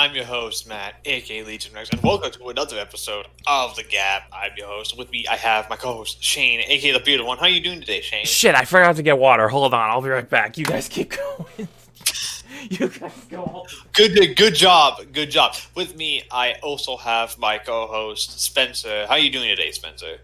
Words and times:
everyone? 0.00 0.10
I'm 0.10 0.16
your 0.16 0.24
host, 0.24 0.68
Matt, 0.68 0.94
aka 1.04 1.42
Legion 1.42 1.74
Rex, 1.74 1.90
and 1.90 2.02
welcome 2.02 2.30
to 2.30 2.48
another 2.48 2.78
episode 2.78 3.26
of 3.46 3.76
The 3.76 3.82
Gap. 3.82 4.24
I'm 4.32 4.52
your 4.56 4.66
host. 4.66 4.96
With 4.96 5.10
me, 5.10 5.26
I 5.30 5.36
have 5.36 5.68
my 5.68 5.76
co-host, 5.76 6.22
Shane, 6.22 6.60
aka 6.60 6.92
The 6.92 7.00
Bearded 7.00 7.26
One. 7.26 7.38
How 7.38 7.44
are 7.44 7.48
you 7.50 7.60
doing 7.60 7.80
today, 7.80 8.00
Shane? 8.00 8.24
Shit, 8.24 8.54
I 8.54 8.64
forgot 8.64 8.96
to 8.96 9.02
get 9.02 9.18
water. 9.18 9.48
Hold 9.48 9.74
on, 9.74 9.90
I'll 9.90 10.00
be 10.00 10.08
right 10.08 10.28
back. 10.28 10.56
You 10.56 10.64
guys 10.64 10.88
keep 10.88 11.10
going. 11.16 11.68
you 12.70 12.88
guys 12.88 13.12
go 13.28 13.42
on. 13.42 13.66
Good, 13.92 14.36
good 14.36 14.54
job, 14.54 15.00
good 15.12 15.30
job. 15.30 15.54
With 15.74 15.96
me, 15.96 16.22
I 16.30 16.54
also 16.62 16.96
have 16.96 17.38
my 17.38 17.58
co-host, 17.58 18.40
Spencer. 18.40 19.06
How 19.06 19.14
are 19.14 19.18
you 19.18 19.30
doing 19.30 19.48
today, 19.48 19.70
Spencer? 19.70 20.18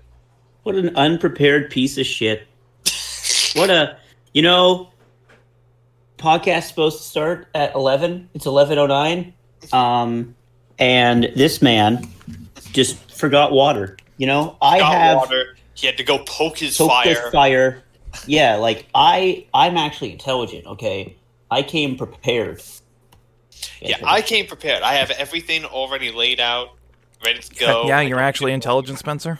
What 0.62 0.74
an 0.74 0.96
unprepared 0.96 1.70
piece 1.70 1.98
of 1.98 2.06
shit. 2.06 2.46
What 3.54 3.70
a, 3.70 3.98
you 4.32 4.42
know, 4.42 4.90
podcast 6.18 6.64
supposed 6.64 6.98
to 6.98 7.04
start 7.04 7.48
at 7.54 7.74
11. 7.74 8.30
It's 8.34 8.46
11:09. 8.46 9.34
Um 9.72 10.34
and 10.78 11.30
this 11.34 11.62
man 11.62 12.08
just 12.72 12.96
forgot 13.10 13.52
water. 13.52 13.96
You 14.18 14.26
know, 14.26 14.56
I 14.60 14.78
Got 14.78 14.92
have 14.92 15.16
water. 15.16 15.56
He 15.74 15.86
had 15.86 15.96
to 15.98 16.04
go 16.04 16.18
poke 16.18 16.58
his 16.58 16.76
poke 16.76 16.90
fire. 16.90 17.04
this 17.04 17.32
fire. 17.32 17.82
Yeah, 18.26 18.56
like 18.56 18.86
I 18.94 19.46
I'm 19.52 19.76
actually 19.76 20.12
intelligent, 20.12 20.66
okay? 20.66 21.16
I 21.50 21.62
came 21.62 21.96
prepared. 21.96 22.62
Yeah, 23.80 23.98
I 24.04 24.22
came 24.22 24.46
prepared. 24.46 24.82
I 24.82 24.94
have 24.94 25.10
everything 25.12 25.64
already 25.64 26.10
laid 26.10 26.40
out, 26.40 26.70
ready 27.24 27.40
to 27.40 27.54
go. 27.54 27.86
yeah, 27.86 28.00
you're 28.00 28.20
actually 28.20 28.52
intelligent, 28.52 28.98
Spencer. 28.98 29.38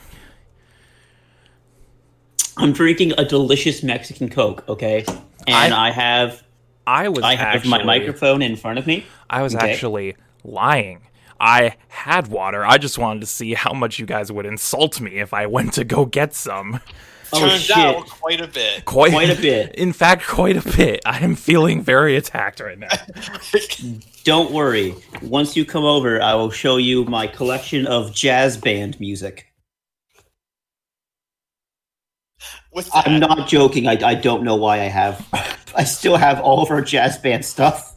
I'm 2.57 2.73
drinking 2.73 3.13
a 3.19 3.25
delicious 3.25 3.83
Mexican 3.83 4.31
Coke, 4.31 4.65
okay? 4.69 5.05
And 5.47 5.75
I, 5.75 5.91
have 5.91 6.43
I 6.87 7.09
was 7.09 7.25
I 7.25 7.35
have 7.35 7.57
actually, 7.57 7.71
my 7.71 7.83
microphone 7.85 8.43
in 8.43 8.57
front 8.57 8.79
of 8.79 8.87
me. 8.87 9.05
I 9.29 9.43
was 9.43 9.55
Okay. 9.57 9.73
actually 9.73 10.17
lying. 10.45 11.03
I 11.41 11.77
had 11.89 12.29
water. 12.29 12.65
I 12.65 12.79
just 12.79 12.97
wanted 12.97 13.21
to 13.21 13.27
see 13.27 13.55
how 13.55 13.73
much 13.73 13.99
you 13.99 14.07
guys 14.07 14.31
would 14.33 14.47
insult 14.47 15.01
me 15.01 15.19
if 15.19 15.35
I 15.35 15.47
went 15.47 15.73
to 15.75 15.85
go 15.85 16.05
get 16.07 16.33
some. 16.35 16.81
Oh 17.33 17.41
Turns 17.41 17.63
shit. 17.65 17.77
out 17.77 18.09
quite 18.09 18.41
a 18.41 18.47
bit. 18.47 18.85
Quite, 18.85 19.11
Quite 19.13 19.31
a 19.31 19.35
bit. 19.43 19.75
In 19.75 19.93
fact, 19.93 20.25
quite 20.27 20.57
a 20.57 20.77
bit. 20.77 21.01
I 21.05 21.19
am 21.19 21.35
feeling 21.35 21.83
very 21.83 22.17
attacked 22.17 22.61
right 22.61 22.79
now. 22.79 22.89
Don't 24.25 24.53
worry. 24.53 24.95
Once 25.23 25.57
you 25.57 25.65
come 25.65 25.85
over, 25.85 26.23
I 26.23 26.35
will 26.35 26.51
show 26.51 26.77
you 26.77 27.05
my 27.05 27.27
collection 27.27 27.87
of 27.87 28.15
jazz 28.15 28.57
band 28.57 28.99
music. 29.01 29.47
With 32.77 32.91
that, 32.93 33.09
I'm 33.09 33.19
not 33.21 33.49
joking. 33.49 33.87
I, 33.89 33.97
I 34.05 34.15
don't 34.15 34.43
know 34.45 34.55
why 34.55 34.77
I 34.83 34.89
have. 34.89 35.27
I 35.75 35.83
still 35.85 36.17
have 36.19 36.41
all 36.41 36.63
of 36.63 36.71
our 36.71 36.83
jazz 36.83 37.17
band 37.17 37.43
stuff 37.43 37.95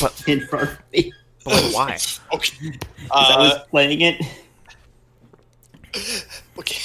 But, 0.00 0.22
in 0.28 0.46
front 0.46 0.70
of 0.70 0.78
me. 0.92 1.12
but 1.44 1.54
like, 1.60 1.74
why? 1.74 1.98
okay. 2.32 2.70
'cause 2.70 3.30
I 3.34 3.38
was 3.38 3.52
Uh, 3.54 3.64
playing 3.70 4.00
it. 4.02 4.22
okay. 6.58 6.78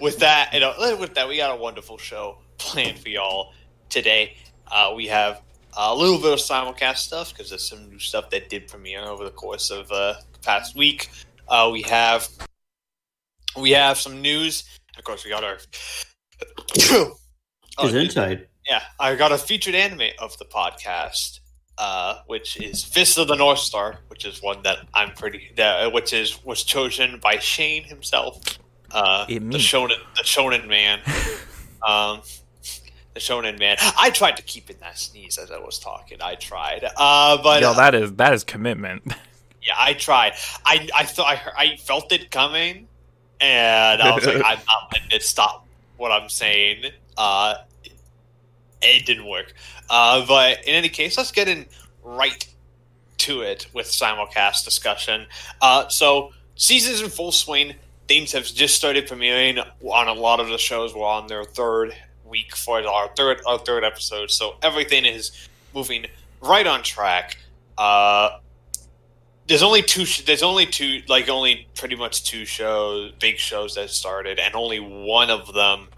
With 0.00 0.18
that, 0.20 0.54
you 0.54 0.60
know, 0.60 0.74
with 0.98 1.14
that, 1.14 1.28
we 1.28 1.36
got 1.36 1.52
a 1.52 1.60
wonderful 1.60 1.98
show 1.98 2.38
planned 2.56 2.98
for 2.98 3.10
y'all 3.10 3.52
today. 3.90 4.36
Uh, 4.66 4.92
we 4.96 5.06
have 5.08 5.42
a 5.76 5.94
little 5.94 6.18
bit 6.18 6.32
of 6.32 6.38
simulcast 6.38 6.96
stuff 6.98 7.30
because 7.32 7.50
there's 7.50 7.68
some 7.68 7.90
new 7.90 7.98
stuff 7.98 8.30
that 8.30 8.48
did 8.48 8.66
premiere 8.68 9.02
over 9.04 9.24
the 9.24 9.30
course 9.30 9.70
of 9.70 9.90
uh, 9.92 10.14
the 10.32 10.38
past 10.40 10.74
week. 10.74 11.10
Uh, 11.46 11.68
we 11.70 11.82
have 11.82 12.26
we 13.58 13.72
have 13.72 13.98
some 13.98 14.22
news. 14.22 14.64
Of 14.96 15.04
course, 15.04 15.24
we 15.24 15.30
got 15.30 15.44
our. 15.44 15.58
Oh, 17.78 17.86
Is 17.86 17.94
inside. 17.94 18.46
yeah, 18.66 18.82
I 18.98 19.14
got 19.14 19.32
a 19.32 19.38
featured 19.38 19.74
anime 19.74 20.10
of 20.18 20.36
the 20.38 20.44
podcast, 20.44 21.40
uh, 21.78 22.20
which 22.26 22.60
is 22.60 22.84
Fist 22.84 23.18
of 23.18 23.28
the 23.28 23.36
North 23.36 23.58
Star, 23.58 23.98
which 24.08 24.24
is 24.24 24.42
one 24.42 24.62
that 24.64 24.78
I'm 24.94 25.12
pretty, 25.12 25.52
that, 25.56 25.92
which 25.92 26.12
is 26.12 26.44
was 26.44 26.62
chosen 26.62 27.18
by 27.18 27.38
Shane 27.38 27.84
himself, 27.84 28.40
uh, 28.90 29.26
the 29.26 29.40
me. 29.40 29.56
shonen, 29.58 29.96
the 30.16 30.22
shonen 30.22 30.68
man, 30.68 31.00
um, 31.86 32.20
the 33.14 33.20
shonen 33.20 33.58
man. 33.58 33.76
I 33.98 34.10
tried 34.10 34.36
to 34.36 34.42
keep 34.42 34.70
in 34.70 34.76
that 34.80 34.98
sneeze 34.98 35.38
as 35.38 35.50
I 35.50 35.58
was 35.58 35.78
talking. 35.78 36.18
I 36.20 36.34
tried, 36.34 36.84
uh, 36.96 37.42
but 37.42 37.62
Yo, 37.62 37.74
that 37.74 37.94
is 37.94 38.12
that 38.14 38.34
is 38.34 38.44
commitment. 38.44 39.02
yeah, 39.62 39.74
I 39.78 39.94
tried. 39.94 40.34
I 40.64 40.88
I 40.94 41.04
thought 41.04 41.26
I, 41.26 41.40
I 41.56 41.76
felt 41.76 42.12
it 42.12 42.30
coming, 42.30 42.88
and 43.40 44.02
I 44.02 44.14
was 44.14 44.26
like, 44.26 44.36
I'm 44.44 44.58
not 44.66 44.92
letting 44.92 45.10
it 45.12 45.22
stop 45.22 45.66
what 46.00 46.10
I'm 46.10 46.30
saying. 46.30 46.84
Uh, 47.16 47.54
it 48.82 49.04
didn't 49.04 49.28
work. 49.28 49.52
Uh, 49.90 50.26
but 50.26 50.64
in 50.64 50.74
any 50.74 50.88
case, 50.88 51.18
let's 51.18 51.30
get 51.30 51.46
in 51.46 51.66
right 52.02 52.46
to 53.18 53.42
it 53.42 53.66
with 53.74 53.86
simulcast 53.86 54.64
discussion. 54.64 55.26
Uh, 55.60 55.86
so 55.88 56.32
seasons 56.56 57.02
in 57.02 57.10
full 57.10 57.32
swing. 57.32 57.74
Themes 58.08 58.32
have 58.32 58.46
just 58.46 58.74
started 58.74 59.06
premiering 59.06 59.64
on 59.84 60.08
a 60.08 60.14
lot 60.14 60.40
of 60.40 60.48
the 60.48 60.58
shows. 60.58 60.94
We're 60.94 61.04
on 61.06 61.26
their 61.26 61.44
third 61.44 61.94
week 62.24 62.56
for 62.56 62.80
our 62.80 63.08
third 63.08 63.42
our 63.46 63.58
third 63.58 63.84
episode, 63.84 64.30
so 64.30 64.56
everything 64.62 65.04
is 65.04 65.48
moving 65.74 66.06
right 66.40 66.66
on 66.66 66.82
track. 66.82 67.36
Uh, 67.76 68.38
there's 69.50 69.62
only 69.64 69.82
two. 69.82 70.04
There's 70.24 70.44
only 70.44 70.64
two, 70.64 71.02
like 71.08 71.28
only 71.28 71.66
pretty 71.74 71.96
much 71.96 72.24
two 72.24 72.44
shows, 72.44 73.12
big 73.18 73.36
shows 73.36 73.74
that 73.74 73.90
started, 73.90 74.38
and 74.38 74.54
only 74.54 74.78
one 74.78 75.28
of 75.28 75.52
them, 75.52 75.88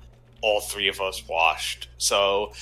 all 0.41 0.61
three 0.63 0.89
of 0.89 1.01
us 1.03 1.23
watched. 1.29 1.89
So 1.99 2.53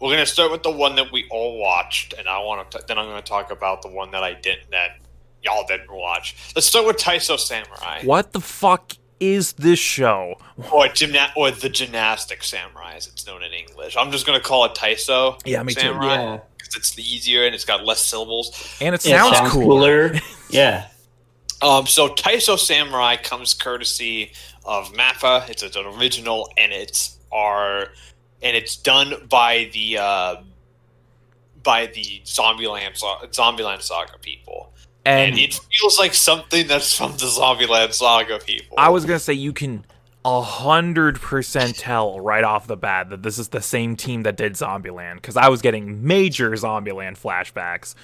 we're 0.00 0.10
gonna 0.10 0.24
start 0.24 0.50
with 0.50 0.62
the 0.62 0.70
one 0.70 0.96
that 0.96 1.12
we 1.12 1.28
all 1.30 1.58
watched, 1.58 2.14
and 2.14 2.26
I 2.26 2.38
want 2.38 2.70
to. 2.70 2.82
Then 2.88 2.98
I'm 2.98 3.06
gonna 3.06 3.20
talk 3.20 3.50
about 3.52 3.82
the 3.82 3.88
one 3.88 4.10
that 4.12 4.24
I 4.24 4.32
didn't. 4.32 4.70
That 4.70 4.96
y'all 5.42 5.66
didn't 5.66 5.92
watch. 5.92 6.34
Let's 6.56 6.66
start 6.66 6.86
with 6.86 6.96
Taiso 6.96 7.38
Samurai 7.38 8.00
What 8.02 8.32
the 8.32 8.40
fuck 8.40 8.94
is 9.20 9.52
this 9.52 9.78
show? 9.78 10.36
or 10.72 10.86
gymna- 10.86 11.32
or 11.36 11.50
the 11.50 11.68
Gymnastic 11.68 12.42
Samurai, 12.42 12.94
as 12.96 13.06
it's 13.06 13.26
known 13.26 13.42
in 13.42 13.52
English. 13.52 13.94
I'm 13.94 14.10
just 14.10 14.24
gonna 14.24 14.40
call 14.40 14.64
it 14.64 14.74
Taiso. 14.74 15.38
Yeah, 15.44 15.62
me 15.62 15.74
too. 15.74 15.80
Samurai, 15.82 16.14
Yeah. 16.14 16.38
Because 16.64 16.76
it's 16.76 16.98
easier 16.98 17.44
and 17.46 17.54
it's 17.54 17.64
got 17.64 17.84
less 17.84 18.00
syllables. 18.00 18.76
And 18.80 18.94
it 18.94 19.04
Yeah, 19.04 19.22
sounds, 19.22 19.36
sounds 19.38 19.52
cooler. 19.52 20.08
cooler. 20.10 20.20
Yeah. 20.50 20.86
Um, 21.62 21.86
so 21.86 22.08
Taiso 22.08 22.58
Samurai 22.58 23.16
comes 23.16 23.54
courtesy 23.54 24.32
of 24.64 24.92
Mappa. 24.92 25.48
It's 25.48 25.62
an 25.62 25.72
original, 25.86 26.50
and 26.58 26.72
it's 26.72 27.18
our 27.32 27.88
and 28.42 28.56
it's 28.56 28.76
done 28.76 29.14
by 29.28 29.70
the 29.72 29.98
uh, 29.98 30.36
by 31.62 31.86
the 31.86 32.20
Zombieland 32.24 32.98
Zombieland 33.32 33.80
Saga 33.82 34.18
people, 34.18 34.72
and, 35.06 35.30
And 35.30 35.38
it 35.40 35.54
feels 35.72 35.98
like 35.98 36.12
something 36.12 36.66
that's 36.66 36.94
from 36.94 37.12
the 37.12 37.26
Zombieland 37.26 37.94
Saga 37.94 38.38
people. 38.38 38.74
I 38.78 38.90
was 38.90 39.04
gonna 39.06 39.18
say 39.18 39.32
you 39.32 39.52
can 39.54 39.84
a 40.24 40.40
hundred 40.40 41.20
percent 41.20 41.76
tell 41.76 42.18
right 42.20 42.44
off 42.44 42.66
the 42.66 42.76
bat 42.76 43.10
that 43.10 43.22
this 43.22 43.38
is 43.38 43.48
the 43.48 43.60
same 43.60 43.94
team 43.96 44.22
that 44.22 44.36
did 44.36 44.54
Zombieland 44.54 45.16
because 45.16 45.36
I 45.36 45.48
was 45.48 45.60
getting 45.62 46.06
major 46.06 46.50
Zombieland 46.52 47.18
flashbacks. 47.18 47.94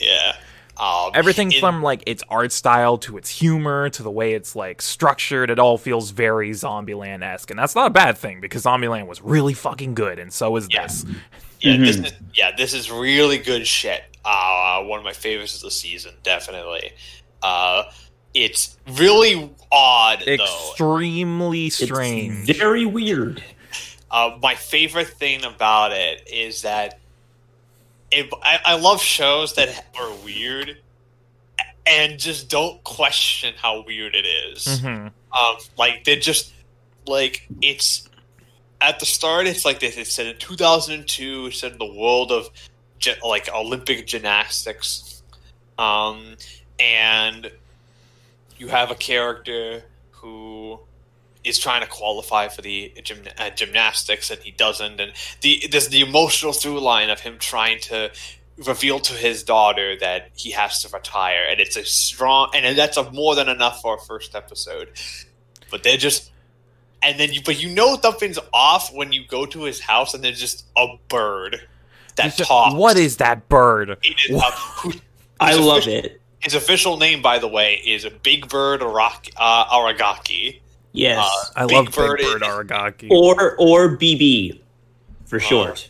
yeah. 0.00 0.36
Um, 0.76 1.12
Everything 1.14 1.52
in- 1.52 1.60
from 1.60 1.84
like 1.84 2.02
its 2.04 2.24
art 2.28 2.50
style 2.50 2.98
to 2.98 3.16
its 3.16 3.30
humor 3.30 3.88
to 3.90 4.02
the 4.02 4.10
way 4.10 4.34
it's 4.34 4.56
like 4.56 4.82
structured, 4.82 5.48
it 5.48 5.60
all 5.60 5.78
feels 5.78 6.10
very 6.10 6.50
Zombieland 6.50 7.22
esque, 7.22 7.50
and 7.50 7.58
that's 7.60 7.76
not 7.76 7.86
a 7.86 7.90
bad 7.90 8.18
thing 8.18 8.40
because 8.40 8.64
Zombieland 8.64 9.06
was 9.06 9.22
really 9.22 9.54
fucking 9.54 9.94
good, 9.94 10.18
and 10.18 10.32
so 10.32 10.56
is 10.56 10.66
Yeah. 10.72 10.82
this. 10.82 11.04
Yeah, 11.60 11.76
this 11.76 11.96
Mhm. 11.98 12.06
is 12.06 12.12
yeah, 12.34 12.50
this 12.56 12.74
is 12.74 12.90
really 12.90 13.38
good 13.38 13.68
shit. 13.68 14.02
Uh, 14.24 14.82
one 14.82 14.98
of 14.98 15.04
my 15.04 15.12
favorites 15.12 15.54
of 15.54 15.60
the 15.60 15.70
season, 15.70 16.14
definitely. 16.24 16.92
Uh, 17.40 17.84
it's 18.34 18.76
really 18.98 19.50
odd 19.72 20.22
though. 20.26 20.32
Extremely 20.70 21.70
strange. 21.70 22.48
It's 22.50 22.58
very 22.58 22.84
weird. 22.86 23.42
Uh, 24.10 24.38
my 24.42 24.54
favorite 24.54 25.08
thing 25.08 25.44
about 25.44 25.92
it 25.92 26.28
is 26.30 26.62
that 26.62 27.00
it, 28.10 28.28
I, 28.42 28.60
I 28.64 28.76
love 28.76 29.00
shows 29.02 29.54
that 29.54 29.86
are 29.98 30.12
weird 30.24 30.78
and 31.86 32.18
just 32.18 32.48
don't 32.48 32.82
question 32.84 33.54
how 33.56 33.84
weird 33.84 34.14
it 34.14 34.24
is. 34.26 34.64
Mhm. 34.80 35.10
Um, 35.32 35.56
like 35.76 36.04
they 36.04 36.16
just 36.16 36.52
like 37.06 37.46
it's 37.60 38.08
at 38.80 39.00
the 39.00 39.06
start. 39.06 39.46
It's 39.46 39.64
like 39.64 39.80
this. 39.80 39.96
It 39.96 40.06
said 40.06 40.26
in 40.26 40.38
2002. 40.38 41.46
It 41.46 41.54
said 41.54 41.72
in 41.72 41.78
the 41.78 41.92
world 41.92 42.30
of 42.30 42.48
gy- 42.98 43.16
like 43.22 43.48
Olympic 43.52 44.06
gymnastics, 44.06 45.22
um, 45.76 46.36
and 46.78 47.50
you 48.64 48.70
have 48.70 48.90
a 48.90 48.94
character 48.94 49.82
who 50.10 50.78
is 51.44 51.58
trying 51.58 51.82
to 51.82 51.86
qualify 51.86 52.48
for 52.48 52.62
the 52.62 52.92
gym, 53.02 53.18
uh, 53.38 53.50
gymnastics 53.50 54.30
and 54.30 54.40
he 54.40 54.50
doesn't 54.50 54.98
and 55.00 55.12
the 55.42 55.62
there's 55.70 55.88
the 55.88 56.00
emotional 56.00 56.52
through 56.52 56.80
line 56.80 57.10
of 57.10 57.20
him 57.20 57.36
trying 57.38 57.78
to 57.78 58.10
reveal 58.56 58.98
to 59.00 59.12
his 59.12 59.42
daughter 59.42 59.96
that 59.98 60.30
he 60.36 60.50
has 60.52 60.80
to 60.80 60.88
retire 60.88 61.44
and 61.50 61.60
it's 61.60 61.76
a 61.76 61.84
strong 61.84 62.50
and 62.54 62.78
that's 62.78 62.96
a 62.96 63.10
more 63.12 63.34
than 63.34 63.48
enough 63.48 63.82
for 63.82 63.96
a 63.96 64.00
first 64.00 64.34
episode 64.34 64.88
but 65.70 65.82
they're 65.82 65.98
just 65.98 66.30
and 67.02 67.20
then 67.20 67.30
you 67.32 67.42
but 67.44 67.60
you 67.62 67.68
know 67.74 67.98
something's 68.00 68.38
off 68.54 68.90
when 68.94 69.12
you 69.12 69.26
go 69.26 69.44
to 69.44 69.64
his 69.64 69.80
house 69.80 70.14
and 70.14 70.24
there's 70.24 70.40
just 70.40 70.64
a 70.78 70.86
bird 71.08 71.60
that 72.16 72.36
just- 72.36 72.48
talks 72.48 72.74
What 72.74 72.96
is 72.96 73.16
that 73.18 73.48
bird? 73.48 73.90
It 74.02 74.16
is, 74.30 74.40
uh, 74.40 74.50
who, 74.52 74.92
I 75.40 75.54
love 75.56 75.78
official- 75.82 76.04
it. 76.12 76.20
His 76.44 76.54
official 76.54 76.96
name, 76.98 77.22
by 77.22 77.38
the 77.38 77.48
way, 77.48 77.80
is 77.84 78.06
Big 78.22 78.48
Bird 78.48 78.82
Arak- 78.82 79.30
uh, 79.36 79.64
Aragaki. 79.66 80.60
Yes, 80.92 81.18
Uh, 81.26 81.50
I 81.62 81.66
Big 81.66 81.76
love 81.76 81.90
Bird 81.94 82.18
Big 82.18 82.26
Bird 82.26 82.42
is- 82.42 82.48
Aragaki. 82.48 83.10
or 83.10 83.56
or 83.58 83.96
BB 83.96 84.60
for 85.26 85.40
short. 85.40 85.88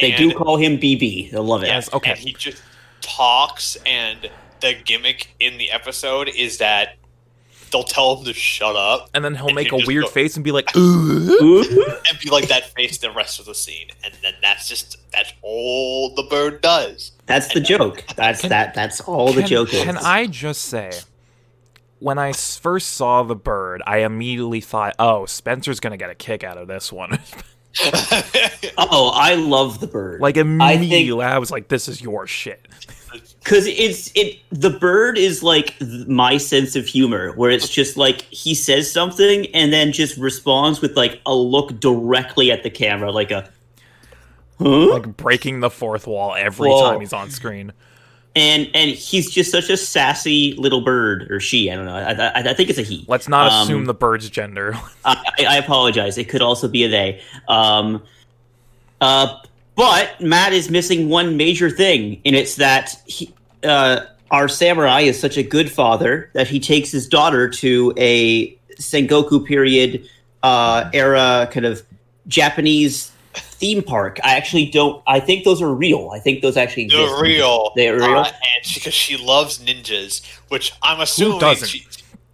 they 0.00 0.12
do 0.12 0.32
call 0.34 0.56
him 0.56 0.78
BB. 0.78 1.32
I 1.32 1.38
love 1.38 1.62
it. 1.62 1.68
Yes, 1.68 1.92
okay. 1.94 2.10
And 2.10 2.18
he 2.18 2.32
just 2.32 2.60
talks, 3.00 3.76
and 3.86 4.28
the 4.60 4.74
gimmick 4.74 5.34
in 5.40 5.58
the 5.58 5.70
episode 5.70 6.28
is 6.28 6.58
that 6.58 6.96
they'll 7.70 7.82
tell 7.84 8.16
him 8.16 8.24
to 8.26 8.34
shut 8.34 8.76
up 8.76 9.08
and 9.14 9.24
then 9.24 9.34
he'll 9.34 9.46
and 9.46 9.54
make 9.54 9.72
a 9.72 9.76
weird 9.86 10.04
go- 10.04 10.10
face 10.10 10.34
and 10.36 10.44
be 10.44 10.50
like, 10.52 10.76
"Ooh." 10.76 10.80
Ooh. 11.42 11.84
and 12.08 12.18
be 12.20 12.28
like 12.30 12.48
that 12.48 12.74
face 12.74 12.98
the 12.98 13.10
rest 13.12 13.38
of 13.40 13.46
the 13.46 13.54
scene, 13.54 13.88
and 14.04 14.12
then 14.22 14.34
that's 14.42 14.68
just 14.68 14.98
that's 15.12 15.32
all 15.40 16.14
the 16.14 16.24
bird 16.24 16.60
does. 16.60 17.11
That's 17.26 17.52
the 17.52 17.60
joke. 17.60 18.04
That's 18.16 18.40
Can- 18.40 18.50
that. 18.50 18.74
That's 18.74 19.00
all 19.00 19.32
the 19.32 19.40
can, 19.40 19.48
joke 19.48 19.72
is. 19.72 19.84
Can 19.84 19.96
I 19.96 20.26
just 20.26 20.62
say, 20.62 20.90
when 21.98 22.18
I 22.18 22.32
first 22.32 22.90
saw 22.90 23.22
the 23.22 23.36
bird, 23.36 23.82
I 23.86 23.98
immediately 23.98 24.60
thought, 24.60 24.94
"Oh, 24.98 25.26
Spencer's 25.26 25.80
gonna 25.80 25.96
get 25.96 26.10
a 26.10 26.14
kick 26.14 26.44
out 26.44 26.58
of 26.58 26.68
this 26.68 26.92
one." 26.92 27.18
Oh, 28.76 29.10
I 29.14 29.34
love 29.34 29.80
the 29.80 29.86
bird. 29.86 30.20
like 30.20 30.36
I 30.36 30.42
think 30.42 30.92
immediately, 30.92 31.24
I, 31.24 31.38
was 31.38 31.50
like, 31.50 31.68
"This 31.68 31.88
is 31.88 32.02
your 32.02 32.26
shit." 32.26 32.68
because 33.42 33.66
it's 33.66 34.10
it. 34.14 34.40
The 34.50 34.70
bird 34.70 35.18
is 35.18 35.42
like 35.42 35.78
th- 35.78 36.06
my 36.06 36.36
sense 36.36 36.76
of 36.76 36.86
humor, 36.86 37.32
where 37.32 37.50
it's 37.50 37.68
just 37.68 37.96
like 37.96 38.22
he 38.22 38.54
says 38.54 38.90
something 38.90 39.46
and 39.54 39.72
then 39.72 39.92
just 39.92 40.16
responds 40.16 40.80
with 40.80 40.96
like 40.96 41.20
a 41.26 41.34
look 41.34 41.80
directly 41.80 42.50
at 42.50 42.62
the 42.62 42.70
camera, 42.70 43.10
like 43.10 43.30
a. 43.30 43.50
Huh? 44.62 44.92
Like 44.94 45.16
breaking 45.16 45.60
the 45.60 45.70
fourth 45.70 46.06
wall 46.06 46.34
every 46.34 46.68
Whoa. 46.70 46.90
time 46.90 47.00
he's 47.00 47.12
on 47.12 47.30
screen. 47.30 47.72
and 48.34 48.68
and 48.74 48.90
he's 48.90 49.30
just 49.30 49.50
such 49.50 49.68
a 49.68 49.76
sassy 49.76 50.54
little 50.54 50.80
bird 50.80 51.30
or 51.30 51.38
she. 51.38 51.70
I 51.70 51.76
don't 51.76 51.84
know. 51.86 51.94
I, 51.94 52.12
I, 52.12 52.50
I 52.50 52.54
think 52.54 52.70
it's 52.70 52.78
a 52.78 52.82
he. 52.82 53.04
Let's 53.08 53.28
not 53.28 53.52
Um, 53.52 53.62
assume 53.62 53.84
the 53.84 53.94
bird's 53.94 54.28
gender. 54.30 54.74
I, 55.04 55.22
I 55.46 55.56
apologize. 55.58 56.16
It 56.18 56.28
could 56.28 56.42
also 56.42 56.66
be 56.68 56.84
a 56.84 56.88
they. 56.88 57.22
Um, 57.48 58.02
uh, 59.00 59.36
but 59.74 60.20
Matt 60.20 60.52
is 60.52 60.70
missing 60.70 61.08
one 61.08 61.36
major 61.36 61.70
thing, 61.70 62.20
and 62.24 62.34
it's 62.36 62.56
that 62.56 62.94
he, 63.06 63.32
uh, 63.64 64.00
our 64.30 64.48
samurai 64.48 65.00
is 65.00 65.18
such 65.20 65.36
a 65.36 65.42
good 65.42 65.70
father 65.70 66.30
that 66.34 66.46
he 66.48 66.58
takes 66.60 66.90
his 66.90 67.06
daughter 67.06 67.48
to 67.48 67.92
a 67.96 68.56
Sengoku 68.78 69.44
period 69.46 70.08
uh, 70.42 70.90
era 70.94 71.48
kind 71.52 71.66
of 71.66 71.82
Japanese 72.28 73.11
theme 73.34 73.82
park. 73.82 74.18
I 74.24 74.34
actually 74.36 74.66
don't. 74.66 75.02
I 75.06 75.20
think 75.20 75.44
those 75.44 75.62
are 75.62 75.72
real. 75.72 76.10
I 76.12 76.18
think 76.18 76.42
those 76.42 76.56
actually 76.56 76.84
exist. 76.84 77.12
They're 77.12 77.22
real. 77.22 77.72
They're 77.76 77.96
real? 77.96 78.18
Uh, 78.18 78.24
and 78.26 78.74
because 78.74 78.94
she 78.94 79.16
loves 79.16 79.58
ninjas, 79.58 80.24
which 80.48 80.72
I'm 80.82 81.00
assuming 81.00 81.38
doesn't? 81.38 81.68
She, 81.68 81.86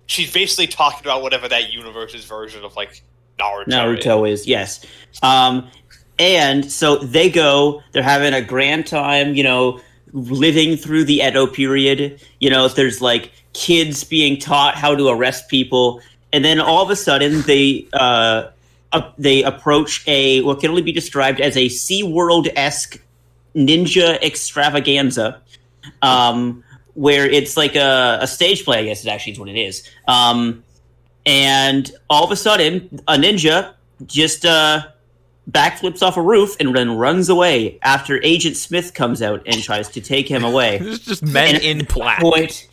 she's 0.07 0.33
basically 0.33 0.67
talking 0.67 1.01
about 1.01 1.23
whatever 1.23 1.49
that 1.49 1.73
universe's 1.73 2.25
version 2.25 2.65
of 2.65 2.75
like 2.77 3.03
Naruto. 3.39 3.69
is. 3.69 3.75
Naruto 3.75 4.31
is 4.31 4.47
yes. 4.47 4.85
Um, 5.23 5.71
and 6.19 6.71
so 6.71 6.97
they 6.99 7.31
go. 7.31 7.83
They're 7.93 8.03
having 8.03 8.35
a 8.35 8.43
grand 8.43 8.87
time. 8.87 9.35
You 9.35 9.45
know, 9.45 9.81
living 10.13 10.77
through 10.77 11.05
the 11.05 11.23
Edo 11.23 11.47
period. 11.47 12.21
You 12.41 12.51
know, 12.51 12.69
there's 12.69 13.01
like 13.01 13.33
kids 13.53 14.05
being 14.05 14.39
taught 14.39 14.75
how 14.75 14.95
to 14.95 15.09
arrest 15.09 15.49
people, 15.49 16.01
and 16.33 16.45
then 16.45 16.61
all 16.61 16.83
of 16.83 16.91
a 16.91 16.97
sudden 16.97 17.43
they 17.43 17.87
uh, 17.93 18.49
uh, 18.93 19.11
they 19.19 19.43
approach 19.43 20.03
a 20.07 20.41
what 20.43 20.61
can 20.61 20.71
only 20.71 20.83
be 20.83 20.93
described 20.93 21.41
as 21.41 21.57
a 21.57 21.67
SeaWorld 21.67 22.51
esque 22.57 23.01
ninja 23.55 24.21
extravaganza. 24.23 25.43
Um, 26.03 26.65
where 26.95 27.27
it's 27.27 27.57
like 27.57 27.77
a, 27.77 28.19
a 28.21 28.27
stage 28.27 28.65
play, 28.65 28.81
I 28.81 28.85
guess 28.85 29.05
it 29.05 29.09
actually 29.09 29.33
is 29.35 29.39
what 29.39 29.49
it 29.49 29.57
is. 29.57 29.89
Um, 30.09 30.65
and 31.25 31.91
all 32.11 32.25
of 32.25 32.33
a 32.33 32.37
sudden, 32.37 33.01
a 33.07 33.15
ninja 33.15 33.75
just 34.07 34.45
uh, 34.45 34.83
backflips 35.49 36.03
off 36.03 36.17
a 36.17 36.23
roof 36.23 36.57
and 36.59 36.75
then 36.75 36.91
runs 36.97 37.29
away 37.29 37.79
after 37.83 38.21
Agent 38.25 38.57
Smith 38.57 38.95
comes 38.95 39.23
out 39.23 39.43
and 39.47 39.63
tries 39.63 39.89
to 39.91 40.01
take 40.01 40.29
him 40.29 40.43
away. 40.43 40.79
It's 40.83 41.05
just 41.05 41.23
men 41.23 41.55
And 41.55 41.63
in 41.65 41.85
black. 41.85 42.21
point, 42.21 42.67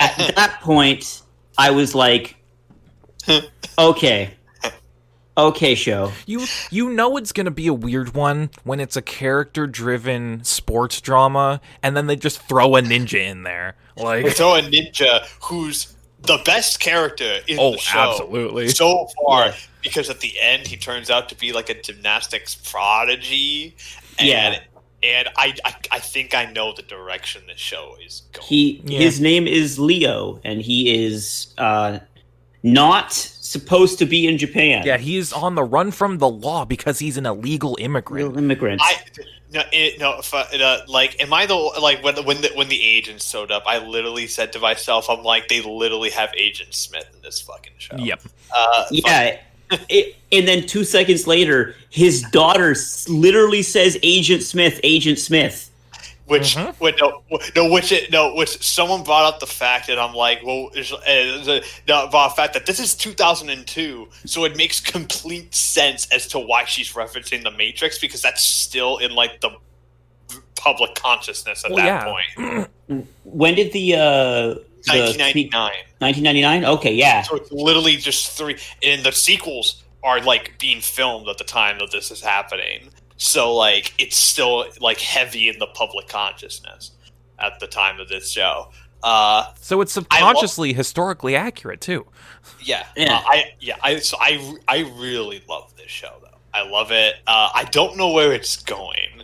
at 0.00 0.34
that 0.34 0.58
point, 0.60 1.22
I 1.56 1.70
was 1.70 1.94
like, 1.94 2.34
okay, 3.78 4.34
okay, 5.38 5.74
show. 5.74 6.12
You 6.26 6.44
you 6.70 6.90
know 6.90 7.16
it's 7.16 7.32
gonna 7.32 7.50
be 7.50 7.66
a 7.68 7.74
weird 7.74 8.14
one 8.14 8.50
when 8.64 8.80
it's 8.80 8.96
a 8.96 9.02
character 9.02 9.66
driven 9.66 10.42
sports 10.44 11.00
drama, 11.00 11.60
and 11.82 11.96
then 11.96 12.06
they 12.06 12.16
just 12.16 12.42
throw 12.42 12.76
a 12.76 12.82
ninja 12.82 13.24
in 13.24 13.44
there. 13.44 13.76
They 13.96 14.02
Like, 14.04 14.26
throw 14.34 14.56
a 14.56 14.62
ninja 14.62 15.24
who's 15.42 15.94
the 16.22 16.38
best 16.44 16.80
character 16.80 17.38
in 17.46 17.58
oh, 17.60 17.72
the 17.72 17.78
show 17.78 17.98
absolutely. 18.12 18.68
so 18.68 19.08
far 19.24 19.46
Yeah. 19.46 19.54
because 19.82 20.10
at 20.10 20.20
the 20.20 20.34
end 20.40 20.66
he 20.66 20.76
turns 20.76 21.10
out 21.10 21.28
to 21.28 21.36
be 21.36 21.52
like 21.52 21.70
a 21.70 21.80
gymnastics 21.80 22.54
prodigy. 22.56 23.76
And, 24.18 24.28
Yeah. 24.28 24.58
And 25.00 25.28
I, 25.36 25.54
I, 25.64 25.74
I 25.92 25.98
think 26.00 26.34
I 26.34 26.46
know 26.46 26.72
the 26.72 26.82
direction 26.82 27.42
the 27.46 27.56
show 27.56 27.94
is 28.04 28.22
going. 28.32 28.46
He 28.48 28.82
Yeah. 28.84 28.98
his 28.98 29.20
name 29.20 29.46
is 29.46 29.78
Leo, 29.78 30.40
and 30.42 30.60
he 30.60 31.06
is 31.06 31.54
uh, 31.56 32.00
not 32.62 33.12
supposed 33.12 33.98
to 33.98 34.06
be 34.06 34.26
in 34.26 34.38
Japan. 34.38 34.84
Yeah, 34.84 34.98
he's 34.98 35.32
on 35.32 35.54
the 35.54 35.64
run 35.64 35.90
from 35.90 36.18
the 36.18 36.28
law 36.28 36.64
because 36.64 36.98
he's 36.98 37.16
an 37.16 37.26
illegal 37.26 37.76
immigrant. 37.80 38.28
real 38.30 38.38
immigrant. 38.38 38.80
I 38.84 38.96
no, 39.50 39.62
it, 39.72 39.98
no, 39.98 40.18
if 40.18 40.34
uh, 40.34 40.78
like, 40.88 41.20
am 41.22 41.32
I 41.32 41.46
the 41.46 41.54
like 41.54 42.02
when 42.04 42.14
the 42.14 42.22
when 42.22 42.42
the 42.42 42.50
when 42.54 42.68
the 42.68 42.82
agent 42.82 43.22
showed 43.22 43.50
up? 43.50 43.62
I 43.66 43.78
literally 43.78 44.26
said 44.26 44.52
to 44.52 44.58
myself, 44.58 45.08
"I'm 45.08 45.22
like, 45.22 45.48
they 45.48 45.62
literally 45.62 46.10
have 46.10 46.30
Agent 46.36 46.74
Smith 46.74 47.08
in 47.14 47.22
this 47.22 47.40
fucking 47.40 47.72
show." 47.78 47.96
Yep. 47.96 48.22
Uh, 48.54 48.84
Yeah. 48.90 49.38
It, 49.90 50.16
and 50.32 50.48
then 50.48 50.66
two 50.66 50.82
seconds 50.82 51.26
later, 51.26 51.74
his 51.90 52.22
daughter 52.32 52.74
literally 53.08 53.62
says, 53.62 53.98
"Agent 54.02 54.42
Smith, 54.42 54.80
Agent 54.82 55.18
Smith." 55.18 55.67
Which, 56.28 56.56
Mhm. 56.56 56.74
which 56.78 57.00
no, 57.00 57.22
no, 57.56 57.70
which 57.70 57.90
it, 57.90 58.10
no, 58.12 58.34
which 58.34 58.62
someone 58.62 59.02
brought 59.02 59.24
up 59.24 59.40
the 59.40 59.46
fact 59.46 59.86
that 59.88 59.98
I'm 59.98 60.14
like, 60.14 60.42
well, 60.44 60.66
uh, 60.74 60.74
the, 60.76 61.64
no, 61.88 62.04
about 62.04 62.30
the 62.30 62.34
fact 62.36 62.52
that 62.54 62.66
this 62.66 62.78
is 62.78 62.94
2002, 62.94 64.08
so 64.26 64.44
it 64.44 64.56
makes 64.56 64.78
complete 64.80 65.54
sense 65.54 66.06
as 66.12 66.26
to 66.28 66.38
why 66.38 66.64
she's 66.66 66.92
referencing 66.92 67.42
the 67.42 67.50
Matrix 67.50 67.98
because 67.98 68.20
that's 68.22 68.46
still 68.46 68.98
in 68.98 69.12
like 69.14 69.40
the 69.40 69.50
public 70.56 70.94
consciousness 70.94 71.64
at 71.64 71.70
Well, 71.70 71.84
that 71.84 71.86
yeah. 71.86 72.04
point. 72.46 72.68
When 73.24 73.54
did 73.54 73.72
the 73.72 73.94
uh, 73.94 73.98
the 73.98 74.64
1999. 74.86 75.52
1999? 75.98 76.64
Okay, 76.64 76.94
yeah. 76.94 77.22
So 77.22 77.36
it's 77.36 77.52
literally 77.52 77.96
just 77.96 78.30
three, 78.32 78.56
and 78.82 79.02
the 79.04 79.12
sequels 79.12 79.82
are 80.02 80.20
like 80.22 80.58
being 80.58 80.80
filmed 80.80 81.28
at 81.28 81.36
the 81.38 81.44
time 81.44 81.78
that 81.80 81.90
this 81.90 82.10
is 82.10 82.20
happening. 82.22 82.88
So 83.18 83.54
like 83.54 83.92
it's 83.98 84.16
still 84.16 84.64
like 84.80 84.98
heavy 85.00 85.48
in 85.48 85.58
the 85.58 85.66
public 85.68 86.08
consciousness 86.08 86.92
at 87.38 87.60
the 87.60 87.66
time 87.66 88.00
of 88.00 88.08
this 88.08 88.30
show. 88.30 88.70
Uh, 89.02 89.52
So 89.60 89.80
it's 89.80 89.92
subconsciously 89.92 90.72
historically 90.72 91.36
accurate 91.36 91.80
too. 91.80 92.06
yeah, 92.60 92.86
Yeah. 92.96 93.16
Uh, 93.18 93.22
I 93.26 93.44
yeah, 93.60 93.76
I 93.82 93.98
so 93.98 94.16
I 94.20 94.56
I 94.66 94.78
really 94.96 95.42
love 95.48 95.72
this 95.76 95.90
show 95.90 96.14
though. 96.22 96.38
I 96.54 96.62
love 96.68 96.90
it. 96.90 97.16
Uh, 97.26 97.50
I 97.54 97.64
don't 97.64 97.96
know 97.96 98.10
where 98.12 98.32
it's 98.32 98.56
going. 98.56 99.22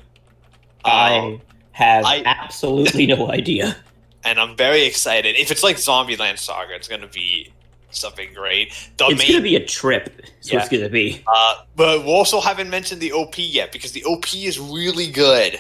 I 0.84 1.16
Um, 1.18 1.40
have 1.72 2.04
I- 2.04 2.22
absolutely 2.24 3.06
no 3.06 3.30
idea. 3.40 3.76
and 4.24 4.38
I'm 4.38 4.56
very 4.56 4.84
excited. 4.84 5.36
If 5.36 5.50
it's 5.50 5.62
like 5.62 5.76
Zombieland 5.76 6.38
Saga, 6.38 6.74
it's 6.74 6.88
gonna 6.88 7.08
be 7.08 7.52
something 7.94 8.32
great. 8.34 8.72
The 8.96 9.06
It's 9.06 9.18
main 9.22 9.32
gonna 9.32 9.42
be 9.42 9.56
a 9.56 9.64
trip. 9.64 10.22
So 10.40 10.54
Yeah. 10.54 10.60
it's 10.60 10.68
gonna 10.68 10.88
be. 10.88 11.22
Uh, 11.26 11.54
but 11.76 12.04
we 12.04 12.10
also 12.10 12.40
haven't 12.40 12.70
mentioned 12.70 13.00
the 13.00 13.12
OP 13.12 13.38
yet 13.38 13.72
because 13.72 13.92
the 13.92 14.04
OP 14.04 14.46
is 14.46 14.58
really 14.58 15.08
good. 15.10 15.54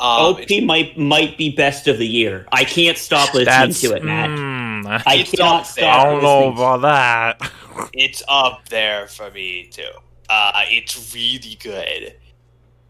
Um, 0.00 0.36
OP 0.36 0.60
might 0.64 0.96
might 0.96 1.36
be 1.36 1.50
best 1.50 1.88
of 1.88 1.98
the 1.98 2.06
year. 2.06 2.46
I 2.52 2.64
can't 2.64 2.96
stop 2.96 3.34
listening 3.34 3.72
to 3.74 3.96
it, 3.96 4.04
Matt. 4.04 4.30
mm, 4.30 5.02
I 5.06 5.14
It's 5.16 5.30
cannot 5.32 5.66
stop. 5.66 6.00
I 6.00 6.04
don't 6.04 6.22
know 6.22 6.52
about 6.52 6.82
that. 6.82 7.50
it's 7.92 8.22
up 8.28 8.68
there 8.68 9.08
for 9.08 9.30
me 9.32 9.68
too. 9.72 9.90
Uh, 10.28 10.52
it's 10.68 11.12
really 11.14 11.56
good. 11.60 12.14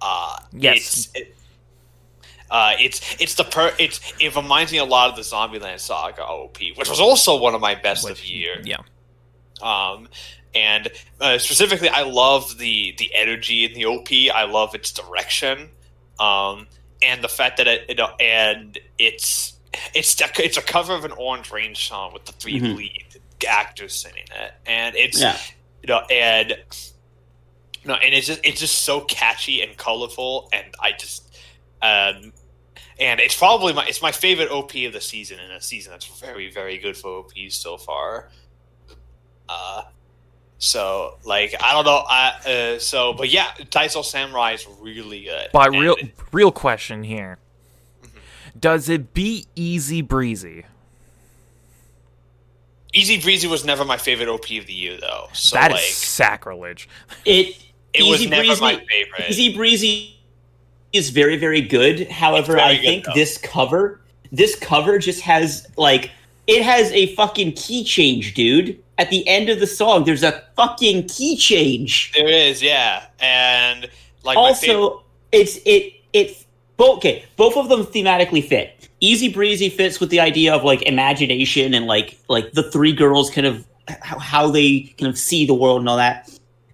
Uh, 0.00 0.37
Yes. 0.52 0.76
It's, 0.76 1.09
it, 1.14 1.38
uh, 2.50 2.75
it's 2.81 3.00
it's 3.21 3.35
the 3.35 3.45
per 3.45 3.73
it's 3.78 4.00
it 4.21 4.35
reminds 4.35 4.73
me 4.73 4.78
a 4.78 4.85
lot 4.85 5.11
of 5.11 5.17
the 5.17 5.23
Zombieland 5.23 5.81
Saga 5.81 6.25
OP, 6.25 6.59
which 6.76 6.88
was 6.88 7.00
also 7.00 7.37
one 7.38 7.55
of 7.55 7.61
my 7.61 7.75
best 7.75 8.05
of 8.05 8.11
Which- 8.11 8.23
the 8.23 8.28
year. 8.28 8.61
yeah. 8.64 8.78
Um, 9.61 10.09
and 10.55 10.88
uh, 11.21 11.38
specifically, 11.38 11.88
I 11.88 12.02
love 12.02 12.59
the 12.59 12.95
the 12.99 13.11
energy 13.14 13.64
in 13.64 13.73
the 13.75 13.85
OP. 13.87 14.09
I 14.35 14.45
love 14.45 14.75
its 14.75 14.93
direction, 14.93 15.69
um, 16.19 16.67
and 17.02 17.23
the 17.23 17.28
fact 17.28 17.59
that 17.59 17.67
it, 17.67 17.85
it 17.88 18.00
and 18.21 18.78
it's 18.99 19.55
it's 19.95 20.17
it's 20.38 20.57
a 20.57 20.62
cover 20.62 20.95
of 20.95 21.05
an 21.05 21.12
Orange 21.12 21.50
Range 21.52 21.76
song 21.88 22.12
with 22.12 22.25
the 22.25 22.33
3 22.33 22.61
Mhm. 22.61 22.76
lead 22.76 23.05
actors 23.47 23.95
singing 23.95 24.25
it, 24.40 24.52
and 24.67 24.97
it's 24.97 25.21
Yeah. 25.21 25.37
you 25.83 25.88
know 25.88 26.00
and 26.11 26.57
no, 27.85 27.95
and 27.95 28.14
it's 28.14 28.26
just 28.26 28.40
it's 28.45 28.61
just 28.61 28.78
so 28.85 29.02
catchy 29.02 29.61
and 29.62 29.76
colorful, 29.76 30.49
and 30.52 30.64
I 30.81 30.93
just 30.93 31.37
um 31.83 32.33
and 33.00 33.21
it's 33.21 33.37
probably 33.37 33.73
my 33.73 33.87
it's 33.87 34.02
my 34.02 34.12
favorite 34.12 34.50
OP 34.50 34.75
of 34.87 34.93
the 34.93 35.00
season, 35.00 35.38
and 35.40 35.52
a 35.52 35.61
season 35.61 35.93
that's 35.93 36.07
very 36.21 36.50
very 36.50 36.78
good 36.78 36.97
for 36.97 37.19
OPs 37.21 37.55
so 37.57 37.76
far. 37.76 38.28
Uh, 39.49 39.83
so 40.59 41.17
like 41.25 41.55
I 41.62 41.73
don't 41.73 41.85
know, 41.85 42.05
I 42.09 42.75
uh, 42.75 42.78
so 42.78 43.12
but 43.12 43.28
yeah, 43.31 43.49
Taiso 43.71 44.05
Samurai 44.05 44.52
is 44.52 44.67
really 44.81 45.23
good. 45.25 45.49
But 45.52 45.71
real 45.71 45.95
it- 45.95 46.12
real 46.33 46.50
question 46.52 47.05
here. 47.05 47.38
Mm-hmm. 48.02 48.19
Does 48.59 48.88
it 48.88 49.14
beat 49.14 49.47
Easy 49.55 50.02
Breezy? 50.02 50.64
Easy 52.95 53.21
Breezy 53.21 53.47
was 53.47 53.64
never 53.64 53.85
my 53.85 53.99
favorite 53.99 54.28
OP 54.28 54.50
of 54.59 54.67
the 54.67 54.73
year 54.73 54.99
though. 55.00 55.28
So 55.33 55.57
That 55.57 55.71
is 55.71 55.75
like 55.76 55.83
sacrilege. 55.85 56.88
It 57.25 57.57
it 57.93 58.02
was 58.02 58.21
Easy 58.23 58.31
never 58.31 58.43
Breezy- 58.45 58.61
my 58.61 58.85
favorite. 58.90 59.31
Easy 59.31 59.55
Breezy 59.55 60.17
is 60.92 61.11
very, 61.11 61.37
very 61.37 61.61
good. 61.61 62.09
However, 62.11 62.54
very 62.54 62.62
I 62.62 62.75
good, 62.76 62.83
think 62.83 63.04
though. 63.04 63.14
this 63.14 63.38
cover, 63.38 64.00
this 64.33 64.57
cover 64.57 64.99
just 64.99 65.21
has 65.21 65.66
like 65.76 66.11
it 66.47 66.62
has 66.62 66.90
a 66.92 67.14
fucking 67.14 67.52
key 67.52 67.85
change, 67.85 68.35
dude. 68.35 68.83
At 68.97 69.11
the 69.11 69.26
end 69.28 69.49
of 69.49 69.61
the 69.61 69.66
song, 69.66 70.04
there's 70.04 70.25
a 70.25 70.42
fucking 70.57 71.09
key 71.09 71.37
change. 71.37 72.12
There 72.16 72.26
is, 72.26 72.62
yeah, 72.62 73.07
and 73.21 73.88
like 74.25 74.37
also, 74.37 75.04
it's 75.30 75.59
it 75.64 75.92
it 76.12 76.45
both 76.76 76.99
okay. 76.99 77.25
Both 77.37 77.57
of 77.57 77.68
them 77.68 77.85
thematically 77.85 78.45
fit. 78.45 78.88
Easy 79.00 79.33
Breezy 79.33 79.68
fits 79.68 80.00
with 80.00 80.11
the 80.11 80.18
idea 80.18 80.52
of 80.52 80.64
like 80.64 80.83
imagination 80.83 81.75
and 81.75 81.87
like 81.87 82.18
like 82.28 82.52
the 82.52 82.64
three 82.71 82.92
girls 82.92 83.30
kind 83.30 83.47
of 83.47 83.64
how, 84.02 84.18
how 84.18 84.50
they 84.50 84.95
kind 84.99 85.09
of 85.09 85.18
see 85.18 85.47
the 85.47 85.54
world 85.54 85.80
and 85.80 85.88
all 85.88 85.97
that. 85.97 86.30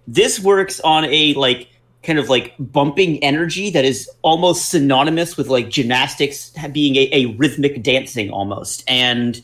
This 0.07 0.39
works 0.39 0.79
on 0.79 1.05
a 1.05 1.33
like 1.35 1.67
kind 2.05 2.19
of 2.19 2.29
like 2.29 2.53
bumping 2.59 3.21
energy 3.23 3.69
that 3.71 3.83
is 3.85 4.09
almost 4.21 4.69
synonymous 4.69 5.37
with 5.37 5.47
like 5.47 5.69
gymnastics 5.69 6.51
being 6.71 6.95
a, 6.95 7.09
a 7.11 7.25
rhythmic 7.37 7.81
dancing 7.83 8.29
almost. 8.29 8.83
And 8.87 9.41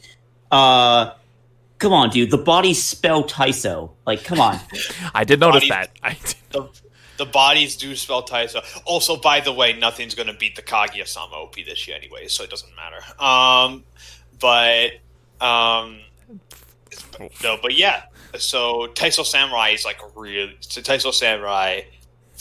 uh 0.51 1.12
come 1.82 1.94
on, 1.94 2.12
dude, 2.12 2.30
the 2.30 2.38
bodies 2.38 2.82
spell 2.82 3.24
Taiso. 3.24 3.91
Like, 4.06 4.24
come 4.24 4.39
on. 4.39 4.60
I 5.15 5.24
did 5.24 5.39
notice 5.39 5.68
Body- 5.68 5.70
that. 5.70 5.91
I 6.03 6.13
did. 6.13 6.36
the, 6.51 6.70
the 7.18 7.25
bodies 7.25 7.75
do 7.75 7.96
spell 7.96 8.24
Taiso. 8.24 8.62
Also, 8.86 9.18
by 9.18 9.39
the 9.41 9.51
way, 9.51 9.74
nothing's 9.74 10.13
going 10.15 10.27
to 10.27 10.34
beat 10.34 10.56
the 10.56 10.62
Kaguya-sama 10.62 11.36
OP 11.36 11.56
this 11.56 11.88
year 11.88 11.98
anyway, 11.98 12.27
so 12.27 12.44
it 12.44 12.51
doesn't 12.51 12.72
matter. 12.75 13.01
Um, 13.22 13.84
but 14.39 14.91
um, 15.46 16.00
no, 17.44 17.58
but 17.62 17.75
yeah. 17.75 18.03
So 18.38 18.88
Taiso 18.94 19.25
Samurai 19.25 19.70
is 19.70 19.84
like 19.84 20.00
real. 20.15 20.50
So 20.62 20.82
Taiso 20.82 21.12
Samurai 21.13 21.82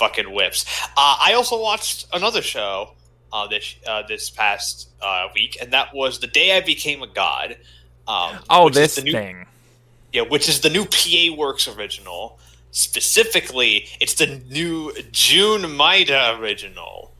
fucking 0.00 0.32
whips. 0.32 0.64
Uh, 0.96 1.16
I 1.26 1.34
also 1.34 1.60
watched 1.60 2.06
another 2.12 2.42
show 2.42 2.94
uh, 3.32 3.46
this 3.46 3.76
uh, 3.86 4.02
this 4.08 4.30
past 4.30 4.88
uh, 5.00 5.28
week, 5.34 5.56
and 5.60 5.72
that 5.72 5.94
was 5.94 6.18
the 6.18 6.26
day 6.26 6.56
I 6.56 6.60
became 6.60 7.02
a 7.02 7.06
god. 7.06 7.56
Um, 8.08 8.38
Oh, 8.50 8.68
this 8.70 8.96
the 8.96 9.02
new- 9.02 9.12
thing. 9.12 9.46
yeah, 10.12 10.22
which 10.22 10.48
is 10.48 10.60
the 10.60 10.70
new 10.70 10.84
PA 10.86 11.36
Works 11.36 11.68
original. 11.68 12.38
Specifically, 12.72 13.88
it's 14.00 14.14
the 14.14 14.26
new 14.50 14.92
Jun 15.12 15.62
Maeda 15.78 16.38
original. 16.40 17.12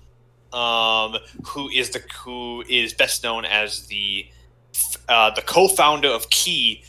Um, 0.53 1.17
who 1.47 1.69
is 1.69 1.91
the 1.91 2.03
who 2.25 2.65
is 2.69 2.93
best 2.93 3.23
known 3.23 3.45
as 3.45 3.87
the 3.87 4.27
uh, 5.09 5.31
the 5.31 5.43
co-founder 5.43 6.09
of 6.09 6.29
Key, 6.31 6.83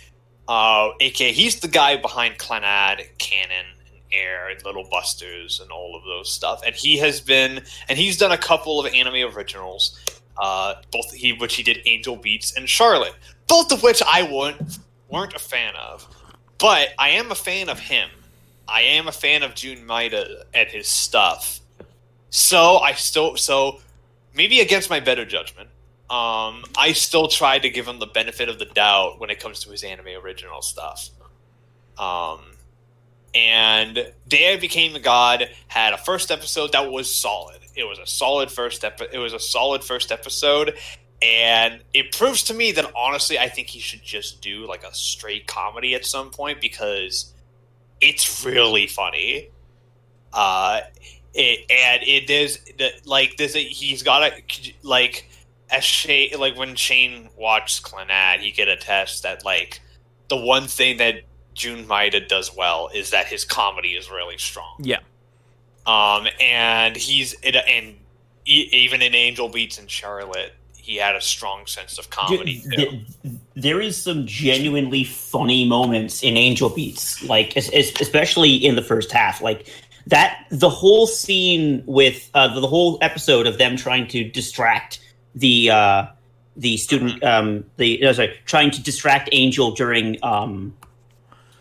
uh, 0.47 0.89
aka 0.99 1.31
he's 1.31 1.59
the 1.59 1.67
guy 1.67 1.95
behind 1.97 2.37
Clannad, 2.39 2.97
Kanon, 3.19 3.67
Air, 4.13 4.49
and 4.49 4.63
Little 4.63 4.87
Busters, 4.89 5.59
and 5.59 5.71
all 5.71 5.95
of 5.95 6.03
those 6.03 6.31
stuff. 6.31 6.61
And 6.65 6.75
he 6.75 6.97
has 6.97 7.21
been 7.21 7.61
and 7.89 7.97
he's 7.97 8.17
done 8.17 8.31
a 8.31 8.37
couple 8.37 8.79
of 8.79 8.93
anime 8.93 9.35
originals. 9.35 9.99
Uh, 10.37 10.75
both 10.91 11.11
he 11.11 11.33
which 11.33 11.55
he 11.55 11.63
did 11.63 11.81
Angel 11.85 12.15
Beats 12.15 12.55
and 12.55 12.67
Charlotte, 12.67 13.13
both 13.47 13.71
of 13.71 13.83
which 13.83 14.01
I 14.07 14.23
weren't 14.23 14.79
weren't 15.09 15.33
a 15.33 15.39
fan 15.39 15.73
of. 15.75 16.07
But 16.57 16.89
I 16.97 17.09
am 17.11 17.31
a 17.31 17.35
fan 17.35 17.69
of 17.69 17.79
him. 17.79 18.09
I 18.67 18.81
am 18.81 19.07
a 19.07 19.11
fan 19.11 19.43
of 19.43 19.55
Jun 19.55 19.77
Maeda 19.77 20.43
and 20.53 20.69
his 20.69 20.87
stuff. 20.87 21.59
So 22.29 22.77
I 22.77 22.93
still 22.93 23.35
so 23.37 23.81
maybe 24.33 24.61
against 24.61 24.89
my 24.89 24.99
better 24.99 25.25
judgment, 25.25 25.69
um, 26.09 26.63
I 26.77 26.93
still 26.93 27.27
try 27.27 27.59
to 27.59 27.69
give 27.69 27.87
him 27.87 27.99
the 27.99 28.05
benefit 28.05 28.49
of 28.49 28.59
the 28.59 28.65
doubt 28.65 29.19
when 29.19 29.29
it 29.29 29.39
comes 29.39 29.59
to 29.61 29.71
his 29.71 29.83
anime 29.83 30.07
original 30.23 30.61
stuff. 30.61 31.09
Um, 31.97 32.41
and 33.33 34.11
Day 34.27 34.53
I 34.53 34.57
Became 34.57 34.95
a 34.95 34.99
God 34.99 35.49
had 35.67 35.93
a 35.93 35.97
first 35.97 36.31
episode 36.31 36.71
that 36.73 36.91
was 36.91 37.13
solid. 37.13 37.59
It 37.75 37.83
was 37.85 37.99
a 37.99 38.05
solid 38.05 38.51
first 38.51 38.83
epi- 38.83 39.07
It 39.13 39.17
was 39.19 39.33
a 39.33 39.39
solid 39.39 39.83
first 39.83 40.11
episode, 40.11 40.77
and 41.21 41.81
it 41.93 42.11
proves 42.11 42.43
to 42.43 42.53
me 42.53 42.71
that 42.73 42.91
honestly, 42.95 43.39
I 43.39 43.47
think 43.47 43.67
he 43.67 43.79
should 43.79 44.03
just 44.03 44.41
do 44.41 44.67
like 44.67 44.83
a 44.83 44.93
straight 44.93 45.47
comedy 45.47 45.95
at 45.95 46.05
some 46.05 46.29
point 46.31 46.59
because 46.59 47.33
it's 48.01 48.43
really 48.45 48.87
funny. 48.87 49.49
Uh, 50.33 50.81
it, 51.33 51.59
and 51.71 52.03
it 52.03 52.29
is 52.29 52.59
the- 52.77 52.91
like 53.05 53.37
this. 53.37 53.53
He's 53.53 54.03
got 54.03 54.23
a 54.23 54.33
like 54.83 55.29
as 55.69 55.83
Shane 55.83 56.37
like 56.37 56.57
when 56.57 56.75
Shane 56.75 57.29
watched 57.37 57.83
Clannad, 57.83 58.39
he 58.39 58.51
could 58.51 58.67
attest 58.67 59.23
that 59.23 59.45
like 59.45 59.79
the 60.27 60.37
one 60.37 60.67
thing 60.67 60.97
that 60.97 61.21
Jun 61.53 61.85
Maeda 61.85 62.27
does 62.27 62.55
well 62.55 62.89
is 62.93 63.11
that 63.11 63.27
his 63.27 63.45
comedy 63.45 63.89
is 63.89 64.09
really 64.09 64.37
strong. 64.37 64.75
Yeah. 64.79 64.99
Um, 65.85 66.27
and 66.39 66.95
he's 66.95 67.35
it, 67.41 67.55
and 67.55 67.95
e- 68.45 68.69
even 68.71 69.01
in 69.01 69.15
Angel 69.15 69.49
Beats 69.49 69.79
and 69.79 69.89
Charlotte, 69.89 70.53
he 70.77 70.97
had 70.97 71.15
a 71.15 71.21
strong 71.21 71.65
sense 71.65 71.97
of 71.97 72.09
comedy. 72.09 72.63
Th- 72.75 72.89
too. 72.89 73.39
there 73.55 73.81
is 73.81 73.97
some 73.97 74.25
genuinely 74.25 75.03
funny 75.03 75.65
moments 75.65 76.23
in 76.23 76.37
Angel 76.37 76.69
Beats, 76.69 77.23
like 77.23 77.57
es- 77.57 77.69
es- 77.73 77.99
especially 77.99 78.55
in 78.55 78.75
the 78.75 78.81
first 78.81 79.11
half. 79.11 79.41
Like 79.41 79.67
that, 80.07 80.45
the 80.49 80.69
whole 80.69 81.07
scene 81.07 81.83
with 81.85 82.29
uh, 82.33 82.53
the, 82.53 82.61
the 82.61 82.67
whole 82.67 82.97
episode 83.01 83.47
of 83.47 83.57
them 83.57 83.75
trying 83.75 84.07
to 84.09 84.23
distract 84.23 84.99
the 85.35 85.71
uh, 85.71 86.05
the 86.57 86.77
student, 86.77 87.23
um, 87.23 87.65
the 87.77 87.99
no, 88.01 88.13
sorry, 88.13 88.37
trying 88.45 88.71
to 88.71 88.83
distract 88.83 89.29
Angel 89.31 89.71
during 89.71 90.17
um, 90.23 90.75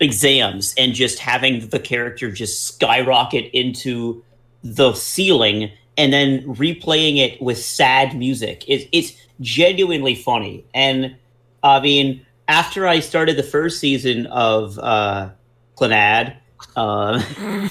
exams, 0.01 0.75
and 0.79 0.95
just 0.95 1.19
having 1.19 1.69
the 1.69 1.79
character 1.79 2.31
just 2.31 2.67
skyrocket 2.67 3.51
into 3.53 4.23
the 4.63 4.93
ceiling 4.95 5.71
and 5.97 6.13
then 6.13 6.43
replaying 6.55 7.19
it 7.19 7.41
with 7.43 7.59
sad 7.59 8.17
music. 8.17 8.65
It, 8.67 8.89
it's 8.93 9.13
genuinely 9.41 10.15
funny. 10.15 10.65
And 10.75 11.17
I 11.63 11.81
mean, 11.81 12.25
after 12.49 12.87
I 12.87 13.01
started 13.01 13.37
the 13.37 13.43
first 13.43 13.81
season 13.81 14.27
of 14.27 14.79
uh, 14.79 15.31
Clannad, 15.77 16.37
uh, 16.77 17.23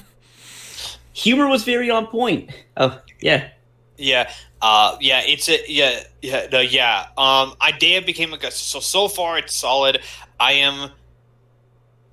humor 1.14 1.48
was 1.48 1.64
very 1.64 1.90
on 1.90 2.08
point. 2.08 2.52
Oh, 2.78 3.00
yeah. 3.20 3.50
Yeah, 3.98 4.32
uh, 4.62 4.96
yeah, 5.02 5.22
it's 5.26 5.50
a 5.50 5.60
yeah, 5.68 6.04
yeah, 6.22 6.48
no, 6.52 6.62
yeah. 6.62 7.08
Um, 7.18 7.54
I 7.60 7.74
Dea 7.78 8.00
became 8.00 8.34
a. 8.34 8.52
So 8.52 8.80
so 8.80 9.10
far, 9.10 9.38
it's 9.38 9.54
solid. 9.54 10.00
I 10.40 10.54
am. 10.54 10.92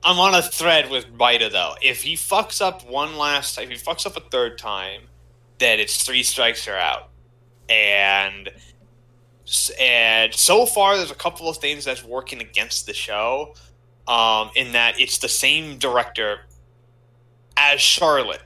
I'm 0.03 0.19
on 0.19 0.35
a 0.35 0.43
thread 0.43 0.91
with 0.91 1.07
Maeda 1.17 1.50
though. 1.50 1.75
If 1.83 2.03
he 2.03 2.15
fucks 2.15 2.61
up 2.61 2.88
one 2.88 3.17
last 3.17 3.55
time, 3.57 3.71
if 3.71 3.81
he 3.81 3.85
fucks 3.85 4.07
up 4.07 4.17
a 4.17 4.21
third 4.21 4.59
time, 4.59 5.03
then 5.59 5.81
it's 5.81 6.05
three 6.05 6.23
strikes 6.23 6.69
are 6.69 6.76
out. 6.76 7.09
And 7.69 8.50
and 9.81 10.35
so 10.35 10.67
far, 10.67 10.97
there's 10.97 11.11
a 11.11 11.15
couple 11.17 11.49
of 11.49 11.57
things 11.59 11.85
that's 11.85 12.05
working 12.05 12.41
against 12.41 12.87
the 12.87 12.95
show. 12.95 13.55
Um, 14.09 14.50
in 14.55 14.73
that 14.73 15.00
it's 15.00 15.19
the 15.19 15.29
same 15.29 15.79
director 15.79 16.41
as 17.57 17.81
Charlotte, 17.81 18.43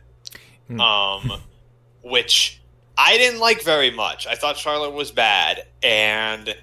Hmm. 0.69 0.81
um, 0.81 1.33
which 2.03 2.63
I 2.97 3.19
didn't 3.19 3.41
like 3.41 3.63
very 3.63 3.91
much. 3.91 4.27
I 4.27 4.37
thought 4.37 4.57
Charlotte 4.57 4.93
was 4.95 5.11
bad, 5.11 5.67
and 5.83 6.55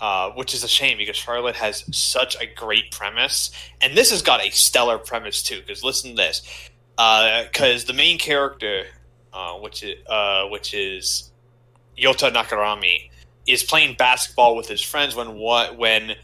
uh, 0.00 0.30
which 0.30 0.54
is 0.54 0.64
a 0.64 0.68
shame 0.68 0.98
because 0.98 1.16
Charlotte 1.16 1.56
has 1.56 1.84
such 1.96 2.36
a 2.40 2.46
great 2.46 2.90
premise, 2.90 3.50
and 3.80 3.96
this 3.96 4.10
has 4.10 4.22
got 4.22 4.40
a 4.44 4.50
stellar 4.50 4.98
premise 4.98 5.42
too. 5.42 5.60
Because 5.60 5.82
listen 5.84 6.10
to 6.10 6.16
this, 6.16 6.42
because 6.96 7.84
the 7.84 7.92
main 7.92 8.18
character, 8.18 8.84
uh, 9.32 9.54
which 9.54 9.82
is 9.82 9.96
uh, 10.08 10.46
which 10.48 10.74
is 10.74 11.30
Yota 11.98 12.32
Narukami, 12.32 13.10
is 13.46 13.62
playing 13.62 13.96
basketball 13.96 14.56
with 14.56 14.68
his 14.68 14.82
friends 14.82 15.14
when 15.14 15.34
what 15.34 15.76
when 15.76 16.14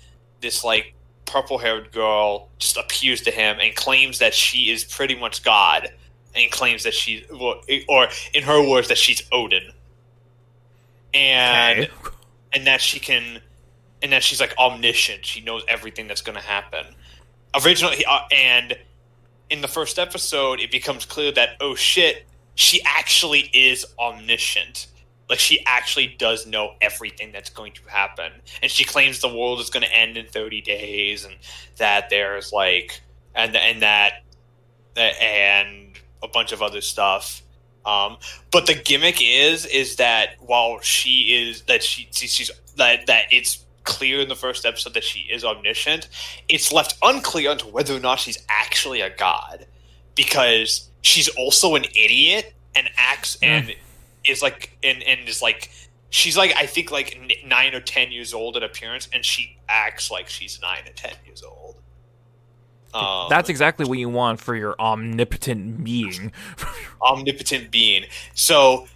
this 0.41 0.64
like 0.64 0.95
purple 1.25 1.57
haired 1.59 1.91
girl 1.93 2.49
just 2.59 2.76
appears 2.76 3.23
to 3.23 3.31
him 3.31 3.57
and 3.61 3.75
claims 3.75 4.19
that 4.19 4.35
she 4.35 4.71
is 4.71 4.85
pretty 4.85 5.14
much 5.19 5.43
God 5.43 5.88
and 6.35 6.50
claims 6.50 6.83
that 6.83 6.93
she 6.95 7.25
or 7.88 8.09
in 8.35 8.43
her 8.43 8.69
words 8.69 8.88
that 8.88 8.99
she's 8.99 9.23
Odin 9.33 9.62
and 11.14 11.81
Okay. 11.81 11.91
and 12.55 12.67
that 12.67 12.81
she 12.81 12.99
can 13.00 13.41
and 14.02 14.12
that 14.12 14.23
she's 14.23 14.40
like 14.40 14.54
omniscient. 14.59 15.25
She 15.25 15.40
knows 15.40 15.64
everything 15.68 16.09
that's 16.09 16.23
going 16.23 16.37
to 16.37 16.44
happen. 16.44 16.87
Originally 17.64 18.04
uh, 18.06 18.21
and 18.32 18.76
in 19.50 19.61
the 19.61 19.68
first 19.68 19.99
episode 19.99 20.61
it 20.61 20.71
becomes 20.71 21.04
clear 21.04 21.30
that 21.32 21.50
oh 21.61 21.75
shit 21.75 22.26
she 22.54 22.82
actually 22.85 23.50
is 23.52 23.87
omniscient. 23.99 24.87
Like 25.28 25.38
she 25.38 25.64
actually 25.66 26.09
does 26.18 26.47
know 26.47 26.75
everything 26.80 27.32
that's 27.32 27.49
going 27.50 27.73
to 27.73 27.82
happen, 27.88 28.32
and 28.61 28.71
she 28.71 28.85
claims 28.85 29.21
the 29.21 29.28
world 29.28 29.61
is 29.61 29.71
going 29.71 29.85
to 29.85 29.97
end 29.97 30.18
in 30.18 30.26
30 30.26 30.61
days, 30.61 31.25
and 31.25 31.35
that 31.78 32.11
there's 32.11 32.52
like 32.52 33.00
and 33.35 33.56
and 33.56 33.80
that 33.80 34.25
and 34.97 35.99
a 36.23 36.28
bunch 36.28 36.52
of 36.52 36.61
other 36.61 36.80
stuff. 36.80 37.42
Um, 37.85 38.18
but 38.50 38.66
the 38.66 38.75
gimmick 38.75 39.18
is 39.21 39.64
is 39.66 39.97
that 39.97 40.37
while 40.40 40.80
she 40.80 41.49
is 41.49 41.62
that 41.62 41.82
she 41.82 42.09
she's 42.12 42.50
that 42.76 43.06
that 43.06 43.25
it's 43.30 43.62
clear 43.85 44.21
in 44.21 44.29
the 44.29 44.37
first 44.37 44.65
episode 44.65 44.95
that 44.95 45.05
she 45.05 45.21
is 45.21 45.45
omniscient, 45.45 46.09
it's 46.49 46.73
left 46.73 46.97
unclear 47.03 47.51
onto 47.51 47.67
whether 47.67 47.95
or 47.97 48.01
not 48.01 48.21
she's 48.21 48.39
actually 48.49 49.01
a 49.01 49.11
god 49.11 49.67
because 50.15 50.89
she's 51.03 51.29
also 51.29 51.75
an 51.75 51.85
idiot 51.85 52.55
and 52.75 52.89
acts 52.97 53.37
Hmm. 53.41 53.45
and 53.47 53.75
is 54.25 54.43
like 54.43 54.77
and 54.83 55.03
and 55.03 55.29
is 55.29 55.43
like 55.43 55.71
she's 56.11 56.37
like 56.37 56.55
I 56.57 56.67
think 56.67 56.91
like 56.91 57.19
nine 57.47 57.75
or 57.75 57.81
ten 57.81 58.12
years 58.12 58.33
old 58.35 58.57
in 58.57 58.62
appearance, 58.62 59.09
and 59.12 59.25
she 59.25 59.57
acts 59.69 60.11
like 60.11 60.29
she's 60.29 60.61
nine 60.62 60.83
or 60.87 60.93
ten 60.93 61.15
years 61.27 61.43
old. 61.43 61.77
Um, 62.95 63.27
That's 63.31 63.49
exactly 63.49 63.87
what 63.87 63.99
you 63.99 64.11
want 64.11 64.39
for 64.39 64.55
your 64.55 64.77
omnipotent 64.79 65.83
being. 65.83 66.31
omnipotent 67.03 67.71
being. 67.71 68.05
So, 68.35 68.87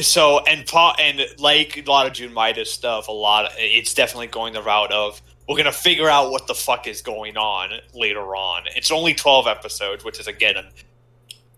so 0.00 0.40
and 0.40 0.68
and 0.98 1.26
like 1.38 1.76
a 1.76 1.90
lot 1.90 2.06
of 2.06 2.12
Jun 2.12 2.30
Maeda's 2.30 2.72
stuff, 2.72 3.08
a 3.08 3.12
lot. 3.12 3.46
Of, 3.46 3.52
it's 3.56 3.94
definitely 3.94 4.28
going 4.28 4.54
the 4.54 4.62
route 4.62 4.92
of 4.92 5.20
we're 5.48 5.56
gonna 5.56 5.72
figure 5.72 6.08
out 6.08 6.30
what 6.30 6.46
the 6.46 6.54
fuck 6.54 6.86
is 6.86 7.02
going 7.02 7.36
on 7.36 7.70
later 7.94 8.34
on. 8.34 8.64
It's 8.74 8.90
only 8.90 9.14
twelve 9.14 9.46
episodes, 9.46 10.04
which 10.04 10.18
is 10.20 10.26
again. 10.26 10.56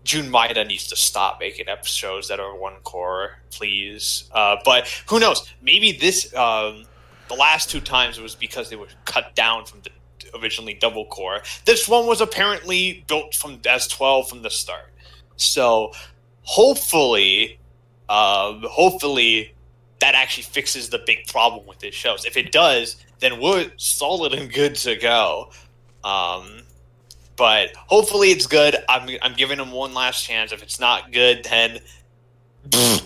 Jun 0.03 0.31
Maeda 0.31 0.65
needs 0.65 0.87
to 0.87 0.95
stop 0.95 1.37
making 1.37 1.67
episodes 1.67 2.29
that 2.29 2.39
are 2.39 2.55
one 2.55 2.75
core, 2.85 3.39
please. 3.51 4.29
Uh, 4.31 4.55
but 4.63 4.87
who 5.09 5.19
knows? 5.19 5.53
Maybe 5.61 5.91
this 5.91 6.33
um, 6.33 6.85
the 7.27 7.33
last 7.33 7.69
two 7.69 7.81
times 7.81 8.17
it 8.17 8.21
was 8.21 8.33
because 8.33 8.69
they 8.69 8.77
were 8.77 8.87
cut 9.03 9.35
down 9.35 9.65
from 9.65 9.81
the 9.81 9.89
originally 10.39 10.73
double 10.73 11.05
core. 11.07 11.41
This 11.65 11.89
one 11.89 12.07
was 12.07 12.21
apparently 12.21 13.03
built 13.07 13.35
from 13.35 13.59
as 13.67 13.87
twelve 13.87 14.29
from 14.29 14.43
the 14.43 14.49
start. 14.49 14.93
So 15.35 15.91
hopefully, 16.43 17.59
um, 18.09 18.63
hopefully 18.63 19.53
that 19.99 20.15
actually 20.15 20.43
fixes 20.43 20.89
the 20.89 20.99
big 21.05 21.25
problem 21.27 21.65
with 21.65 21.79
this 21.79 21.95
show. 21.95 22.15
If 22.25 22.37
it 22.37 22.51
does, 22.51 23.03
then 23.19 23.41
we're 23.41 23.71
solid 23.77 24.33
and 24.33 24.51
good 24.51 24.75
to 24.75 24.95
go. 24.95 25.51
Um, 26.03 26.61
but 27.35 27.75
hopefully 27.75 28.29
it's 28.29 28.47
good. 28.47 28.75
I'm 28.89 29.09
I'm 29.21 29.33
giving 29.33 29.59
him 29.59 29.71
one 29.71 29.93
last 29.93 30.23
chance. 30.23 30.51
If 30.51 30.63
it's 30.63 30.79
not 30.79 31.11
good, 31.11 31.43
then 31.43 31.79
I'm 32.73 33.01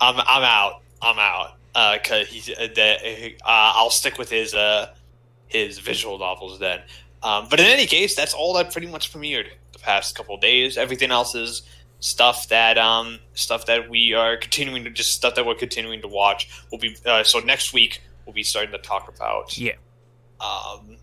I'm 0.00 0.42
out. 0.42 0.82
I'm 1.02 1.18
out. 1.18 1.56
Uh, 1.74 1.98
cause 2.02 2.26
he's 2.26 2.50
uh, 2.50 2.68
uh, 2.76 3.36
I'll 3.44 3.90
stick 3.90 4.18
with 4.18 4.30
his 4.30 4.54
uh 4.54 4.94
his 5.46 5.78
visual 5.78 6.18
novels 6.18 6.58
then. 6.58 6.80
Um, 7.22 7.46
but 7.50 7.60
in 7.60 7.66
any 7.66 7.86
case, 7.86 8.14
that's 8.14 8.34
all 8.34 8.54
that 8.54 8.72
pretty 8.72 8.86
much 8.86 9.12
premiered 9.12 9.46
the 9.72 9.78
past 9.78 10.14
couple 10.14 10.36
days. 10.38 10.78
Everything 10.78 11.10
else 11.10 11.34
is 11.34 11.62
stuff 12.00 12.48
that 12.48 12.78
um 12.78 13.18
stuff 13.34 13.66
that 13.66 13.88
we 13.90 14.14
are 14.14 14.36
continuing 14.36 14.84
to 14.84 14.90
just 14.90 15.12
stuff 15.14 15.34
that 15.34 15.44
we're 15.46 15.54
continuing 15.54 16.00
to 16.02 16.08
watch. 16.08 16.48
We'll 16.72 16.80
be 16.80 16.96
uh, 17.06 17.22
so 17.24 17.38
next 17.40 17.72
week 17.72 18.02
we'll 18.26 18.32
be 18.34 18.42
starting 18.42 18.72
to 18.72 18.78
talk 18.78 19.08
about 19.14 19.56
Yeah. 19.58 19.72
um 20.40 20.96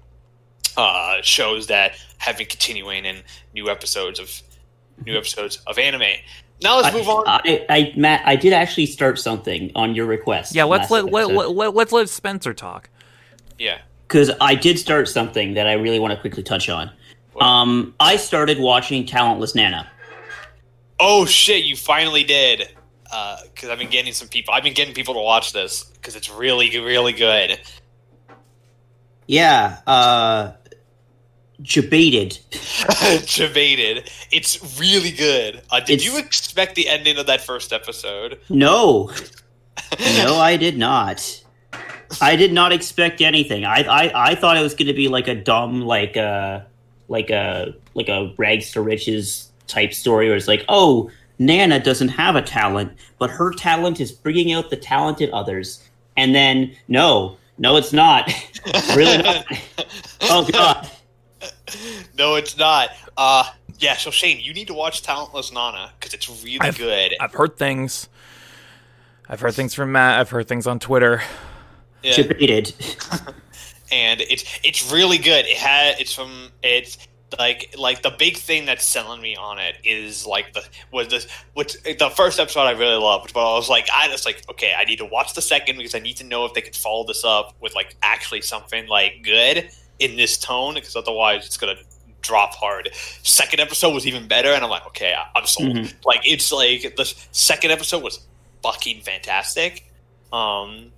uh 0.75 1.17
shows 1.21 1.67
that 1.67 1.93
have 2.17 2.37
been 2.37 2.47
continuing 2.47 3.05
in 3.05 3.17
new 3.53 3.69
episodes 3.69 4.19
of 4.19 4.41
new 5.05 5.15
episodes 5.17 5.57
of 5.67 5.77
anime. 5.77 6.01
Now 6.63 6.79
let's 6.81 6.95
move 6.95 7.07
on. 7.07 7.23
I, 7.27 7.65
I, 7.69 7.93
Matt, 7.95 8.23
I 8.25 8.35
did 8.35 8.51
actually 8.51 8.87
start 8.87 9.19
something 9.19 9.71
on 9.75 9.93
your 9.93 10.07
request. 10.07 10.55
Yeah, 10.55 10.63
let's 10.63 10.89
let, 10.89 11.05
let, 11.05 11.27
let, 11.29 11.51
let, 11.51 11.75
let's 11.75 11.91
let 11.91 12.09
Spencer 12.09 12.51
talk. 12.55 12.89
yeah. 13.59 13.77
because 14.07 14.31
I 14.41 14.55
did 14.55 14.79
start 14.79 15.07
something 15.07 15.53
that 15.53 15.67
I 15.67 15.73
really 15.73 15.99
want 15.99 16.15
to 16.15 16.19
quickly 16.19 16.41
touch 16.41 16.67
on. 16.67 16.89
Um, 17.39 17.93
I 17.99 18.15
started 18.17 18.57
watching 18.57 19.05
Talentless 19.05 19.53
Nana. 19.53 19.87
Oh 20.99 21.25
shit! 21.25 21.63
You 21.65 21.75
finally 21.75 22.23
did. 22.23 22.69
Because 23.03 23.69
I've 23.69 23.79
been 23.79 23.89
getting 23.89 24.13
some 24.13 24.27
people. 24.27 24.53
I've 24.53 24.63
been 24.63 24.73
getting 24.73 24.93
people 24.93 25.13
to 25.13 25.19
watch 25.21 25.53
this 25.53 25.83
because 25.85 26.15
it's 26.15 26.29
really, 26.29 26.77
really 26.79 27.13
good. 27.13 27.59
Yeah, 29.27 29.77
uh, 29.87 30.53
debated. 31.61 32.37
Debated. 33.35 34.09
It's 34.31 34.79
really 34.79 35.11
good. 35.11 35.61
Uh, 35.69 35.79
did 35.79 36.01
It's- 36.01 36.05
you 36.05 36.17
expect 36.17 36.75
the 36.75 36.87
ending 36.87 37.17
of 37.17 37.27
that 37.27 37.41
first 37.41 37.73
episode? 37.73 38.39
No, 38.49 39.11
no, 39.99 40.35
I 40.35 40.57
did 40.57 40.77
not. 40.77 41.43
I 42.21 42.35
did 42.37 42.53
not 42.53 42.71
expect 42.71 43.21
anything. 43.21 43.65
I 43.65 43.81
I, 43.83 44.31
I 44.31 44.35
thought 44.35 44.55
it 44.57 44.61
was 44.61 44.73
going 44.75 44.87
to 44.87 44.93
be 44.93 45.07
like 45.09 45.27
a 45.27 45.35
dumb 45.35 45.81
like 45.81 46.15
a 46.15 46.65
like 47.09 47.29
a 47.29 47.73
like 47.93 48.07
a 48.09 48.33
rags 48.37 48.71
to 48.71 48.81
riches 48.81 49.46
type 49.67 49.93
story 49.93 50.27
where 50.27 50.37
it's 50.37 50.47
like, 50.47 50.65
oh, 50.69 51.09
Nana 51.39 51.79
doesn't 51.79 52.09
have 52.09 52.35
a 52.35 52.41
talent, 52.41 52.93
but 53.19 53.29
her 53.29 53.53
talent 53.53 53.99
is 53.99 54.11
bringing 54.11 54.53
out 54.53 54.69
the 54.69 54.77
talented 54.77 55.29
others. 55.31 55.87
And 56.15 56.33
then 56.33 56.75
no, 56.87 57.37
no, 57.59 57.77
it's 57.77 57.93
not. 57.93 58.31
really 58.95 59.17
not. 59.21 59.45
Oh 60.29 60.45
god. 60.51 60.89
no, 62.17 62.35
it's 62.35 62.57
not. 62.57 62.89
Uh, 63.15 63.43
yeah. 63.79 63.95
So 63.95 64.09
Shane, 64.11 64.39
you 64.39 64.53
need 64.53 64.67
to 64.67 64.73
watch 64.73 65.03
Talentless 65.03 65.51
Nana 65.53 65.91
because 65.99 66.13
it's 66.13 66.27
really 66.43 66.59
I've- 66.61 66.77
good. 66.77 67.15
I've 67.19 67.33
heard 67.33 67.55
things. 67.57 68.09
I've 69.29 69.39
heard 69.41 69.53
things 69.53 69.73
from 69.73 69.91
Matt. 69.91 70.19
I've 70.19 70.29
heard 70.29 70.47
things 70.47 70.65
on 70.67 70.79
Twitter. 70.79 71.21
Yeah. 72.01 72.15
Debated. 72.15 72.73
and 73.91 74.21
it's 74.21 74.59
it's 74.63 74.91
really 74.91 75.17
good. 75.17 75.45
It 75.45 75.57
had 75.57 75.99
it's 75.99 76.13
from 76.13 76.49
it's 76.63 76.97
like 77.37 77.75
like 77.77 78.01
the 78.03 78.11
big 78.17 78.37
thing 78.37 78.65
that's 78.65 78.85
selling 78.85 79.21
me 79.21 79.35
on 79.35 79.59
it 79.59 79.75
is 79.83 80.25
like 80.25 80.53
the 80.53 80.63
was 80.91 81.09
this 81.09 81.27
what's 81.53 81.75
the 81.81 82.11
first 82.15 82.39
episode 82.39 82.61
I 82.61 82.71
really 82.71 82.95
loved, 82.95 83.33
but 83.33 83.41
I 83.41 83.55
was 83.55 83.69
like 83.69 83.87
I 83.93 84.07
just 84.07 84.25
like 84.25 84.43
okay 84.49 84.73
I 84.77 84.85
need 84.85 84.97
to 84.99 85.05
watch 85.05 85.33
the 85.33 85.41
second 85.41 85.77
because 85.77 85.93
I 85.93 85.99
need 85.99 86.17
to 86.17 86.23
know 86.23 86.45
if 86.45 86.53
they 86.53 86.61
could 86.61 86.75
follow 86.75 87.05
this 87.05 87.25
up 87.25 87.53
with 87.59 87.75
like 87.75 87.95
actually 88.01 88.41
something 88.41 88.87
like 88.87 89.23
good 89.23 89.69
in 89.99 90.15
this 90.15 90.37
tone 90.37 90.75
because 90.75 90.95
otherwise 90.95 91.45
it's 91.45 91.57
gonna 91.57 91.75
drop 92.21 92.53
hard. 92.53 92.89
Second 93.23 93.59
episode 93.59 93.93
was 93.93 94.07
even 94.07 94.27
better, 94.27 94.49
and 94.49 94.63
I'm 94.63 94.69
like 94.69 94.87
okay 94.87 95.13
I'm 95.35 95.45
sold. 95.45 95.75
Mhm. 95.75 95.93
Like 96.05 96.21
it's 96.25 96.51
like 96.51 96.95
the 96.95 97.13
second 97.31 97.71
episode 97.71 98.03
was 98.03 98.19
fucking 98.63 99.01
fantastic. 99.01 99.91
Um, 100.31 100.91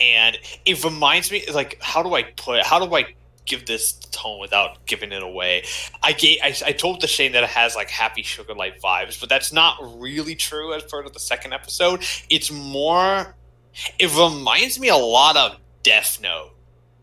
and 0.00 0.38
it 0.64 0.82
reminds 0.84 1.30
me 1.30 1.44
like 1.52 1.78
how 1.80 2.02
do 2.02 2.14
I 2.14 2.22
put 2.22 2.64
how 2.64 2.84
do 2.84 2.94
I 2.94 3.14
give 3.46 3.66
this 3.66 3.92
tone 4.10 4.40
without 4.40 4.84
giving 4.86 5.12
it 5.12 5.22
away? 5.22 5.64
I 6.02 6.12
gave 6.12 6.38
I, 6.42 6.54
I 6.66 6.72
told 6.72 7.00
the 7.00 7.06
Shane 7.06 7.32
that 7.32 7.44
it 7.44 7.50
has 7.50 7.76
like 7.76 7.90
happy 7.90 8.22
sugar 8.22 8.54
life 8.54 8.80
vibes, 8.82 9.18
but 9.18 9.28
that's 9.28 9.52
not 9.52 9.76
really 10.00 10.34
true 10.34 10.72
as 10.74 10.82
part 10.84 11.06
of 11.06 11.12
the 11.12 11.20
second 11.20 11.52
episode. 11.52 12.04
It's 12.30 12.50
more 12.50 13.34
it 13.98 14.16
reminds 14.16 14.78
me 14.78 14.88
a 14.88 14.96
lot 14.96 15.36
of 15.36 15.58
Death 15.82 16.20
Note. 16.20 16.52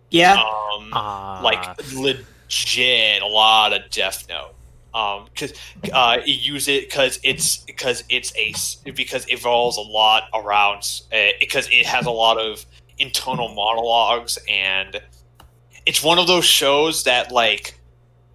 Yeah. 0.10 0.42
Um 0.42 0.92
Uh, 0.94 1.42
like 1.42 1.94
legit 1.94 3.22
a 3.22 3.28
lot 3.28 3.74
of 3.74 3.90
Death 3.90 4.28
Note. 4.28 4.56
Um, 4.94 5.28
because 5.34 5.54
uh, 5.94 6.18
you 6.26 6.34
use 6.34 6.68
it 6.68 6.90
because 6.90 7.18
it's 7.24 7.58
because 7.60 8.04
it's 8.10 8.34
a 8.36 8.54
because 8.92 9.26
it 9.28 9.36
revolves 9.36 9.78
a 9.78 9.82
lot 9.82 10.24
around 10.34 11.02
uh, 11.14 11.30
because 11.40 11.70
it 11.72 11.86
has 11.86 12.06
a 12.06 12.12
lot 12.12 12.38
of 12.38 12.66
internal 12.98 13.54
monologues 13.54 14.38
and 14.50 15.02
it's 15.86 16.04
one 16.04 16.20
of 16.20 16.28
those 16.28 16.46
shows 16.46 17.04
that 17.04 17.32
like 17.32 17.80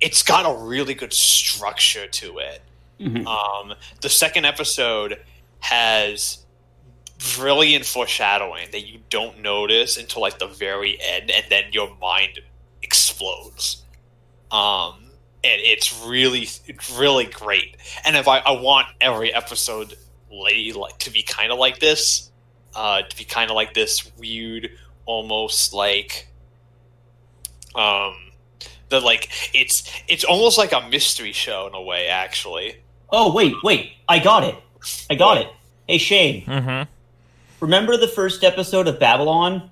it's 0.01 0.23
got 0.23 0.45
a 0.45 0.65
really 0.65 0.95
good 0.95 1.13
structure 1.13 2.07
to 2.07 2.39
it. 2.39 2.63
Mhm. 3.01 3.27
Um, 3.27 3.75
the 4.01 4.09
second 4.09 4.45
episode 4.45 5.21
has 5.61 6.39
brilliant 7.37 7.85
foreshadowing 7.85 8.71
that 8.73 8.87
you 8.87 9.01
don't 9.09 9.41
notice 9.41 9.97
until 9.97 10.23
like 10.23 10.39
the 10.39 10.47
very 10.47 10.99
end, 11.01 11.31
and 11.31 11.45
then 11.49 11.65
your 11.73 11.95
mind 11.97 12.41
explodes. 12.83 13.83
Um, 14.51 15.11
and 15.43 15.61
it's 15.63 16.05
really, 16.05 16.49
it's 16.67 16.91
really 16.99 17.25
great. 17.25 17.77
And 18.05 18.17
if 18.17 18.29
I, 18.29 18.39
I 18.39 18.53
want 18.53 18.89
every 19.01 19.33
episode 19.33 19.97
lay 20.31 20.73
like 20.73 20.99
to 20.99 21.11
be 21.11 21.23
kind 21.23 21.53
of 21.53 21.59
like 21.59 21.79
this, 21.79 22.31
uh, 22.75 23.03
to 23.03 23.17
be 23.17 23.25
kind 23.25 23.51
of 23.51 23.55
like 23.55 23.75
this 23.75 24.11
weird, 24.19 24.71
almost 25.07 25.73
like, 25.73 26.29
um, 27.77 28.15
the 28.89 29.01
like 29.01 29.31
it's 29.55 29.91
it's 30.09 30.25
almost 30.25 30.59
like 30.59 30.73
a 30.73 30.89
mystery 30.89 31.33
show 31.33 31.67
in 31.67 31.75
a 31.75 31.83
way, 31.83 32.07
actually. 32.09 32.77
Oh 33.11 33.33
wait, 33.35 33.55
wait! 33.63 33.93
I 34.09 34.19
got 34.19 34.45
it. 34.45 34.55
I 35.11 35.15
got 35.15 35.39
it. 35.39 35.49
Hey 35.89 35.99
Shane, 35.99 36.45
Mm-hmm. 36.47 36.91
remember 37.61 37.97
the 37.97 38.09
first 38.09 38.43
episode 38.45 38.89
of 38.89 38.99
Babylon? 38.99 39.71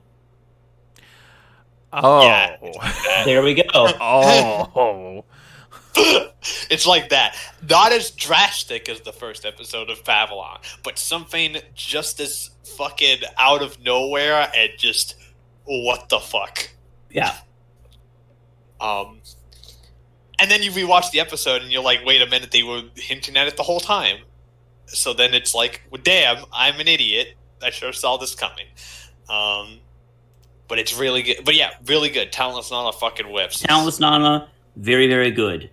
Oh. 1.93 2.23
Yeah. 2.23 2.57
There 3.25 3.43
we 3.43 3.55
go. 3.55 3.63
Oh. 3.75 5.25
it's 6.71 6.87
like 6.87 7.09
that. 7.11 7.37
Not 7.69 7.93
as 7.93 8.11
drastic 8.11 8.89
as 8.89 9.01
the 9.03 9.13
first 9.13 9.45
episode 9.47 9.89
of 9.91 10.05
Babylon, 10.05 10.59
but 10.83 10.99
something 10.99 11.57
just 11.75 12.21
as 12.21 12.51
fucking 12.77 13.19
out 13.39 13.63
of 13.63 13.81
nowhere 13.83 14.51
and 14.55 14.71
just 14.77 15.15
what 15.65 16.09
the 16.09 16.19
fuck. 16.19 16.69
Yeah. 17.11 17.35
Um, 18.81 19.21
and 20.39 20.51
then 20.51 20.63
you 20.63 20.71
rewatch 20.71 21.11
the 21.13 21.21
episode 21.21 21.63
and 21.63 21.71
you're 21.71 21.83
like, 21.83 22.05
wait 22.05 22.21
a 22.23 22.27
minute, 22.27 22.51
they 22.51 22.63
were 22.63 22.83
hinting 22.97 23.37
at 23.37 23.47
it 23.47 23.57
the 23.57 23.63
whole 23.63 23.81
time. 23.81 24.19
So 24.87 25.15
then 25.15 25.33
it's 25.35 25.55
like, 25.55 25.83
well, 25.91 26.01
damn, 26.03 26.45
I'm 26.53 26.79
an 26.81 26.89
idiot. 26.89 27.37
I 27.63 27.71
sure 27.71 27.93
saw 27.93 28.17
this 28.17 28.35
coming. 28.35 28.67
Um, 29.29 29.79
but 30.69 30.79
it's 30.79 30.97
really 30.97 31.23
good. 31.23 31.45
But 31.45 31.55
yeah, 31.55 31.71
really 31.87 32.11
good. 32.11 32.33
Talentless 32.33 32.71
Nana 32.71 32.93
fucking 32.93 33.33
whips. 33.33 33.61
Talentless 33.61 34.01
Nana, 34.01 34.49
very, 34.77 35.07
very 35.09 35.31
good. 35.31 35.71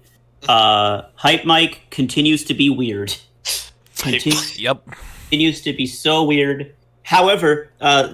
Uh, 0.48 1.04
Hypmic 1.18 1.90
continues 1.90 2.44
to 2.46 2.54
be 2.54 2.70
weird. 2.70 3.16
Continu- 3.96 4.58
Yep. 4.60 4.88
continues 5.30 5.62
to 5.62 5.74
be 5.74 5.86
so 5.86 6.24
weird. 6.24 6.74
However, 7.04 7.70
uh, 7.82 8.14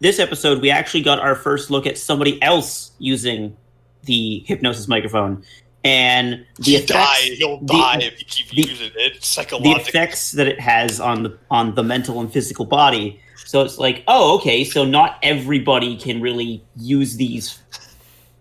this 0.00 0.18
episode 0.18 0.60
we 0.62 0.70
actually 0.70 1.02
got 1.02 1.18
our 1.20 1.34
first 1.34 1.70
look 1.70 1.86
at 1.86 1.98
somebody 1.98 2.40
else 2.42 2.92
using 2.98 3.56
the 4.04 4.42
hypnosis 4.46 4.88
microphone, 4.88 5.42
and 5.84 6.44
the 6.58 6.76
effects, 6.76 6.92
die. 6.92 7.34
He'll 7.36 7.60
the- 7.60 7.66
die 7.66 7.98
if 8.02 8.18
you 8.18 8.26
keep 8.26 8.50
the- 8.50 8.62
using 8.68 8.90
it 8.96 9.22
the 9.62 9.70
effects 9.80 10.32
that 10.32 10.46
it 10.46 10.60
has 10.60 11.00
on 11.00 11.22
the 11.22 11.38
on 11.50 11.74
the 11.74 11.82
mental 11.82 12.20
and 12.20 12.32
physical 12.32 12.64
body. 12.64 13.20
So 13.46 13.62
it's 13.62 13.78
like, 13.78 14.04
oh, 14.08 14.36
okay, 14.36 14.64
so 14.64 14.84
not 14.84 15.18
everybody 15.22 15.96
can 15.96 16.20
really 16.20 16.62
use 16.76 17.16
these 17.16 17.58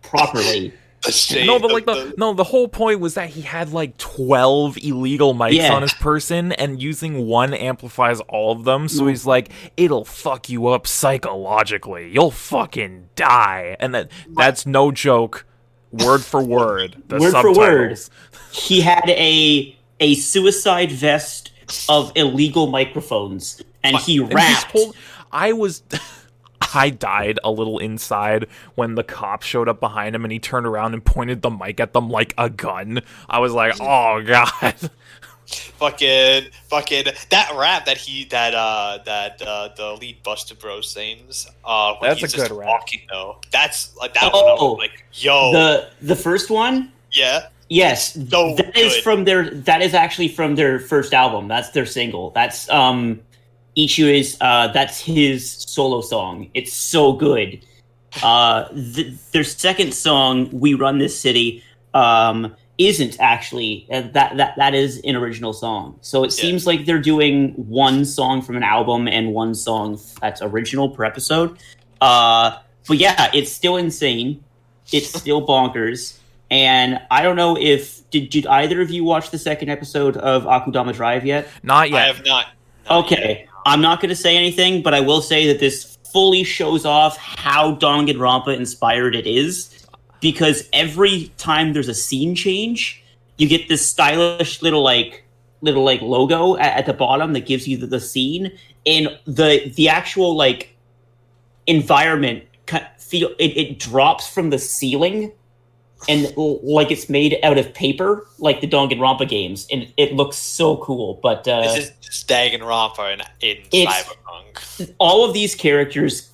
properly. 0.02 0.74
The 1.04 1.12
shade 1.12 1.46
No, 1.46 1.60
but 1.60 1.72
like 1.72 1.86
the, 1.86 2.14
no, 2.18 2.34
the 2.34 2.44
whole 2.44 2.68
point 2.68 3.00
was 3.00 3.14
that 3.14 3.30
he 3.30 3.42
had 3.42 3.72
like 3.72 3.98
twelve 3.98 4.78
illegal 4.78 5.34
mics 5.36 5.54
Yeah. 5.54 5.74
on 5.74 5.84
his 5.84 5.94
person, 5.94 6.52
and 6.54 6.82
using 6.82 7.28
one 7.28 7.54
amplifies 7.54 8.20
all 8.22 8.52
of 8.52 8.64
them. 8.64 8.88
So 8.88 9.04
mm. 9.04 9.10
he's 9.10 9.26
like, 9.26 9.50
"It'll 9.78 10.06
fuck 10.06 10.50
you 10.50 10.68
up 10.68 10.88
psychologically. 10.88 12.10
You'll 12.12 12.32
fucking 12.32 13.10
die." 13.16 13.78
And 13.80 13.94
that 13.94 14.10
that's 14.36 14.66
no 14.66 14.92
joke, 14.92 15.46
word 15.92 16.24
for 16.24 16.44
word. 16.58 17.02
The 17.08 17.20
Word 17.20 17.32
for 17.34 17.54
word. 17.54 18.00
he 18.52 18.82
had 18.82 19.08
a 19.10 19.78
a 20.00 20.16
suicide 20.16 20.92
vest 20.92 21.52
of 21.90 22.12
illegal 22.16 22.68
microphones, 22.68 23.62
and 23.84 23.98
he 23.98 24.18
And 24.18 24.28
he's 24.30 24.34
rapped. 24.36 24.72
hold- 24.72 24.96
I 25.32 25.54
was. 25.54 25.84
I 26.74 26.90
died 26.90 27.40
a 27.44 27.52
little 27.52 27.80
inside 27.80 28.48
when 28.76 28.96
the 28.96 29.04
cop 29.04 29.44
showed 29.44 29.68
up 29.70 29.80
behind 29.80 30.16
him 30.16 30.24
and 30.26 30.32
he 30.32 30.40
turned 30.40 30.66
around 30.68 30.94
and 30.94 31.04
pointed 31.04 31.42
the 31.42 31.50
mic 31.50 31.80
at 31.80 31.94
them 31.94 32.10
like 32.10 32.34
a 32.38 32.50
gun. 32.50 33.02
I 33.30 33.40
was 33.40 33.54
like, 33.54 33.76
"Oh 33.80 34.22
god." 34.26 34.76
fucking 35.48 36.44
fucking 36.70 37.06
that 37.30 37.52
rap 37.56 37.86
that 37.86 37.98
he 37.98 38.26
that 38.26 38.54
uh 38.54 39.00
that 39.06 39.42
uh 39.42 39.70
the 39.78 39.94
lead 39.94 40.22
Buster 40.24 40.56
Bros 40.56 40.92
sings. 40.92 41.48
Uh, 41.64 41.96
when 42.00 42.10
That's 42.10 42.22
he's 42.22 42.34
a 42.34 42.38
just 42.38 42.50
good 42.50 42.58
rap. 42.58 42.68
Walking 42.68 43.02
though, 43.10 43.38
that's 43.52 43.96
like 43.98 44.14
that 44.16 44.32
Oh. 44.34 44.42
one. 44.42 44.50
I 44.50 44.64
was 44.64 44.78
like, 44.80 45.06
yo, 45.14 45.52
the 45.54 45.90
the 46.02 46.16
first 46.16 46.50
one, 46.50 46.92
yeah, 47.12 47.48
yes, 47.70 48.14
So 48.30 48.56
that 48.56 48.76
is 48.78 48.94
good. 48.96 49.04
from 49.04 49.24
their 49.24 49.50
that 49.52 49.82
is 49.82 49.94
actually 49.94 50.28
from 50.30 50.56
their 50.56 50.80
first 50.80 51.14
album. 51.14 51.48
That's 51.48 51.70
their 51.70 51.86
single. 51.86 52.32
That's 52.32 52.70
um 52.70 53.22
Ichu 53.78 54.20
is 54.20 54.38
uh 54.42 54.68
that's 54.70 55.00
his 55.00 55.50
solo 55.50 56.02
song. 56.02 56.50
It's 56.54 56.74
so 56.74 57.14
good. 57.14 57.64
Uh, 58.24 58.68
th- 58.70 59.14
their 59.32 59.44
second 59.44 59.94
song, 59.94 60.50
"We 60.52 60.74
Run 60.74 60.98
This 60.98 61.20
City," 61.20 61.64
um, 61.94 62.56
isn't 62.80 63.18
actually 63.20 63.86
uh, 63.92 64.02
that 64.14 64.38
that 64.38 64.56
that 64.58 64.74
is 64.74 65.00
an 65.04 65.16
original 65.16 65.54
song. 65.54 65.98
So 66.02 66.24
it 66.24 66.28
Yeah. 66.36 66.42
seems 66.42 66.66
like 66.66 66.86
they're 66.86 67.00
doing 67.02 67.50
one 67.56 68.06
song 68.06 68.42
from 68.42 68.56
an 68.56 68.64
album 68.64 69.08
and 69.08 69.34
one 69.34 69.54
song 69.54 70.00
that's 70.22 70.42
original 70.42 70.90
per 70.90 71.04
episode. 71.04 71.58
Uh, 72.02 72.58
but 72.88 72.98
yeah, 72.98 73.30
it's 73.34 73.52
still 73.52 73.78
insane. 73.78 74.44
It's 74.92 75.10
still 75.10 75.46
bonkers. 75.46 76.18
And 76.50 77.00
I 77.12 77.22
don't 77.24 77.36
know 77.36 77.58
if 77.60 78.10
did 78.10 78.30
did 78.30 78.48
either 78.48 78.82
of 78.82 78.90
you 78.90 79.04
watch 79.04 79.30
the 79.32 79.38
second 79.38 79.70
episode 79.70 80.16
of 80.18 80.44
Akudama 80.46 80.94
Drive 80.94 81.26
yet? 81.26 81.48
Not 81.62 81.92
yet. 81.92 82.04
I 82.04 82.08
have 82.08 82.26
not. 82.26 82.46
not 82.90 83.04
Okay, 83.06 83.40
yet. 83.42 83.48
I'm 83.68 83.82
not 83.82 84.00
going 84.00 84.10
to 84.10 84.16
say 84.16 84.38
anything, 84.38 84.82
but 84.82 84.94
I 84.94 85.02
will 85.02 85.22
say 85.22 85.46
that 85.48 85.60
this 85.60 85.98
fully 86.14 86.46
shows 86.46 86.86
off 86.86 87.18
how 87.18 87.76
Danganronpa 87.76 88.56
inspired 88.56 89.14
it 89.14 89.28
is, 89.28 89.86
because 90.22 90.70
every 90.72 91.34
time 91.38 91.74
there's 91.74 91.90
a 91.90 91.94
scene 91.94 92.34
change, 92.34 93.04
you 93.38 93.48
get 93.48 93.68
this 93.68 93.86
stylish 93.86 94.62
little 94.62 94.84
like 94.84 95.26
little 95.60 95.84
like 95.84 96.02
logo 96.02 96.56
at, 96.56 96.78
at 96.78 96.86
the 96.86 96.94
bottom 96.94 97.34
that 97.34 97.46
gives 97.46 97.68
you 97.68 97.76
the, 97.76 97.88
the 97.88 98.00
scene, 98.00 98.58
and 98.86 99.20
the 99.26 99.70
the 99.76 99.90
actual 99.90 100.36
like 100.36 100.74
environment 101.68 102.46
feel 102.98 103.30
it, 103.38 103.58
it 103.58 103.80
drops 103.80 104.28
from 104.28 104.50
the 104.50 104.60
ceiling. 104.60 105.32
And 106.08 106.32
like 106.38 106.92
it's 106.92 107.10
made 107.10 107.40
out 107.44 107.58
of 107.58 107.74
paper, 107.74 108.28
like 108.38 108.62
the 108.62 108.68
Danganronpa 108.68 109.28
games, 109.28 109.68
and 109.72 109.92
it 109.98 110.14
looks 110.14 110.38
so 110.38 110.78
cool. 110.78 111.20
But 111.24 111.48
uh, 111.48 111.62
This 111.62 111.86
is 111.86 111.92
just 112.02 112.28
Danganronpa 112.28 113.22
in, 113.42 113.58
in 113.72 113.88
Cyberpunk. 113.88 114.94
all 115.00 115.26
of 115.26 115.34
these 115.34 115.56
characters 115.56 116.32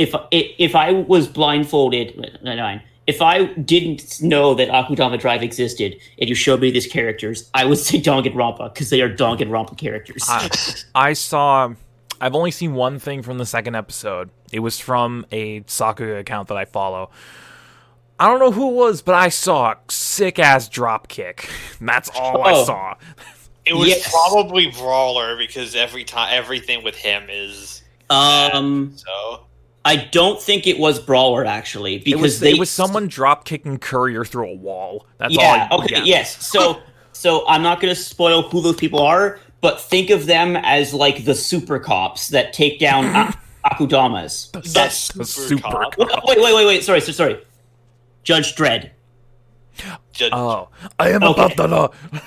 if 0.00 0.14
if 0.30 0.74
I 0.74 0.92
was 0.92 1.28
blindfolded 1.28 2.16
no, 2.42 2.54
no, 2.54 2.80
if 3.06 3.20
I 3.20 3.44
didn't 3.44 4.22
know 4.22 4.54
that 4.54 4.68
Akudama 4.68 5.18
Drive 5.18 5.42
existed 5.42 5.96
and 6.18 6.28
you 6.28 6.34
showed 6.34 6.60
me 6.60 6.70
these 6.70 6.86
characters, 6.86 7.50
I 7.52 7.64
would 7.64 7.78
say 7.78 8.00
Danganronpa 8.00 8.72
because 8.72 8.90
they 8.90 9.02
are 9.02 9.10
Danganronpa 9.14 9.76
characters. 9.76 10.24
I, 10.28 10.48
I 10.94 11.12
saw. 11.12 11.74
I've 12.22 12.34
only 12.34 12.50
seen 12.50 12.74
one 12.74 12.98
thing 12.98 13.22
from 13.22 13.38
the 13.38 13.46
second 13.46 13.74
episode. 13.76 14.30
It 14.52 14.60
was 14.60 14.78
from 14.78 15.26
a 15.32 15.62
Sakuga 15.62 16.20
account 16.20 16.48
that 16.48 16.56
I 16.56 16.66
follow. 16.66 17.10
I 18.20 18.28
don't 18.28 18.38
know 18.38 18.52
who 18.52 18.68
it 18.70 18.74
was, 18.74 19.00
but 19.02 19.14
I 19.14 19.30
saw 19.30 19.72
a 19.72 19.76
sick 19.88 20.38
ass 20.38 20.68
drop 20.68 21.08
kick. 21.08 21.48
That's 21.80 22.10
all 22.14 22.42
I 22.42 22.52
Oh. 22.52 22.64
saw. 22.64 22.94
It 23.64 23.74
was 23.74 23.88
Yes. 23.88 24.10
probably 24.10 24.70
Brawler 24.70 25.36
because 25.36 25.74
every 25.74 26.04
time 26.04 26.28
everything 26.32 26.82
with 26.84 26.94
him 26.96 27.24
is 27.30 27.82
um, 28.10 28.92
so. 28.96 29.46
I 29.84 29.96
don't 29.96 30.40
think 30.42 30.66
it 30.66 30.78
was 30.78 30.98
Brawler 30.98 31.44
actually 31.46 31.96
It 31.96 32.04
because 32.04 32.20
was, 32.20 32.40
they 32.40 32.50
it 32.52 32.58
was 32.58 32.68
someone 32.68 33.06
drop 33.08 33.44
kicking 33.46 33.78
Courier 33.78 34.24
through 34.24 34.50
a 34.50 34.54
wall. 34.56 35.06
That's 35.18 35.34
yeah, 35.34 35.68
all. 35.70 35.80
I, 35.80 35.84
okay, 35.84 35.96
yeah. 35.96 36.04
yes. 36.04 36.46
So, 36.46 36.80
so 37.12 37.46
I'm 37.48 37.62
not 37.62 37.80
going 37.80 37.94
to 37.94 38.00
spoil 38.00 38.42
who 38.42 38.60
those 38.60 38.76
people 38.76 39.00
are, 39.00 39.38
but 39.62 39.80
think 39.80 40.10
of 40.10 40.26
them 40.26 40.56
as 40.56 40.92
like 40.92 41.24
the 41.24 41.34
super 41.34 41.78
cops 41.78 42.28
that 42.28 42.52
take 42.52 42.78
down 42.80 43.04
A- 43.16 43.34
Akudamas. 43.64 44.50
That's 44.72 45.08
the 45.12 45.24
super, 45.24 45.48
super 45.48 45.62
cop. 45.62 45.96
cop. 45.96 46.24
Wait, 46.26 46.38
wait, 46.40 46.54
wait, 46.54 46.66
wait. 46.66 46.84
Sorry, 46.84 47.00
sorry, 47.00 47.14
sorry. 47.14 47.42
Judge 48.24 48.54
Dredd. 48.54 48.90
Just, 50.12 50.32
Oh, 50.32 50.68
I 50.98 51.10
am 51.10 51.22
Okay. 51.22 51.32
about 51.42 51.56
the 51.56 51.68
law. 51.68 51.88
I, 52.12 52.18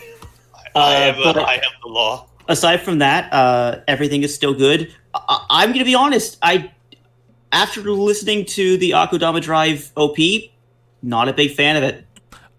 Uh, 0.76 0.90
am, 1.00 1.16
but- 1.24 1.38
I 1.38 1.56
am 1.56 1.62
the 1.84 1.90
law. 1.90 2.28
aside 2.48 2.82
from 2.82 3.00
that, 3.00 3.32
uh, 3.32 3.80
everything 3.88 4.24
is 4.24 4.34
still 4.34 4.54
good. 4.54 4.92
I- 5.14 5.46
I'm 5.50 5.70
going 5.70 5.80
to 5.80 5.86
be 5.86 5.94
honest. 5.96 6.38
I, 6.42 6.72
after 7.52 7.82
listening 7.82 8.46
to 8.46 8.78
the 8.78 8.92
Akudama 8.92 9.42
Drive 9.42 9.92
OP, 9.96 10.52
not 11.04 11.28
a 11.30 11.34
big 11.34 11.54
fan 11.54 11.76
of 11.78 11.84
it. 11.84 12.06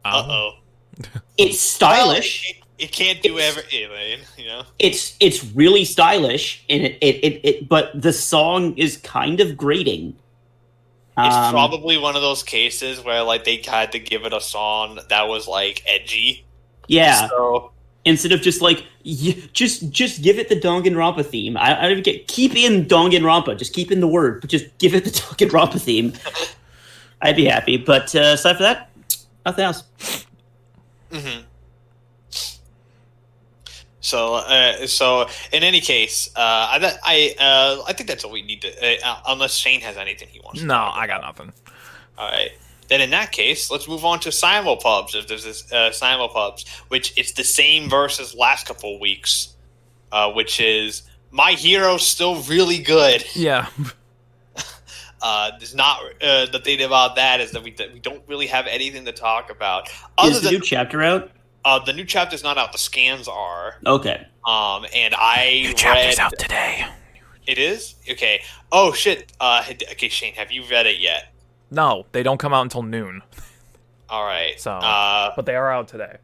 Uh 0.04 0.22
oh. 0.28 0.50
It's 1.36 1.58
stylish. 1.58 2.48
It, 2.50 2.56
it 2.84 2.92
can't 2.92 3.20
do 3.22 3.38
everything, 3.40 4.20
you 4.38 4.46
know. 4.46 4.62
It's 4.78 5.16
it's 5.18 5.42
really 5.52 5.84
stylish, 5.84 6.64
and 6.70 6.82
it 6.84 6.98
it, 7.00 7.16
it, 7.24 7.40
it 7.42 7.68
but 7.68 7.90
the 8.00 8.12
song 8.12 8.76
is 8.78 8.98
kind 8.98 9.40
of 9.40 9.56
grating. 9.56 10.14
It's 11.16 11.34
Um, 11.36 11.52
probably 11.52 11.96
one 11.96 12.16
of 12.16 12.22
those 12.22 12.42
cases 12.42 13.00
where 13.02 13.22
like 13.22 13.44
they 13.44 13.62
had 13.64 13.92
to 13.92 13.98
give 14.00 14.24
it 14.24 14.32
a 14.32 14.40
song 14.40 14.98
that 15.08 15.28
was 15.28 15.46
like 15.46 15.82
edgy. 15.86 16.44
yeah. 16.88 17.28
So 17.28 17.70
Instead 18.06 18.32
of 18.32 18.42
just 18.42 18.60
like 18.60 18.84
y- 19.04 19.36
just 19.54 19.90
just 19.90 20.20
give 20.22 20.38
it 20.38 20.48
the 20.50 20.56
Danganronpa 20.56 21.24
theme. 21.24 21.56
I, 21.56 21.78
I 21.78 21.82
don't 21.82 21.92
even 21.92 22.02
get 22.02 22.28
keep 22.28 22.54
in 22.54 22.84
Danganronpa. 22.84 23.56
Just 23.58 23.72
keep 23.72 23.90
in 23.90 24.00
the 24.00 24.08
word, 24.08 24.40
but 24.42 24.50
just 24.50 24.66
give 24.78 24.94
it 24.94 25.04
the 25.04 25.10
Danganronpa 25.46 25.80
theme. 25.80 26.12
I'd 27.22 27.36
be 27.36 27.46
happy. 27.46 27.78
But 27.78 28.14
uh, 28.14 28.34
aside 28.34 28.56
from 28.56 28.64
that, 28.64 28.90
nothing 29.46 29.64
else. 29.64 29.84
hmm 31.10 31.40
So, 34.04 34.34
uh, 34.34 34.86
so 34.86 35.28
in 35.50 35.62
any 35.62 35.80
case, 35.80 36.28
uh, 36.36 36.38
I, 36.38 36.98
I, 37.02 37.34
uh, 37.42 37.82
I 37.88 37.94
think 37.94 38.06
that's 38.06 38.22
all 38.22 38.30
we 38.30 38.42
need 38.42 38.60
to. 38.60 39.06
Uh, 39.06 39.16
unless 39.28 39.54
Shane 39.54 39.80
has 39.80 39.96
anything 39.96 40.28
he 40.28 40.40
wants. 40.40 40.60
No, 40.62 40.74
talk 40.74 40.98
I 40.98 41.06
got 41.06 41.22
nothing. 41.22 41.54
All 42.18 42.30
right. 42.30 42.50
Then 42.88 43.00
in 43.00 43.08
that 43.10 43.32
case, 43.32 43.70
let's 43.70 43.88
move 43.88 44.04
on 44.04 44.20
to 44.20 44.28
simulpubs. 44.28 45.14
If 45.14 45.26
there's 45.26 45.44
this 45.44 45.72
uh, 45.72 45.88
simulpubs, 45.90 46.68
which 46.88 47.14
it's 47.16 47.32
the 47.32 47.44
same 47.44 47.88
versus 47.88 48.34
last 48.34 48.66
couple 48.66 49.00
weeks, 49.00 49.54
uh, 50.12 50.30
which 50.32 50.60
is 50.60 51.02
my 51.30 51.52
hero's 51.52 52.06
still 52.06 52.42
really 52.42 52.78
good. 52.78 53.24
Yeah. 53.34 53.68
uh, 55.22 55.52
there's 55.58 55.74
not 55.74 56.00
uh, 56.22 56.44
the 56.52 56.60
thing 56.62 56.82
about 56.82 57.16
that 57.16 57.40
is 57.40 57.52
that 57.52 57.62
we 57.62 57.70
that 57.72 57.94
we 57.94 58.00
don't 58.00 58.22
really 58.28 58.48
have 58.48 58.66
anything 58.66 59.06
to 59.06 59.12
talk 59.12 59.50
about. 59.50 59.88
Other 60.18 60.30
Is 60.32 60.42
the 60.42 60.48
than 60.50 60.54
new 60.56 60.60
chapter 60.60 61.02
out? 61.02 61.30
Uh, 61.64 61.78
the 61.84 61.92
new 61.92 62.04
chapter's 62.04 62.42
not 62.42 62.58
out, 62.58 62.72
the 62.72 62.78
scans 62.78 63.28
are. 63.28 63.76
Okay. 63.86 64.26
Um, 64.46 64.84
and 64.94 65.14
I 65.16 65.72
Chapter's 65.76 66.18
read 66.18 66.20
out 66.20 66.38
today. 66.38 66.86
it 67.46 67.58
is 67.58 67.94
okay. 68.10 68.42
Oh 68.70 68.92
shit. 68.92 69.32
Uh, 69.40 69.64
okay, 69.92 70.08
Shane, 70.08 70.34
have 70.34 70.52
you 70.52 70.62
read 70.70 70.86
it 70.86 70.98
yet? 71.00 71.32
No, 71.70 72.06
they 72.12 72.22
don't 72.22 72.38
come 72.38 72.52
out 72.54 72.62
until 72.62 72.82
noon, 72.82 73.22
All 74.08 74.24
right. 74.24 74.60
So- 74.60 74.72
uh, 74.72 75.32
but 75.34 75.46
they 75.46 75.56
are 75.56 75.72
out 75.72 75.88
today. 75.88 76.18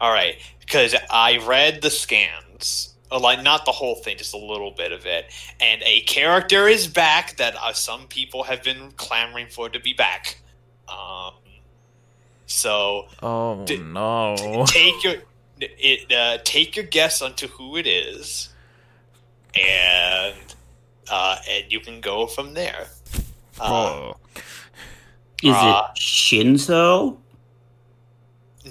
all 0.00 0.12
right, 0.12 0.36
because 0.60 0.94
I 1.10 1.38
read 1.46 1.82
the 1.82 1.90
scans, 1.90 2.94
uh, 3.10 3.18
like 3.18 3.42
not 3.42 3.64
the 3.64 3.72
whole 3.72 3.96
thing, 3.96 4.16
just 4.16 4.32
a 4.34 4.38
little 4.38 4.70
bit 4.70 4.92
of 4.92 5.04
it, 5.04 5.26
and 5.60 5.82
a 5.84 6.02
character 6.02 6.68
is 6.68 6.86
back 6.86 7.36
that 7.38 7.56
uh, 7.60 7.72
some 7.72 8.06
people 8.06 8.44
have 8.44 8.62
been 8.62 8.92
clamoring 8.96 9.48
for 9.48 9.68
to 9.68 9.80
be 9.80 9.92
back. 9.92 10.38
Um, 10.88 11.32
so 12.48 13.06
Oh 13.22 13.64
Did- 13.64 13.84
no. 13.86 14.34
take 14.66 15.04
your 15.04 15.14
it 15.60 16.12
uh, 16.12 16.38
take 16.44 16.74
your 16.76 16.84
guess 16.86 17.22
onto 17.22 17.46
who 17.48 17.76
it 17.76 17.86
is, 17.86 18.48
and 19.54 20.34
uh, 21.10 21.36
and 21.50 21.64
you 21.70 21.80
can 21.80 22.00
go 22.00 22.26
from 22.26 22.54
there. 22.54 22.86
Uh, 23.60 24.12
Oh, 24.12 24.16
Is 25.42 25.54
Uh, 25.54 25.82
it 25.94 25.98
Shinso? 25.98 27.16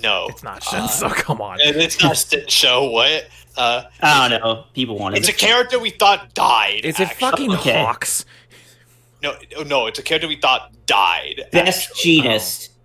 no, 0.01 0.27
it's 0.29 0.43
not 0.43 0.65
Uh, 0.67 0.87
Shinso. 0.87 1.13
Come 1.15 1.41
on. 1.41 1.59
and 1.61 1.75
it's 1.77 2.01
not 2.01 2.15
Stitch 2.17 2.51
show. 2.51 2.89
What? 2.89 3.27
Uh, 3.57 3.83
I 4.01 4.29
don't 4.29 4.41
know. 4.41 4.65
People 4.73 4.97
want 4.97 5.17
it's 5.17 5.27
a 5.29 5.33
character 5.33 5.79
we 5.79 5.89
thought 5.89 6.33
died. 6.33 6.85
Is 6.85 6.99
it 6.99 7.03
actually. 7.09 7.19
fucking 7.19 7.51
Okay. 7.55 7.83
Hawks? 7.83 8.23
No, 9.23 9.35
no, 9.65 9.87
it's 9.87 9.97
a 9.99 10.03
character 10.03 10.27
we 10.27 10.35
thought 10.35 10.71
died. 10.85 11.41
Best 11.51 11.89
actually. 11.89 12.21
Jeanist. 12.21 12.69
Oh, 12.69 12.76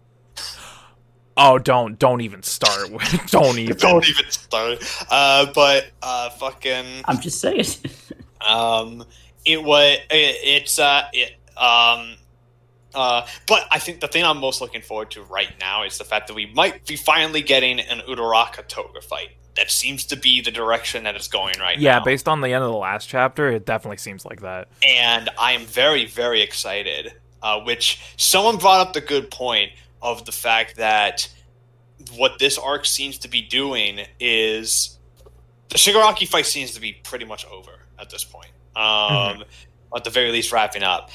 don't 1.36 1.98
don't 1.98 2.20
even 2.20 2.42
start. 2.42 2.90
with 2.90 3.26
don't 3.30 3.58
even. 3.58 3.76
Don't 3.76 4.08
even 4.08 4.30
start. 4.30 5.06
Uh, 5.10 5.46
but 5.54 5.86
uh, 6.02 6.30
fucking 6.30 7.02
I'm 7.06 7.20
just 7.20 7.40
saying. 7.40 7.64
um, 8.46 9.04
it 9.44 9.62
was 9.62 9.98
it, 10.10 10.36
it's 10.44 10.78
uh 10.78 11.04
it 11.12 11.32
um. 11.56 12.14
Uh, 12.94 13.26
but 13.46 13.62
I 13.70 13.78
think 13.78 14.00
the 14.00 14.08
thing 14.08 14.22
I'm 14.22 14.36
most 14.36 14.60
looking 14.60 14.82
forward 14.82 15.10
to 15.12 15.22
right 15.22 15.48
now 15.58 15.82
is 15.84 15.96
the 15.96 16.04
fact 16.04 16.26
that 16.28 16.34
we 16.34 16.44
might 16.52 16.86
be 16.86 16.96
finally 16.96 17.40
getting 17.40 17.80
an 17.80 18.00
Uraraka 18.00 18.68
Toga 18.68 19.00
fight. 19.00 19.30
That 19.56 19.70
seems 19.70 20.04
to 20.06 20.16
be 20.16 20.42
the 20.42 20.50
direction 20.50 21.04
that 21.04 21.14
it's 21.16 21.26
going 21.28 21.54
right 21.58 21.78
Yeah, 21.78 21.92
now. 21.92 21.96
Yeah, 21.98 22.04
based 22.04 22.28
on 22.28 22.42
the 22.42 22.48
end 22.52 22.62
of 22.64 22.70
the 22.70 22.76
last 22.76 23.08
chapter, 23.08 23.48
it 23.50 23.64
definitely 23.64 23.96
seems 23.96 24.26
like 24.26 24.42
that. 24.42 24.68
and 24.86 25.30
I 25.38 25.52
am 25.52 25.62
very, 25.64 26.04
very 26.04 26.42
excited. 26.42 27.14
Uh, 27.42 27.60
which 27.60 27.98
someone 28.18 28.58
brought 28.58 28.86
up 28.86 28.92
the 28.92 29.00
good 29.00 29.30
point 29.30 29.72
of 30.02 30.24
the 30.24 30.32
fact 30.32 30.76
that 30.76 31.28
what 32.16 32.38
this 32.38 32.58
arc 32.58 32.84
seems 32.84 33.18
to 33.18 33.28
be 33.28 33.40
doing 33.40 34.00
is 34.18 34.98
the 35.68 35.78
Shigaraki 35.78 36.26
fight 36.28 36.46
seems 36.46 36.72
to 36.72 36.80
be 36.80 36.94
pretty 37.04 37.24
much 37.24 37.46
over 37.46 37.72
at 37.98 38.10
this 38.10 38.24
point. 38.24 38.50
Um, 38.76 39.44
At 39.94 40.04
the 40.04 40.10
very 40.10 40.30
least, 40.30 40.52
wrapping 40.52 40.82
up. 40.82 41.10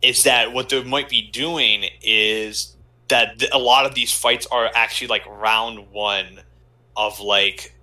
Is 0.00 0.22
that 0.22 0.52
what 0.52 0.68
they 0.68 0.82
might 0.82 1.08
be 1.08 1.22
doing? 1.22 1.84
Is 2.02 2.76
that 3.08 3.38
th- 3.38 3.50
a 3.52 3.58
lot 3.58 3.84
of 3.84 3.94
these 3.94 4.12
fights 4.12 4.46
are 4.46 4.70
actually 4.74 5.08
like 5.08 5.26
round 5.26 5.90
one 5.90 6.40
of 6.96 7.20
like 7.20 7.74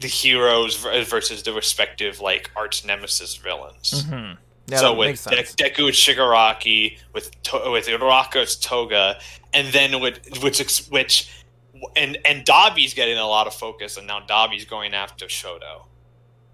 the 0.00 0.08
heroes 0.08 0.76
ver- 0.76 1.04
versus 1.04 1.44
the 1.44 1.52
respective 1.52 2.20
like 2.20 2.50
arch 2.56 2.84
nemesis 2.84 3.36
villains. 3.36 4.04
Mm-hmm. 4.04 4.34
Yeah, 4.66 4.78
so 4.78 4.94
with. 4.94 5.22
De- 5.24 5.36
Deku 5.42 5.84
and 5.86 5.94
Shigaraki, 5.94 6.98
with 7.12 7.30
to- 7.44 7.70
with 7.70 7.86
Uraraka's 7.86 8.56
Toga, 8.56 9.18
and 9.52 9.68
then 9.72 10.00
with 10.00 10.42
which 10.42 10.60
ex- 10.60 10.88
which 10.88 11.28
and 11.96 12.16
and 12.24 12.44
Dabi's 12.46 12.94
getting 12.94 13.18
a 13.18 13.26
lot 13.26 13.46
of 13.46 13.54
focus, 13.54 13.96
and 13.98 14.06
now 14.06 14.20
Dabi's 14.20 14.64
going 14.64 14.94
after 14.94 15.26
Shoto. 15.26 15.84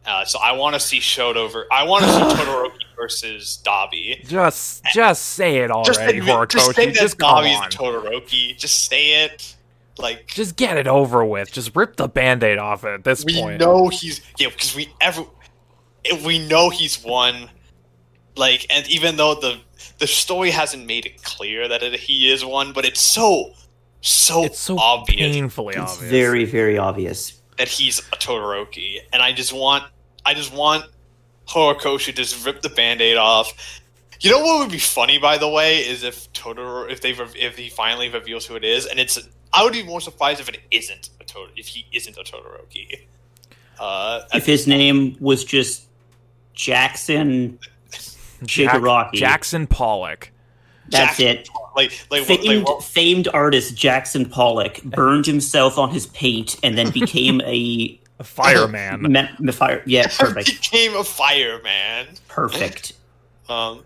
Uh, 0.05 0.25
so 0.25 0.38
I 0.42 0.53
want 0.53 0.75
to 0.75 0.81
see 0.81 0.99
Shoto. 0.99 1.53
Ver- 1.53 1.68
I 1.70 1.85
want 1.85 2.05
to 2.05 2.11
see 2.12 2.18
Todoroki 2.42 2.79
versus 2.96 3.62
Dabi. 3.64 4.27
Just 4.27 4.83
just 4.94 5.23
say 5.23 5.59
it 5.59 5.70
Just, 5.85 6.01
already, 6.01 6.18
admit, 6.18 6.49
just 6.49 6.66
say 6.75 6.87
Horikoshi. 6.87 6.94
that 6.94 6.94
Just 6.94 7.18
come 7.18 7.44
Dabi's 7.44 7.61
on. 7.61 7.70
Todoroki. 7.70 8.57
Just 8.57 8.87
say 8.87 9.25
it. 9.25 9.55
Like 9.99 10.27
Just 10.29 10.57
get 10.57 10.79
it 10.79 10.87
over 10.87 11.23
with. 11.25 11.53
Just 11.53 11.77
rip 11.77 11.96
the 11.96 12.09
band-aid 12.09 12.57
off 12.59 12.85
it 12.85 12.88
at 12.94 13.05
this 13.05 13.23
we 13.25 13.35
point. 13.40 13.61
know 13.61 13.88
he's 13.88 14.23
yeah 14.38 14.49
because 14.49 14.75
we 14.75 14.88
ever 15.03 15.23
if 16.05 16.25
we 16.25 16.38
know 16.49 16.70
he's 16.70 17.05
won 17.05 17.51
like 18.36 18.66
and 18.70 18.86
even 18.88 19.16
though 19.16 19.34
the 19.34 19.58
the 19.98 20.06
story 20.06 20.50
hasn't 20.50 20.86
made 20.86 21.04
it 21.06 21.22
clear 21.22 21.68
that 21.68 21.82
it, 21.82 21.94
he 22.00 22.30
is 22.30 22.44
one 22.44 22.72
but 22.72 22.84
it's 22.84 23.00
so 23.00 23.52
so, 24.02 24.44
it's 24.44 24.58
so 24.58 24.78
obvious 24.78 25.34
painfully 25.36 25.74
It's 25.76 25.94
obvious. 25.96 26.10
very, 26.10 26.44
very 26.46 26.78
obvious. 26.78 27.38
that 27.58 27.68
he's 27.68 27.98
a 27.98 28.16
Todoroki 28.16 28.98
and 29.12 29.20
I 29.22 29.32
just 29.32 29.52
want 29.52 29.84
I 30.24 30.32
just 30.34 30.52
want 30.54 30.86
Horikoshi 31.48 32.06
to 32.06 32.12
just 32.12 32.46
rip 32.46 32.62
the 32.62 32.70
band-aid 32.70 33.16
off 33.18 33.52
you 34.20 34.30
know 34.30 34.38
what 34.40 34.60
would 34.60 34.70
be 34.70 34.78
funny 34.78 35.18
by 35.18 35.36
the 35.36 35.48
way 35.48 35.78
is 35.78 36.02
if 36.02 36.32
Totoro 36.32 36.90
if 36.90 37.00
they 37.02 37.12
re- 37.12 37.26
if 37.36 37.56
he 37.58 37.68
finally 37.68 38.08
reveals 38.08 38.46
who 38.46 38.54
it 38.56 38.64
is 38.64 38.86
and 38.86 38.98
it's 38.98 39.18
I 39.52 39.64
would 39.64 39.72
be 39.72 39.82
more 39.82 40.00
surprised 40.00 40.40
if 40.40 40.48
it 40.48 40.60
isn't 40.70 41.10
a 41.20 41.24
Tod- 41.24 41.50
if 41.56 41.66
he 41.66 41.84
isn't 41.92 42.16
a 42.16 42.22
Todoroki 42.22 43.00
uh 43.78 44.22
If 44.32 44.46
his 44.46 44.66
name 44.66 45.16
was 45.20 45.44
just 45.44 45.88
Jackson, 46.54 47.58
Jack- 48.44 48.74
Shigaraki. 48.74 49.12
Jackson 49.14 49.66
Pollock. 49.66 50.31
that's 50.88 51.18
Jackson 51.18 51.26
it. 51.26 51.48
like 51.76 51.92
like, 52.11 52.24
Famed, 52.24 52.44
like 52.44 52.66
what- 52.66 52.83
famed 52.85 53.29
artist 53.33 53.76
Jackson 53.76 54.26
Pollock 54.29 54.83
burned 54.83 55.26
himself 55.26 55.79
on 55.79 55.90
his 55.90 56.07
paint 56.09 56.57
and 56.62 56.76
then 56.76 56.90
became 56.90 57.40
a 57.42 57.96
A 58.18 58.24
fireman. 58.24 59.00
me- 59.03 59.29
me- 59.38 59.53
fire. 59.53 59.83
Yeah, 59.87 60.07
perfect, 60.18 60.48
became 60.61 60.94
a 60.96 61.05
fireman. 61.05 62.09
perfect. 62.29 62.92
Um, 63.48 63.83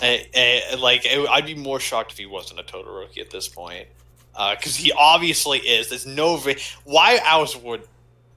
I, 0.00 0.26
I- 0.34 0.76
like 0.76 1.04
I- 1.06 1.26
I'd 1.30 1.44
be 1.44 1.54
more 1.54 1.78
shocked 1.78 2.12
if 2.12 2.18
he 2.18 2.24
wasn't 2.24 2.58
a 2.60 2.62
Todoroki 2.62 3.18
at 3.18 3.28
this 3.30 3.48
point, 3.48 3.86
because 4.32 4.74
he 4.76 4.92
obviously 4.92 5.58
is. 5.58 5.90
There's 5.90 6.06
no 6.06 6.38
re- 6.38 6.56
why 6.84 7.20
else 7.26 7.54
would 7.54 7.82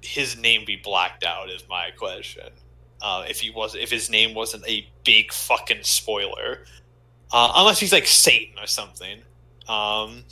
his 0.01 0.37
name 0.37 0.65
be 0.65 0.75
blacked 0.75 1.23
out? 1.23 1.49
Is 1.49 1.63
my 1.69 1.91
question. 1.97 2.49
Uh, 3.01 3.25
if 3.29 3.39
he 3.39 3.49
was, 3.51 3.75
if 3.75 3.91
his 3.91 4.09
name 4.09 4.33
wasn't 4.33 4.67
a 4.67 4.87
big 5.03 5.31
fucking 5.31 5.83
spoiler, 5.83 6.65
uh, 7.31 7.53
unless 7.57 7.79
he's 7.79 7.93
like 7.93 8.07
Satan 8.07 8.57
or 8.59 8.65
something. 8.67 9.19
Um, 9.67 10.23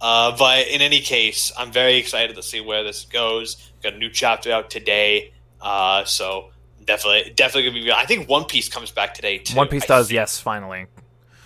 uh, 0.00 0.36
but 0.36 0.68
in 0.68 0.80
any 0.82 1.00
case, 1.00 1.50
I'm 1.58 1.72
very 1.72 1.96
excited 1.96 2.36
to 2.36 2.42
see 2.42 2.60
where 2.60 2.84
this 2.84 3.04
goes. 3.06 3.72
Got 3.82 3.94
a 3.94 3.98
new 3.98 4.10
chapter 4.10 4.52
out 4.52 4.68
today, 4.70 5.32
uh, 5.60 6.04
so 6.04 6.50
definitely, 6.84 7.32
definitely 7.34 7.70
gonna 7.70 7.84
be. 7.84 7.92
I 7.92 8.04
think 8.04 8.28
One 8.28 8.44
Piece 8.44 8.68
comes 8.68 8.90
back 8.90 9.14
today 9.14 9.38
too. 9.38 9.56
One 9.56 9.68
Piece 9.68 9.84
I 9.84 9.86
does, 9.86 10.08
think, 10.08 10.16
yes, 10.16 10.38
finally. 10.38 10.86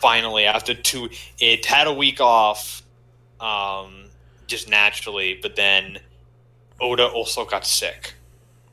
Finally, 0.01 0.45
after 0.45 0.75
two, 0.75 1.09
it 1.39 1.65
had 1.65 1.87
a 1.87 1.93
week 1.93 2.21
off, 2.21 2.83
um, 3.41 4.07
just 4.49 4.69
naturally, 4.69 5.39
but 5.41 5.55
then 5.55 5.99
Oda 6.81 7.07
also 7.07 7.45
got 7.45 7.65
sick. 7.65 8.15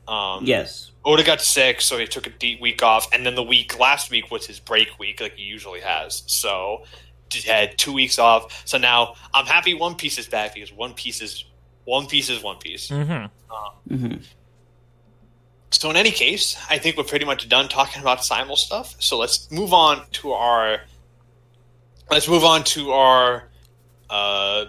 Um, 0.07 0.43
Yes. 0.45 0.88
Oda 1.09 1.23
got 1.23 1.41
sick, 1.41 1.81
so 1.81 1.97
he 1.97 2.05
took 2.05 2.27
a 2.27 2.29
deep 2.29 2.61
week 2.61 2.83
off, 2.83 3.11
and 3.11 3.25
then 3.25 3.33
the 3.33 3.41
week 3.41 3.79
last 3.79 4.11
week 4.11 4.29
was 4.29 4.45
his 4.45 4.59
break 4.59 4.99
week, 4.99 5.19
like 5.19 5.33
he 5.33 5.41
usually 5.41 5.79
has. 5.79 6.21
So 6.27 6.83
he 7.33 7.41
had 7.49 7.79
two 7.79 7.91
weeks 7.91 8.19
off. 8.19 8.61
So 8.67 8.77
now 8.77 9.15
I'm 9.33 9.47
happy 9.47 9.73
One 9.73 9.95
Piece 9.95 10.19
is 10.19 10.27
back 10.27 10.53
because 10.53 10.71
One 10.71 10.93
Piece 10.93 11.19
is 11.23 11.45
One 11.85 12.05
Piece 12.05 12.29
is 12.29 12.43
One 12.43 12.57
Piece. 12.57 12.89
Mm-hmm. 12.89 13.95
hmm 13.95 14.15
So 15.71 15.89
in 15.89 15.95
any 15.95 16.11
case, 16.11 16.55
I 16.69 16.77
think 16.77 16.95
we're 16.95 17.05
pretty 17.05 17.25
much 17.25 17.49
done 17.49 17.69
talking 17.69 18.03
about 18.03 18.23
Simul 18.23 18.55
stuff. 18.55 18.95
So 18.99 19.17
let's 19.17 19.49
move 19.49 19.73
on 19.73 20.05
to 20.11 20.33
our 20.33 20.81
let's 22.11 22.27
move 22.27 22.43
on 22.43 22.63
to 22.65 22.91
our 22.91 23.49
uh, 24.11 24.65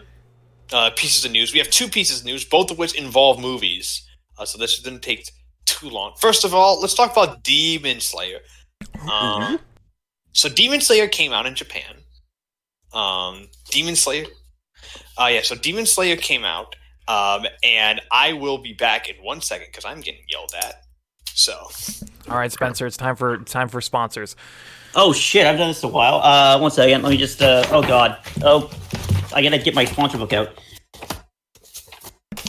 uh, 0.73 0.91
pieces 0.97 1.23
of 1.27 1.33
news. 1.33 1.53
We 1.53 1.59
have 1.59 1.69
two 1.69 1.89
pieces 1.89 2.21
of 2.21 2.25
news, 2.25 2.47
both 2.47 2.71
of 2.71 2.79
which 2.79 2.95
involve 2.95 3.39
movies. 3.39 4.09
Uh, 4.39 4.47
so 4.47 4.57
this 4.57 4.79
is 4.79 4.81
going 4.81 4.99
to 4.99 5.07
take 5.07 5.31
too 5.79 5.89
long. 5.89 6.15
First 6.21 6.45
of 6.45 6.55
all, 6.55 6.81
let's 6.81 6.95
talk 6.95 7.13
about 7.13 7.43
Demon 7.43 8.01
Slayer. 8.01 8.39
Um, 9.11 9.59
so 10.33 10.49
Demon 10.49 10.81
Slayer 10.81 11.09
came 11.09 11.33
out 11.33 11.47
in 11.47 11.55
Japan. 11.55 11.97
Um, 12.93 13.49
Demon 13.71 13.97
Slayer. 13.97 14.27
Uh, 15.19 15.29
yeah, 15.31 15.43
so 15.43 15.55
Demon 15.55 15.87
Slayer 15.87 16.17
came 16.17 16.45
out, 16.45 16.75
um, 17.09 17.47
and 17.63 18.01
I 18.11 18.33
will 18.33 18.59
be 18.59 18.73
back 18.73 19.09
in 19.09 19.17
one 19.17 19.41
second 19.41 19.69
because 19.71 19.85
I'm 19.85 20.01
getting 20.01 20.23
yelled 20.29 20.53
at. 20.57 20.83
So 21.35 21.69
All 22.29 22.37
right, 22.37 22.51
Spencer, 22.51 22.87
it's 22.87 22.97
time 22.97 23.17
for 23.17 23.39
time 23.39 23.69
for 23.69 23.81
sponsors. 23.81 24.37
Oh 24.95 25.13
shit! 25.13 25.47
I've 25.47 25.59
done 25.59 25.69
this 25.69 25.83
a 25.85 25.89
while. 25.89 26.17
Uh, 26.17 26.59
one 26.59 26.71
second. 26.71 27.03
Let 27.03 27.11
me 27.11 27.17
just. 27.17 27.41
Uh, 27.41 27.65
oh 27.71 27.83
god. 27.83 28.19
Oh, 28.43 28.71
I 29.33 29.43
gotta 29.43 29.59
get 29.59 29.75
my 29.75 29.85
sponsor 29.85 30.19
book 30.19 30.33
out. 30.33 30.59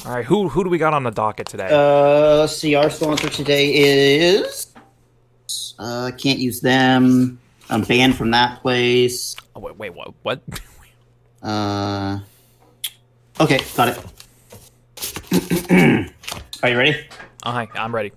All 0.05 0.13
right, 0.15 0.25
who 0.25 0.49
who 0.49 0.63
do 0.63 0.69
we 0.69 0.77
got 0.79 0.93
on 0.93 1.03
the 1.03 1.11
docket 1.11 1.47
today? 1.47 1.67
Uh, 1.71 2.37
let's 2.39 2.55
see. 2.57 2.73
Our 2.75 2.89
sponsor 2.89 3.29
today 3.29 3.71
is 3.73 4.67
Uh, 5.77 6.11
can't 6.17 6.39
use 6.39 6.61
them. 6.61 7.39
I'm 7.69 7.81
banned 7.83 8.15
from 8.15 8.31
that 8.31 8.61
place. 8.61 9.35
Oh, 9.55 9.59
wait, 9.61 9.77
wait, 9.77 9.93
what? 9.95 10.13
What? 10.23 10.41
Uh, 11.43 12.19
okay, 13.39 13.59
got 13.75 13.87
it. 13.87 13.97
Are 16.61 16.69
you 16.69 16.77
ready? 16.77 16.95
Oh, 17.43 17.49
hi, 17.49 17.67
I'm 17.73 17.95
ready. 17.95 18.11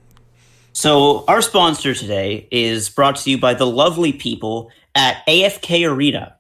So, 0.75 1.25
our 1.27 1.41
sponsor 1.41 1.95
today 1.95 2.47
is 2.51 2.91
brought 2.91 3.17
to 3.17 3.31
you 3.31 3.39
by 3.39 3.55
the 3.55 3.67
lovely 3.67 4.13
people 4.13 4.71
at 4.95 5.25
AFK 5.27 5.91
Arena. 5.91 6.37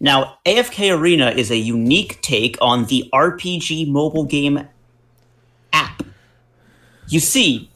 Now, 0.00 0.38
AFK 0.46 0.96
Arena 0.96 1.30
is 1.30 1.50
a 1.50 1.56
unique 1.56 2.20
take 2.22 2.56
on 2.60 2.86
the 2.86 3.08
RPG 3.12 3.88
mobile 3.88 4.24
game 4.24 4.66
app. 5.72 6.02
You 7.08 7.20
see, 7.20 7.70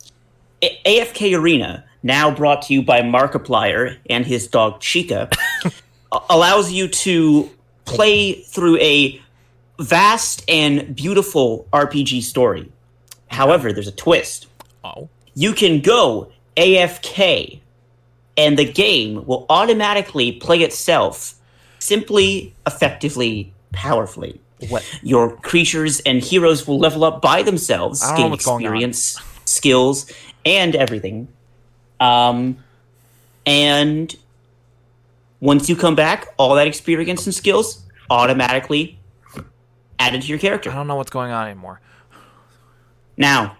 A- 0.62 0.80
AFK 0.84 1.38
Arena, 1.38 1.84
now 2.02 2.30
brought 2.30 2.62
to 2.62 2.74
you 2.74 2.82
by 2.82 3.02
Markiplier 3.02 3.98
and 4.08 4.24
his 4.24 4.46
dog 4.46 4.80
Chica, 4.80 5.28
allows 6.30 6.70
you 6.72 6.88
to 6.88 7.50
play 7.84 8.34
through 8.42 8.78
a 8.78 9.20
vast 9.78 10.44
and 10.48 10.94
beautiful 10.94 11.66
RPG 11.72 12.22
story. 12.22 12.70
However, 13.28 13.72
there's 13.72 13.88
a 13.88 13.92
twist 13.92 14.46
Oh, 14.84 15.08
you 15.34 15.52
can 15.52 15.80
go 15.80 16.30
AFK 16.56 17.60
and 18.36 18.58
the 18.58 18.70
game 18.70 19.24
will 19.26 19.46
automatically 19.48 20.32
play 20.32 20.60
itself 20.62 21.34
simply, 21.88 22.54
effectively, 22.66 23.52
powerfully. 23.72 24.40
what? 24.68 24.84
Your 25.02 25.36
creatures 25.36 26.00
and 26.00 26.22
heroes 26.22 26.66
will 26.66 26.78
level 26.78 27.02
up 27.04 27.20
by 27.22 27.42
themselves, 27.42 28.02
I 28.02 28.08
don't 28.08 28.16
know 28.16 28.22
gain 28.24 28.30
what's 28.30 28.44
going 28.44 28.66
on. 28.66 28.72
experience, 28.74 29.18
skills, 29.44 30.10
and 30.44 30.76
everything. 30.76 31.28
Um, 32.00 32.58
and 33.46 34.14
once 35.40 35.68
you 35.68 35.76
come 35.76 35.94
back, 35.94 36.28
all 36.36 36.54
that 36.56 36.66
experience 36.66 37.24
and 37.26 37.34
skills 37.34 37.82
automatically 38.10 38.98
added 39.98 40.22
to 40.22 40.28
your 40.28 40.38
character. 40.38 40.70
I 40.70 40.74
don't 40.74 40.86
know 40.86 40.96
what's 40.96 41.10
going 41.10 41.30
on 41.32 41.46
anymore. 41.48 41.80
Now, 43.16 43.56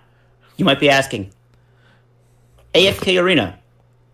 you 0.56 0.64
might 0.64 0.78
be 0.80 0.88
asking, 0.90 1.30
AFK 2.74 3.20
Arena, 3.20 3.58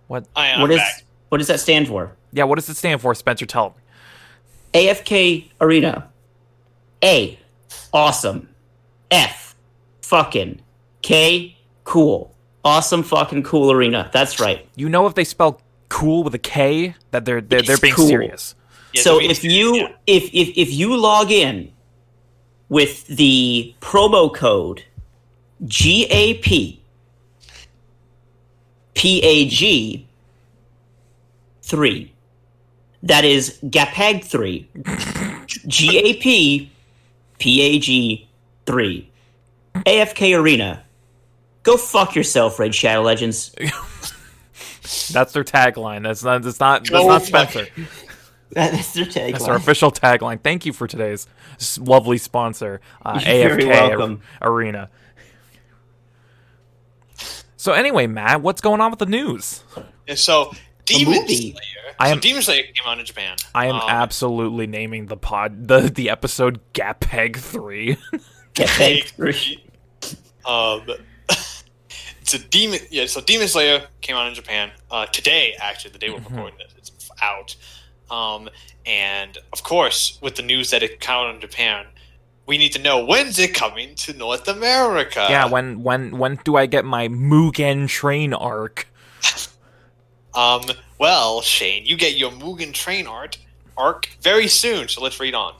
What? 0.06 0.26
I 0.36 0.48
am 0.48 0.60
what 0.62 0.70
is 0.70 0.78
back. 0.78 1.02
what 1.28 1.38
does 1.38 1.48
that 1.48 1.60
stand 1.60 1.88
for? 1.88 2.12
Yeah, 2.32 2.44
what 2.44 2.54
does 2.56 2.68
it 2.68 2.76
stand 2.76 3.00
for, 3.00 3.14
Spencer? 3.14 3.46
Tell 3.46 3.70
me. 3.70 3.74
AFK 4.74 5.50
Arena. 5.60 6.10
A, 7.02 7.38
awesome. 7.92 8.48
F, 9.10 9.54
fucking. 10.02 10.60
K, 11.02 11.56
cool. 11.84 12.34
Awesome 12.64 13.02
fucking 13.02 13.42
cool 13.42 13.70
arena. 13.70 14.10
That's 14.12 14.40
right. 14.40 14.66
You 14.74 14.88
know 14.88 15.06
if 15.06 15.14
they 15.14 15.24
spell 15.24 15.60
cool 15.90 16.24
with 16.24 16.34
a 16.34 16.38
K 16.38 16.94
that 17.10 17.24
they're 17.26 17.40
they're, 17.42 17.62
they're 17.62 17.76
being 17.76 17.94
cool. 17.94 18.08
serious. 18.08 18.54
Yeah, 18.94 19.02
so 19.02 19.18
the 19.18 19.24
if 19.26 19.42
reason- 19.42 19.50
you 19.50 19.76
yeah. 19.76 19.88
if, 20.06 20.24
if 20.32 20.56
if 20.56 20.72
you 20.72 20.96
log 20.96 21.30
in 21.30 21.72
with 22.70 23.06
the 23.06 23.74
promo 23.80 24.34
code 24.34 24.82
GAP 25.66 26.78
PAG 28.94 30.06
3 31.62 32.12
that 33.04 33.24
is 33.24 33.58
GAPAG 33.64 34.24
3 34.24 34.68
G 35.66 35.98
A 35.98 36.14
P 36.14 36.72
P 37.38 37.62
A 37.62 37.78
G 37.78 38.28
3. 38.66 39.10
AFK 39.86 40.38
Arena 40.38 40.84
Go 41.64 41.78
fuck 41.78 42.14
yourself, 42.14 42.58
Raid 42.58 42.74
Shadow 42.74 43.02
Legends. 43.02 43.54
That's 45.12 45.32
their 45.32 45.44
tagline. 45.44 46.02
That's 46.02 46.22
not. 46.22 46.42
That's 46.42 46.60
not. 46.60 46.80
That's 46.80 46.90
Go 46.90 47.08
not 47.08 47.22
Spencer. 47.22 47.66
That's 48.50 48.92
their 48.92 49.06
tagline. 49.06 49.32
That's 49.32 49.48
our 49.48 49.56
official 49.56 49.90
tagline. 49.90 50.40
Thank 50.42 50.66
you 50.66 50.74
for 50.74 50.86
today's 50.86 51.26
lovely 51.80 52.18
sponsor, 52.18 52.82
uh, 53.04 53.18
You're 53.24 53.48
very 53.56 53.64
AFK 53.64 53.68
welcome. 53.68 54.20
Arena. 54.42 54.90
So 57.56 57.72
anyway, 57.72 58.06
Matt, 58.06 58.42
what's 58.42 58.60
going 58.60 58.82
on 58.82 58.90
with 58.90 58.98
the 58.98 59.06
news? 59.06 59.64
And 60.06 60.18
so 60.18 60.52
Demon 60.84 61.20
movie. 61.22 61.52
Slayer. 61.52 61.94
I 61.98 62.08
so 62.08 62.12
am- 62.12 62.20
Demon 62.20 62.42
Slayer 62.42 62.62
came 62.62 62.86
out 62.86 62.98
in 62.98 63.04
Japan. 63.06 63.36
I 63.54 63.66
am 63.66 63.76
Um, 63.76 63.82
absolutely 63.88 64.66
naming 64.66 65.06
the 65.06 65.16
pod 65.16 65.68
the 65.68 65.80
the 65.82 66.10
episode 66.10 66.60
Gapeg 66.72 67.36
Three. 67.36 67.96
GAPAG 68.54 69.04
3. 69.16 69.64
Um, 70.46 70.86
it's 72.20 72.34
a 72.34 72.38
demon. 72.38 72.78
Yeah, 72.90 73.06
so 73.06 73.20
Demon 73.20 73.48
Slayer 73.48 73.86
came 74.00 74.14
out 74.16 74.28
in 74.28 74.34
Japan 74.34 74.70
uh, 74.90 75.06
today. 75.06 75.54
Actually, 75.60 75.90
the 75.92 75.98
day 75.98 76.10
we're 76.10 76.18
recording 76.18 76.58
this, 76.58 76.72
it's 76.78 77.10
out. 77.22 77.56
Um, 78.10 78.48
and 78.86 79.38
of 79.52 79.62
course, 79.62 80.18
with 80.22 80.36
the 80.36 80.42
news 80.42 80.70
that 80.70 80.82
it 80.82 81.00
came 81.00 81.14
out 81.16 81.34
in 81.34 81.40
Japan, 81.40 81.86
we 82.46 82.58
need 82.58 82.72
to 82.74 82.78
know 82.78 83.04
when's 83.04 83.38
it 83.38 83.54
coming 83.54 83.94
to 83.96 84.12
North 84.12 84.46
America. 84.46 85.26
yeah, 85.30 85.46
when 85.46 85.82
when 85.82 86.16
when 86.18 86.38
do 86.44 86.56
I 86.56 86.66
get 86.66 86.84
my 86.84 87.08
Mugen 87.08 87.88
Train 87.88 88.34
arc? 88.34 88.86
Um. 90.34 90.62
Well, 90.98 91.42
Shane, 91.42 91.84
you 91.84 91.96
get 91.96 92.16
your 92.16 92.30
Mugen 92.30 92.72
Train 92.72 93.06
art 93.06 93.38
arc 93.76 94.16
very 94.20 94.48
soon. 94.48 94.88
So 94.88 95.02
let's 95.02 95.18
read 95.20 95.34
on. 95.34 95.54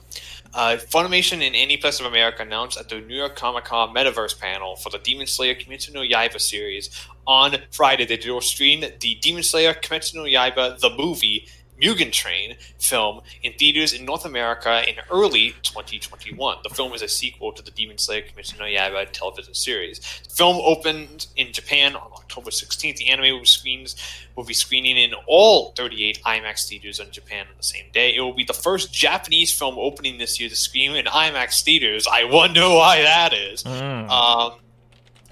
Uh, 0.53 0.77
Funimation 0.77 1.45
and 1.45 1.53
Aniplex 1.53 1.99
of 1.99 2.05
America 2.05 2.41
announced 2.41 2.79
at 2.79 2.87
the 2.87 3.01
New 3.01 3.15
York 3.15 3.35
Comic 3.35 3.65
Con 3.65 3.93
Metaverse 3.93 4.39
panel 4.39 4.77
for 4.77 4.89
the 4.89 4.99
Demon 4.99 5.27
Slayer 5.27 5.53
Kimetsu 5.53 5.93
no 5.93 5.99
Yaiba 5.99 6.39
series 6.39 6.89
on 7.27 7.57
Friday. 7.71 8.05
They 8.05 8.31
will 8.31 8.39
stream 8.39 8.79
the 8.79 9.15
Demon 9.15 9.43
Slayer 9.43 9.73
Kimetsu 9.73 10.15
no 10.15 10.23
Yaiba 10.23 10.79
the 10.79 10.91
movie 10.91 11.49
Mugen 11.81 12.11
Train 12.11 12.55
film 12.79 13.21
in 13.43 13.53
theaters 13.53 13.93
in 13.93 14.05
North 14.05 14.25
America 14.25 14.87
in 14.87 14.95
early 15.11 15.51
2021. 15.63 16.57
The 16.63 16.69
film 16.69 16.93
is 16.93 17.01
a 17.01 17.07
sequel 17.07 17.51
to 17.53 17.61
the 17.61 17.71
Demon 17.71 17.97
Slayer 17.97 18.21
Kimetsu 18.21 18.59
no 18.59 18.65
Yaiba 18.65 19.11
television 19.11 19.53
series. 19.53 19.99
The 20.27 20.33
film 20.33 20.57
opened 20.57 21.27
in 21.35 21.51
Japan 21.51 21.95
on 21.95 22.11
October 22.13 22.49
16th. 22.49 22.97
The 22.97 23.09
anime 23.09 23.37
will, 23.37 23.45
screens, 23.45 23.95
will 24.35 24.45
be 24.45 24.53
screening 24.53 24.97
in 24.97 25.13
all 25.27 25.71
38 25.71 26.21
IMAX 26.25 26.67
theaters 26.67 26.99
in 26.99 27.11
Japan 27.11 27.45
on 27.49 27.53
the 27.57 27.63
same 27.63 27.85
day. 27.91 28.15
It 28.15 28.21
will 28.21 28.33
be 28.33 28.43
the 28.43 28.53
first 28.53 28.93
Japanese 28.93 29.57
film 29.57 29.75
opening 29.77 30.17
this 30.17 30.39
year 30.39 30.49
to 30.49 30.55
screen 30.55 30.95
in 30.95 31.05
IMAX 31.05 31.63
theaters. 31.63 32.07
I 32.11 32.23
wonder 32.25 32.61
why 32.61 33.01
that 33.01 33.33
is. 33.33 33.63
Mm. 33.63 34.09
Um, 34.09 34.59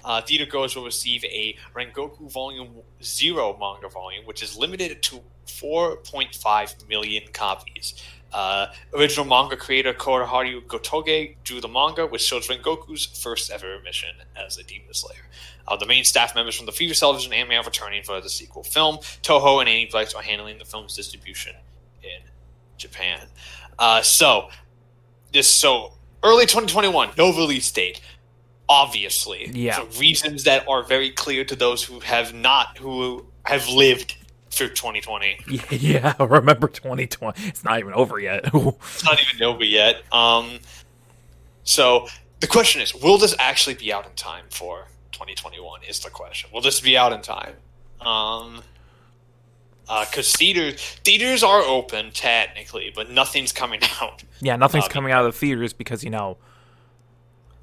uh, 0.04 0.20
theater 0.20 0.44
goers 0.44 0.76
will 0.76 0.84
receive 0.84 1.24
a 1.24 1.56
Rengoku 1.74 2.30
Volume 2.30 2.82
Zero 3.02 3.56
manga 3.58 3.88
volume, 3.88 4.26
which 4.26 4.42
is 4.42 4.56
limited 4.56 5.02
to 5.02 5.20
4.5 5.46 6.88
million 6.88 7.22
copies. 7.32 7.94
Uh, 8.32 8.66
original 8.92 9.24
manga 9.24 9.56
creator 9.56 9.92
Koyoharu 9.94 10.62
Gotoge 10.66 11.36
drew 11.44 11.60
the 11.60 11.68
manga, 11.68 12.04
which 12.06 12.22
shows 12.22 12.48
Rengoku's 12.48 13.06
first 13.06 13.50
ever 13.50 13.78
mission 13.84 14.10
as 14.36 14.58
a 14.58 14.64
Demon 14.64 14.92
Slayer. 14.92 15.28
Uh, 15.68 15.76
the 15.76 15.86
main 15.86 16.04
staff 16.04 16.34
members 16.34 16.56
from 16.56 16.66
the 16.66 16.72
Fever 16.72 16.94
Television 16.94 17.32
anime 17.32 17.52
are 17.52 17.62
returning 17.64 18.02
for 18.02 18.20
the 18.20 18.28
sequel 18.28 18.64
film. 18.64 18.96
Toho 19.22 19.60
and 19.60 19.68
Aniplex 19.68 20.16
are 20.16 20.22
handling 20.22 20.58
the 20.58 20.64
film's 20.64 20.96
distribution 20.96 21.54
in 22.02 22.20
Japan. 22.76 23.20
Uh, 23.78 24.02
so, 24.02 24.48
this 25.32 25.48
so 25.48 25.92
early 26.24 26.44
2021, 26.44 27.10
no 27.16 27.28
release 27.32 27.70
date 27.70 28.00
obviously 28.68 29.50
Yeah. 29.52 29.80
for 29.80 30.00
reasons 30.00 30.44
that 30.44 30.66
are 30.68 30.82
very 30.82 31.10
clear 31.10 31.44
to 31.44 31.54
those 31.54 31.84
who 31.84 32.00
have 32.00 32.32
not 32.32 32.78
who 32.78 33.26
have 33.44 33.68
lived 33.68 34.16
through 34.54 34.68
2020 34.70 35.38
Yeah, 35.70 36.14
remember 36.20 36.68
2020. 36.68 37.48
It's 37.48 37.64
not 37.64 37.78
even 37.78 37.92
over 37.92 38.18
yet. 38.18 38.44
it's 38.54 39.04
not 39.04 39.18
even 39.20 39.42
over 39.44 39.64
yet 39.64 40.02
um 40.12 40.58
so 41.64 42.06
the 42.40 42.46
question 42.46 42.80
is 42.82 42.94
will 42.94 43.18
this 43.18 43.34
actually 43.38 43.74
be 43.74 43.92
out 43.92 44.06
in 44.06 44.12
time 44.14 44.44
for 44.50 44.86
2021 45.12 45.80
is 45.88 46.00
the 46.00 46.10
question 46.10 46.50
will 46.52 46.60
this 46.60 46.80
be 46.80 46.96
out 46.96 47.12
in 47.12 47.20
time 47.22 47.54
um 48.00 48.62
because 50.00 50.32
theaters 50.32 50.74
theaters 51.04 51.42
are 51.42 51.62
open 51.62 52.10
technically 52.12 52.90
but 52.94 53.10
nothing's 53.10 53.52
coming 53.52 53.80
out 54.00 54.22
yeah, 54.40 54.56
nothing's 54.56 54.84
Uh, 54.86 54.88
coming 54.88 55.12
out 55.12 55.24
of 55.24 55.32
the 55.32 55.38
theaters 55.38 55.72
because 55.72 56.02
you 56.04 56.10
know. 56.10 56.36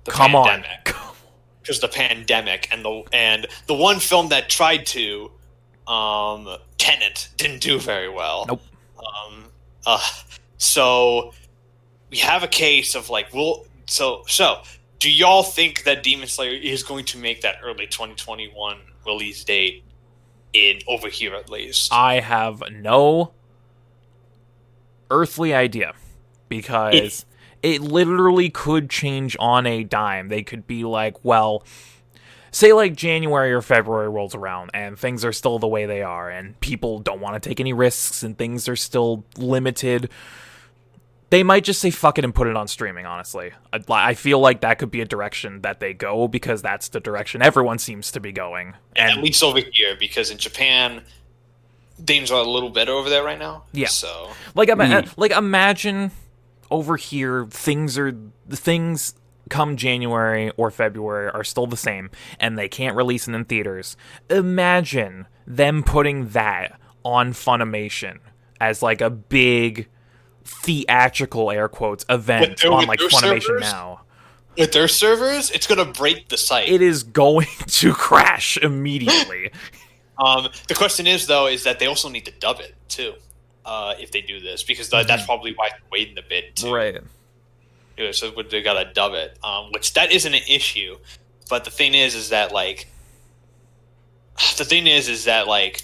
the 0.05 0.11
Come 0.11 0.31
pandemic. 0.31 0.95
on. 0.99 1.15
because 1.61 1.79
the 1.79 1.87
pandemic 1.87 2.67
and 2.71 2.83
the 2.85 3.03
and 3.13 3.45
the 3.67 3.73
one 3.73 3.99
film 3.99 4.29
that 4.29 4.49
tried 4.49 4.85
to 4.87 5.31
um 5.87 6.47
Tenet 6.77 7.29
didn't 7.37 7.61
do 7.61 7.79
very 7.79 8.09
well. 8.09 8.45
Nope. 8.47 8.61
Um 8.97 9.45
uh 9.85 9.99
so 10.57 11.33
we 12.09 12.17
have 12.17 12.43
a 12.43 12.47
case 12.47 12.95
of 12.95 13.09
like 13.09 13.33
well 13.33 13.65
so 13.87 14.23
so 14.27 14.61
do 14.99 15.11
y'all 15.11 15.43
think 15.43 15.83
that 15.85 16.03
Demon 16.03 16.27
Slayer 16.27 16.51
is 16.51 16.83
going 16.83 17.05
to 17.05 17.17
make 17.17 17.41
that 17.41 17.55
early 17.63 17.87
2021 17.87 18.77
release 19.05 19.43
date 19.43 19.83
in 20.53 20.79
over 20.87 21.09
here 21.09 21.33
at 21.33 21.49
least? 21.49 21.91
I 21.91 22.19
have 22.19 22.61
no 22.71 23.31
earthly 25.09 25.53
idea 25.53 25.93
because 26.49 26.93
It's- 26.93 27.25
it 27.63 27.81
literally 27.81 28.49
could 28.49 28.89
change 28.89 29.35
on 29.39 29.65
a 29.67 29.83
dime. 29.83 30.29
They 30.29 30.41
could 30.43 30.65
be 30.65 30.83
like, 30.83 31.23
well, 31.23 31.63
say 32.51 32.73
like 32.73 32.95
January 32.95 33.51
or 33.53 33.61
February 33.61 34.09
rolls 34.09 34.35
around 34.35 34.71
and 34.73 34.99
things 34.99 35.25
are 35.25 35.33
still 35.33 35.59
the 35.59 35.67
way 35.67 35.85
they 35.85 36.01
are 36.01 36.29
and 36.29 36.59
people 36.59 36.99
don't 36.99 37.21
want 37.21 37.41
to 37.41 37.49
take 37.49 37.59
any 37.59 37.73
risks 37.73 38.23
and 38.23 38.37
things 38.37 38.67
are 38.67 38.75
still 38.75 39.23
limited 39.37 40.09
they 41.31 41.43
might 41.43 41.63
just 41.63 41.79
say 41.79 41.89
fuck 41.91 42.17
it 42.17 42.25
and 42.25 42.35
put 42.35 42.47
it 42.47 42.57
on 42.57 42.67
streaming 42.67 43.05
honestly. 43.05 43.53
I, 43.71 43.79
I 43.89 44.13
feel 44.13 44.39
like 44.39 44.61
that 44.61 44.79
could 44.79 44.91
be 44.91 44.99
a 44.99 45.05
direction 45.05 45.61
that 45.61 45.79
they 45.79 45.93
go 45.93 46.27
because 46.27 46.61
that's 46.61 46.89
the 46.89 46.99
direction 46.99 47.41
everyone 47.41 47.79
seems 47.79 48.11
to 48.11 48.19
be 48.19 48.33
going. 48.33 48.73
And 48.97 49.17
at 49.17 49.23
least 49.23 49.41
over 49.41 49.59
here 49.71 49.95
because 49.97 50.29
in 50.29 50.37
Japan 50.37 51.01
things 52.05 52.31
are 52.31 52.41
a 52.41 52.47
little 52.47 52.69
better 52.69 52.91
over 52.91 53.09
there 53.09 53.23
right 53.23 53.39
now. 53.39 53.63
Yeah. 53.71 53.87
so 53.87 54.29
like 54.55 54.67
ima- 54.67 55.03
hmm. 55.03 55.09
like 55.15 55.31
imagine 55.31 56.11
over 56.69 56.97
here 56.97 57.45
things 57.45 57.97
are 57.97 58.11
the 58.45 58.57
things 58.57 59.13
come 59.51 59.77
January 59.77 60.49
or 60.57 60.71
February 60.71 61.29
are 61.29 61.43
still 61.43 61.67
the 61.67 61.77
same 61.77 62.09
and 62.39 62.57
they 62.57 62.67
can't 62.67 62.95
release 62.95 63.27
it 63.27 63.35
in 63.35 63.45
theaters. 63.45 63.95
Imagine 64.31 65.27
them 65.45 65.83
putting 65.83 66.29
that 66.29 66.79
on 67.03 67.33
Funimation 67.33 68.17
as 68.59 68.81
like 68.81 69.01
a 69.01 69.09
big 69.11 69.87
theatrical 70.43 71.51
air 71.51 71.67
quotes 71.67 72.05
event 72.09 72.61
their- 72.61 72.71
on 72.71 72.85
like 72.87 72.99
Funimation 72.99 73.41
servers? 73.41 73.61
now. 73.61 74.01
with 74.57 74.71
their 74.73 74.87
servers 74.87 75.49
it's 75.51 75.65
gonna 75.67 75.85
break 75.85 76.27
the 76.29 76.37
site 76.37 76.67
It 76.67 76.81
is 76.81 77.03
going 77.03 77.47
to 77.67 77.93
crash 77.93 78.57
immediately. 78.57 79.51
Um, 80.17 80.49
the 80.67 80.75
question 80.75 81.07
is 81.07 81.27
though, 81.27 81.47
is 81.47 81.63
that 81.63 81.79
they 81.79 81.85
also 81.87 82.09
need 82.09 82.25
to 82.25 82.31
dub 82.39 82.59
it 82.59 82.75
too, 82.87 83.13
uh, 83.65 83.93
if 83.99 84.11
they 84.11 84.21
do 84.21 84.39
this, 84.39 84.61
because 84.63 84.89
th- 84.89 85.07
that's 85.07 85.25
probably 85.25 85.53
why 85.55 85.69
they're 85.69 85.79
waiting 85.91 86.17
a 86.17 86.21
bit. 86.27 86.55
To, 86.57 86.71
right. 86.73 86.97
It. 88.05 88.15
So 88.15 88.31
they 88.31 88.61
gotta 88.61 88.91
dub 88.93 89.13
it, 89.13 89.37
um, 89.43 89.71
which 89.71 89.93
that 89.93 90.11
isn't 90.11 90.33
an 90.33 90.41
issue. 90.49 90.97
But 91.49 91.63
the 91.65 91.71
thing 91.71 91.93
is, 91.93 92.15
is 92.15 92.29
that 92.29 92.51
like, 92.51 92.87
the 94.57 94.65
thing 94.65 94.87
is, 94.87 95.07
is 95.09 95.25
that 95.25 95.47
like, 95.47 95.83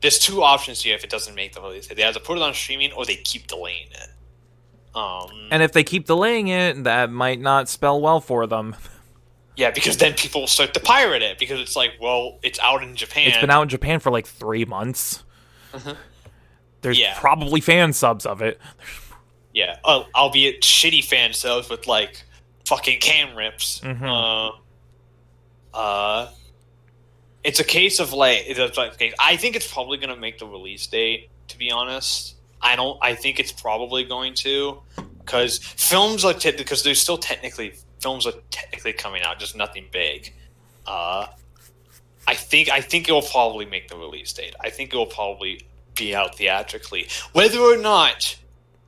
there's 0.00 0.18
two 0.18 0.42
options 0.42 0.82
here 0.82 0.94
if 0.94 1.04
it 1.04 1.10
doesn't 1.10 1.34
make 1.34 1.52
the 1.52 1.60
release. 1.60 1.86
They 1.88 2.02
either 2.02 2.20
put 2.20 2.38
it 2.38 2.42
on 2.42 2.54
streaming 2.54 2.92
or 2.92 3.04
they 3.04 3.16
keep 3.16 3.46
delaying 3.46 3.88
it. 3.90 4.08
Um, 4.96 5.48
And 5.50 5.62
if 5.62 5.72
they 5.72 5.84
keep 5.84 6.06
delaying 6.06 6.48
it, 6.48 6.84
that 6.84 7.10
might 7.10 7.38
not 7.40 7.68
spell 7.68 8.00
well 8.00 8.20
for 8.20 8.46
them. 8.46 8.74
yeah, 9.56 9.70
because 9.70 9.98
then 9.98 10.14
people 10.14 10.40
will 10.40 10.48
start 10.48 10.72
to 10.74 10.80
pirate 10.80 11.22
it 11.22 11.38
because 11.38 11.60
it's 11.60 11.76
like, 11.76 11.92
well, 12.00 12.38
it's 12.42 12.58
out 12.60 12.82
in 12.82 12.96
Japan. 12.96 13.28
It's 13.28 13.36
been 13.38 13.50
out 13.50 13.62
in 13.62 13.68
Japan 13.68 14.00
for 14.00 14.10
like 14.10 14.26
three 14.26 14.64
months. 14.64 15.22
There's 16.80 16.98
Yeah. 16.98 17.18
probably 17.20 17.60
fan 17.60 17.92
subs 17.92 18.24
of 18.24 18.40
it. 18.40 18.58
Yeah, 19.52 19.76
uh, 19.84 20.04
albeit 20.14 20.62
shitty 20.62 21.04
fan 21.04 21.32
subs 21.32 21.68
with 21.68 21.86
like 21.86 22.22
fucking 22.66 23.00
cam 23.00 23.36
rips. 23.36 23.80
Mhm. 23.80 24.02
Uh, 25.74 25.76
uh, 25.76 26.30
it's 27.42 27.58
a 27.60 27.64
case 27.64 27.98
of 28.00 28.12
like, 28.12 28.44
it's 28.46 28.58
a, 28.58 28.66
like 28.80 29.14
I 29.18 29.36
think 29.36 29.56
it's 29.56 29.70
probably 29.72 29.98
gonna 29.98 30.16
make 30.16 30.38
the 30.38 30.46
release 30.46 30.86
date. 30.86 31.30
To 31.48 31.58
be 31.58 31.70
honest, 31.70 32.36
I 32.62 32.76
don't. 32.76 32.98
I 33.02 33.14
think 33.14 33.40
it's 33.40 33.50
probably 33.52 34.04
going 34.04 34.34
to 34.34 34.80
because 35.18 35.58
films 35.58 36.24
are 36.24 36.32
te- 36.32 36.52
because 36.52 36.84
there's 36.84 37.00
still 37.00 37.18
technically 37.18 37.74
films 37.98 38.26
are 38.26 38.34
technically 38.50 38.92
coming 38.92 39.22
out, 39.22 39.38
just 39.40 39.56
nothing 39.56 39.86
big. 39.90 40.32
Uh, 40.86 41.26
I 42.28 42.34
think 42.34 42.70
I 42.70 42.80
think 42.80 43.08
it 43.08 43.12
will 43.12 43.22
probably 43.22 43.66
make 43.66 43.88
the 43.88 43.96
release 43.96 44.32
date. 44.32 44.54
I 44.60 44.70
think 44.70 44.92
it 44.94 44.96
will 44.96 45.06
probably 45.06 45.66
be 45.96 46.14
out 46.14 46.36
theatrically. 46.36 47.08
Whether 47.32 47.58
or 47.58 47.76
not 47.76 48.36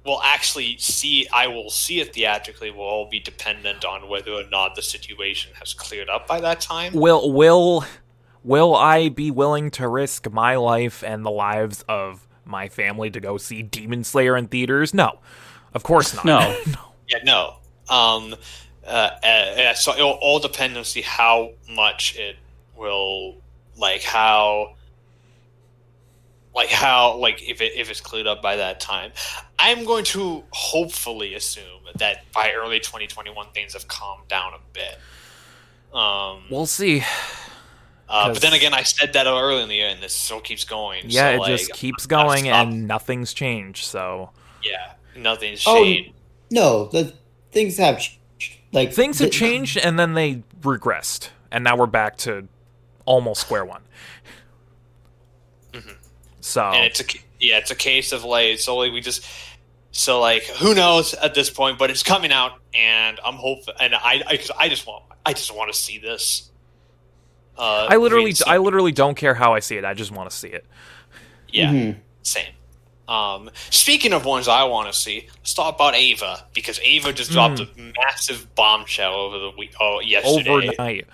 we'll 0.04 0.22
actually 0.22 0.76
see 0.78 1.26
I 1.32 1.46
will 1.46 1.70
see 1.70 2.00
it 2.00 2.14
theatrically 2.14 2.70
will 2.70 2.84
all 2.84 3.08
be 3.08 3.20
dependent 3.20 3.84
on 3.84 4.08
whether 4.08 4.32
or 4.32 4.44
not 4.50 4.74
the 4.74 4.82
situation 4.82 5.52
has 5.58 5.74
cleared 5.74 6.08
up 6.08 6.26
by 6.26 6.40
that 6.40 6.60
time. 6.60 6.92
Will 6.94 7.32
will 7.32 7.84
will 8.44 8.74
I 8.74 9.08
be 9.08 9.30
willing 9.30 9.70
to 9.72 9.88
risk 9.88 10.30
my 10.30 10.56
life 10.56 11.02
and 11.02 11.24
the 11.24 11.30
lives 11.30 11.84
of 11.88 12.26
my 12.44 12.68
family 12.68 13.10
to 13.10 13.20
go 13.20 13.36
see 13.36 13.62
Demon 13.62 14.04
Slayer 14.04 14.36
in 14.36 14.48
theaters? 14.48 14.92
No. 14.92 15.20
Of 15.74 15.82
course 15.82 16.14
not. 16.14 16.24
No. 16.24 16.56
Yeah, 17.08 17.18
no. 17.24 17.56
Um, 17.90 18.34
uh, 18.86 19.10
uh, 19.22 19.26
uh, 19.26 19.74
so 19.74 19.92
it'll 19.92 20.12
all 20.12 20.38
depend 20.38 20.78
on 20.78 20.84
see 20.84 21.02
how 21.02 21.50
much 21.68 22.16
it 22.16 22.36
will 22.74 23.36
like 23.76 24.02
how 24.02 24.76
like 26.54 26.68
how 26.68 27.16
like 27.16 27.48
if 27.48 27.60
it 27.60 27.72
if 27.76 27.90
it's 27.90 28.00
cleared 28.00 28.26
up 28.26 28.42
by 28.42 28.56
that 28.56 28.80
time. 28.80 29.12
I'm 29.58 29.84
going 29.84 30.04
to 30.06 30.42
hopefully 30.50 31.34
assume 31.34 31.64
that 31.96 32.24
by 32.32 32.52
early 32.52 32.80
2021 32.80 33.46
things 33.54 33.74
have 33.74 33.86
calmed 33.86 34.26
down 34.28 34.52
a 34.54 34.58
bit. 34.72 34.98
Um, 35.96 36.44
we'll 36.50 36.66
see. 36.66 37.02
uh, 38.08 38.32
but 38.32 38.42
then 38.42 38.54
again, 38.54 38.74
I 38.74 38.82
said 38.82 39.12
that 39.12 39.26
early 39.26 39.62
in 39.62 39.68
the 39.68 39.74
year, 39.76 39.88
and 39.88 40.02
this 40.02 40.12
still 40.14 40.40
keeps 40.40 40.64
going. 40.64 41.04
Yeah, 41.06 41.30
so, 41.30 41.34
it 41.34 41.38
like, 41.38 41.48
just 41.48 41.72
keeps 41.74 42.06
going 42.06 42.48
and 42.48 42.88
nothing's 42.88 43.32
changed, 43.32 43.84
so 43.84 44.30
yeah, 44.64 44.92
nothing's 45.16 45.62
Oh, 45.66 45.82
changed. 45.84 46.12
No, 46.50 46.86
the 46.86 47.14
things 47.52 47.76
have 47.78 47.98
changed. 47.98 48.58
like 48.72 48.92
things 48.92 49.18
have 49.20 49.30
the- 49.30 49.36
changed 49.36 49.76
and 49.76 49.98
then 49.98 50.14
they 50.14 50.42
regressed. 50.60 51.28
And 51.50 51.62
now 51.64 51.76
we're 51.76 51.86
back 51.86 52.16
to 52.18 52.48
almost 53.04 53.42
square 53.42 53.64
one. 53.64 53.82
So 56.42 56.60
Mm-hmm. 56.60 56.74
and 56.74 56.84
it's 56.84 57.00
a 57.00 57.04
yeah, 57.40 57.58
it's 57.58 57.70
a 57.70 57.74
case 57.74 58.12
of 58.12 58.24
like 58.24 58.58
so 58.58 58.76
like 58.76 58.92
we 58.92 59.00
just 59.00 59.24
so 59.92 60.20
like 60.20 60.42
who 60.44 60.74
knows 60.74 61.14
at 61.14 61.34
this 61.34 61.48
point, 61.50 61.78
but 61.78 61.90
it's 61.90 62.02
coming 62.02 62.30
out, 62.32 62.52
and 62.74 63.18
I'm 63.24 63.34
hoping, 63.34 63.74
and 63.80 63.94
I 63.94 64.22
I, 64.26 64.36
'cause 64.36 64.50
I 64.58 64.68
just 64.68 64.86
want 64.86 65.04
I 65.24 65.32
just 65.32 65.54
want 65.54 65.72
to 65.72 65.78
see 65.78 65.98
this. 65.98 66.50
Uh, 67.56 67.86
I 67.88 67.96
literally 67.96 68.24
really 68.24 68.34
see- 68.34 68.44
I 68.46 68.58
literally 68.58 68.92
don't 68.92 69.14
care 69.14 69.34
how 69.34 69.54
I 69.54 69.60
see 69.60 69.76
it. 69.76 69.84
I 69.84 69.94
just 69.94 70.10
want 70.10 70.30
to 70.30 70.36
see 70.36 70.48
it. 70.48 70.64
yeah, 71.48 71.70
Mhm. 71.70 71.96
same. 72.22 72.52
Um, 73.08 73.50
speaking 73.70 74.14
of 74.14 74.24
ones 74.24 74.48
I 74.48 74.64
want 74.64 74.90
to 74.90 74.98
see, 74.98 75.28
let's 75.36 75.52
talk 75.52 75.74
about 75.74 75.94
Eva 75.96 76.46
because 76.54 76.80
Eva 76.80 77.12
just 77.12 77.30
dropped 77.30 77.60
a 77.60 77.68
massive 77.76 78.54
bombshell 78.54 79.12
over 79.14 79.38
the 79.38 79.50
week. 79.50 79.72
Oh, 79.78 80.00
yesterday. 80.00 80.50
Overnight. 80.68 81.06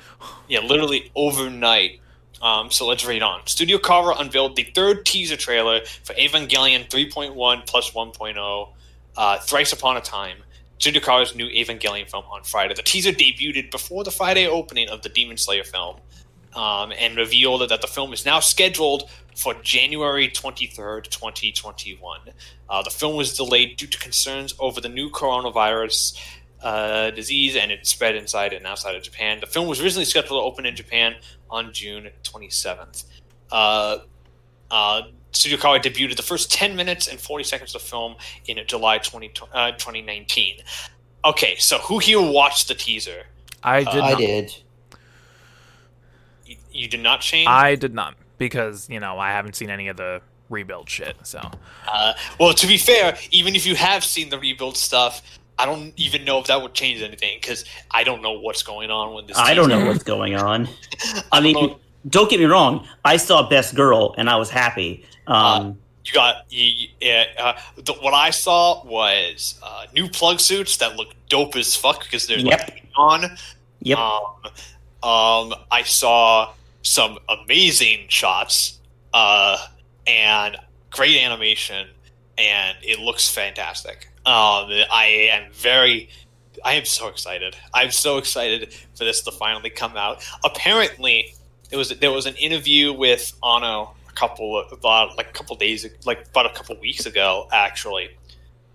Yeah, 0.46 0.60
literally 0.60 1.10
overnight. 1.16 2.00
Um, 2.40 2.70
so 2.70 2.86
let's 2.86 3.04
read 3.04 3.22
on. 3.22 3.46
Studio 3.46 3.78
Khara 3.78 4.20
unveiled 4.20 4.56
the 4.56 4.64
third 4.74 5.04
teaser 5.04 5.36
trailer 5.36 5.80
for 6.04 6.14
Evangelion 6.14 6.88
3.1 6.88 7.66
plus 7.66 7.90
1.0, 7.90 8.68
uh, 9.16 9.38
Thrice 9.40 9.72
Upon 9.72 9.96
a 9.96 10.00
Time, 10.00 10.38
Studio 10.78 11.02
Khara's 11.02 11.34
new 11.34 11.48
Evangelion 11.48 12.08
film 12.08 12.24
on 12.30 12.44
Friday. 12.44 12.74
The 12.74 12.82
teaser 12.82 13.10
debuted 13.10 13.70
before 13.70 14.04
the 14.04 14.12
Friday 14.12 14.46
opening 14.46 14.88
of 14.88 15.02
the 15.02 15.08
Demon 15.08 15.36
Slayer 15.36 15.64
film 15.64 15.96
um, 16.54 16.92
and 16.98 17.16
revealed 17.16 17.68
that 17.68 17.80
the 17.80 17.88
film 17.88 18.12
is 18.12 18.24
now 18.24 18.40
scheduled 18.40 19.10
for 19.34 19.54
January 19.54 20.28
23rd, 20.28 21.04
2021. 21.04 22.20
Uh, 22.68 22.82
the 22.82 22.90
film 22.90 23.16
was 23.16 23.36
delayed 23.36 23.76
due 23.76 23.86
to 23.86 23.98
concerns 23.98 24.54
over 24.58 24.80
the 24.80 24.88
new 24.88 25.10
coronavirus 25.10 26.18
uh, 26.62 27.10
disease 27.10 27.54
and 27.54 27.70
it 27.70 27.86
spread 27.86 28.16
inside 28.16 28.52
and 28.52 28.66
outside 28.66 28.96
of 28.96 29.02
Japan. 29.02 29.38
The 29.40 29.46
film 29.46 29.68
was 29.68 29.80
originally 29.80 30.04
scheduled 30.04 30.40
to 30.40 30.44
open 30.44 30.66
in 30.66 30.74
Japan 30.74 31.14
on 31.50 31.72
June 31.72 32.08
27th. 32.24 33.04
Uh, 33.50 33.98
uh, 34.70 35.02
Studio 35.32 35.58
Khara 35.58 35.80
debuted 35.80 36.16
the 36.16 36.22
first 36.22 36.50
10 36.50 36.74
minutes 36.76 37.06
and 37.06 37.20
40 37.20 37.44
seconds 37.44 37.74
of 37.74 37.82
the 37.82 37.88
film 37.88 38.16
in 38.46 38.58
July 38.66 38.98
20, 38.98 39.32
uh, 39.52 39.72
2019. 39.72 40.56
Okay, 41.24 41.56
so 41.58 41.78
who 41.78 41.98
here 41.98 42.20
watched 42.20 42.68
the 42.68 42.74
teaser? 42.74 43.24
I 43.62 43.80
did 43.84 44.02
I 44.02 44.10
not. 44.10 44.18
did. 44.18 44.56
You, 46.46 46.56
you 46.72 46.88
did 46.88 47.00
not 47.00 47.20
change? 47.20 47.48
I 47.48 47.74
did 47.74 47.92
not 47.92 48.14
because 48.38 48.88
you 48.88 49.00
know 49.00 49.18
I 49.18 49.30
haven't 49.32 49.56
seen 49.56 49.68
any 49.68 49.88
of 49.88 49.96
the 49.96 50.22
rebuild 50.48 50.88
shit. 50.88 51.16
So 51.24 51.40
Uh, 51.86 52.14
well, 52.38 52.54
to 52.54 52.66
be 52.66 52.78
fair, 52.78 53.18
even 53.30 53.54
if 53.54 53.66
you 53.66 53.74
have 53.74 54.04
seen 54.04 54.30
the 54.30 54.38
rebuild 54.38 54.76
stuff, 54.76 55.22
I 55.58 55.66
don't 55.66 55.92
even 55.96 56.24
know 56.24 56.38
if 56.38 56.46
that 56.46 56.62
would 56.62 56.74
change 56.74 57.02
anything 57.02 57.38
because 57.40 57.64
I 57.90 58.04
don't 58.04 58.22
know 58.22 58.32
what's 58.38 58.62
going 58.62 58.90
on 58.90 59.14
with 59.14 59.26
this. 59.26 59.36
I 59.38 59.54
don't 59.54 59.68
know 59.68 59.84
what's 59.86 60.04
going 60.04 60.36
on. 60.36 60.68
I 61.32 61.40
mean, 61.40 61.74
don't 62.08 62.30
get 62.30 62.38
me 62.40 62.46
wrong. 62.46 62.86
I 63.04 63.16
saw 63.16 63.48
Best 63.48 63.74
Girl 63.74 64.14
and 64.16 64.30
I 64.30 64.36
was 64.36 64.50
happy. 64.50 65.04
Um, 65.26 65.78
You 66.04 66.12
got 66.12 66.44
you. 66.50 66.88
Uh, 67.38 67.54
the, 67.76 67.92
what 67.94 68.14
I 68.14 68.30
saw 68.30 68.84
was 68.84 69.58
uh, 69.62 69.86
new 69.94 70.08
plug 70.08 70.40
suits 70.40 70.76
that 70.78 70.96
look 70.96 71.08
dope 71.28 71.56
as 71.56 71.74
fuck 71.76 72.04
because 72.04 72.26
they're 72.26 72.38
Yep. 72.38 72.60
like 72.60 72.84
on. 72.96 73.36
yep. 73.80 73.98
Um, 73.98 74.22
um, 75.02 75.54
I 75.70 75.82
saw 75.84 76.52
some 76.82 77.18
amazing 77.28 78.06
shots 78.08 78.78
uh, 79.12 79.58
and 80.06 80.56
great 80.90 81.20
animation, 81.22 81.88
and 82.38 82.76
it 82.82 82.98
looks 83.00 83.28
fantastic. 83.28 84.08
Um, 84.28 84.70
I 84.92 85.30
am 85.32 85.50
very, 85.52 86.10
I 86.62 86.74
am 86.74 86.84
so 86.84 87.08
excited. 87.08 87.56
I'm 87.72 87.90
so 87.90 88.18
excited 88.18 88.74
for 88.94 89.04
this 89.04 89.22
to 89.22 89.32
finally 89.32 89.70
come 89.70 89.96
out. 89.96 90.22
Apparently, 90.44 91.34
there 91.70 91.78
was 91.78 91.88
there 91.98 92.12
was 92.12 92.26
an 92.26 92.34
interview 92.34 92.92
with 92.92 93.32
Anno 93.42 93.94
a 94.06 94.12
couple 94.12 94.58
of 94.58 94.70
about 94.70 95.16
like 95.16 95.30
a 95.30 95.32
couple 95.32 95.56
days 95.56 95.86
like 96.04 96.26
about 96.28 96.44
a 96.44 96.50
couple 96.50 96.78
weeks 96.78 97.06
ago 97.06 97.48
actually 97.52 98.10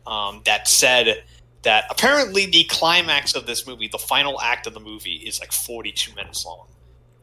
um, 0.07 0.41
that 0.45 0.67
said 0.67 1.23
that 1.61 1.85
apparently 1.91 2.47
the 2.47 2.63
climax 2.63 3.35
of 3.35 3.45
this 3.45 3.67
movie, 3.67 3.87
the 3.87 3.99
final 3.99 4.41
act 4.41 4.65
of 4.65 4.73
the 4.73 4.79
movie, 4.79 5.17
is 5.17 5.39
like 5.39 5.51
42 5.51 6.15
minutes 6.15 6.45
long. 6.47 6.65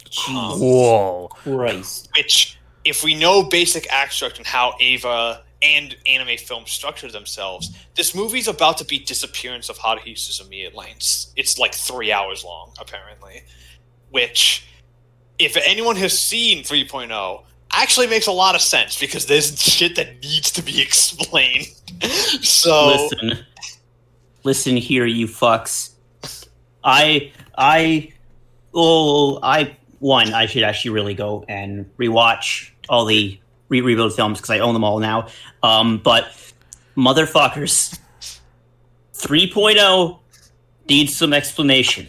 Jesus 0.08 0.30
Whoa. 0.30 1.28
Christ. 1.32 2.08
which 2.16 2.58
if 2.84 3.02
we 3.02 3.14
know 3.16 3.42
basic 3.42 3.92
act 3.92 4.12
structure 4.12 4.38
and 4.38 4.46
how 4.46 4.74
Eva 4.78 5.42
and 5.62 5.96
anime 6.06 6.36
films 6.38 6.70
structure 6.70 7.10
themselves, 7.10 7.76
this 7.94 8.14
movie's 8.14 8.48
about 8.48 8.78
to 8.78 8.84
be 8.84 8.98
Disappearance 8.98 9.68
of 9.68 9.78
Haruhi 9.78 10.14
Suzumiya 10.14 10.74
lengths. 10.74 11.32
It's 11.36 11.58
like 11.58 11.74
three 11.74 12.12
hours 12.12 12.44
long, 12.44 12.72
apparently. 12.80 13.42
Which, 14.10 14.66
if 15.38 15.56
anyone 15.56 15.96
has 15.96 16.18
seen 16.18 16.64
3.0, 16.64 17.44
actually 17.72 18.06
makes 18.06 18.26
a 18.26 18.32
lot 18.32 18.54
of 18.54 18.60
sense 18.60 18.98
because 18.98 19.26
there's 19.26 19.60
shit 19.60 19.96
that 19.96 20.20
needs 20.22 20.50
to 20.52 20.62
be 20.62 20.80
explained. 20.82 21.66
so 22.42 23.08
Listen. 23.12 23.44
Listen 24.42 24.76
here, 24.76 25.04
you 25.04 25.26
fucks. 25.26 25.90
I 26.82 27.30
I 27.58 28.12
oh 28.72 29.38
I 29.42 29.76
one, 29.98 30.32
I 30.32 30.46
should 30.46 30.62
actually 30.62 30.92
really 30.92 31.12
go 31.12 31.44
and 31.46 31.84
rewatch 31.98 32.70
all 32.88 33.04
the 33.04 33.38
re 33.70 33.80
rebuild 33.80 34.14
films 34.14 34.38
because 34.38 34.50
I 34.50 34.58
own 34.58 34.74
them 34.74 34.84
all 34.84 34.98
now. 34.98 35.28
Um, 35.62 35.98
but 35.98 36.26
motherfuckers, 36.96 37.98
3.0 39.14 40.18
needs 40.88 41.16
some 41.16 41.32
explanation. 41.32 42.08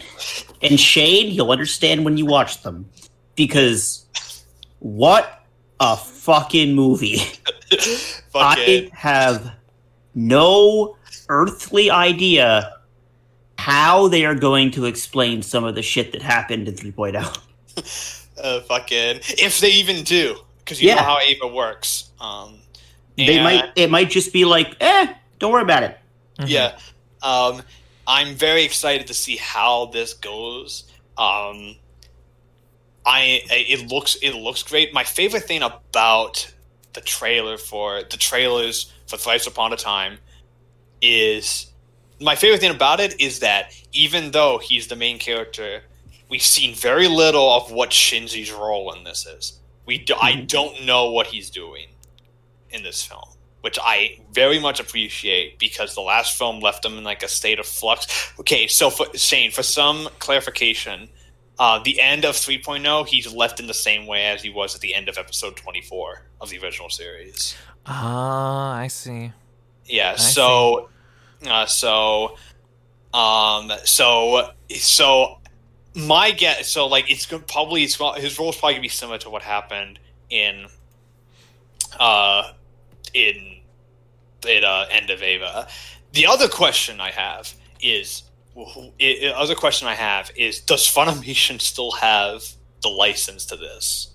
And 0.60 0.78
Shane, 0.78 1.32
you'll 1.32 1.50
understand 1.50 2.04
when 2.04 2.18
you 2.18 2.26
watch 2.26 2.62
them 2.62 2.90
because 3.36 4.04
what 4.80 5.46
a 5.80 5.96
fucking 5.96 6.74
movie. 6.74 7.16
fucking 8.30 8.90
I 8.92 8.96
have 8.96 9.52
no 10.14 10.96
earthly 11.28 11.90
idea 11.90 12.76
how 13.56 14.08
they 14.08 14.24
are 14.24 14.34
going 14.34 14.72
to 14.72 14.86
explain 14.86 15.40
some 15.40 15.62
of 15.64 15.76
the 15.76 15.82
shit 15.82 16.12
that 16.12 16.20
happened 16.22 16.66
in 16.66 16.74
3.0. 16.74 17.14
uh, 18.42 18.60
fucking 18.62 19.20
if 19.38 19.60
they 19.60 19.70
even 19.70 20.02
do 20.02 20.36
because 20.64 20.80
you 20.80 20.88
know 20.96 21.02
how 21.02 21.18
Eva 21.26 21.48
works. 21.48 22.10
Um, 22.20 22.58
They 23.16 23.36
might 23.42 23.70
it 23.76 23.90
might 23.90 24.10
just 24.10 24.32
be 24.32 24.44
like, 24.44 24.76
eh, 24.80 25.12
don't 25.38 25.52
worry 25.52 25.62
about 25.62 25.82
it. 25.82 25.98
Yeah. 26.46 26.78
Um, 27.22 27.62
I'm 28.06 28.34
very 28.34 28.64
excited 28.64 29.06
to 29.08 29.14
see 29.14 29.36
how 29.36 29.86
this 29.86 30.14
goes. 30.14 30.84
Um, 31.16 31.76
I 33.04 33.42
it 33.50 33.90
looks 33.90 34.16
it 34.16 34.32
looks 34.34 34.62
great. 34.62 34.92
My 34.94 35.04
favorite 35.04 35.44
thing 35.44 35.62
about 35.62 36.52
the 36.94 37.00
trailer 37.00 37.58
for 37.58 38.02
the 38.02 38.16
trailers 38.16 38.92
for 39.06 39.16
Thrice 39.16 39.46
Upon 39.46 39.72
a 39.72 39.76
Time 39.76 40.18
is 41.00 41.72
my 42.20 42.36
favorite 42.36 42.60
thing 42.60 42.74
about 42.74 43.00
it 43.00 43.20
is 43.20 43.40
that 43.40 43.74
even 43.92 44.30
though 44.30 44.58
he's 44.58 44.86
the 44.86 44.96
main 44.96 45.18
character, 45.18 45.82
we've 46.28 46.42
seen 46.42 46.74
very 46.74 47.08
little 47.08 47.50
of 47.52 47.72
what 47.72 47.90
Shinji's 47.90 48.52
role 48.52 48.92
in 48.92 49.04
this 49.04 49.26
is. 49.26 49.58
We 49.86 49.98
do, 49.98 50.14
I 50.20 50.32
Mhm. 50.32 50.48
don't 50.48 50.82
know 50.84 51.10
what 51.10 51.26
he's 51.28 51.50
doing 51.50 51.88
in 52.70 52.82
this 52.82 53.02
film, 53.04 53.28
which 53.62 53.78
I 53.82 54.18
very 54.32 54.58
much 54.58 54.80
appreciate 54.80 55.58
because 55.58 55.94
the 55.94 56.00
last 56.02 56.36
film 56.38 56.60
left 56.60 56.84
him 56.84 56.96
in 56.98 57.04
like 57.04 57.22
a 57.22 57.28
state 57.28 57.58
of 57.58 57.66
flux. 57.66 58.06
Okay, 58.40 58.66
so 58.66 58.90
for 58.90 59.06
Shane, 59.16 59.50
for 59.50 59.62
some 59.62 60.08
clarification, 60.20 61.08
uh, 61.58 61.78
the 61.84 62.00
end 62.00 62.24
of 62.24 62.34
3.0, 62.36 63.04
he's 63.04 63.30
left 63.32 63.60
in 63.60 63.66
the 63.66 63.74
same 63.74 64.06
way 64.06 64.26
as 64.26 64.42
he 64.42 64.50
was 64.50 64.74
at 64.74 64.80
the 64.80 64.94
end 64.94 65.08
of 65.08 65.18
episode 65.18 65.56
24 65.56 66.26
of 66.40 66.48
the 66.50 66.58
original 66.58 66.88
series. 66.88 67.54
Ah, 67.86 68.74
I 68.76 68.86
see. 68.88 69.32
Yeah. 69.86 70.16
So, 70.16 70.88
uh, 71.46 71.66
so, 71.66 72.36
um, 73.12 73.70
so, 73.84 74.52
so, 74.78 75.38
my 75.94 76.30
guess. 76.30 76.68
So, 76.68 76.86
like, 76.86 77.10
it's 77.10 77.26
gonna, 77.26 77.42
probably 77.42 77.82
it's, 77.84 77.96
his 78.16 78.38
role 78.38 78.50
is 78.50 78.56
probably 78.56 78.74
gonna 78.74 78.82
be 78.82 78.88
similar 78.88 79.18
to 79.18 79.30
what 79.30 79.42
happened 79.42 79.98
in, 80.30 80.66
uh, 81.98 82.52
in, 83.14 83.58
in 84.48 84.64
uh, 84.64 84.86
End 84.90 85.10
of 85.10 85.22
Eva. 85.22 85.68
The 86.12 86.26
other 86.26 86.48
question 86.48 87.00
I 87.00 87.10
have 87.10 87.52
is, 87.80 88.22
the 88.54 89.32
other 89.34 89.54
question 89.54 89.88
I 89.88 89.94
have 89.94 90.30
is, 90.36 90.60
does 90.60 90.86
Funimation 90.86 91.60
still 91.60 91.92
have 91.92 92.44
the 92.82 92.88
license 92.88 93.46
to 93.46 93.56
this? 93.56 94.08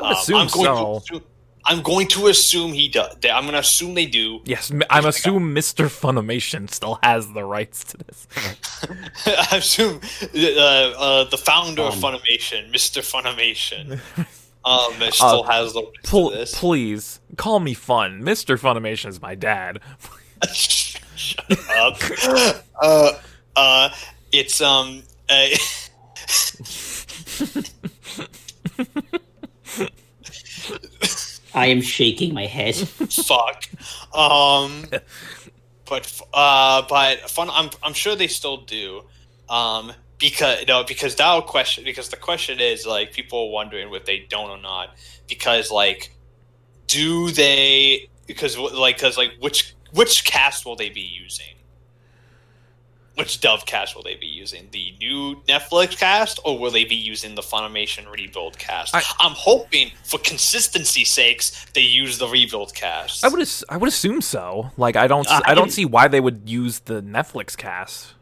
I 0.00 0.10
Um, 0.10 0.12
assume 0.12 0.36
I'm 0.36 0.48
going 0.48 0.64
so. 0.64 1.02
To 1.08 1.14
assume, 1.14 1.22
I'm 1.64 1.82
going 1.82 2.08
to 2.08 2.26
assume 2.26 2.72
he 2.72 2.88
does. 2.88 3.14
I'm 3.24 3.42
going 3.44 3.52
to 3.54 3.60
assume 3.60 3.94
they 3.94 4.06
do. 4.06 4.40
Yes, 4.44 4.70
m- 4.70 4.82
I'm 4.90 5.06
assume 5.06 5.54
Mr. 5.54 5.86
Funimation 5.86 6.68
still 6.70 6.98
has 7.02 7.32
the 7.32 7.44
rights 7.44 7.84
to 7.84 7.98
this. 7.98 8.26
I 9.26 9.56
assume 9.58 10.00
uh, 10.34 10.36
uh, 10.36 11.24
the 11.30 11.38
founder 11.38 11.82
of 11.82 11.94
Um. 11.94 12.00
Funimation, 12.00 12.72
Mr. 12.72 13.00
Funimation, 13.02 14.00
um, 14.64 15.10
still 15.12 15.44
has 15.44 15.72
the 15.74 15.82
rights 15.82 16.10
Pl- 16.10 16.30
to 16.30 16.36
this. 16.36 16.58
please 16.58 17.20
call 17.36 17.60
me 17.60 17.74
Fun. 17.74 18.22
Mr. 18.22 18.58
Funimation 18.58 19.06
is 19.08 19.20
my 19.22 19.34
dad. 19.36 19.78
Shut 20.52 21.44
up. 21.76 21.96
uh, 22.80 23.12
uh, 23.54 23.88
it's 24.32 24.60
um. 24.60 25.02
I 31.54 31.66
am 31.66 31.80
shaking 31.80 32.34
my 32.34 32.46
head. 32.46 32.74
fuck. 32.76 33.64
Um, 34.14 34.86
but 35.88 36.20
uh, 36.32 36.82
but 36.88 37.30
fun. 37.30 37.48
I'm 37.50 37.70
I'm 37.82 37.94
sure 37.94 38.16
they 38.16 38.28
still 38.28 38.58
do. 38.58 39.02
Um, 39.48 39.92
because 40.18 40.66
no, 40.66 40.84
because 40.84 41.16
that 41.16 41.46
question 41.46 41.84
because 41.84 42.08
the 42.08 42.16
question 42.16 42.60
is 42.60 42.86
like 42.86 43.12
people 43.12 43.48
are 43.48 43.50
wondering 43.50 43.92
if 43.92 44.04
they 44.04 44.26
don't 44.30 44.50
or 44.50 44.58
not 44.58 44.96
because 45.28 45.70
like 45.70 46.14
do 46.86 47.30
they 47.30 48.08
because 48.26 48.56
like 48.56 48.96
because 48.96 49.16
like 49.16 49.32
which 49.40 49.74
which 49.92 50.24
cast 50.24 50.64
will 50.64 50.76
they 50.76 50.90
be 50.90 51.00
using? 51.00 51.56
Which 53.14 53.40
dove 53.40 53.66
cast 53.66 53.94
will 53.94 54.02
they 54.02 54.14
be 54.14 54.26
using? 54.26 54.68
The 54.72 54.94
new 54.98 55.36
Netflix 55.46 55.98
cast, 55.98 56.40
or 56.46 56.58
will 56.58 56.70
they 56.70 56.84
be 56.84 56.94
using 56.94 57.34
the 57.34 57.42
Funimation 57.42 58.10
rebuild 58.10 58.58
cast? 58.58 58.94
I- 58.94 59.02
I'm 59.20 59.32
hoping, 59.32 59.90
for 60.04 60.18
consistency 60.18 61.04
sakes, 61.04 61.66
they 61.74 61.82
use 61.82 62.16
the 62.16 62.26
rebuild 62.26 62.74
cast. 62.74 63.22
I 63.24 63.28
would 63.28 63.42
as- 63.42 63.64
I 63.68 63.76
would 63.76 63.88
assume 63.88 64.22
so. 64.22 64.70
Like 64.78 64.96
I 64.96 65.06
don't 65.08 65.26
s- 65.26 65.42
I- 65.44 65.50
I 65.52 65.54
don't 65.54 65.70
see 65.70 65.84
why 65.84 66.08
they 66.08 66.20
would 66.20 66.42
use 66.46 66.78
the 66.80 67.02
Netflix 67.02 67.54
cast. 67.56 68.14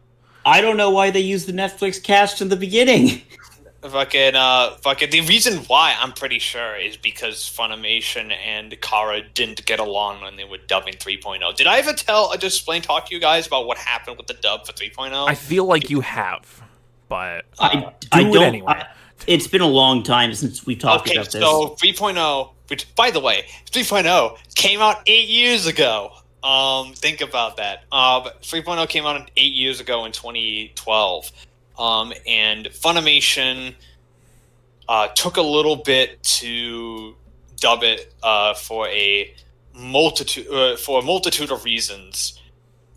I 0.45 0.61
don't 0.61 0.76
know 0.76 0.91
why 0.91 1.11
they 1.11 1.20
used 1.20 1.47
the 1.47 1.53
Netflix 1.53 2.03
cast 2.03 2.41
in 2.41 2.49
the 2.49 2.57
beginning. 2.57 3.22
Fucking, 3.83 4.35
uh, 4.35 4.76
fucking. 4.83 5.11
The 5.11 5.22
reason 5.22 5.59
why 5.64 5.97
I'm 5.99 6.12
pretty 6.12 6.39
sure 6.39 6.76
is 6.76 6.99
because 6.99 7.37
Funimation 7.37 8.31
and 8.33 8.72
Khara 8.83 9.22
didn't 9.33 9.64
get 9.64 9.81
along 9.81 10.20
when 10.20 10.37
they 10.37 10.45
were 10.45 10.59
dubbing 10.66 10.95
3.0. 10.95 11.57
Did 11.57 11.66
I 11.66 11.78
ever 11.78 11.95
tell, 11.95 12.31
I 12.31 12.37
just 12.37 12.59
explain, 12.59 12.83
talk 12.83 13.07
to 13.09 13.14
you 13.14 13.20
guys 13.20 13.47
about 13.47 13.66
what 13.66 13.78
happened 13.78 14.18
with 14.18 14.26
the 14.26 14.35
dub 14.35 14.66
for 14.66 14.72
3.0? 14.72 15.26
I 15.26 15.35
feel 15.35 15.64
like 15.64 15.89
you 15.89 16.03
have, 16.03 16.62
but 17.09 17.47
I, 17.59 17.93
I 18.12 18.20
it 18.20 18.33
don't. 18.33 18.43
anyway. 18.43 18.72
I- 18.74 18.87
it's 19.26 19.47
been 19.47 19.61
a 19.61 19.66
long 19.66 20.03
time 20.03 20.33
since 20.35 20.64
we 20.64 20.74
talked 20.76 21.07
okay, 21.07 21.16
about 21.16 21.31
this. 21.31 21.43
so 21.43 21.76
3.0, 21.81 22.51
which, 22.68 22.95
by 22.95 23.11
the 23.11 23.20
way, 23.20 23.45
3.0 23.70 24.37
came 24.55 24.81
out 24.81 25.03
eight 25.07 25.28
years 25.28 25.66
ago. 25.66 26.12
Um, 26.43 26.95
think 26.95 27.20
about 27.20 27.59
that. 27.59 27.85
Um, 27.93 28.24
3.0 28.43 28.89
came 28.89 29.05
out 29.05 29.31
eight 29.37 29.53
years 29.53 29.81
ago 29.81 30.05
in 30.07 30.12
2012. 30.12 31.33
Um, 31.81 32.12
and 32.26 32.66
Funimation 32.66 33.74
uh, 34.87 35.09
took 35.09 35.39
a 35.39 35.43
little 35.43 35.76
bit 35.76 36.22
to 36.22 37.16
dub 37.57 37.83
it 37.83 38.12
uh, 38.22 38.55
for 38.55 38.87
a 38.89 39.35
multitude 39.74 40.49
uh, 40.49 40.76
for 40.76 41.01
a 41.01 41.03
multitude 41.03 41.51
of 41.51 41.64
reasons. 41.64 42.39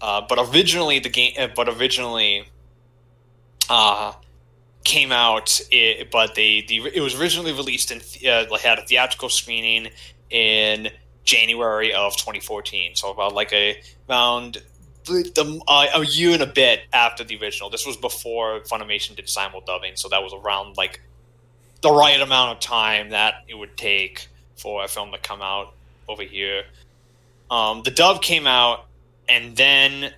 Uh, 0.02 0.22
but 0.28 0.38
originally, 0.38 1.00
the 1.00 1.10
game, 1.10 1.34
uh, 1.40 1.48
but 1.56 1.70
originally, 1.70 2.46
uh, 3.70 4.12
came 4.84 5.14
out. 5.14 5.62
It, 5.72 6.12
but 6.12 6.36
they 6.36 6.66
the 6.68 6.86
it 6.94 7.00
was 7.00 7.20
originally 7.20 7.54
released 7.54 7.92
uh, 7.92 8.58
had 8.58 8.80
a 8.80 8.86
theatrical 8.86 9.30
screening 9.30 9.90
in 10.30 10.90
January 11.24 11.94
of 11.94 12.18
2014. 12.18 12.96
So 12.96 13.12
about 13.12 13.34
like 13.34 13.54
a 13.54 13.82
around 14.10 14.62
the, 15.06 15.62
uh, 15.68 15.88
a 15.96 16.06
year 16.06 16.34
and 16.34 16.42
a 16.42 16.48
bit 16.48 16.82
after 16.94 17.24
the 17.24 17.38
original. 17.42 17.70
This 17.70 17.86
was 17.86 17.98
before 17.98 18.62
Funimation 18.62 19.16
did 19.16 19.30
simul 19.30 19.62
dubbing, 19.62 19.96
so 19.96 20.10
that 20.10 20.22
was 20.22 20.34
around 20.34 20.78
like 20.78 21.02
the 21.82 21.92
right 21.92 22.20
amount 22.20 22.52
of 22.52 22.60
time 22.60 23.10
that 23.10 23.44
it 23.48 23.56
would 23.56 23.76
take 23.78 24.28
for 24.56 24.84
a 24.84 24.88
film 24.88 25.12
to 25.12 25.18
come 25.18 25.42
out 25.42 25.74
over 26.08 26.24
here. 26.24 26.64
Um, 27.52 27.84
the 27.84 27.92
dub 27.92 28.22
came 28.22 28.48
out, 28.48 28.86
and 29.28 29.56
then 29.56 30.14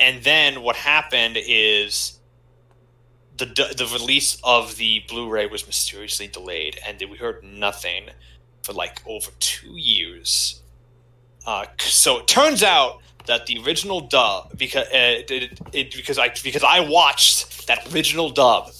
and 0.00 0.22
then 0.22 0.62
what 0.62 0.76
happened 0.76 1.36
is 1.38 2.18
the 3.36 3.46
the 3.46 3.88
release 3.92 4.38
of 4.42 4.76
the 4.76 5.02
Blu-ray 5.08 5.46
was 5.46 5.66
mysteriously 5.66 6.28
delayed, 6.28 6.78
and 6.86 7.02
we 7.10 7.16
heard 7.16 7.42
nothing 7.44 8.04
for 8.62 8.72
like 8.72 9.00
over 9.06 9.30
two 9.40 9.76
years. 9.76 10.57
Uh, 11.46 11.66
so 11.78 12.18
it 12.18 12.28
turns 12.28 12.62
out 12.62 13.00
that 13.26 13.46
the 13.46 13.58
original 13.64 14.00
dub, 14.00 14.56
because 14.56 14.86
uh, 14.88 15.22
it, 15.28 15.60
it, 15.72 15.94
because 15.94 16.18
I 16.18 16.30
because 16.42 16.64
I 16.64 16.80
watched 16.80 17.66
that 17.66 17.92
original 17.92 18.30
dub 18.30 18.70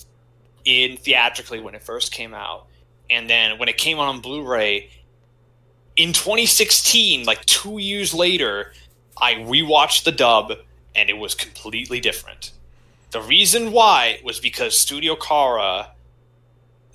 in 0.64 0.96
theatrically 0.96 1.60
when 1.60 1.74
it 1.74 1.82
first 1.82 2.12
came 2.12 2.34
out, 2.34 2.66
and 3.10 3.28
then 3.28 3.58
when 3.58 3.68
it 3.68 3.78
came 3.78 3.98
out 3.98 4.08
on 4.08 4.20
Blu-ray 4.20 4.90
in 5.98 6.12
2016, 6.12 7.24
like 7.24 7.44
two 7.44 7.78
years 7.78 8.14
later, 8.14 8.72
I 9.20 9.34
rewatched 9.34 10.04
the 10.04 10.12
dub 10.12 10.52
and 10.94 11.10
it 11.10 11.18
was 11.18 11.34
completely 11.34 12.00
different. 12.00 12.52
The 13.10 13.20
reason 13.20 13.72
why 13.72 14.20
was 14.24 14.38
because 14.38 14.78
Studio 14.78 15.16
Khara 15.16 15.88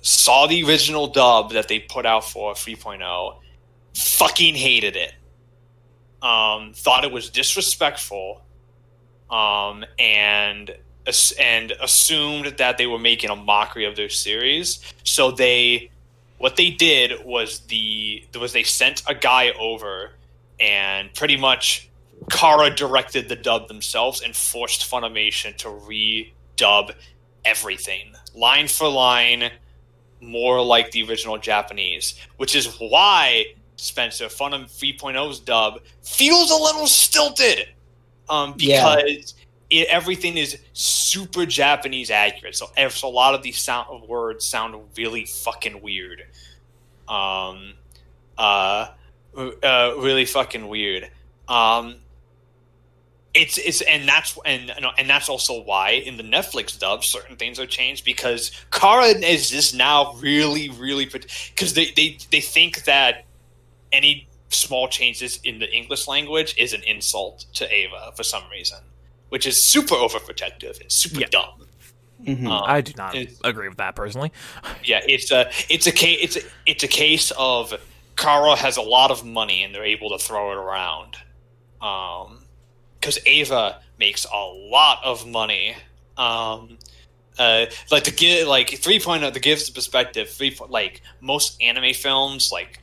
saw 0.00 0.46
the 0.46 0.64
original 0.64 1.06
dub 1.06 1.52
that 1.52 1.68
they 1.68 1.80
put 1.80 2.06
out 2.06 2.24
for 2.24 2.54
3.0, 2.54 3.36
fucking 3.94 4.54
hated 4.54 4.96
it. 4.96 5.12
Um, 6.24 6.72
thought 6.72 7.04
it 7.04 7.12
was 7.12 7.28
disrespectful, 7.28 8.42
um, 9.30 9.84
and 9.98 10.74
and 11.38 11.72
assumed 11.82 12.56
that 12.56 12.78
they 12.78 12.86
were 12.86 12.98
making 12.98 13.28
a 13.28 13.36
mockery 13.36 13.84
of 13.84 13.94
their 13.94 14.08
series. 14.08 14.80
So 15.02 15.30
they, 15.30 15.90
what 16.38 16.56
they 16.56 16.70
did 16.70 17.24
was 17.24 17.60
the 17.60 18.24
was 18.40 18.54
they 18.54 18.62
sent 18.62 19.02
a 19.06 19.14
guy 19.14 19.50
over 19.50 20.12
and 20.58 21.12
pretty 21.12 21.36
much 21.36 21.90
Khara 22.30 22.74
directed 22.74 23.28
the 23.28 23.36
dub 23.36 23.68
themselves 23.68 24.22
and 24.22 24.34
forced 24.34 24.90
Funimation 24.90 25.54
to 25.58 25.68
redub 25.68 26.94
everything 27.44 28.14
line 28.34 28.68
for 28.68 28.88
line, 28.88 29.50
more 30.20 30.62
like 30.62 30.90
the 30.90 31.02
original 31.08 31.38
Japanese, 31.38 32.14
which 32.36 32.54
is 32.54 32.76
why 32.78 33.44
Spencer 33.76 34.26
Funim 34.26 34.64
3.0's 34.64 35.40
dub 35.40 35.80
feels 36.02 36.50
a 36.50 36.56
little 36.56 36.86
stilted, 36.86 37.68
um, 38.28 38.54
because 38.56 39.34
yeah. 39.70 39.82
it, 39.82 39.88
everything 39.88 40.36
is 40.36 40.58
super 40.72 41.46
Japanese 41.46 42.10
accurate. 42.10 42.56
So, 42.56 42.66
so 42.88 43.08
a 43.08 43.10
lot 43.10 43.34
of 43.34 43.42
these 43.42 43.58
sound 43.58 44.08
words 44.08 44.46
sound 44.46 44.76
really 44.96 45.24
fucking 45.26 45.82
weird. 45.82 46.22
Um, 47.08 47.74
uh, 48.38 48.88
uh, 49.36 49.94
really 49.98 50.24
fucking 50.24 50.68
weird. 50.68 51.10
Um, 51.48 51.96
it's 53.34 53.58
it's 53.58 53.80
and 53.82 54.08
that's 54.08 54.38
and 54.46 54.72
and 54.96 55.10
that's 55.10 55.28
also 55.28 55.62
why 55.64 55.90
in 55.90 56.16
the 56.16 56.22
Netflix 56.22 56.78
dub 56.78 57.04
certain 57.04 57.36
things 57.36 57.58
are 57.58 57.66
changed 57.66 58.04
because 58.04 58.52
Khara 58.70 59.20
is 59.22 59.50
just 59.50 59.74
now 59.74 60.14
really 60.14 60.70
really 60.70 61.04
because 61.04 61.74
they, 61.74 61.90
they 61.96 62.16
they 62.30 62.40
think 62.40 62.84
that 62.84 63.24
any 63.94 64.28
small 64.48 64.88
changes 64.88 65.40
in 65.44 65.58
the 65.58 65.72
English 65.74 66.06
language 66.06 66.54
is 66.58 66.72
an 66.72 66.82
insult 66.82 67.46
to 67.54 67.72
Eva 67.74 68.12
for 68.16 68.22
some 68.22 68.42
reason, 68.50 68.78
which 69.30 69.46
is 69.46 69.64
super 69.64 69.94
overprotective 69.94 70.80
and 70.80 70.90
super 70.90 71.20
yeah. 71.20 71.26
dumb. 71.30 71.66
Mm-hmm. 72.22 72.46
Um, 72.46 72.62
I 72.66 72.80
do 72.80 72.92
not 72.96 73.16
agree 73.44 73.68
with 73.68 73.78
that 73.78 73.96
personally. 73.96 74.32
Yeah, 74.84 75.00
it's 75.06 75.30
a 75.30 75.50
it's 75.68 75.86
a 75.86 75.92
case 75.92 76.18
it's 76.20 76.36
a, 76.36 76.40
it's 76.66 76.84
a 76.84 76.88
case 76.88 77.32
of 77.38 77.72
Khara 78.16 78.56
has 78.56 78.76
a 78.76 78.82
lot 78.82 79.10
of 79.10 79.24
money 79.24 79.62
and 79.62 79.74
they're 79.74 79.84
able 79.84 80.10
to 80.10 80.18
throw 80.18 80.52
it 80.52 80.56
around. 80.56 81.16
Um, 81.80 82.44
because 83.00 83.18
Eva 83.26 83.80
makes 83.98 84.24
a 84.32 84.44
lot 84.46 85.00
of 85.04 85.26
money. 85.26 85.76
Um, 86.16 86.78
uh, 87.38 87.66
like 87.90 88.04
to 88.04 88.14
give 88.14 88.48
like 88.48 88.68
3.0 88.68 89.32
to 89.32 89.40
give 89.40 89.58
perspective, 89.74 90.30
three 90.30 90.56
like 90.68 91.02
most 91.20 91.60
anime 91.60 91.92
films 91.92 92.50
like 92.52 92.80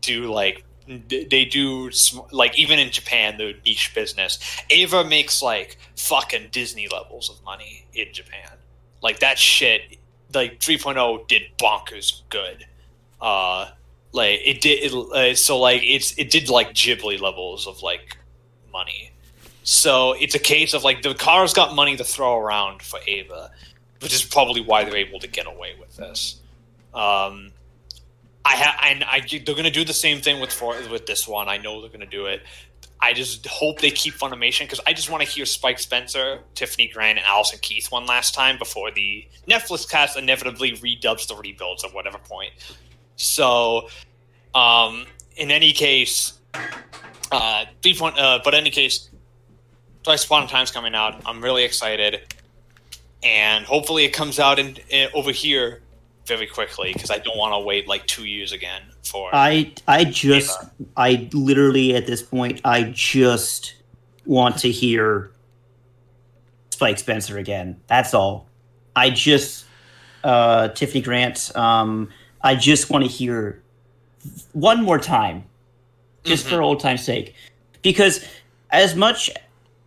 do 0.00 0.30
like 0.30 0.64
they 1.08 1.44
do 1.44 1.90
like 2.32 2.58
even 2.58 2.78
in 2.78 2.90
Japan 2.90 3.36
the 3.36 3.54
niche 3.64 3.92
business. 3.94 4.38
Eva 4.70 5.04
makes 5.04 5.42
like 5.42 5.76
fucking 5.96 6.48
Disney 6.50 6.88
levels 6.88 7.28
of 7.28 7.42
money 7.44 7.86
in 7.94 8.12
Japan. 8.12 8.52
Like 9.02 9.20
that 9.20 9.38
shit. 9.38 9.98
Like 10.34 10.60
3.0 10.60 11.26
did 11.26 11.42
bonkers 11.58 12.22
good. 12.28 12.66
Uh, 13.20 13.70
like 14.12 14.40
it 14.44 14.60
did. 14.60 14.92
It, 14.92 14.94
uh, 14.94 15.34
so 15.34 15.58
like 15.58 15.82
it's 15.82 16.16
it 16.18 16.30
did 16.30 16.48
like 16.48 16.70
Ghibli 16.70 17.20
levels 17.20 17.66
of 17.66 17.82
like 17.82 18.16
money. 18.72 19.12
So 19.64 20.12
it's 20.14 20.34
a 20.34 20.38
case 20.38 20.72
of 20.72 20.84
like 20.84 21.02
the 21.02 21.14
Khara's 21.14 21.52
got 21.52 21.74
money 21.74 21.96
to 21.96 22.04
throw 22.04 22.38
around 22.38 22.82
for 22.82 22.98
Eva, 23.06 23.50
which 24.00 24.14
is 24.14 24.24
probably 24.24 24.62
why 24.62 24.84
they're 24.84 24.96
able 24.96 25.18
to 25.20 25.28
get 25.28 25.46
away 25.46 25.74
with 25.78 25.94
this. 25.96 26.40
Um, 26.94 27.52
I 28.48 28.56
have, 28.56 28.74
and 28.82 29.04
I 29.04 29.20
they're 29.44 29.54
gonna 29.54 29.70
do 29.70 29.84
the 29.84 29.92
same 29.92 30.22
thing 30.22 30.40
with 30.40 30.52
for, 30.52 30.74
with 30.90 31.04
this 31.04 31.28
one. 31.28 31.50
I 31.50 31.58
know 31.58 31.82
they're 31.82 31.90
gonna 31.90 32.06
do 32.06 32.26
it. 32.26 32.40
I 32.98 33.12
just 33.12 33.46
hope 33.46 33.80
they 33.80 33.90
keep 33.90 34.14
Funimation 34.14 34.60
because 34.60 34.80
I 34.86 34.94
just 34.94 35.10
want 35.10 35.22
to 35.22 35.28
hear 35.28 35.44
Spike 35.44 35.78
Spencer, 35.78 36.40
Tiffany 36.54 36.88
Grant, 36.88 37.18
and 37.18 37.26
Allison 37.26 37.58
Keith 37.60 37.92
one 37.92 38.06
last 38.06 38.34
time 38.34 38.58
before 38.58 38.90
the 38.90 39.26
Netflix 39.46 39.88
cast 39.88 40.16
inevitably 40.16 40.72
redubs 40.72 41.28
the 41.28 41.36
rebuilds 41.36 41.84
at 41.84 41.92
whatever 41.94 42.18
point. 42.18 42.52
So, 43.16 43.88
um, 44.54 45.04
in 45.36 45.50
any 45.50 45.72
case, 45.72 46.32
uh, 47.30 47.66
uh, 47.76 48.38
but 48.42 48.54
in 48.54 48.60
any 48.60 48.70
case, 48.70 49.10
Twice 50.02 50.24
Upon 50.24 50.44
a 50.44 50.48
Time's 50.48 50.70
coming 50.70 50.94
out. 50.94 51.20
I'm 51.26 51.44
really 51.44 51.64
excited, 51.64 52.22
and 53.22 53.66
hopefully 53.66 54.06
it 54.06 54.14
comes 54.14 54.40
out 54.40 54.58
in, 54.58 54.78
in 54.88 55.10
over 55.12 55.32
here 55.32 55.82
very 56.28 56.46
quickly 56.46 56.92
because 56.92 57.10
I 57.10 57.18
don't 57.18 57.36
want 57.36 57.54
to 57.54 57.60
wait 57.60 57.88
like 57.88 58.06
two 58.06 58.26
years 58.26 58.52
again 58.52 58.82
for. 59.02 59.30
I 59.34 59.72
I 59.88 60.04
just 60.04 60.56
Eva. 60.62 60.90
I 60.96 61.28
literally 61.32 61.96
at 61.96 62.06
this 62.06 62.22
point 62.22 62.60
I 62.64 62.84
just 62.94 63.74
want 64.26 64.58
to 64.58 64.70
hear 64.70 65.32
Spike 66.70 66.98
Spencer 66.98 67.38
again. 67.38 67.80
That's 67.88 68.14
all. 68.14 68.46
I 68.94 69.10
just 69.10 69.64
uh, 70.22 70.68
Tiffany 70.68 71.00
Grant. 71.00 71.50
Um, 71.56 72.10
I 72.42 72.54
just 72.54 72.90
want 72.90 73.04
to 73.04 73.10
hear 73.10 73.62
one 74.52 74.84
more 74.84 74.98
time, 74.98 75.44
just 76.24 76.46
mm-hmm. 76.46 76.56
for 76.56 76.62
old 76.62 76.80
time's 76.80 77.04
sake, 77.04 77.34
because 77.82 78.24
as 78.70 78.94
much 78.94 79.30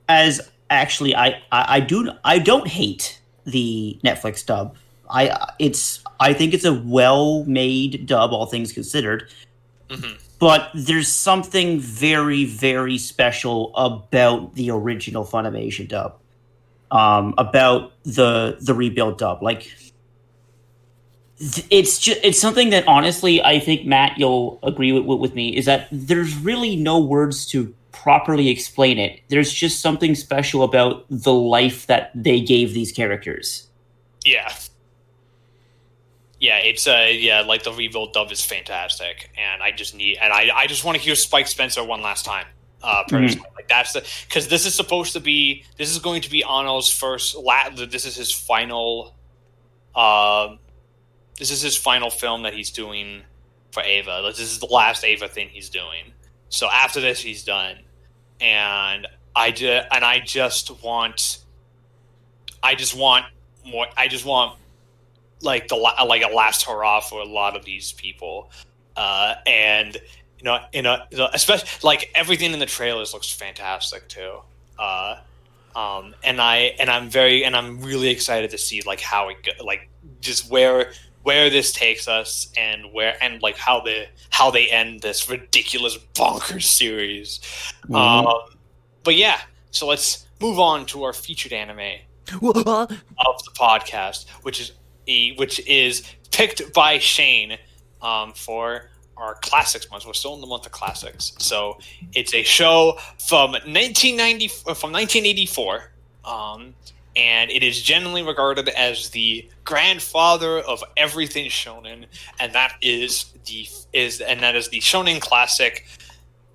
as 0.10 0.42
actually 0.70 1.16
I, 1.16 1.42
I, 1.52 1.76
I 1.76 1.80
do 1.80 2.12
I 2.26 2.40
don't 2.40 2.68
hate 2.68 3.22
the 3.46 4.00
Netflix 4.04 4.46
dub. 4.46 4.76
I 5.12 5.54
it's 5.60 6.04
I 6.20 6.34
think 6.34 6.54
it's 6.54 6.66
a 6.66 6.74
well 6.74 7.44
made 7.46 8.06
dub, 8.06 8.32
all 8.32 8.46
things 8.46 8.72
considered. 8.72 9.30
Mm-hmm. 9.90 10.16
But 10.40 10.72
there's 10.74 11.08
something 11.08 11.80
very 11.80 12.46
very 12.46 12.98
special 12.98 13.76
about 13.76 14.56
the 14.56 14.72
original 14.72 15.26
Funimation 15.26 15.88
dub, 15.88 16.18
um, 16.90 17.34
about 17.38 17.92
the 18.04 18.58
the 18.60 18.74
rebuild 18.74 19.18
dub. 19.18 19.44
Like 19.44 19.72
it's 21.70 22.00
just 22.00 22.20
it's 22.24 22.40
something 22.40 22.70
that 22.70 22.88
honestly 22.88 23.44
I 23.44 23.60
think 23.60 23.86
Matt 23.86 24.18
you'll 24.18 24.60
agree 24.64 24.92
with, 24.92 25.20
with 25.20 25.36
me 25.36 25.56
is 25.56 25.66
that 25.66 25.88
there's 25.92 26.36
really 26.38 26.76
no 26.76 27.00
words 27.00 27.46
to 27.48 27.74
properly 27.92 28.50
explain 28.50 28.98
it. 28.98 29.22
There's 29.28 29.52
just 29.52 29.82
something 29.82 30.16
special 30.16 30.64
about 30.64 31.06
the 31.10 31.34
life 31.34 31.88
that 31.88 32.12
they 32.16 32.40
gave 32.40 32.74
these 32.74 32.92
characters. 32.92 33.68
Yeah. 34.24 34.54
Yeah, 36.42 36.58
it's 36.58 36.88
uh 36.88 37.08
yeah, 37.12 37.42
like 37.42 37.62
the 37.62 37.72
rebuild 37.72 38.14
dub 38.14 38.32
is 38.32 38.44
fantastic, 38.44 39.30
and 39.38 39.62
I 39.62 39.72
just 39.72 39.96
need 39.96 40.18
and 40.20 40.34
I 40.34 40.50
I 40.54 40.66
just 40.66 40.84
want 40.84 40.98
to 40.98 41.04
hear 41.04 41.14
Spike 41.14 41.48
Spencer 41.48 41.84
one 41.84 42.02
last 42.02 42.26
time. 42.26 42.48
Uh, 42.84 43.04
personally, 43.08 43.36
mm-hmm. 43.36 43.56
like 43.56 43.68
that's 43.68 43.94
the 43.94 44.04
because 44.28 44.48
this 44.48 44.66
is 44.66 44.74
supposed 44.74 45.14
to 45.14 45.20
be 45.20 45.64
this 45.78 45.92
is 45.92 46.00
going 46.00 46.24
to 46.24 46.32
be 46.32 46.44
Anno's 46.44 46.90
first. 46.90 47.36
La- 47.38 47.70
this 47.70 48.08
is 48.08 48.16
his 48.16 48.32
final. 48.32 49.16
Uh, 49.94 50.56
this 51.38 51.52
is 51.52 51.62
his 51.62 51.78
final 51.78 52.10
film 52.10 52.42
that 52.42 52.56
he's 52.56 52.72
doing 52.72 53.22
for 53.72 53.84
Eva. 53.84 54.24
This 54.26 54.40
is 54.40 54.58
the 54.58 54.66
last 54.66 55.04
Eva 55.04 55.28
thing 55.28 55.50
he's 55.50 55.70
doing. 55.70 56.12
So 56.50 56.68
after 56.68 57.00
this, 57.00 57.20
he's 57.20 57.44
done, 57.44 57.78
and 58.40 59.08
I 59.36 59.52
just 59.52 59.88
and 59.92 60.04
I 60.04 60.20
just 60.20 60.84
want, 60.84 61.38
I 62.64 62.74
just 62.74 62.96
want 62.96 63.28
more. 63.64 63.86
I 63.96 64.08
just 64.08 64.26
want 64.26 64.58
like 65.42 65.68
the 65.68 65.76
like 65.76 66.24
a 66.24 66.34
last 66.34 66.64
hurrah 66.64 67.00
for 67.00 67.20
a 67.20 67.26
lot 67.26 67.56
of 67.56 67.66
these 67.66 67.92
people, 67.94 68.52
uh, 68.96 69.36
and 69.46 69.98
you 70.38 70.46
know, 70.46 70.60
you 70.74 70.82
know, 70.82 70.98
especially 71.34 71.70
like 71.84 72.12
everything 72.16 72.54
in 72.54 72.60
the 72.60 72.66
trailers 72.66 73.14
looks 73.14 73.32
fantastic 73.32 74.08
too. 74.08 74.40
Uh, 74.80 75.18
um, 75.76 76.16
and 76.24 76.42
I 76.42 76.76
and 76.80 76.90
I'm 76.90 77.10
very 77.10 77.46
and 77.46 77.56
I'm 77.56 77.82
really 77.82 78.10
excited 78.10 78.50
to 78.52 78.58
see 78.58 78.82
like 78.82 79.00
how 79.00 79.30
it 79.30 79.38
go, 79.44 79.52
like 79.64 79.90
just 80.20 80.50
where 80.50 80.92
where 81.24 81.50
this 81.50 81.72
takes 81.72 82.08
us 82.08 82.52
and 82.58 82.92
where 82.92 83.16
and 83.22 83.42
like 83.42 83.58
how 83.58 83.82
the 83.82 84.08
how 84.32 84.50
they 84.50 84.68
end 84.70 85.02
this 85.02 85.30
ridiculous 85.30 85.98
bonkers 86.16 86.64
series. 86.64 87.40
Mm-hmm. 87.84 87.96
Um, 87.96 88.36
but 89.04 89.16
yeah, 89.16 89.40
so 89.72 89.88
let's 89.88 90.26
move 90.40 90.60
on 90.60 90.86
to 90.88 91.04
our 91.04 91.14
featured 91.14 91.54
anime 91.54 92.00
of 92.34 93.44
the 93.46 93.52
podcast, 93.56 94.30
which 94.42 94.60
is 94.60 94.72
a 95.12 95.36
which 95.36 95.60
is 95.68 96.04
picked 96.32 96.74
by 96.74 97.00
Shane 97.00 97.58
um, 98.02 98.34
for 98.34 98.90
our 99.18 99.36
classics 99.36 99.90
month. 99.92 100.06
We're 100.06 100.14
still 100.14 100.34
in 100.36 100.42
the 100.42 100.48
month 100.48 100.66
of 100.66 100.72
classics, 100.72 101.34
so 101.38 101.78
it's 102.14 102.34
a 102.34 102.44
show 102.44 102.98
from 103.20 103.52
1990 103.52 104.48
from 104.48 104.92
1984. 104.92 105.92
Um, 106.24 106.76
and 107.14 107.52
it 107.52 107.62
is 107.62 107.82
generally 107.82 108.24
regarded 108.24 108.70
as 108.70 109.10
the 109.10 109.50
grandfather 109.66 110.60
of 110.60 110.82
everything 110.96 111.50
shonen, 111.50 112.06
and 112.40 112.54
that 112.54 112.76
is 112.82 113.26
the 113.46 113.68
is 113.92 114.22
and 114.22 114.40
that 114.42 114.56
is 114.56 114.70
the 114.70 114.80
shonen 114.80 115.20
classic 115.20 115.86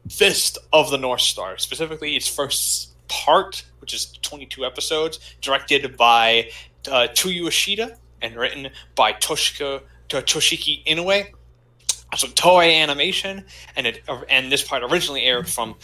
Fist 0.08 0.58
of 0.72 0.90
the 0.90 0.98
North 0.98 1.20
Star. 1.20 1.58
Specifically, 1.58 2.16
its 2.16 2.28
first 2.28 2.94
part, 3.08 3.64
which 3.80 3.92
is 3.92 4.12
22 4.22 4.64
episodes, 4.64 5.18
directed 5.40 5.96
by 5.96 6.50
uh, 6.90 7.08
Toyoo 7.12 7.46
Ashida 7.46 7.96
and 8.26 8.36
written 8.36 8.68
by 8.94 9.12
Toshika, 9.12 9.82
Toshiki 10.08 10.84
Inoue. 10.86 11.32
So 12.16 12.28
Toei 12.28 12.80
Animation, 12.82 13.44
and 13.74 13.86
it 13.86 14.02
and 14.28 14.50
this 14.50 14.62
part 14.62 14.82
originally 14.82 15.22
aired 15.22 15.48
from 15.48 15.74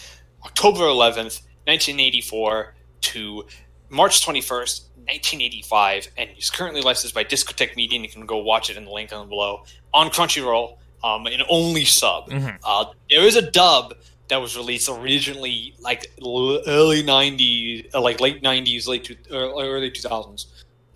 October 0.45 0.83
11th, 0.83 1.43
1984 1.67 2.75
to 3.03 3.45
March 3.91 4.25
21st, 4.25 4.83
1985, 5.09 6.09
and 6.17 6.31
is 6.39 6.49
currently 6.51 6.81
licensed 6.81 7.15
by 7.15 7.25
Discotek 7.25 7.77
Media, 7.77 7.97
and 7.97 8.05
you 8.05 8.11
can 8.11 8.25
go 8.25 8.39
watch 8.39 8.71
it 8.71 8.77
in 8.77 8.85
the 8.85 8.91
link 8.91 9.13
on 9.13 9.29
below 9.29 9.65
on 9.93 10.09
Crunchyroll, 10.11 10.79
um, 11.05 11.27
an 11.27 11.43
only 11.51 11.85
sub. 11.85 12.31
Mhm. 12.31 12.59
Uh, 12.65 12.87
there 13.11 13.23
is 13.27 13.37
a 13.37 13.43
dub 13.51 13.95
that 14.29 14.41
was 14.41 14.57
released 14.57 14.89
originally 14.89 15.75
like 15.81 16.07
early 16.25 17.03
90s, 17.03 17.91
uh, 17.93 18.01
like 18.01 18.21
late 18.21 18.43
90s, 18.43 18.87
late 18.87 19.11
uh, 19.31 19.35
early 19.37 19.91
2000s, 19.91 20.47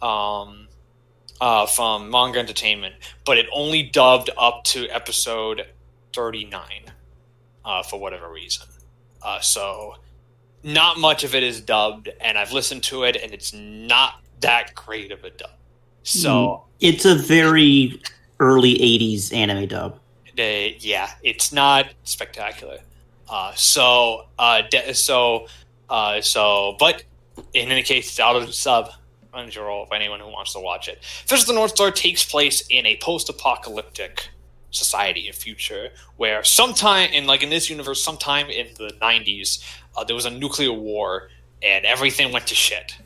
um, 0.00 0.65
uh, 1.40 1.66
from 1.66 2.10
Manga 2.10 2.38
Entertainment, 2.38 2.94
but 3.24 3.38
it 3.38 3.46
only 3.52 3.82
dubbed 3.82 4.30
up 4.38 4.64
to 4.64 4.88
episode 4.88 5.66
39 6.14 6.62
uh, 7.64 7.82
for 7.82 8.00
whatever 8.00 8.30
reason. 8.30 8.66
Uh, 9.22 9.40
so 9.40 9.96
not 10.62 10.98
much 10.98 11.24
of 11.24 11.34
it 11.34 11.42
is 11.42 11.60
dubbed, 11.60 12.08
and 12.20 12.38
I've 12.38 12.52
listened 12.52 12.82
to 12.84 13.04
it, 13.04 13.16
and 13.16 13.32
it's 13.32 13.52
not 13.52 14.20
that 14.40 14.74
great 14.74 15.12
of 15.12 15.24
a 15.24 15.30
dub. 15.30 15.50
So 16.02 16.64
It's 16.80 17.04
a 17.04 17.14
very 17.14 18.00
early 18.38 18.74
80s 18.74 19.32
anime 19.34 19.66
dub. 19.66 19.98
they, 20.36 20.76
yeah, 20.80 21.10
it's 21.22 21.52
not 21.52 21.86
spectacular. 22.04 22.78
Uh, 23.28 23.52
so, 23.54 24.26
uh, 24.38 24.62
de- 24.70 24.94
so, 24.94 25.46
uh, 25.88 26.20
so, 26.20 26.76
but 26.78 27.02
in 27.54 27.70
any 27.70 27.82
case, 27.82 28.08
it's 28.08 28.20
out 28.20 28.36
of 28.36 28.46
the 28.46 28.52
sub 28.52 28.90
your 29.54 29.86
for 29.86 29.94
anyone 29.94 30.20
who 30.20 30.28
wants 30.28 30.52
to 30.54 30.60
watch 30.60 30.88
it. 30.88 31.02
Fist 31.02 31.42
of 31.42 31.48
the 31.48 31.54
North 31.54 31.72
Star 31.72 31.90
takes 31.90 32.24
place 32.24 32.66
in 32.68 32.86
a 32.86 32.96
post-apocalyptic 32.96 34.28
society, 34.70 35.28
a 35.28 35.32
future 35.32 35.90
where 36.16 36.42
sometime 36.44 37.10
in 37.10 37.26
like 37.26 37.42
in 37.42 37.50
this 37.50 37.70
universe, 37.70 38.02
sometime 38.02 38.48
in 38.50 38.68
the 38.78 38.92
'90s, 39.00 39.64
uh, 39.96 40.04
there 40.04 40.14
was 40.16 40.26
a 40.26 40.30
nuclear 40.30 40.72
war 40.72 41.28
and 41.62 41.84
everything 41.84 42.32
went 42.32 42.46
to 42.48 42.54
shit. 42.54 42.96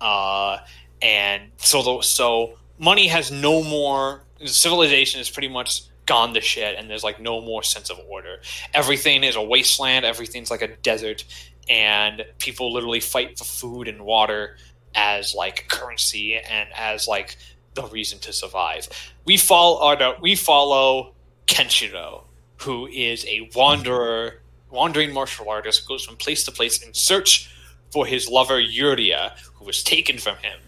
Uh, 0.00 0.58
and 1.02 1.42
so, 1.58 1.82
the, 1.82 2.02
so 2.02 2.58
money 2.78 3.06
has 3.08 3.30
no 3.30 3.62
more. 3.62 4.22
Civilization 4.44 5.20
is 5.20 5.30
pretty 5.30 5.48
much 5.48 5.82
gone 6.06 6.34
to 6.34 6.40
shit, 6.40 6.76
and 6.78 6.88
there's 6.88 7.04
like 7.04 7.20
no 7.20 7.40
more 7.40 7.62
sense 7.62 7.90
of 7.90 7.98
order. 8.08 8.40
Everything 8.74 9.24
is 9.24 9.36
a 9.36 9.42
wasteland. 9.42 10.04
Everything's 10.04 10.50
like 10.50 10.62
a 10.62 10.76
desert, 10.76 11.24
and 11.68 12.24
people 12.38 12.72
literally 12.72 13.00
fight 13.00 13.38
for 13.38 13.44
food 13.44 13.88
and 13.88 14.02
water 14.02 14.56
as 14.94 15.34
like 15.34 15.68
currency 15.68 16.36
and 16.36 16.68
as 16.74 17.06
like 17.06 17.36
the 17.74 17.86
reason 17.88 18.18
to 18.20 18.32
survive. 18.32 18.88
We 19.24 19.36
follow. 19.36 19.80
Or 19.80 19.96
no, 19.96 20.16
we 20.20 20.34
follow 20.34 21.14
Kenshiro, 21.46 22.24
who 22.58 22.86
is 22.88 23.24
a 23.26 23.48
wanderer, 23.54 24.40
wandering 24.70 25.12
martial 25.12 25.48
artist 25.48 25.82
who 25.82 25.88
goes 25.88 26.04
from 26.04 26.16
place 26.16 26.44
to 26.44 26.52
place 26.52 26.82
in 26.82 26.92
search 26.94 27.50
for 27.90 28.04
his 28.06 28.28
lover 28.28 28.60
Yuria, 28.60 29.38
who 29.54 29.64
was 29.64 29.82
taken 29.82 30.18
from 30.18 30.36
him 30.36 30.58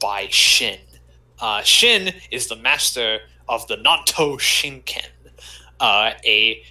by 0.00 0.26
Shin. 0.30 0.80
Uh, 1.38 1.62
Shin 1.62 2.14
is 2.30 2.48
the 2.48 2.56
master 2.56 3.20
of 3.48 3.66
the 3.68 3.76
Nanto 3.76 4.38
Shinken, 4.38 5.06
uh, 5.78 6.12
a 6.24 6.62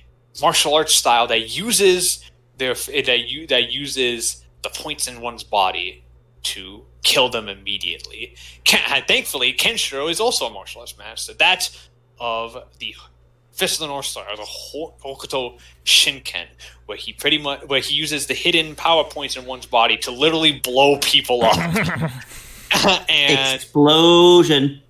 martial 0.41 0.73
arts 0.73 0.95
style 0.95 1.27
that 1.27 1.55
uses 1.55 2.29
their 2.57 2.73
that, 2.73 3.19
u- 3.29 3.47
that 3.47 3.71
uses 3.71 4.43
the 4.63 4.69
points 4.69 5.07
in 5.07 5.21
one's 5.21 5.43
body 5.43 6.03
to 6.45 6.85
kill 7.03 7.29
them 7.29 7.49
immediately. 7.49 8.35
Ken, 8.63 9.03
thankfully, 9.07 9.53
Kenshiro 9.53 10.09
is 10.09 10.19
also 10.19 10.47
a 10.47 10.51
martial 10.51 10.81
arts 10.81 10.97
master. 10.97 11.33
That's 11.33 11.89
of 12.19 12.57
the 12.79 12.95
Fist 13.51 13.75
of 13.75 13.79
the 13.81 13.87
North 13.87 14.05
Star, 14.05 14.25
or 14.29 14.35
the 14.35 14.43
Hokuto 14.43 15.57
Shinken, 15.85 16.47
where 16.87 16.97
he 16.97 17.13
pretty 17.13 17.37
much 17.37 17.63
where 17.67 17.79
he 17.79 17.93
uses 17.93 18.27
the 18.27 18.33
hidden 18.33 18.75
power 18.75 19.05
points 19.05 19.37
in 19.37 19.45
one's 19.45 19.65
body 19.65 19.95
to 19.97 20.11
literally 20.11 20.59
blow 20.59 20.97
people 20.99 21.41
up. 21.43 21.55
and 23.09 23.55
Explosion. 23.55 24.81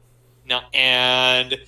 no, 0.47 0.61
and 0.73 1.59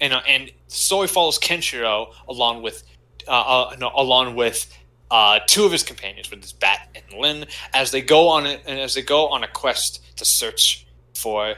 and 0.00 0.12
uh, 0.12 0.20
and 0.28 0.52
Soy 0.66 1.06
follows 1.06 1.38
Kenshiro 1.38 2.12
along 2.28 2.62
with 2.62 2.82
uh, 3.26 3.30
uh, 3.30 3.76
no, 3.78 3.90
along 3.94 4.34
with 4.34 4.66
uh, 5.10 5.40
two 5.46 5.64
of 5.64 5.72
his 5.72 5.82
companions, 5.82 6.30
with 6.30 6.42
his 6.42 6.52
Bat 6.52 6.88
and 6.94 7.20
Lin, 7.20 7.46
as 7.74 7.90
they 7.90 8.00
go 8.00 8.28
on 8.28 8.46
a, 8.46 8.60
as 8.66 8.94
they 8.94 9.02
go 9.02 9.28
on 9.28 9.42
a 9.42 9.48
quest 9.48 10.16
to 10.16 10.24
search 10.24 10.86
for 11.14 11.54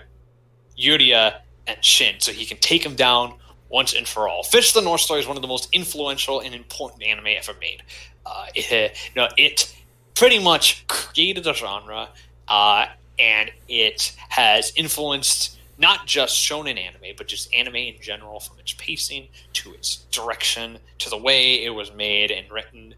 Yuria 0.79 1.41
and 1.67 1.85
Shin, 1.85 2.17
so 2.19 2.33
he 2.33 2.45
can 2.45 2.57
take 2.59 2.83
them 2.83 2.95
down 2.95 3.35
once 3.69 3.95
and 3.95 4.07
for 4.07 4.29
all. 4.29 4.43
Fish 4.43 4.73
the 4.73 4.81
North 4.81 5.01
Star 5.01 5.19
is 5.19 5.27
one 5.27 5.37
of 5.37 5.43
the 5.43 5.49
most 5.49 5.69
influential 5.73 6.41
and 6.41 6.55
important 6.55 7.03
anime 7.03 7.27
ever 7.29 7.55
made. 7.61 7.83
Uh, 8.25 8.47
it, 8.55 8.71
you 8.71 9.21
know, 9.21 9.29
it 9.37 9.75
pretty 10.15 10.39
much 10.39 10.87
created 10.89 11.47
a 11.47 11.55
genre, 11.55 12.09
uh, 12.49 12.87
and 13.19 13.51
it 13.69 14.15
has 14.29 14.73
influenced 14.77 15.59
not 15.79 16.07
just 16.07 16.37
shonen 16.37 16.79
anime, 16.79 17.17
but 17.17 17.27
just 17.27 17.53
anime 17.55 17.77
in 17.77 17.97
general, 18.01 18.41
from 18.41 18.59
its 18.59 18.75
pacing 18.75 19.27
to 19.53 19.73
its 19.73 19.97
direction 20.11 20.79
to 20.99 21.11
the 21.11 21.17
way 21.17 21.65
it 21.65 21.71
was 21.71 21.93
made 21.93 22.31
and 22.31 22.51
written 22.51 22.95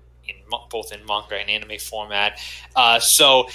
both 0.71 0.93
in 0.93 1.05
manga 1.07 1.37
and 1.37 1.51
anime 1.51 1.79
format. 1.79 2.39
Uh, 2.75 2.99
so 2.99 3.49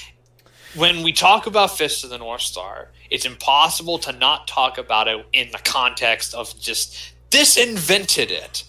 when 0.75 1.03
we 1.03 1.11
talk 1.11 1.47
about 1.47 1.77
Fist 1.77 2.03
of 2.03 2.09
the 2.09 2.17
North 2.17 2.41
Star, 2.41 2.89
it's 3.09 3.25
impossible 3.25 3.97
to 3.99 4.11
not 4.11 4.47
talk 4.47 4.77
about 4.77 5.07
it 5.07 5.25
in 5.33 5.51
the 5.51 5.57
context 5.59 6.33
of 6.33 6.57
just 6.59 7.13
this 7.31 7.57
invented 7.57 8.31
it. 8.31 8.63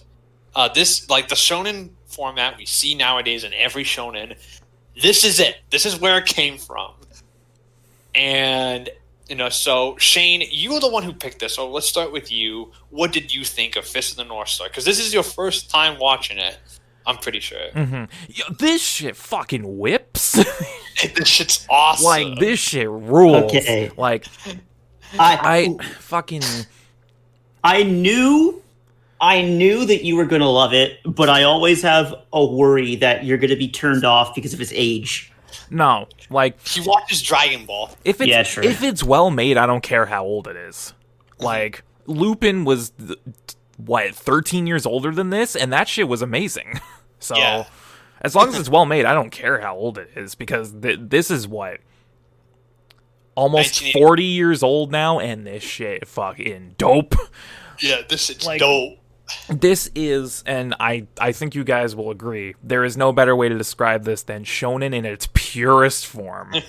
Uh, 0.55 0.67
this 0.67 1.09
like 1.09 1.29
the 1.29 1.35
shonen 1.35 1.91
format 2.07 2.57
we 2.57 2.65
see 2.65 2.95
nowadays 2.95 3.43
in 3.43 3.53
every 3.53 3.83
shonen. 3.83 4.35
This 5.01 5.23
is 5.23 5.39
it. 5.39 5.57
This 5.69 5.85
is 5.85 5.99
where 5.99 6.17
it 6.17 6.25
came 6.25 6.57
from. 6.57 6.93
And 8.13 8.89
you 9.29 9.37
know, 9.37 9.47
so 9.47 9.95
Shane, 9.97 10.43
you 10.49 10.73
were 10.73 10.81
the 10.81 10.89
one 10.89 11.03
who 11.03 11.13
picked 11.13 11.39
this. 11.39 11.55
So 11.55 11.69
let's 11.69 11.87
start 11.87 12.11
with 12.11 12.31
you. 12.31 12.71
What 12.89 13.13
did 13.13 13.33
you 13.33 13.45
think 13.45 13.77
of 13.77 13.85
Fist 13.85 14.11
of 14.11 14.17
the 14.17 14.25
North 14.25 14.49
Star? 14.49 14.67
Because 14.67 14.83
this 14.83 14.99
is 14.99 15.13
your 15.13 15.23
first 15.23 15.69
time 15.69 15.97
watching 15.99 16.37
it. 16.37 16.57
I'm 17.05 17.17
pretty 17.17 17.39
sure. 17.39 17.71
hmm 17.73 18.03
Yo, 18.29 18.45
this 18.59 18.81
shit 18.81 19.15
fucking 19.15 19.77
whips. 19.79 20.33
this 21.15 21.27
shit's 21.27 21.65
awesome. 21.69 22.05
like 22.05 22.39
this 22.39 22.59
shit 22.59 22.89
rules. 22.89 23.45
Okay. 23.45 23.91
Like 23.97 24.25
I 25.19 25.75
I 25.79 25.83
fucking 25.95 26.43
I 27.63 27.83
knew 27.83 28.61
I 29.19 29.41
knew 29.43 29.85
that 29.85 30.03
you 30.03 30.15
were 30.15 30.25
going 30.25 30.41
to 30.41 30.47
love 30.47 30.73
it, 30.73 30.99
but 31.05 31.29
I 31.29 31.43
always 31.43 31.81
have 31.83 32.13
a 32.33 32.43
worry 32.45 32.95
that 32.97 33.23
you're 33.23 33.37
going 33.37 33.51
to 33.51 33.55
be 33.55 33.67
turned 33.69 34.03
off 34.03 34.33
because 34.33 34.53
of 34.53 34.59
his 34.59 34.73
age. 34.75 35.31
no. 35.69 36.07
Like 36.29 36.65
he 36.67 36.81
watches 36.87 37.21
Dragon 37.21 37.65
Ball. 37.65 37.89
if 38.05 38.21
it's 38.21 38.29
Yeah, 38.29 38.43
sure. 38.43 38.63
if 38.63 38.81
it's 38.83 39.03
well 39.03 39.29
made, 39.29 39.57
I 39.57 39.65
don't 39.65 39.81
care 39.83 40.05
how 40.05 40.23
old 40.23 40.47
it 40.47 40.55
is. 40.55 40.93
Like 41.39 41.83
Lupin 42.07 42.63
was 42.65 42.91
th- 42.91 43.19
what 43.85 44.13
13 44.15 44.67
years 44.67 44.85
older 44.85 45.11
than 45.11 45.29
this 45.29 45.55
and 45.55 45.71
that 45.73 45.87
shit 45.87 46.07
was 46.07 46.21
amazing. 46.21 46.79
So 47.23 47.37
Yeah. 47.37 47.65
as 48.21 48.33
long 48.35 48.49
as 48.53 48.57
it's 48.59 48.67
well 48.69 48.85
made, 48.87 49.05
I 49.05 49.13
don't 49.13 49.29
care 49.29 49.59
how 49.61 49.75
old 49.75 49.99
it 49.99 50.09
is 50.15 50.33
because 50.33 50.73
th- 50.81 50.97
this 51.03 51.29
is 51.29 51.47
what 51.47 51.77
almost 53.35 53.81
1980 53.81 53.99
40 53.99 54.23
years 54.23 54.63
old 54.63 54.91
now 54.91 55.19
and 55.19 55.45
this 55.45 55.63
shit 55.63 56.07
fucking 56.07 56.75
dope. 56.77 57.13
Yeah, 57.79 58.01
this 58.09 58.29
is 58.31 58.43
Like- 58.45 58.59
dope. 58.59 58.97
this 59.49 59.89
is 59.95 60.43
and 60.45 60.75
I 60.79 61.07
I 61.19 61.31
think 61.31 61.55
you 61.55 61.63
guys 61.63 61.95
will 61.95 62.09
agree. 62.11 62.55
There 62.63 62.83
is 62.83 62.97
no 62.97 63.13
better 63.13 63.35
way 63.35 63.47
to 63.49 63.57
describe 63.57 64.03
this 64.03 64.23
than 64.23 64.43
shonen 64.43 64.93
in 64.95 65.05
its 65.05 65.27
purest 65.33 66.05
form. 66.07 66.53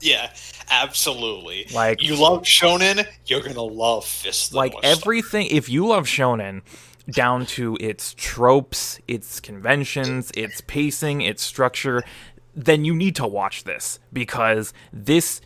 Yeah, 0.10 0.30
absolutely. 0.70 1.66
Like- 1.74 2.02
you 2.02 2.16
love 2.16 2.42
shonen, 2.42 3.06
you're 3.26 3.40
gonna 3.42 3.62
love 3.62 4.04
Fist. 4.06 4.50
the 4.52 4.56
like 4.56 4.72
North 4.72 4.84
Star. 4.84 4.92
everything 4.96 5.46
if 5.50 5.68
you 5.68 5.86
love 5.86 6.06
shonen 6.06 6.62
down 7.10 7.44
to 7.44 7.76
its 7.80 8.14
tropes 8.14 9.00
its 9.08 9.40
conventions 9.40 10.30
its 10.36 10.60
pacing 10.60 11.22
its 11.22 11.42
structure 11.42 12.04
then 12.54 12.84
you 12.84 12.94
need 12.94 13.16
to 13.16 13.26
watch 13.26 13.64
this 13.64 13.98
because 14.12 14.72
this 14.92 15.40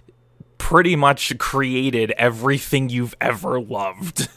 pretty 0.58 0.94
much 0.94 1.36
created 1.38 2.10
everything 2.18 2.90
you've 2.90 3.14
ever 3.20 3.58
loved 3.60 4.28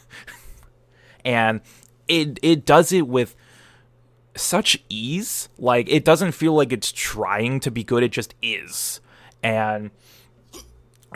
and 1.24 1.60
it 2.06 2.38
it 2.42 2.64
does 2.64 2.92
it 2.92 3.06
with 3.06 3.34
such 4.34 4.82
ease 4.88 5.48
like 5.58 5.88
it 5.90 6.04
doesn't 6.04 6.32
feel 6.32 6.54
like 6.54 6.72
it's 6.72 6.92
trying 6.92 7.60
to 7.60 7.70
be 7.70 7.84
good 7.84 8.02
it 8.02 8.12
just 8.12 8.34
is 8.40 9.00
and 9.42 9.90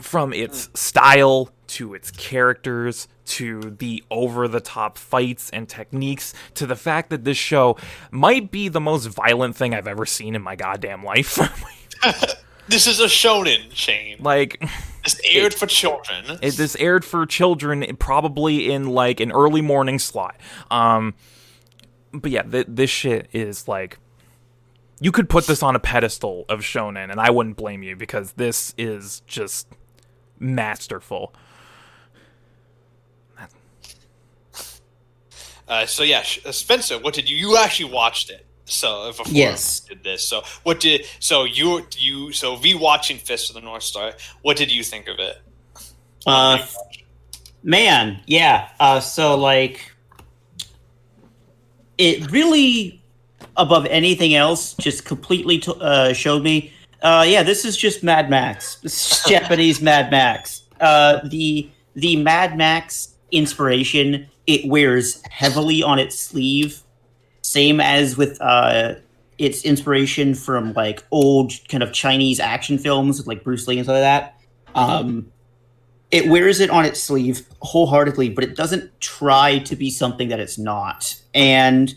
from 0.00 0.32
its 0.32 0.70
style 0.74 1.50
to 1.68 1.94
its 1.94 2.10
characters 2.10 3.08
to 3.24 3.60
the 3.78 4.02
over 4.10 4.48
the 4.48 4.60
top 4.60 4.98
fights 4.98 5.48
and 5.50 5.68
techniques 5.68 6.34
to 6.54 6.66
the 6.66 6.76
fact 6.76 7.10
that 7.10 7.24
this 7.24 7.36
show 7.36 7.76
might 8.10 8.50
be 8.50 8.68
the 8.68 8.80
most 8.80 9.06
violent 9.06 9.56
thing 9.56 9.74
I've 9.74 9.86
ever 9.86 10.04
seen 10.06 10.34
in 10.34 10.42
my 10.42 10.56
goddamn 10.56 11.02
life. 11.02 11.38
this 12.68 12.86
is 12.86 13.00
a 13.00 13.06
shonen 13.06 13.70
chain. 13.70 14.16
like 14.20 14.62
It's 15.04 15.20
aired 15.24 15.54
for 15.54 15.66
children. 15.66 16.38
it, 16.42 16.56
this 16.56 16.76
aired 16.76 17.04
for 17.04 17.26
children 17.26 17.84
probably 17.96 18.70
in 18.70 18.90
like 18.90 19.20
an 19.20 19.32
early 19.32 19.62
morning 19.62 19.98
slot. 19.98 20.36
Um 20.70 21.14
but 22.12 22.30
yeah, 22.30 22.42
th- 22.42 22.66
this 22.68 22.90
shit 22.90 23.28
is 23.32 23.68
like 23.68 23.98
you 25.00 25.10
could 25.10 25.28
put 25.28 25.46
this 25.46 25.62
on 25.62 25.74
a 25.74 25.80
pedestal 25.80 26.44
of 26.48 26.60
shonen 26.60 27.10
and 27.10 27.20
I 27.20 27.30
wouldn't 27.30 27.56
blame 27.56 27.82
you 27.82 27.96
because 27.96 28.32
this 28.32 28.74
is 28.76 29.20
just 29.26 29.68
masterful. 30.42 31.34
Uh, 35.68 35.86
so 35.86 36.02
yeah, 36.02 36.22
uh, 36.44 36.52
Spencer, 36.52 36.98
what 36.98 37.14
did 37.14 37.30
you? 37.30 37.36
You 37.36 37.56
actually 37.56 37.90
watched 37.92 38.28
it. 38.28 38.44
So 38.66 39.02
uh, 39.02 39.06
before 39.08 39.26
Yes. 39.30 39.82
we 39.88 39.94
did 39.94 40.04
this. 40.04 40.26
So 40.26 40.42
what 40.64 40.80
did? 40.80 41.06
So 41.18 41.44
you 41.44 41.86
you 41.96 42.32
so 42.32 42.56
rewatching 42.56 43.18
Fist 43.18 43.48
of 43.48 43.54
the 43.54 43.62
North 43.62 43.82
Star. 43.84 44.12
What 44.42 44.56
did 44.56 44.70
you 44.70 44.82
think 44.82 45.08
of 45.08 45.18
it? 45.18 45.38
Uh, 46.26 46.58
man, 47.62 48.20
yeah. 48.26 48.68
Uh, 48.78 49.00
so 49.00 49.36
like, 49.36 49.92
it 51.96 52.30
really, 52.30 53.02
above 53.56 53.86
anything 53.86 54.34
else, 54.34 54.74
just 54.74 55.04
completely 55.04 55.58
t- 55.58 55.72
uh, 55.80 56.12
showed 56.12 56.42
me. 56.42 56.71
Uh, 57.02 57.24
yeah, 57.26 57.42
this 57.42 57.64
is 57.64 57.76
just 57.76 58.02
Mad 58.02 58.30
Max. 58.30 59.24
Japanese 59.28 59.82
Mad 59.82 60.10
Max. 60.10 60.62
Uh, 60.80 61.20
the 61.28 61.68
the 61.94 62.16
Mad 62.16 62.56
Max 62.56 63.16
inspiration 63.30 64.28
it 64.46 64.68
wears 64.68 65.22
heavily 65.30 65.82
on 65.82 65.98
its 65.98 66.18
sleeve, 66.18 66.82
same 67.42 67.80
as 67.80 68.16
with 68.16 68.40
uh, 68.40 68.94
its 69.38 69.64
inspiration 69.64 70.34
from 70.34 70.72
like 70.74 71.04
old 71.10 71.52
kind 71.68 71.82
of 71.82 71.92
Chinese 71.92 72.40
action 72.40 72.78
films 72.78 73.18
with 73.18 73.26
like 73.26 73.44
Bruce 73.44 73.66
Lee 73.66 73.78
and 73.78 73.86
stuff 73.86 73.94
like 73.94 74.02
that. 74.02 74.38
Um, 74.74 75.32
it 76.10 76.28
wears 76.28 76.60
it 76.60 76.70
on 76.70 76.84
its 76.84 77.02
sleeve 77.02 77.46
wholeheartedly, 77.60 78.30
but 78.30 78.44
it 78.44 78.54
doesn't 78.54 79.00
try 79.00 79.58
to 79.60 79.74
be 79.74 79.90
something 79.90 80.28
that 80.28 80.40
it's 80.40 80.58
not. 80.58 81.20
And 81.34 81.94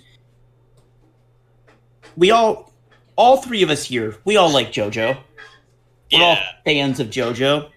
we 2.15 2.31
all, 2.31 2.71
all 3.15 3.37
three 3.37 3.63
of 3.63 3.69
us 3.69 3.85
here, 3.85 4.17
we 4.25 4.37
all 4.37 4.51
like 4.51 4.71
JoJo. 4.71 5.17
We're 6.11 6.23
all 6.23 6.37
fans 6.63 6.99
of 6.99 7.07
JoJo. 7.07 7.69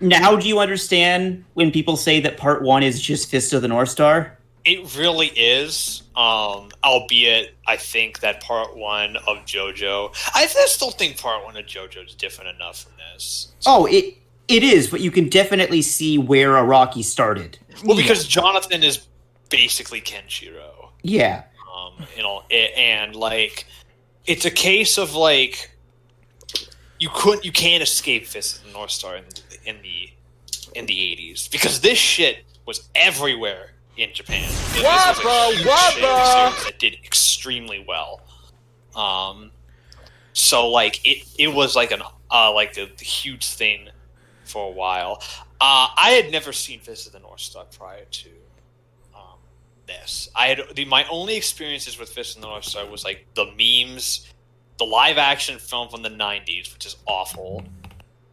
Now, 0.00 0.34
do 0.34 0.48
you 0.48 0.58
understand 0.58 1.44
when 1.54 1.70
people 1.70 1.96
say 1.96 2.20
that 2.20 2.36
part 2.36 2.62
one 2.62 2.82
is 2.82 3.00
just 3.00 3.30
Fist 3.30 3.52
of 3.52 3.62
the 3.62 3.68
North 3.68 3.88
Star? 3.88 4.36
It 4.64 4.96
really 4.96 5.28
is. 5.28 6.02
Um, 6.16 6.70
albeit, 6.84 7.54
I 7.66 7.76
think 7.76 8.20
that 8.20 8.42
part 8.42 8.76
one 8.76 9.16
of 9.28 9.38
JoJo. 9.46 10.14
I 10.34 10.46
still 10.46 10.90
think 10.90 11.18
part 11.18 11.44
one 11.44 11.56
of 11.56 11.66
JoJo 11.66 12.06
is 12.06 12.14
different 12.14 12.54
enough 12.56 12.82
from 12.82 12.92
this. 13.12 13.52
Oh, 13.66 13.86
it 13.86 14.16
it 14.48 14.62
is, 14.62 14.88
but 14.90 15.00
you 15.00 15.10
can 15.10 15.28
definitely 15.28 15.82
see 15.82 16.18
where 16.18 16.50
Araki 16.50 17.04
started. 17.04 17.58
Well, 17.84 17.96
because 17.96 18.26
Jonathan 18.26 18.82
is 18.82 19.06
basically 19.48 20.00
Kenshiro. 20.00 20.90
Yeah. 21.02 21.44
um, 21.74 22.06
you 22.16 22.22
know, 22.22 22.42
and 22.50 23.14
like 23.16 23.66
it's 24.26 24.44
a 24.44 24.50
case 24.50 24.98
of 24.98 25.14
like 25.14 25.70
you 26.98 27.08
couldn't, 27.12 27.44
you 27.44 27.52
can't 27.52 27.82
escape 27.82 28.26
Fist 28.26 28.58
of 28.60 28.66
the 28.66 28.72
North 28.72 28.90
Star 28.90 29.16
in, 29.16 29.24
in 29.64 29.82
the 29.82 30.10
in 30.74 30.86
the 30.86 31.12
eighties 31.12 31.48
because 31.48 31.80
this 31.80 31.98
shit 31.98 32.44
was 32.66 32.88
everywhere 32.94 33.70
in 33.96 34.10
Japan. 34.12 34.44
It- 34.44 34.48
this 34.74 34.82
was 34.82 35.18
a 35.18 35.68
Wabba, 35.68 36.00
wabba. 36.00 36.64
that 36.64 36.78
did 36.78 36.94
extremely 37.04 37.84
well. 37.86 38.20
Um, 38.94 39.50
so 40.32 40.68
like 40.68 41.04
it, 41.04 41.26
it 41.38 41.48
was 41.48 41.74
like 41.76 41.90
an 41.90 42.02
uh, 42.30 42.52
like 42.52 42.76
a, 42.78 42.86
huge 43.02 43.46
thing 43.46 43.88
for 44.44 44.68
a 44.68 44.70
while. 44.70 45.22
Uh, 45.60 45.88
I 45.96 46.10
had 46.10 46.30
never 46.32 46.52
seen 46.52 46.80
Fist 46.80 47.06
of 47.06 47.12
the 47.12 47.20
North 47.20 47.40
Star 47.40 47.64
prior 47.76 48.04
to 48.04 48.28
this. 49.86 50.28
I 50.34 50.48
had 50.48 50.62
the, 50.74 50.84
my 50.84 51.04
only 51.10 51.36
experiences 51.36 51.98
with 51.98 52.08
Fist 52.08 52.36
of 52.36 52.42
the 52.42 52.48
North 52.48 52.64
Star 52.64 52.86
was 52.86 53.04
like 53.04 53.26
the 53.34 53.46
memes, 53.46 54.26
the 54.78 54.84
live 54.84 55.18
action 55.18 55.58
film 55.58 55.88
from 55.88 56.02
the 56.02 56.10
'90s, 56.10 56.72
which 56.72 56.86
is 56.86 56.96
awful, 57.06 57.64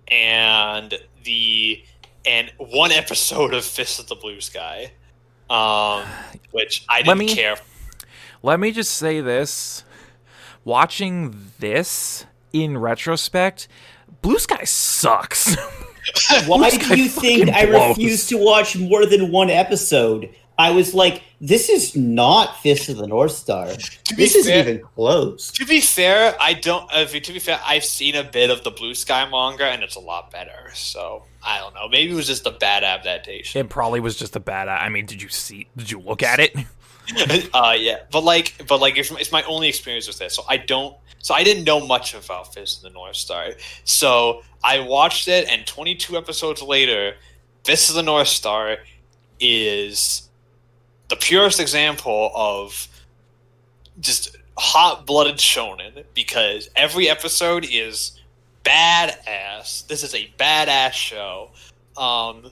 and 0.08 0.94
the 1.24 1.84
and 2.26 2.52
one 2.58 2.92
episode 3.04 3.54
of 3.54 3.64
Fist 3.66 4.00
of 4.00 4.08
the 4.08 4.16
Blue 4.16 4.42
Sky, 4.42 4.92
um, 5.50 6.04
which 6.52 6.86
I 6.90 7.02
didn't 7.02 7.18
me- 7.20 7.36
care. 7.36 7.58
Let 8.42 8.60
me 8.60 8.72
just 8.72 8.92
say 8.92 9.22
this. 9.22 9.84
Watching 10.64 11.52
this 11.60 12.26
in 12.54 12.78
retrospect, 12.78 13.68
Blue 14.22 14.40
Sky 14.40 14.64
sucks. 14.66 15.56
Why 16.48 16.70
do 16.70 16.98
you 16.98 17.08
think 17.10 17.50
I 17.50 17.66
blows. 17.66 17.90
refused 17.98 18.30
to 18.30 18.38
watch 18.38 18.76
more 18.78 19.06
than 19.06 19.32
one 19.32 19.50
episode? 19.50 20.30
I 20.60 20.72
was 20.72 20.94
like, 20.94 21.24
this 21.40 21.70
is 21.70 21.96
not 21.96 22.60
Fist 22.60 22.90
of 22.90 22.98
the 22.98 23.08
North 23.08 23.32
Star. 23.32 23.68
be 23.68 24.16
This 24.16 24.36
isn't 24.36 24.52
fair- 24.52 24.60
even 24.60 24.82
close. 24.82 25.52
To 25.52 25.66
be 25.66 25.80
fair, 25.80 26.36
I 26.38 26.54
don't. 26.54 26.86
Uh, 26.94 27.06
to 27.06 27.34
be 27.34 27.40
fair, 27.40 27.62
I've 27.66 27.86
seen 27.86 28.14
a 28.16 28.26
bit 28.26 28.50
of 28.50 28.66
the 28.66 28.72
Blue 28.72 28.94
Sky 28.94 29.28
manga, 29.30 29.64
and 29.64 29.84
it's 29.84 29.96
a 29.96 30.02
lot 30.02 30.32
better. 30.32 30.70
So 30.74 31.24
I 31.42 31.60
don't 31.60 31.74
know. 31.74 31.88
Maybe 31.88 32.12
it 32.12 32.16
was 32.16 32.28
just 32.28 32.46
a 32.46 32.52
bad 32.52 32.84
adaptation. 32.84 33.62
it 33.62 33.70
probably 33.70 34.02
was 34.02 34.18
just 34.18 34.36
a 34.36 34.42
bad. 34.42 34.68
I 34.68 34.90
mean, 34.90 35.06
did 35.06 35.22
you 35.22 35.30
see? 35.30 35.70
Did 35.78 35.90
you 35.90 36.02
look 36.02 36.22
at 36.22 36.42
it? 36.42 36.54
uh, 37.54 37.76
yeah, 37.78 38.00
but 38.12 38.26
like, 38.26 38.62
but 38.68 38.82
like, 38.82 38.98
it's, 38.98 39.10
it's 39.12 39.32
my 39.32 39.44
only 39.44 39.70
experience 39.70 40.08
with 40.08 40.20
this, 40.20 40.36
so 40.36 40.44
I 40.50 40.58
don't. 40.58 40.96
So 41.20 41.34
I 41.34 41.46
didn't 41.46 41.64
know 41.64 41.86
much 41.86 42.14
about 42.14 42.54
Fist 42.54 42.78
of 42.78 42.84
the 42.84 42.90
North 42.90 43.16
Star. 43.16 43.52
So 43.86 44.42
I 44.62 44.82
watched 44.82 45.30
it, 45.30 45.48
and 45.50 45.66
22 45.66 46.18
episodes 46.18 46.62
later, 46.62 47.16
Fist 47.64 47.90
of 47.90 47.96
the 47.96 48.04
North 48.04 48.28
Star 48.28 48.78
is 49.40 50.29
the 51.10 51.16
purest 51.16 51.60
example 51.60 52.32
of 52.34 52.88
just 54.00 54.38
hot-blooded 54.58 55.38
shonen 55.38 56.04
because 56.14 56.70
every 56.76 57.10
episode 57.10 57.66
is 57.70 58.20
badass. 58.64 59.88
This 59.88 60.04
is 60.04 60.14
a 60.14 60.32
badass 60.40 60.94
show. 60.94 61.50
Um, 61.98 62.52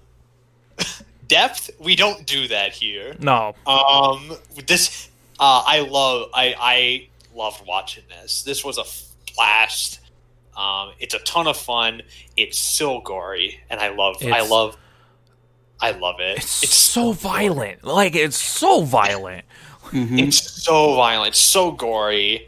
depth, 1.27 1.69
we 1.79 1.95
don't 1.95 2.25
do 2.25 2.47
that 2.47 2.73
here. 2.73 3.15
No. 3.19 3.55
Um, 3.65 4.37
this 4.65 5.09
uh, 5.39 5.63
I 5.65 5.81
love. 5.81 6.29
I 6.33 6.55
I 6.59 7.07
loved 7.35 7.65
watching 7.67 8.03
this. 8.09 8.43
This 8.43 8.63
was 8.65 8.77
a 8.77 8.83
blast. 9.35 9.99
Um, 10.55 10.93
it's 10.99 11.13
a 11.13 11.19
ton 11.19 11.47
of 11.47 11.57
fun. 11.57 12.01
It's 12.35 12.57
so 12.57 13.01
gory, 13.01 13.59
and 13.69 13.79
I 13.79 13.89
love. 13.89 14.17
I 14.23 14.41
love. 14.41 14.77
I 15.79 15.91
love 15.91 16.15
it. 16.19 16.37
It's, 16.37 16.73
so 16.73 17.11
violent. 17.11 17.83
Like 17.83 18.15
it's 18.15 18.37
so 18.37 18.81
violent. 18.81 19.45
Mhm. 19.85 20.19
It's 20.19 20.63
so 20.63 20.95
violent, 20.95 21.29
it's 21.29 21.39
so 21.39 21.71
gory, 21.71 22.47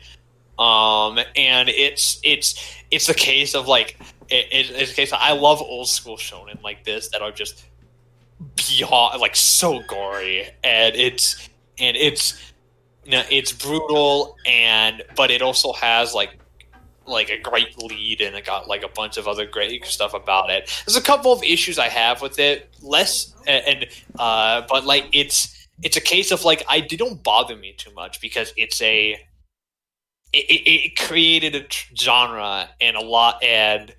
um, 0.58 1.20
and 1.36 1.70
it's 1.70 2.20
it's 2.24 2.56
it's 2.92 3.08
a 3.08 3.14
case 3.14 3.56
of 3.56 3.68
like 3.68 3.98
it, 4.30 4.48
it, 4.52 4.72
it's 4.72 4.92
a 4.92 4.96
case. 4.96 5.12
Of, 5.14 5.20
I 5.22 5.32
love 5.32 5.62
old 5.62 5.88
school 5.88 6.18
shonen 6.18 6.62
like 6.64 6.84
this 6.84 7.08
that 7.10 7.22
are 7.22 7.32
just 7.32 7.66
beyond 8.56 9.22
like 9.22 9.36
so 9.36 9.82
gory, 9.88 10.50
and 10.64 10.96
it's 10.96 11.50
and 11.78 11.96
it's 11.96 12.52
you 13.06 13.12
know, 13.12 13.24
it's 13.32 13.52
brutal, 13.52 14.36
and 14.46 15.04
but 15.16 15.32
it 15.32 15.42
also 15.42 15.74
has 15.74 16.14
like 16.14 16.38
like 17.10 17.30
a 17.30 17.38
great 17.38 17.82
lead 17.82 18.22
and 18.22 18.36
it 18.36 18.46
got 18.46 18.68
like 18.68 18.84
a 18.84 18.88
bunch 18.88 19.18
of 19.18 19.28
other 19.28 19.46
great 19.46 19.86
stuff 19.86 20.14
about 20.14 20.50
it. 20.50 20.84
There's 20.86 20.98
a 20.98 21.02
couple 21.02 21.34
of 21.34 21.44
issues 21.44 21.80
I 21.80 21.90
have 21.90 22.22
with 22.22 22.40
it, 22.40 22.70
less 22.82 23.34
and 23.48 23.88
uh, 24.18 24.64
but 24.70 24.86
like 24.86 25.08
it's 25.12 25.68
it's 25.82 25.98
a 25.98 26.02
case 26.02 26.32
of 26.32 26.44
like 26.44 26.64
I 26.70 26.82
don't 26.82 27.24
bother 27.24 27.56
me 27.56 27.74
too 27.78 27.94
much 27.94 28.22
because 28.22 28.54
it's 28.58 28.82
a 28.82 29.18
it, 30.32 30.38
it, 30.38 30.98
created 30.98 31.56
a 31.56 31.66
genre 31.98 32.70
and 32.80 32.96
a 32.96 33.02
lot 33.02 33.44
and 33.44 33.94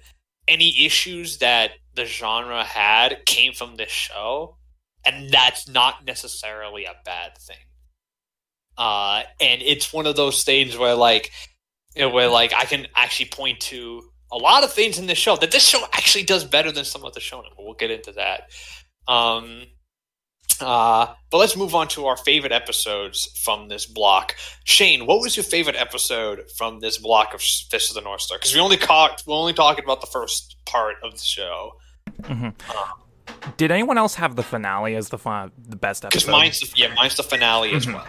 any 0.47 0.85
issues 0.85 1.39
that 1.39 1.73
the 1.95 2.05
genre 2.05 2.65
had 2.65 3.25
came 3.27 3.53
from 3.53 3.77
this 3.77 3.91
show 3.91 4.57
and 5.05 5.31
that's 5.31 5.69
not 5.69 6.05
necessarily 6.05 6.85
a 6.85 6.95
bad 7.05 7.37
thing 7.37 7.57
uh 8.79 9.23
and 9.41 9.61
it's 9.63 9.93
one 9.93 10.07
of 10.07 10.15
those 10.15 10.45
things 10.45 10.77
where 10.79 10.95
like 10.95 11.33
you 11.97 12.03
know, 12.03 12.11
where 12.11 12.29
like 12.29 12.53
I 12.55 12.65
can 12.65 12.87
actually 12.95 13.27
point 13.31 13.61
to 13.61 14.03
a 14.33 14.37
lot 14.37 14.63
of 14.65 14.73
things 14.73 14.99
in 14.99 15.07
this 15.07 15.19
show 15.19 15.37
that 15.37 15.51
this 15.51 15.67
show 15.67 15.83
actually 15.93 16.25
does 16.25 16.45
better 16.45 16.71
than 16.71 16.85
some 16.85 17.05
of 17.05 17.13
the 17.15 17.21
shonen 17.21 17.51
but 17.57 17.65
we'll 17.65 17.75
get 17.75 17.91
into 17.91 18.13
that 18.13 18.43
um 19.09 19.65
Uh, 20.61 21.07
but 21.31 21.39
let's 21.39 21.57
move 21.57 21.75
on 21.75 21.89
to 21.89 22.07
our 22.07 22.19
favorite 22.19 22.53
episodes 22.53 23.29
from 23.45 23.69
this 23.69 23.87
block. 23.87 24.37
Shane, 24.65 25.07
what 25.07 25.21
was 25.21 25.35
your 25.35 25.43
favorite 25.45 25.75
episode 25.77 26.43
from 26.59 26.81
this 26.81 26.99
block 26.99 27.33
of 27.33 27.41
Fist 27.41 27.91
of 27.91 27.95
the 27.95 28.03
North 28.03 28.21
Star? 28.21 28.37
Because 28.37 28.53
we 28.55 28.61
only 28.61 28.77
caught 28.77 29.23
we're 29.27 29.35
only 29.35 29.55
talking 29.55 29.83
about 29.85 30.01
the 30.03 30.07
first 30.07 30.57
part 30.67 30.97
of 31.03 31.13
the 31.13 31.25
show. 31.25 31.73
Did 33.57 33.71
anyone 33.71 33.97
else 33.97 34.17
have 34.17 34.37
the 34.37 34.43
finale 34.43 34.95
as 34.97 35.09
the 35.09 35.17
fi- 35.19 35.49
the 35.57 35.77
best 35.77 36.05
episode? 36.05 36.11
Because 36.11 36.29
episode? 36.29 36.39
mine's 36.39 36.61
the, 36.61 36.71
yeah, 36.77 36.95
mine's 36.95 37.17
the 37.17 37.23
finale 37.23 37.73
as 37.73 37.87
Mhm. 37.87 37.95
well. 37.95 38.07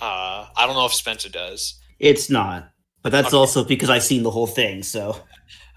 Uh, 0.00 0.46
I 0.56 0.66
don't 0.66 0.74
know 0.76 0.86
if 0.86 0.94
Spencer 0.94 1.28
does. 1.28 1.74
It's 2.00 2.28
not, 2.30 2.70
but 3.02 3.12
that's 3.12 3.28
Okay. 3.28 3.36
also 3.36 3.62
because 3.64 3.90
I've 3.90 4.02
seen 4.02 4.22
the 4.24 4.30
whole 4.30 4.46
thing. 4.48 4.82
So 4.82 5.12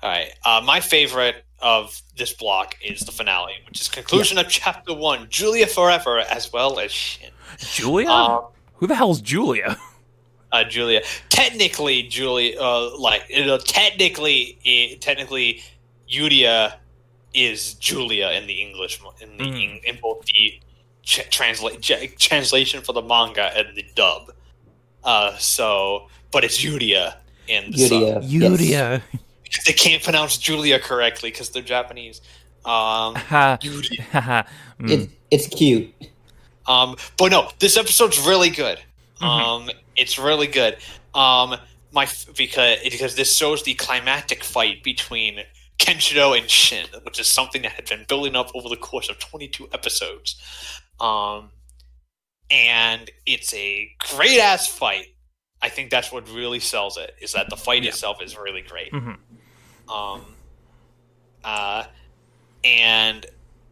All 0.01 0.09
right. 0.09 0.31
Uh, 0.45 0.61
my 0.65 0.79
favorite 0.79 1.45
of 1.59 2.01
this 2.17 2.33
block 2.33 2.75
is 2.83 3.01
the 3.01 3.11
finale, 3.11 3.53
which 3.67 3.79
is 3.81 3.87
conclusion 3.89 4.37
of 4.37 4.49
chapter 4.49 4.93
one, 4.93 5.27
Julia 5.29 5.67
Forever, 5.67 6.19
as 6.19 6.51
well 6.51 6.79
as 6.79 6.91
Shin. 6.91 7.29
Julia? 7.59 8.09
Um, 8.09 8.47
Who 8.75 8.87
the 8.87 8.95
hell's 8.95 9.21
Julia? 9.21 9.77
uh, 10.51 10.63
Julia. 10.65 11.01
Technically, 11.29 12.03
Julia, 12.03 12.59
uh, 12.59 12.97
like 12.97 13.23
you 13.29 13.45
know, 13.45 13.57
technically, 13.57 14.57
eh, 14.65 14.95
technically, 14.99 15.61
Yudia 16.11 16.73
is 17.33 17.73
Julia 17.75 18.29
in 18.29 18.45
the 18.47 18.61
English 18.61 18.99
in 19.21 19.37
the 19.37 19.43
Mm. 19.45 19.83
in, 19.83 19.97
both 20.01 20.25
the 20.25 20.59
ch- 21.03 21.27
translate 21.31 21.81
ch- 21.81 22.15
translation 22.19 22.81
for 22.81 22.93
the 22.93 23.01
manga 23.01 23.51
and 23.57 23.75
the 23.75 23.85
dub. 23.95 24.31
Uh, 25.03 25.35
so, 25.37 26.07
but 26.31 26.43
it's 26.43 26.63
Yudia 26.63 27.15
in 27.47 27.71
the 27.71 27.77
sub. 27.77 28.23
Yudia, 28.23 28.59
yes. 28.59 29.01
They 29.67 29.73
can't 29.73 30.01
pronounce 30.01 30.37
Julia 30.37 30.79
correctly 30.79 31.29
because 31.29 31.51
they're 31.51 31.61
Japanese. 31.61 32.21
Um, 32.65 33.13
Ha. 33.15 33.59
Mm. 33.61 34.45
It, 34.89 35.09
it's 35.29 35.47
cute. 35.47 35.93
Um, 36.65 36.95
but 37.17 37.31
no, 37.31 37.49
this 37.59 37.77
episode's 37.77 38.19
really 38.25 38.49
good. 38.49 38.79
Mhm. 39.21 39.25
Um, 39.27 39.69
it's 39.95 40.17
really 40.17 40.47
good. 40.47 40.77
Um, 41.13 41.55
my 41.91 42.07
because 42.35 42.79
because 42.83 43.15
this 43.15 43.35
shows 43.35 43.63
the 43.63 43.75
climactic 43.75 44.43
fight 44.43 44.81
between 44.83 45.39
Kenshiro 45.77 46.37
and 46.37 46.49
Shin, 46.49 46.87
which 47.03 47.19
is 47.19 47.27
something 47.27 47.61
that 47.63 47.73
had 47.73 47.87
been 47.87 48.05
building 48.07 48.35
up 48.35 48.49
over 48.55 48.69
the 48.69 48.77
course 48.77 49.09
of 49.09 49.19
22 49.19 49.69
episodes. 49.73 50.41
Um, 50.99 51.51
and 52.49 53.09
it's 53.25 53.53
a 53.53 53.91
great 54.15 54.39
ass 54.39 54.67
fight. 54.67 55.07
I 55.61 55.69
think 55.69 55.89
that's 55.89 56.11
what 56.11 56.29
really 56.29 56.59
sells 56.59 56.97
it. 56.97 57.15
Is 57.21 57.33
that 57.33 57.49
the 57.49 57.55
fight 57.57 57.83
Yeah. 57.83 57.89
itself 57.89 58.21
is 58.21 58.37
really 58.37 58.61
great. 58.61 58.91
Mhm. 58.91 59.17
Um, 59.89 60.25
uh, 61.43 61.85
and 62.63 63.25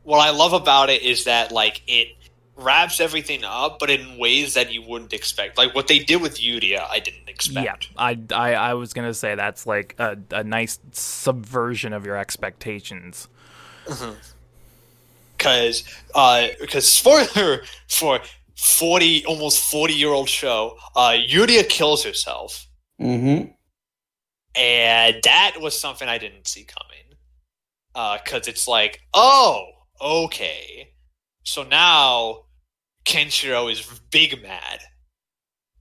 what 0.04 0.20
I 0.20 0.32
love 0.32 0.54
about 0.54 0.90
it 0.90 1.02
is 1.04 1.26
that 1.26 1.52
like 1.52 1.82
it 1.88 2.10
wraps 2.58 3.00
everything 3.00 3.44
up, 3.44 3.80
but 3.80 3.90
in 3.90 4.18
ways 4.18 4.54
that 4.54 4.72
you 4.72 4.82
wouldn't 4.84 5.14
expect. 5.14 5.58
Like 5.58 5.74
what 5.74 5.88
they 5.88 6.00
did 6.00 6.22
with 6.22 6.38
Yudia, 6.40 6.88
I 6.90 7.00
didn't 7.00 7.28
expect. 7.28 7.66
Yeah, 7.66 7.98
I, 7.98 8.18
I, 8.34 8.54
I 8.54 8.74
was 8.76 8.94
gonna 8.94 9.14
say 9.14 9.36
that's 9.36 9.66
like 9.66 9.96
a, 9.98 10.18
a 10.32 10.44
nice 10.44 10.80
subversion 10.92 11.92
of 11.94 12.06
your 12.06 12.18
expectations. 12.18 13.28
Because 15.38 15.84
uh, 16.14 16.48
because 16.60 16.88
spoiler 16.92 17.64
for 17.88 18.20
forty 18.62 19.26
almost 19.26 19.70
forty 19.70 19.94
year 19.94 20.10
old 20.10 20.30
show, 20.30 20.78
uh, 20.96 21.16
Yudia 21.28 21.68
kills 21.68 22.04
herself, 22.04 22.68
Mm-hmm. 23.02 23.52
and 24.56 25.16
that 25.24 25.56
was 25.60 25.78
something 25.80 26.08
I 26.08 26.18
didn't 26.18 26.48
see 26.48 26.66
coming. 26.66 26.88
Because 28.24 28.48
it's 28.48 28.68
like, 28.70 29.02
oh, 29.14 29.66
okay, 30.00 30.94
so 31.44 31.64
now 31.64 32.44
Kenshiro 33.06 33.70
is 33.72 33.86
big 34.12 34.42
mad 34.42 34.80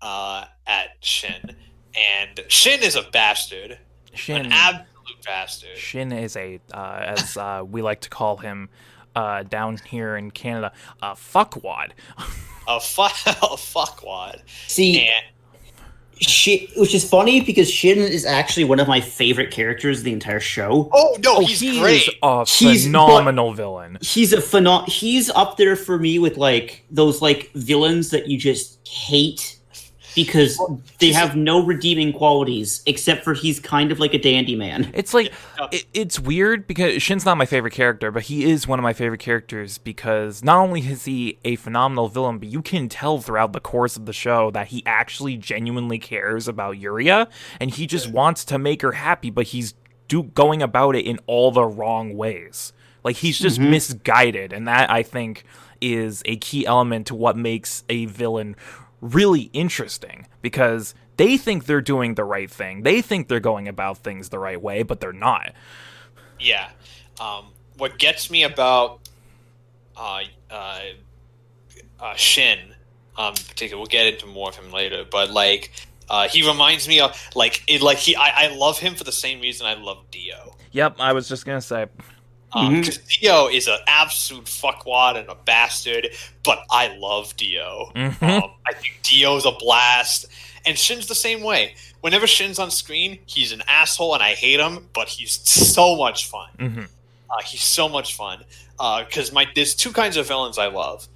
uh, 0.03 0.47
at 0.67 0.89
Shin, 1.03 1.55
and 1.95 2.41
Shin 2.49 2.83
is 2.83 2.97
a 2.97 3.03
bastard, 3.13 3.79
Shin, 4.15 4.47
an 4.47 4.53
absolute 4.53 5.25
bastard. 5.25 5.77
Shin 5.77 6.11
is 6.11 6.37
a, 6.37 6.59
uh, 6.73 7.15
as 7.17 7.37
uh, 7.37 7.63
we 7.65 7.81
like 7.81 8.01
to 8.01 8.09
call 8.09 8.39
him 8.39 8.71
uh, 9.15 9.45
down 9.45 9.77
here 9.89 10.17
in 10.17 10.31
Canada, 10.33 10.73
a 11.03 11.13
fuckwad. 11.13 11.91
A, 12.77 12.81
fu- 12.81 13.03
a 13.27 13.57
fuckwad. 13.57 14.41
See, 14.69 15.01
And 15.07 15.25
Shin, 16.21 16.67
which 16.77 16.95
is 16.95 17.09
funny 17.09 17.41
because 17.41 17.71
Shin 17.71 17.99
is 17.99 18.27
actually 18.27 18.65
one 18.65 18.79
of 18.79 18.87
my 18.87 19.01
favorite 19.01 19.51
characters 19.51 19.99
of 20.01 20.05
the 20.05 20.13
entire 20.13 20.39
show. 20.41 20.91
oh 20.93 21.17
no, 21.25 21.37
Oh, 21.37 21.41
he's 21.41 21.61
he 21.61 21.81
great. 21.81 22.07
a 22.23 22.45
He's- 22.47 22.85
phenomenal 22.85 23.55
villain. 23.55 23.97
He's 24.03 24.33
a 24.35 24.37
phenom- 24.39 24.87
He's 24.89 25.31
up 25.31 25.57
there 25.57 25.77
for 25.77 25.99
me 25.99 26.19
with 26.19 26.37
like 26.37 26.85
those 26.91 27.23
like 27.23 27.51
villains 27.55 28.11
that 28.11 28.29
you 28.29 28.37
just 28.37 28.87
hate 28.87 29.57
because 30.15 30.61
they 30.99 31.13
have 31.13 31.37
no 31.37 31.65
redeeming 31.65 32.13
qualities 32.13 32.83
except 32.87 33.25
for 33.25 33.35
he's 33.35 33.61
kind 33.61 33.93
of 33.93 33.99
like 33.99 34.15
a 34.15 34.19
dandy 34.19 34.57
man. 34.57 34.91
It's 35.01 35.15
like 35.15 35.33
Yeah. 35.59 35.69
it, 35.73 35.85
it's 35.95 36.21
weird 36.21 36.67
because 36.67 37.03
Shin's 37.03 37.25
not 37.25 37.37
my 37.39 37.47
favorite 37.47 37.73
character, 37.73 38.11
but 38.11 38.25
he 38.25 38.51
is 38.51 38.69
one 38.69 38.79
of 38.79 38.83
my 38.83 38.93
favorite 38.93 39.21
characters 39.21 39.79
because 39.79 40.45
not 40.45 40.59
only 40.59 40.81
is 40.81 41.07
he 41.07 41.39
a 41.45 41.57
phenomenal 41.57 42.09
villain, 42.09 42.39
but 42.39 42.49
you 42.49 42.61
can 42.61 42.89
tell 42.89 43.19
throughout 43.19 43.53
the 43.53 43.61
course 43.61 43.97
of 43.97 44.05
the 44.05 44.13
show 44.13 44.51
that 44.51 44.69
he 44.69 44.83
actually 44.85 45.37
genuinely 45.37 45.99
cares 45.99 46.49
about 46.49 46.77
Yuria 46.77 47.29
and 47.61 47.71
he 47.71 47.87
just 47.87 48.11
wants 48.11 48.45
to 48.47 48.59
make 48.59 48.83
her 48.83 48.93
happy, 48.93 49.31
but 49.31 49.47
he's 49.47 49.75
do 50.11 50.25
going 50.25 50.61
about 50.61 50.97
it 50.97 51.07
in 51.07 51.19
all 51.27 51.51
the 51.51 51.65
wrong 51.65 52.15
ways. 52.17 52.75
Like 53.03 53.17
he's 53.17 53.39
just 53.39 53.59
mm-hmm. 53.59 53.71
misguided, 53.71 54.53
and 54.53 54.69
that 54.69 54.91
I 54.91 55.03
think 55.03 55.45
is 55.81 56.23
a 56.27 56.37
key 56.37 56.67
element 56.67 57.07
to 57.07 57.15
what 57.15 57.37
makes 57.37 57.85
a 57.89 58.05
villain 58.05 58.57
really 59.01 59.51
interesting 59.53 60.27
because 60.43 60.95
they 61.17 61.37
think 61.37 61.67
they're 61.67 61.81
doing 61.81 62.15
the 62.15 62.25
right 62.25 62.51
thing. 62.51 62.83
They 62.83 63.03
think 63.03 63.29
they're 63.29 63.41
going 63.41 63.69
about 63.69 63.99
things 63.99 64.29
the 64.29 64.39
right 64.39 64.61
way, 64.61 64.83
but 64.83 65.01
they're 65.01 65.13
not. 65.13 65.53
Yeah. 66.39 66.71
Um, 67.21 67.53
what 67.77 67.99
gets 67.99 68.31
me 68.31 68.43
about 68.43 69.01
uh, 69.97 70.23
uh, 70.51 70.81
uh, 72.01 72.15
Shin, 72.15 72.59
um, 73.17 73.35
in 73.35 73.45
particular, 73.45 73.79
we'll 73.79 73.87
get 73.87 74.15
into 74.15 74.27
more 74.27 74.49
of 74.49 74.57
him 74.57 74.73
later, 74.73 75.05
but 75.11 75.31
like 75.31 75.71
uh, 76.09 76.29
he 76.29 76.47
reminds 76.47 76.89
me 76.89 77.01
of 77.01 77.17
like 77.35 77.63
it, 77.69 77.83
like 77.83 77.99
he 77.99 78.17
I, 78.17 78.47
I 78.47 78.57
love 78.57 78.79
him 78.79 78.95
for 78.95 79.05
the 79.05 79.13
same 79.13 79.41
reason 79.41 79.67
I 79.67 79.75
love 79.75 80.11
Dio. 80.11 80.57
Yep, 80.73 80.97
I 80.99 81.13
was 81.13 81.29
just 81.29 81.45
gonna 81.45 81.61
say. 81.61 81.87
Um, 82.53 82.75
Mhm. 82.77 82.81
because 82.81 82.99
Dio 82.99 83.47
is 83.49 83.69
an 83.69 83.79
absolute 83.87 84.45
fuckwad 84.47 85.17
and 85.17 85.29
a 85.29 85.35
bastard, 85.37 86.09
but 86.43 86.65
I 86.71 86.89
love 86.97 87.37
Dio. 87.37 87.93
Mhm. 87.95 88.23
Um, 88.43 88.51
I 88.67 88.73
think 88.73 89.01
Dio's 89.03 89.45
a 89.47 89.53
blast, 89.53 90.27
and 90.67 90.77
Shin's 90.79 91.07
the 91.07 91.15
same 91.15 91.43
way. 91.43 91.75
Whenever 92.01 92.27
Shin's 92.27 92.59
on 92.59 92.71
screen, 92.71 93.19
he's 93.27 93.53
an 93.53 93.63
asshole, 93.69 94.15
and 94.15 94.23
I 94.23 94.35
hate 94.35 94.59
him, 94.59 94.89
but 94.93 95.09
he's 95.09 95.41
so 95.49 95.97
much 95.97 96.27
fun. 96.27 96.49
hmm 96.59 96.83
Uh, 97.33 97.41
he's 97.47 97.63
so 97.63 97.89
much 97.89 98.15
fun 98.15 98.43
because 99.07 99.31
my 99.31 99.47
there's 99.55 99.75
two 99.77 99.93
kinds 99.93 100.17
of 100.17 100.27
villains 100.27 100.59
I 100.59 100.67
love. 100.67 101.07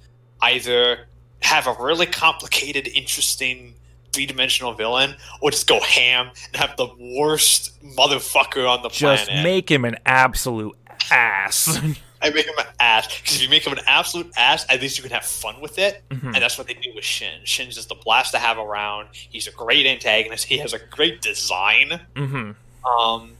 Either 0.41 1.07
have 1.41 1.67
a 1.67 1.73
really 1.77 2.05
complicated, 2.05 2.87
interesting, 2.87 3.75
three 4.13 4.25
dimensional 4.25 4.73
villain, 4.73 5.17
or 5.41 5.51
just 5.51 5.67
go 5.67 5.81
ham 5.81 6.31
and 6.53 6.55
have 6.55 6.77
the 6.77 6.87
worst 6.97 7.71
motherfucker 7.83 8.65
on 8.69 8.81
the 8.81 8.87
Just 8.89 9.25
planet. 9.25 9.43
make 9.43 9.69
him 9.69 9.83
an 9.83 9.97
absolute 10.05 10.77
ass. 11.11 11.79
I 12.21 12.29
make 12.31 12.45
him 12.47 12.55
an 12.57 12.65
ass 12.79 13.07
because 13.19 13.35
if 13.35 13.41
you 13.43 13.49
make 13.49 13.65
him 13.67 13.73
an 13.73 13.83
absolute 13.85 14.31
ass, 14.35 14.65
at 14.69 14.81
least 14.81 14.97
you 14.97 15.03
can 15.03 15.11
have 15.11 15.25
fun 15.25 15.61
with 15.61 15.77
it, 15.77 16.03
Mhm. 16.09 16.33
and 16.33 16.35
that's 16.35 16.57
what 16.57 16.65
they 16.67 16.73
do 16.73 16.91
with 16.95 17.03
Shin. 17.03 17.41
Shin's 17.43 17.75
just 17.75 17.91
a 17.91 17.95
blast 17.95 18.31
to 18.31 18.39
have 18.39 18.57
around. 18.57 19.09
He's 19.11 19.47
a 19.47 19.51
great 19.51 19.85
antagonist. 19.85 20.45
He 20.45 20.57
has 20.59 20.73
a 20.73 20.79
great 20.79 21.21
design. 21.21 21.99
hmm 22.15 22.51
Um, 22.83 23.33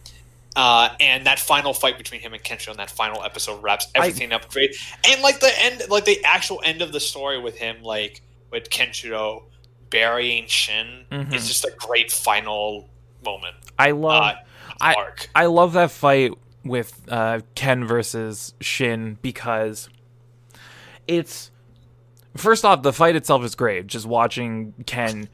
uh, 0.55 0.89
and 0.99 1.25
that 1.25 1.39
final 1.39 1.73
fight 1.73 1.97
between 1.97 2.21
him 2.21 2.33
and 2.33 2.43
Kensho 2.43 2.69
in 2.71 2.77
that 2.77 2.89
final 2.91 3.23
episode 3.23 3.61
wraps 3.63 3.87
everything 3.95 4.31
up 4.33 4.49
great. 4.49 4.75
And 5.07 5.21
like 5.21 5.39
the 5.39 5.51
end, 5.63 5.83
like 5.89 6.05
the 6.05 6.23
actual 6.23 6.61
end 6.63 6.81
of 6.81 6.91
the 6.91 6.99
story 6.99 7.39
with 7.39 7.57
him, 7.57 7.81
like 7.83 8.21
with 8.51 8.69
Kenshiro 8.69 9.43
burying 9.89 10.47
Shin, 10.47 11.05
Mhm. 11.11 11.33
is 11.33 11.47
just 11.47 11.65
a 11.65 11.71
great 11.77 12.11
final 12.11 12.87
moment. 13.23 13.55
I 13.79 13.91
love. 13.91 14.21
Uh, 14.23 14.35
I- 14.81 14.95
I 15.35 15.45
love 15.45 15.73
that 15.73 15.91
fight 15.91 16.31
with 16.65 17.01
uh, 17.07 17.41
Ken 17.53 17.85
versus 17.85 18.53
Shin 18.59 19.17
because 19.21 19.87
it's 21.07 21.51
first 22.35 22.65
off 22.65 22.81
the 22.81 22.91
fight 22.91 23.15
itself 23.15 23.43
is 23.43 23.55
great. 23.55 23.87
Just 23.87 24.05
watching 24.05 24.73
Ken 24.85 25.29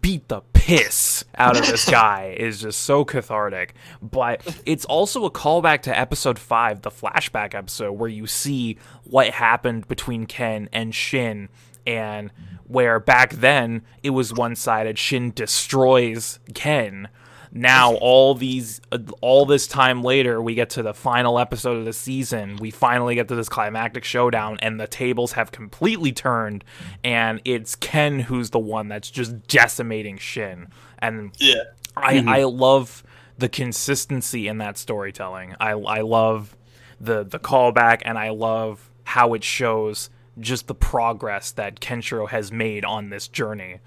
beat 0.00 0.28
the 0.28 0.42
piss 0.52 1.24
out 1.36 1.56
of 1.56 1.66
this 1.66 1.88
guy 1.88 2.36
is 2.38 2.60
just 2.60 2.82
so 2.82 3.04
cathartic. 3.04 3.74
But 4.02 4.60
it's 4.66 4.84
also 4.84 5.24
a 5.24 5.30
callback 5.30 5.82
to 5.82 5.98
episode 5.98 6.38
five, 6.38 6.82
the 6.82 6.90
flashback 6.90 7.54
episode, 7.54 7.92
where 7.92 8.08
you 8.08 8.26
see 8.26 8.78
what 9.04 9.30
happened 9.30 9.88
between 9.88 10.26
Ken 10.26 10.68
and 10.72 10.94
Shin. 10.94 11.48
And 11.84 12.30
where 12.66 13.00
back 13.00 13.32
then 13.34 13.82
it 14.02 14.10
was 14.10 14.32
one 14.32 14.54
sided, 14.54 14.98
Shin 14.98 15.32
destroys 15.32 16.38
Ken 16.54 17.08
now 17.54 17.94
all 17.96 18.34
these 18.34 18.80
uh, 18.90 18.98
all 19.20 19.44
this 19.44 19.66
time 19.66 20.02
later 20.02 20.40
we 20.40 20.54
get 20.54 20.70
to 20.70 20.82
the 20.82 20.94
final 20.94 21.38
episode 21.38 21.76
of 21.76 21.84
the 21.84 21.92
season 21.92 22.56
we 22.56 22.70
finally 22.70 23.14
get 23.14 23.28
to 23.28 23.34
this 23.34 23.48
climactic 23.48 24.04
showdown 24.04 24.56
and 24.60 24.80
the 24.80 24.86
tables 24.86 25.32
have 25.32 25.52
completely 25.52 26.12
turned 26.12 26.64
and 27.04 27.40
it's 27.44 27.74
ken 27.76 28.20
who's 28.20 28.50
the 28.50 28.58
one 28.58 28.88
that's 28.88 29.10
just 29.10 29.46
decimating 29.46 30.16
shin 30.16 30.66
and 30.98 31.32
Yeah. 31.38 31.64
I, 31.94 32.24
I 32.26 32.44
love 32.44 33.02
the 33.36 33.48
consistency 33.50 34.48
in 34.48 34.58
that 34.58 34.78
storytelling. 34.78 35.54
I, 35.60 35.72
I 35.72 36.00
love 36.00 36.56
the 37.00 37.24
the 37.24 37.38
callback 37.38 38.00
and 38.04 38.16
I 38.16 38.30
love 38.30 38.90
how 39.04 39.34
it 39.34 39.44
shows 39.44 40.08
just 40.38 40.68
the 40.68 40.74
progress 40.74 41.50
that 41.50 41.80
Kenshiro 41.80 42.28
has 42.28 42.50
made 42.50 42.84
on 42.84 43.10
this 43.10 43.28
journey. 43.28 43.80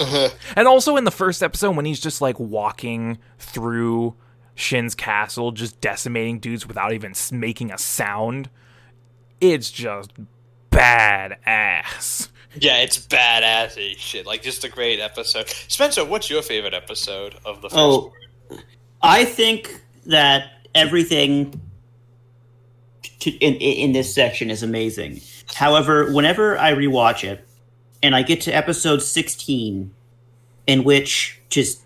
and 0.56 0.66
also 0.66 0.96
in 0.96 1.04
the 1.04 1.10
first 1.10 1.42
episode 1.42 1.76
when 1.76 1.84
he's 1.84 2.00
just 2.00 2.20
like 2.20 2.38
walking 2.38 3.18
through 3.38 4.14
Shin's 4.54 4.94
castle 4.94 5.52
just 5.52 5.80
decimating 5.80 6.38
dudes 6.38 6.66
without 6.66 6.92
even 6.92 7.14
making 7.32 7.72
a 7.72 7.78
sound. 7.78 8.50
It's 9.40 9.70
just 9.70 10.12
badass. 10.70 12.28
Yeah, 12.54 12.78
it's 12.78 12.98
badass 12.98 13.78
as 13.78 13.98
shit. 13.98 14.26
Like 14.26 14.42
just 14.42 14.64
a 14.64 14.68
great 14.68 15.00
episode. 15.00 15.48
Spencer, 15.48 16.04
what's 16.04 16.28
your 16.28 16.42
favorite 16.42 16.74
episode 16.74 17.36
of 17.44 17.62
the 17.62 17.70
first? 17.70 17.78
Oh, 17.78 18.12
I 19.02 19.24
think 19.24 19.82
that 20.06 20.68
everything 20.74 21.60
to, 23.20 23.30
in 23.30 23.54
in 23.54 23.92
this 23.92 24.12
section 24.12 24.50
is 24.50 24.62
amazing. 24.62 25.20
However, 25.54 26.12
whenever 26.12 26.58
I 26.58 26.72
rewatch 26.72 27.24
it, 27.24 27.46
and 28.02 28.14
I 28.14 28.22
get 28.22 28.40
to 28.42 28.52
episode 28.52 29.02
sixteen, 29.02 29.92
in 30.66 30.84
which 30.84 31.40
just 31.48 31.80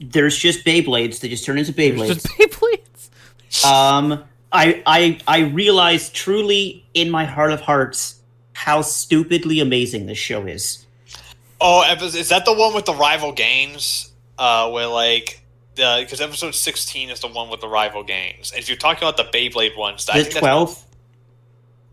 there's 0.00 0.36
just 0.36 0.64
Beyblades, 0.64 1.20
they 1.20 1.28
just 1.28 1.44
turn 1.44 1.58
into 1.58 1.72
Beyblades. 1.72 2.06
Just 2.14 2.26
Beyblades. 2.38 3.64
um, 3.64 4.24
I 4.52 4.82
I 4.86 5.18
I 5.26 5.38
realize 5.48 6.10
truly 6.10 6.84
in 6.94 7.10
my 7.10 7.24
heart 7.24 7.52
of 7.52 7.60
hearts 7.60 8.16
how 8.52 8.82
stupidly 8.82 9.60
amazing 9.60 10.06
this 10.06 10.18
show 10.18 10.46
is. 10.46 10.86
Oh, 11.60 11.82
epi- 11.82 12.06
is 12.18 12.30
that 12.30 12.44
the 12.44 12.52
one 12.54 12.74
with 12.74 12.84
the 12.86 12.94
rival 12.94 13.32
games? 13.32 14.12
Uh, 14.38 14.70
where 14.70 14.86
like 14.86 15.42
the 15.74 15.98
because 16.02 16.20
episode 16.20 16.54
sixteen 16.54 17.10
is 17.10 17.20
the 17.20 17.28
one 17.28 17.50
with 17.50 17.60
the 17.60 17.68
rival 17.68 18.02
gangs. 18.02 18.52
If 18.56 18.68
you're 18.68 18.78
talking 18.78 19.06
about 19.06 19.16
the 19.18 19.24
Beyblade 19.38 19.76
ones, 19.76 20.08
I 20.08 20.18
Is 20.18 20.24
think 20.24 20.36
it 20.36 20.40
that's- 20.40 20.40
twelve? 20.40 20.84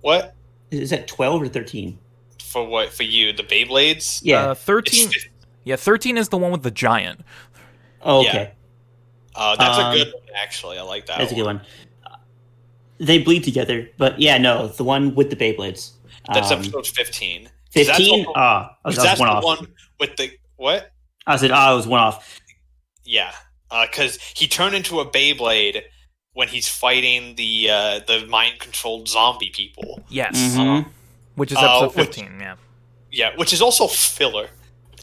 What 0.01 0.35
Is 0.71 0.91
that 0.91 1.07
twelve 1.07 1.41
or 1.41 1.47
thirteen? 1.47 1.99
For 2.47 2.65
what 2.65 2.93
for 2.93 3.03
you? 3.03 3.33
The 3.33 3.43
Beyblades? 3.43 4.21
Yeah. 4.23 4.49
Uh, 4.51 4.55
13 4.55 5.07
It's- 5.09 5.25
Yeah, 5.63 5.75
13 5.75 6.17
is 6.17 6.29
the 6.29 6.37
one 6.37 6.51
with 6.51 6.63
the 6.63 6.71
giant. 6.71 7.21
oh, 8.01 8.21
yeah. 8.23 8.29
okay. 8.29 8.51
Uh, 9.35 9.55
that's 9.55 9.77
Um, 9.77 9.91
a 9.91 9.95
good 9.95 10.13
one, 10.13 10.23
actually. 10.35 10.77
I 10.77 10.81
like 10.81 11.05
that. 11.07 11.17
That's 11.19 11.31
a 11.31 11.35
good 11.35 11.45
one. 11.45 11.61
They 12.99 13.19
bleed 13.19 13.43
together, 13.43 13.87
but 13.97 14.19
yeah, 14.19 14.37
no, 14.39 14.67
the 14.69 14.83
one 14.83 15.13
with 15.13 15.29
the 15.29 15.35
Beyblades. 15.35 15.91
That's 16.33 16.49
Um, 16.51 16.59
episode 16.61 16.87
fifteen. 16.87 17.43
'Cause 17.73 17.85
that's 17.87 17.97
Fifteen. 17.99 18.25
Ah, 18.35 18.75
I 18.83 18.87
was, 18.87 18.95
was 18.95 19.05
that's 19.05 19.19
one 19.19 19.29
the 19.29 19.35
off. 19.35 19.43
one 19.43 19.67
with 19.99 20.15
the 20.17 20.31
what? 20.55 20.91
I 21.27 21.35
said, 21.37 21.51
ah, 21.51 21.69
I 21.69 21.73
was 21.73 21.85
one 21.85 21.99
off. 21.99 22.39
Yeah, 23.03 23.31
because 23.69 24.17
he 24.35 24.47
turned 24.47 24.73
into 24.75 24.99
a 24.99 25.05
Beyblade 25.05 25.83
when 26.33 26.47
he's 26.47 26.67
fighting 26.67 27.35
the 27.35 27.69
uh, 27.69 27.99
the 28.07 28.25
mind 28.27 28.57
controlled 28.59 29.07
zombie 29.07 29.51
people. 29.51 30.01
Yes. 30.09 30.35
Mhm. 30.35 30.87
Which 31.38 31.51
is 31.53 31.57
Uh, 31.57 31.61
episode 31.61 31.95
which- 31.95 32.07
15, 32.15 32.39
yeah. 32.41 32.55
Yeah, 33.11 33.29
which 33.38 33.53
is 33.53 33.61
also 33.61 33.88
filler, 33.88 34.49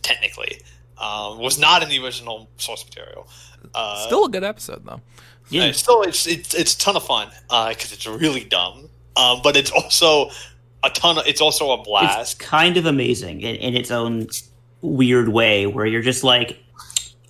technically. 0.02 0.60
Um, 0.98 1.38
was 1.38 1.58
not 1.58 1.82
in 1.82 1.88
the 1.88 1.98
original 2.04 2.48
source 2.58 2.84
material. 2.84 3.26
Uh, 3.74 4.04
Still 4.06 4.26
a 4.26 4.28
good 4.28 4.44
episode, 4.44 4.84
though. 4.84 5.00
Yeah, 5.48 5.64
it's 5.64 5.78
still 5.78 6.02
it's 6.02 6.26
it's 6.26 6.54
it's 6.54 6.74
a 6.74 6.78
ton 6.78 6.96
of 6.96 7.04
fun 7.04 7.28
because 7.48 7.92
it's 7.92 8.06
really 8.06 8.44
dumb. 8.44 8.88
Um, 9.16 9.40
but 9.42 9.56
it's 9.56 9.70
also 9.70 10.30
a 10.82 10.90
ton 10.90 11.18
of 11.18 11.26
it's 11.26 11.40
also 11.40 11.70
a 11.70 11.78
it's 11.78 11.84
blast. 11.88 12.38
kind 12.38 12.76
of 12.76 12.86
amazing 12.86 13.40
in, 13.40 13.56
in 13.56 13.74
its 13.76 13.90
own 13.90 14.28
weird 14.82 15.28
way, 15.28 15.66
where 15.66 15.86
you're 15.86 16.02
just 16.02 16.24
like, 16.24 16.58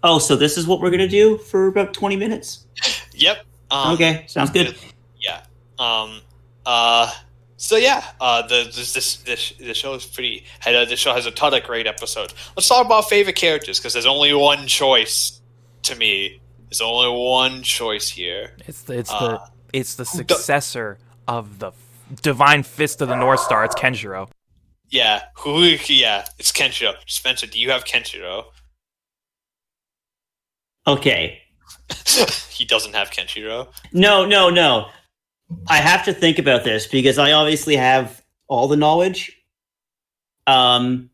oh, 0.03 0.19
so 0.19 0.37
this 0.37 0.57
is 0.59 0.67
what 0.67 0.81
we're 0.81 0.91
gonna 0.91 1.09
do 1.09 1.39
for 1.39 1.67
about 1.69 1.95
twenty 1.95 2.17
minutes. 2.17 2.67
Yep. 3.17 3.45
Um, 3.71 3.95
okay, 3.95 4.25
sounds 4.27 4.51
good. 4.51 4.75
Yeah. 5.21 5.43
Um. 5.79 6.21
Uh. 6.67 7.11
So 7.65 7.77
yeah. 7.77 8.05
Uh. 8.21 8.43
The 8.47 8.65
this 8.65 8.93
this 8.93 9.17
this, 9.17 9.55
this 9.59 9.79
show 9.79 9.95
is 9.95 10.05
pretty. 10.05 10.45
Had 10.59 10.75
uh, 10.75 10.85
this 10.85 11.01
show 11.01 11.15
has 11.15 11.25
a 11.25 11.31
ton 11.31 11.55
of 11.55 11.63
great 11.63 11.87
episodes. 11.87 12.35
Let's 12.55 12.69
talk 12.69 12.85
about 12.85 13.09
favorite 13.09 13.37
characters 13.37 13.79
because 13.79 13.95
there's 13.95 14.05
only 14.05 14.35
one 14.35 14.67
choice 14.67 15.41
to 15.85 15.97
me. 15.97 16.43
There's 16.69 16.83
only 16.83 17.09
one 17.19 17.63
choice 17.63 18.11
here. 18.11 18.51
It's 18.67 18.83
the 18.83 18.99
it's 18.99 19.11
Uh, 19.11 19.19
the 19.29 19.41
it's 19.73 19.95
the 19.95 20.05
successor 20.05 20.99
of 21.27 21.59
the 21.59 21.73
Divine 22.21 22.65
Fist 22.65 23.01
of 23.01 23.09
the 23.09 23.17
North 23.17 23.41
Star. 23.41 23.65
It's 23.65 23.75
Kenshiro. 23.75 24.29
Yeah. 24.91 25.23
Who? 25.39 25.63
Yeah. 25.63 26.27
It's 26.39 26.53
Kenshiro. 26.53 26.97
Spencer, 27.07 27.47
do 27.47 27.59
you 27.59 27.71
have 27.71 27.87
Kenshiro? 27.87 28.45
Okay, 30.87 31.41
he 32.51 32.67
doesn't 32.67 32.95
have 32.95 33.11
Kenshiro. 33.11 33.69
no, 33.95 34.27
no, 34.27 34.51
no. 34.51 34.91
I 35.69 35.77
have 35.77 36.05
to 36.05 36.13
think 36.13 36.39
about 36.39 36.65
this 36.65 36.87
because 36.87 37.19
I 37.19 37.33
obviously 37.33 37.77
have 37.77 38.23
all 38.49 38.69
the 38.69 38.77
knowledge. 38.77 39.33
Um, 40.47 41.11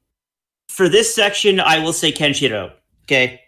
for 0.68 0.88
this 0.88 1.14
section, 1.14 1.60
I 1.60 1.78
will 1.78 1.92
say 1.92 2.12
Kenshiro. 2.12 2.72
Okay, 3.04 3.40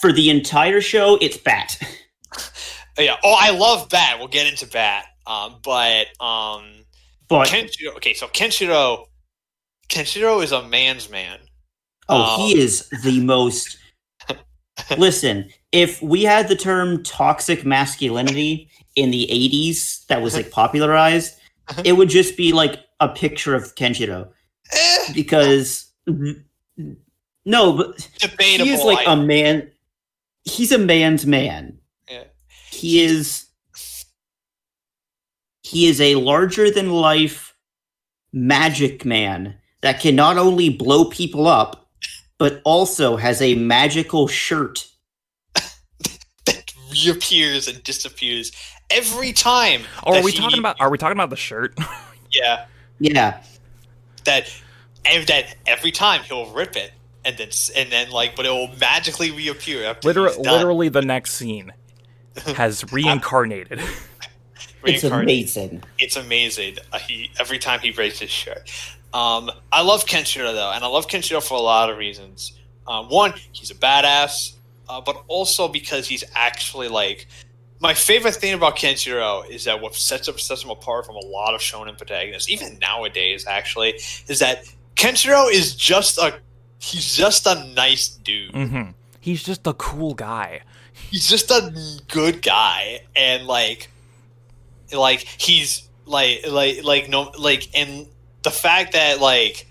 for 0.00 0.12
the 0.12 0.30
entire 0.30 0.80
show, 0.80 1.16
it's 1.20 1.36
Bat. 1.36 1.80
Yeah. 2.98 3.16
Oh, 3.22 3.36
I 3.38 3.50
love 3.50 3.88
Bat. 3.88 4.18
We'll 4.18 4.28
get 4.28 4.48
into 4.48 4.66
Bat. 4.66 5.04
Um. 5.26 5.56
But 5.62 6.08
um. 6.20 6.64
But 7.28 7.46
Kenshiro. 7.48 7.94
Okay. 7.96 8.14
So 8.14 8.26
Kenshiro. 8.28 9.06
Kenshiro 9.88 10.42
is 10.42 10.52
a 10.52 10.66
man's 10.68 11.08
man. 11.08 11.38
Oh, 12.08 12.34
Um, 12.34 12.40
he 12.40 12.58
is 12.58 12.88
the 13.04 13.20
most. 13.20 13.78
Listen, 14.98 15.48
if 15.72 16.02
we 16.02 16.24
had 16.24 16.48
the 16.48 16.56
term 16.56 17.02
toxic 17.04 17.64
masculinity 17.64 18.68
in 18.98 19.10
the 19.10 19.26
80s 19.30 20.06
that 20.06 20.20
was 20.22 20.34
like 20.34 20.50
popularized, 20.50 21.38
it 21.84 21.92
would 21.92 22.08
just 22.08 22.36
be 22.36 22.52
like 22.52 22.80
a 23.00 23.08
picture 23.08 23.54
of 23.54 23.74
Kenshiro. 23.74 24.28
Eh, 24.72 25.12
Because. 25.14 25.90
No, 27.44 27.72
but 27.72 28.08
debatable. 28.18 28.66
he 28.66 28.72
is 28.72 28.82
like 28.82 29.06
a 29.06 29.16
man. 29.16 29.70
He's 30.44 30.72
a 30.72 30.78
man's 30.78 31.24
man. 31.24 31.78
Yeah. 32.10 32.24
He 32.70 33.02
is. 33.02 33.46
He 35.62 35.86
is 35.86 36.00
a 36.00 36.14
larger 36.16 36.70
than 36.70 36.90
life 36.90 37.54
magic 38.32 39.04
man 39.04 39.56
that 39.82 40.00
can 40.00 40.16
not 40.16 40.38
only 40.38 40.68
blow 40.68 41.06
people 41.06 41.46
up, 41.46 41.88
but 42.38 42.60
also 42.64 43.16
has 43.16 43.40
a 43.42 43.54
magical 43.54 44.28
shirt. 44.28 44.86
that 45.54 46.72
reappears 46.90 47.68
and 47.68 47.82
disappears 47.82 48.52
every 48.90 49.32
time. 49.32 49.82
Oh, 50.04 50.16
are 50.18 50.22
we 50.24 50.32
he- 50.32 50.38
talking 50.38 50.58
about? 50.58 50.80
Are 50.80 50.90
we 50.90 50.98
talking 50.98 51.16
about 51.16 51.30
the 51.30 51.36
shirt? 51.36 51.76
Yeah, 52.30 52.66
Yeah, 52.98 53.42
that 54.24 54.52
and 55.06 55.26
that 55.28 55.54
every 55.66 55.90
time 55.90 56.20
he'll 56.24 56.52
rip 56.52 56.76
it 56.76 56.92
and 57.24 57.38
then 57.38 57.48
and 57.74 57.90
then 57.90 58.10
like, 58.10 58.36
but 58.36 58.44
it 58.44 58.50
will 58.50 58.68
magically 58.78 59.30
reappear. 59.30 59.84
After 59.86 60.08
Literally, 60.08 60.34
he's 60.36 60.44
done. 60.44 60.52
literally, 60.54 60.88
the 60.90 61.00
next 61.00 61.32
scene 61.32 61.72
has 62.54 62.84
reincarnated. 62.92 63.80
it's 64.84 65.04
amazing. 65.04 65.82
It's 65.98 66.16
amazing. 66.16 66.76
Uh, 66.92 66.98
he 66.98 67.30
every 67.40 67.58
time 67.58 67.80
he 67.80 67.92
breaks 67.92 68.18
his 68.18 68.30
shirt. 68.30 68.70
Um, 69.14 69.50
I 69.72 69.80
love 69.80 70.04
Kenshiro 70.04 70.52
though, 70.52 70.70
and 70.70 70.84
I 70.84 70.88
love 70.88 71.06
Kenshiro 71.06 71.42
for 71.42 71.54
a 71.54 71.62
lot 71.62 71.88
of 71.88 71.96
reasons. 71.96 72.52
Uh, 72.86 73.04
one, 73.04 73.32
he's 73.52 73.70
a 73.70 73.74
badass, 73.74 74.52
uh, 74.86 75.00
but 75.00 75.24
also 75.28 75.66
because 75.66 76.06
he's 76.06 76.24
actually 76.34 76.88
like 76.88 77.26
my 77.80 77.94
favorite 77.94 78.34
thing 78.34 78.54
about 78.54 78.76
Kenshiro 78.76 79.48
is 79.48 79.64
that 79.64 79.80
what 79.80 79.94
sets 79.94 80.28
up 80.28 80.40
sets 80.40 80.64
him 80.64 80.70
apart 80.70 81.06
from 81.06 81.16
a 81.16 81.24
lot 81.26 81.54
of 81.54 81.60
shonen 81.60 81.96
protagonists, 81.96 82.48
even 82.48 82.78
nowadays, 82.80 83.46
actually, 83.46 83.94
is 84.26 84.38
that 84.40 84.64
Kenshiro 84.96 85.50
is 85.50 85.74
just 85.76 86.18
a 86.18 86.34
he's 86.80 87.14
just 87.14 87.46
a 87.46 87.64
nice 87.74 88.08
dude. 88.08 88.52
hmm 88.54 88.82
He's 89.20 89.42
just 89.42 89.66
a 89.66 89.74
cool 89.74 90.14
guy. 90.14 90.62
he's 91.10 91.28
just 91.28 91.50
a 91.50 91.72
good 92.08 92.40
guy 92.42 93.00
and 93.14 93.46
like 93.46 93.90
like 94.92 95.20
he's 95.20 95.88
like 96.06 96.46
like 96.48 96.82
like 96.82 97.08
no 97.08 97.30
like 97.38 97.68
and 97.74 98.06
the 98.42 98.50
fact 98.50 98.92
that 98.94 99.20
like 99.20 99.68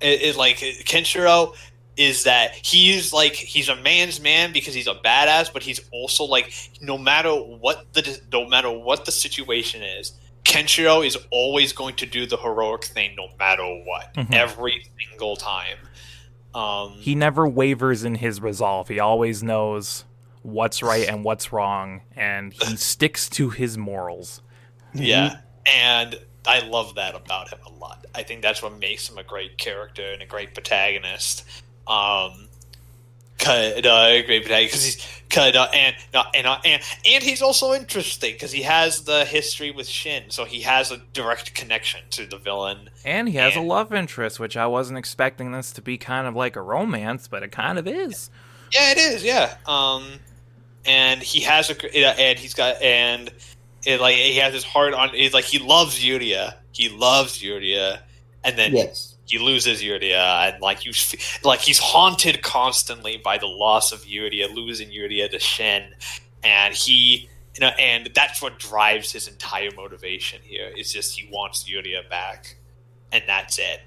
it, 0.00 0.22
it 0.22 0.36
like 0.36 0.56
Kenshiro 0.56 1.54
is 1.96 2.24
that 2.24 2.52
he's 2.54 3.12
like 3.12 3.34
he's 3.34 3.68
a 3.68 3.76
man's 3.76 4.20
man 4.20 4.52
because 4.52 4.72
he's 4.74 4.86
a 4.86 4.94
badass 4.94 5.52
but 5.52 5.62
he's 5.62 5.80
also 5.92 6.24
like 6.24 6.52
no 6.80 6.96
matter 6.96 7.30
what 7.30 7.84
the 7.92 8.18
no 8.32 8.46
matter 8.48 8.70
what 8.70 9.04
the 9.04 9.12
situation 9.12 9.82
is 9.82 10.12
Kenshiro 10.44 11.06
is 11.06 11.16
always 11.30 11.72
going 11.72 11.94
to 11.96 12.06
do 12.06 12.26
the 12.26 12.36
heroic 12.36 12.84
thing 12.84 13.14
no 13.16 13.28
matter 13.38 13.62
what 13.84 14.12
Mhm. 14.14 14.34
every 14.34 14.86
single 14.98 15.36
time 15.36 15.76
Um, 16.54 16.92
He 17.00 17.14
never 17.14 17.48
wavers 17.48 18.04
in 18.04 18.16
his 18.16 18.40
resolve. 18.42 18.88
He 18.88 18.98
always 19.00 19.42
knows 19.42 20.04
what's 20.42 20.82
right 20.82 21.08
and 21.08 21.24
what's 21.24 21.50
wrong, 21.52 22.02
and 22.14 22.52
he 22.52 22.76
sticks 22.92 23.28
to 23.30 23.48
his 23.50 23.78
morals. 23.78 24.42
Yeah, 24.92 25.36
and 25.64 26.18
I 26.46 26.60
love 26.60 26.96
that 26.96 27.14
about 27.14 27.48
him 27.50 27.60
a 27.64 27.70
lot. 27.70 28.04
I 28.14 28.22
think 28.22 28.42
that's 28.42 28.62
what 28.62 28.78
makes 28.78 29.08
him 29.08 29.16
a 29.16 29.22
great 29.22 29.56
character 29.56 30.02
and 30.12 30.20
a 30.20 30.26
great 30.26 30.52
protagonist. 30.52 31.44
Um, 31.86 32.48
cut, 33.38 33.84
uh, 33.84 34.06
a 34.08 34.22
great 34.22 34.42
protagonist 34.42 34.72
because 34.72 34.84
he's 34.84 35.22
cut, 35.28 35.56
uh, 35.56 35.68
and 35.74 35.96
uh, 36.14 36.24
and 36.34 36.46
uh, 36.46 36.58
and 36.64 36.82
and 37.04 37.22
he's 37.22 37.42
also 37.42 37.72
interesting 37.72 38.32
because 38.32 38.52
he 38.52 38.62
has 38.62 39.02
the 39.02 39.24
history 39.24 39.70
with 39.70 39.88
Shin, 39.88 40.24
so 40.30 40.44
he 40.44 40.60
has 40.62 40.90
a 40.90 40.98
direct 41.12 41.54
connection 41.54 42.00
to 42.10 42.26
the 42.26 42.38
villain. 42.38 42.90
And 43.04 43.28
he 43.28 43.36
has 43.36 43.56
a 43.56 43.60
love 43.60 43.92
interest, 43.92 44.38
which 44.38 44.56
I 44.56 44.66
wasn't 44.66 44.98
expecting 44.98 45.52
this 45.52 45.72
to 45.72 45.82
be 45.82 45.98
kind 45.98 46.26
of 46.26 46.36
like 46.36 46.56
a 46.56 46.62
romance, 46.62 47.28
but 47.28 47.42
it 47.42 47.52
kind 47.52 47.78
of 47.78 47.86
is. 47.86 48.30
Yeah, 48.72 48.92
it 48.92 48.98
is. 48.98 49.24
Yeah. 49.24 49.56
Um, 49.66 50.04
and 50.84 51.22
he 51.22 51.40
has 51.40 51.70
a 51.70 51.74
uh, 51.74 52.14
and 52.18 52.38
he's 52.38 52.54
got 52.54 52.80
and 52.80 53.30
it 53.84 54.00
like 54.00 54.16
he 54.16 54.36
has 54.36 54.54
his 54.54 54.64
heart 54.64 54.94
on. 54.94 55.10
He's 55.10 55.34
like 55.34 55.44
he 55.44 55.58
loves 55.58 56.02
Yuria. 56.02 56.54
He 56.72 56.88
loves 56.88 57.42
Yuria, 57.42 58.00
and 58.44 58.56
then 58.56 58.74
Yes. 58.74 59.11
He 59.32 59.38
loses 59.38 59.82
Yuria, 59.82 60.52
and 60.52 60.60
like 60.62 60.84
you, 60.84 60.92
like 61.42 61.60
he's 61.60 61.78
haunted 61.78 62.42
constantly 62.42 63.16
by 63.16 63.38
the 63.38 63.46
loss 63.46 63.90
of 63.92 64.00
Yuria, 64.04 64.52
losing 64.54 64.88
Yuria 64.90 65.30
to 65.30 65.38
Shen, 65.38 65.94
and 66.44 66.74
he, 66.74 67.28
you 67.54 67.60
know, 67.60 67.68
and 67.78 68.10
that's 68.14 68.42
what 68.42 68.58
drives 68.58 69.10
his 69.12 69.26
entire 69.28 69.70
motivation 69.74 70.40
here. 70.44 70.70
Is 70.76 70.92
just 70.92 71.18
he 71.18 71.28
wants 71.32 71.64
Yuria 71.68 72.08
back, 72.10 72.56
and 73.10 73.22
that's 73.26 73.58
it. 73.58 73.80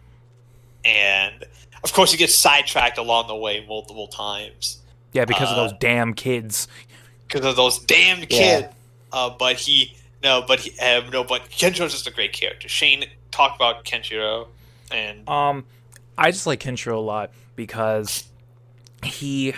And 0.83 1.43
of 1.83 1.93
course, 1.93 2.11
he 2.11 2.17
gets 2.17 2.35
sidetracked 2.35 2.97
along 2.97 3.27
the 3.27 3.35
way 3.35 3.63
multiple 3.67 4.07
times 4.07 4.79
Yeah, 5.13 5.25
because 5.25 5.51
of 5.51 5.57
Uh, 5.57 5.63
those 5.67 5.73
damn 5.79 6.13
kids. 6.13 6.67
because 7.27 7.45
of 7.45 7.55
those 7.55 7.79
damned 7.79 8.27
Yeah. 8.29 8.61
kids. 8.61 8.73
Uh, 9.11 9.29
but 9.29 9.57
he 9.57 9.95
no, 10.23 10.41
but 10.47 10.59
he 10.59 10.77
um, 10.79 11.09
no, 11.11 11.23
but 11.23 11.49
Kenshiro's 11.51 11.91
just 11.93 12.07
a 12.07 12.11
great 12.11 12.33
character. 12.33 12.67
Shane, 12.67 13.05
talk 13.31 13.55
about 13.55 13.85
Kenshiro 13.85 14.47
and 14.91 15.27
Um, 15.29 15.65
I 16.17 16.31
just 16.31 16.47
like 16.47 16.59
Kenshiro 16.61 16.95
a 16.95 16.99
lot 16.99 17.31
because 17.55 18.25
he, 19.03 19.53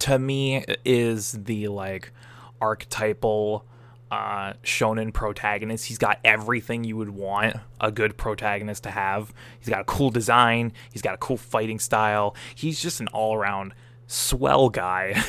to 0.00 0.18
me, 0.18 0.64
is 0.84 1.32
the 1.32 1.68
like 1.68 2.12
archetypal 2.60 3.64
uh, 4.10 4.52
shonen 4.62 5.12
protagonist. 5.12 5.86
He's 5.86 5.98
got 5.98 6.18
everything 6.24 6.84
you 6.84 6.96
would 6.96 7.10
want 7.10 7.56
a 7.80 7.90
good 7.90 8.16
protagonist 8.16 8.84
to 8.84 8.90
have. 8.90 9.32
He's 9.58 9.68
got 9.68 9.80
a 9.80 9.84
cool 9.84 10.10
design. 10.10 10.72
He's 10.92 11.02
got 11.02 11.14
a 11.14 11.18
cool 11.18 11.36
fighting 11.36 11.78
style. 11.78 12.36
He's 12.54 12.80
just 12.80 13.00
an 13.00 13.08
all 13.08 13.34
around 13.34 13.74
swell 14.06 14.68
guy. 14.68 15.22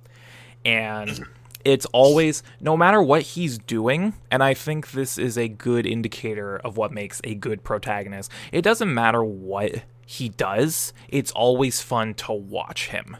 and 0.64 1.24
it's 1.66 1.86
always 1.86 2.42
no 2.60 2.76
matter 2.76 3.02
what 3.02 3.22
he's 3.22 3.58
doing 3.58 4.14
and 4.30 4.42
i 4.42 4.54
think 4.54 4.92
this 4.92 5.18
is 5.18 5.36
a 5.36 5.48
good 5.48 5.86
indicator 5.86 6.56
of 6.58 6.76
what 6.76 6.92
makes 6.92 7.20
a 7.24 7.34
good 7.34 7.64
protagonist 7.64 8.30
it 8.52 8.62
doesn't 8.62 8.92
matter 8.92 9.24
what 9.24 9.82
he 10.06 10.28
does 10.28 10.92
it's 11.08 11.32
always 11.32 11.82
fun 11.82 12.14
to 12.14 12.32
watch 12.32 12.88
him. 12.88 13.16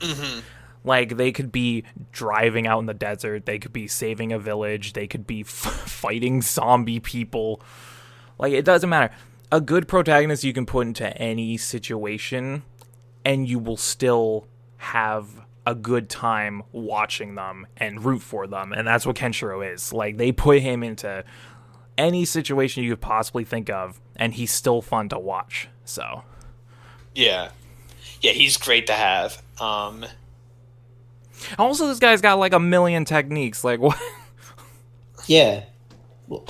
Mm-hmm. 0.00 0.40
Like 0.84 1.16
they 1.16 1.32
could 1.32 1.50
be 1.50 1.84
driving 2.12 2.66
out 2.66 2.80
in 2.80 2.86
the 2.86 2.94
desert 2.94 3.46
they 3.46 3.58
could 3.58 3.72
be 3.72 3.88
saving 3.88 4.32
a 4.32 4.38
village 4.38 4.92
they 4.92 5.06
could 5.06 5.26
be 5.26 5.40
f- 5.40 5.48
fighting 5.48 6.42
zombie 6.42 7.00
people. 7.00 7.62
Like 8.38 8.52
it 8.52 8.64
doesn't 8.64 8.90
matter. 8.90 9.14
A 9.50 9.60
good 9.60 9.88
protagonist 9.88 10.44
you 10.44 10.52
can 10.52 10.66
put 10.66 10.86
into 10.86 11.16
any 11.16 11.56
situation 11.56 12.62
and 13.24 13.48
you 13.48 13.58
will 13.58 13.76
still 13.76 14.46
have 14.78 15.41
a 15.66 15.74
good 15.74 16.08
time 16.08 16.62
watching 16.72 17.34
them 17.34 17.66
and 17.76 18.04
root 18.04 18.22
for 18.22 18.46
them. 18.46 18.72
And 18.72 18.86
that's 18.86 19.06
what 19.06 19.16
Kenshiro 19.16 19.72
is. 19.72 19.92
Like 19.92 20.16
they 20.16 20.32
put 20.32 20.60
him 20.60 20.82
into 20.82 21.24
any 21.96 22.24
situation 22.24 22.82
you 22.82 22.90
could 22.90 23.00
possibly 23.00 23.44
think 23.44 23.70
of, 23.70 24.00
and 24.16 24.34
he's 24.34 24.52
still 24.52 24.82
fun 24.82 25.08
to 25.10 25.18
watch. 25.18 25.68
So 25.84 26.24
yeah, 27.14 27.50
yeah, 28.20 28.32
he's 28.32 28.56
great 28.56 28.86
to 28.88 28.92
have. 28.94 29.42
Um, 29.60 30.06
also 31.58 31.86
this 31.88 31.98
guy's 31.98 32.20
got 32.20 32.38
like 32.38 32.52
a 32.52 32.60
million 32.60 33.04
techniques. 33.04 33.64
Like 33.64 33.80
what 33.80 33.98
Yeah. 35.26 35.64
Well, 36.28 36.44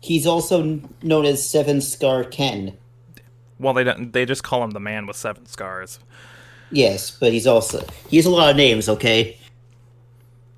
he's 0.00 0.26
also 0.26 0.80
known 1.02 1.24
as 1.24 1.48
Seven 1.48 1.80
Scar 1.80 2.24
Ken. 2.24 2.76
well 3.58 3.72
they 3.74 3.84
don't 3.84 4.12
they 4.12 4.24
just 4.26 4.42
call 4.42 4.62
him 4.62 4.70
the 4.70 4.80
man 4.80 5.06
with 5.06 5.16
seven 5.16 5.46
scars. 5.46 5.98
Yes, 6.70 7.10
but 7.10 7.32
he's 7.32 7.46
also 7.46 7.84
he 8.08 8.16
has 8.16 8.26
a 8.26 8.30
lot 8.30 8.50
of 8.50 8.56
names. 8.56 8.88
Okay. 8.88 9.38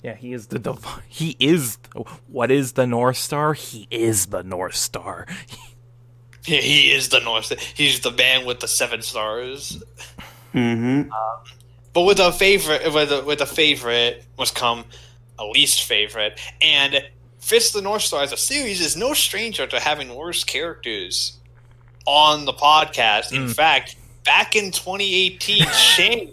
Yeah, 0.02 0.14
he 0.14 0.32
is 0.32 0.46
the 0.48 0.58
div- 0.58 1.02
he 1.08 1.36
is 1.40 1.78
what 2.28 2.50
is 2.50 2.72
the 2.72 2.86
North 2.86 3.16
Star? 3.16 3.54
He 3.54 3.86
is 3.90 4.26
the 4.26 4.42
North 4.42 4.76
Star. 4.76 5.26
he, 6.44 6.56
he 6.60 6.92
is 6.92 7.08
the 7.08 7.20
North. 7.20 7.46
Star. 7.46 7.58
He's 7.74 8.00
the 8.00 8.12
man 8.12 8.46
with 8.46 8.60
the 8.60 8.68
seven 8.68 9.02
stars. 9.02 9.82
Mm-hmm. 10.54 11.10
But 11.92 12.02
with 12.02 12.18
a 12.20 12.32
favorite, 12.32 12.92
with 12.92 13.10
a, 13.12 13.22
with 13.24 13.40
a 13.40 13.46
favorite 13.46 14.24
must 14.38 14.54
come 14.54 14.84
a 15.38 15.46
least 15.46 15.82
favorite, 15.84 16.38
and 16.62 17.02
Fist 17.40 17.74
of 17.74 17.82
the 17.82 17.88
North 17.88 18.02
Star 18.02 18.22
as 18.22 18.32
a 18.32 18.36
series 18.36 18.80
is 18.80 18.96
no 18.96 19.12
stranger 19.12 19.66
to 19.66 19.78
having 19.80 20.14
worse 20.14 20.44
characters 20.44 21.38
on 22.06 22.44
the 22.44 22.52
podcast. 22.52 23.32
In 23.32 23.46
Mm. 23.46 23.54
fact, 23.54 23.96
back 24.26 24.54
in 24.56 24.70
2018, 24.72 25.64
Shane 25.72 26.32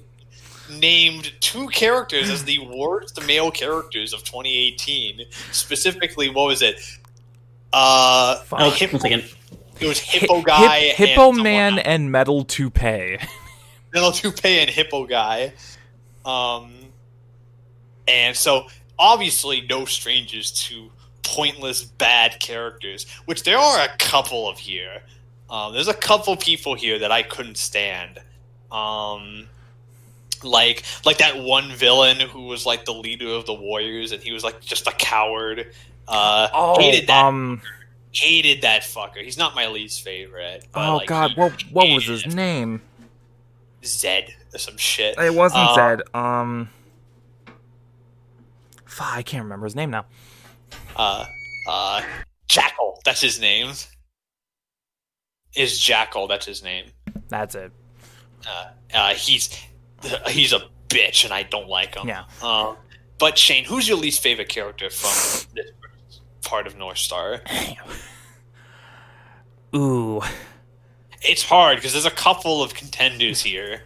named 0.79 1.31
two 1.39 1.67
characters 1.69 2.29
as 2.29 2.43
the 2.43 2.59
worst 2.59 3.25
male 3.25 3.51
characters 3.51 4.13
of 4.13 4.23
2018. 4.23 5.21
Specifically, 5.51 6.29
what 6.29 6.47
was 6.47 6.61
it? 6.61 6.81
Uh, 7.71 8.37
Fuck. 8.43 8.59
Oh, 8.61 8.69
Hippo, 8.71 8.93
one 8.93 9.01
second. 9.01 9.23
it 9.79 9.87
was 9.87 9.99
Hippo 9.99 10.35
Hip- 10.37 10.45
Guy, 10.45 10.79
Hip- 10.79 10.95
Hippo 11.09 11.21
someone 11.27 11.43
Man, 11.43 11.73
else. 11.73 11.81
and 11.85 12.11
Metal 12.11 12.43
Toupee. 12.43 13.17
Metal 13.93 14.11
Toupee 14.11 14.59
and 14.59 14.69
Hippo 14.69 15.05
Guy. 15.05 15.53
Um, 16.25 16.73
and 18.07 18.35
so, 18.35 18.67
obviously, 18.97 19.61
no 19.61 19.85
strangers 19.85 20.51
to 20.67 20.89
pointless 21.23 21.83
bad 21.83 22.39
characters, 22.39 23.05
which 23.25 23.43
there 23.43 23.57
are 23.57 23.81
a 23.85 23.89
couple 23.97 24.47
of 24.49 24.57
here. 24.57 25.01
Um, 25.53 25.71
there's 25.73 25.87
a 25.87 25.93
couple 25.93 26.35
people 26.35 26.73
here 26.73 26.97
that 26.99 27.11
I 27.11 27.21
couldn't 27.21 27.57
stand. 27.57 28.19
Um, 28.71 29.47
like 30.43 30.83
like 31.05 31.19
that 31.19 31.37
one 31.37 31.71
villain 31.71 32.19
who 32.19 32.47
was 32.47 32.65
like 32.65 32.85
the 32.85 32.93
leader 32.93 33.27
of 33.29 33.45
the 33.45 33.53
warriors, 33.53 34.11
and 34.11 34.21
he 34.21 34.31
was 34.31 34.43
like 34.43 34.59
just 34.61 34.87
a 34.87 34.91
coward. 34.91 35.71
Uh, 36.07 36.49
Oh, 36.51 36.79
hated 36.79 37.07
that. 37.07 37.23
um, 37.23 37.61
hated 38.11 38.63
that 38.63 38.81
fucker. 38.81 39.23
He's 39.23 39.37
not 39.37 39.53
my 39.55 39.67
least 39.67 40.03
favorite. 40.03 40.65
But, 40.73 40.89
oh 40.89 40.97
like, 40.97 41.07
god, 41.07 41.37
what 41.37 41.61
what 41.71 41.87
was 41.87 42.05
his 42.07 42.25
it. 42.25 42.33
name? 42.33 42.81
Zed 43.85 44.33
or 44.53 44.57
some 44.57 44.77
shit. 44.77 45.17
It 45.19 45.33
wasn't 45.35 45.69
Uh, 45.69 45.75
Zed. 45.75 46.01
Um, 46.15 46.69
I 48.99 49.21
can't 49.23 49.43
remember 49.43 49.65
his 49.65 49.75
name 49.75 49.91
now. 49.91 50.05
uh, 50.95 51.25
uh, 51.67 52.01
Jackal. 52.47 52.99
That's 53.05 53.21
his 53.21 53.39
name. 53.39 53.71
Is 55.55 55.79
Jackal? 55.79 56.27
That's 56.27 56.45
his 56.45 56.63
name. 56.63 56.85
That's 57.29 57.55
it. 57.55 57.71
Uh, 58.47 58.65
uh, 58.93 59.13
he's 59.13 59.49
he's 60.27 60.53
a 60.53 60.61
bitch, 60.89 61.23
and 61.25 61.33
I 61.33 61.43
don't 61.43 61.69
like 61.69 61.95
him. 61.95 62.07
Yeah. 62.07 62.23
Uh, 62.41 62.75
but 63.19 63.37
Shane, 63.37 63.63
who's 63.63 63.87
your 63.87 63.97
least 63.97 64.21
favorite 64.21 64.49
character 64.49 64.89
from 64.89 65.47
this 65.55 65.71
part 66.41 66.67
of 66.67 66.77
North 66.77 66.97
Star? 66.97 67.41
Ooh, 69.75 70.21
It's 71.21 71.41
hard 71.43 71.77
because 71.77 71.93
there's 71.93 72.05
a 72.05 72.11
couple 72.11 72.61
of 72.61 72.73
contenders 72.75 73.41
here. 73.41 73.81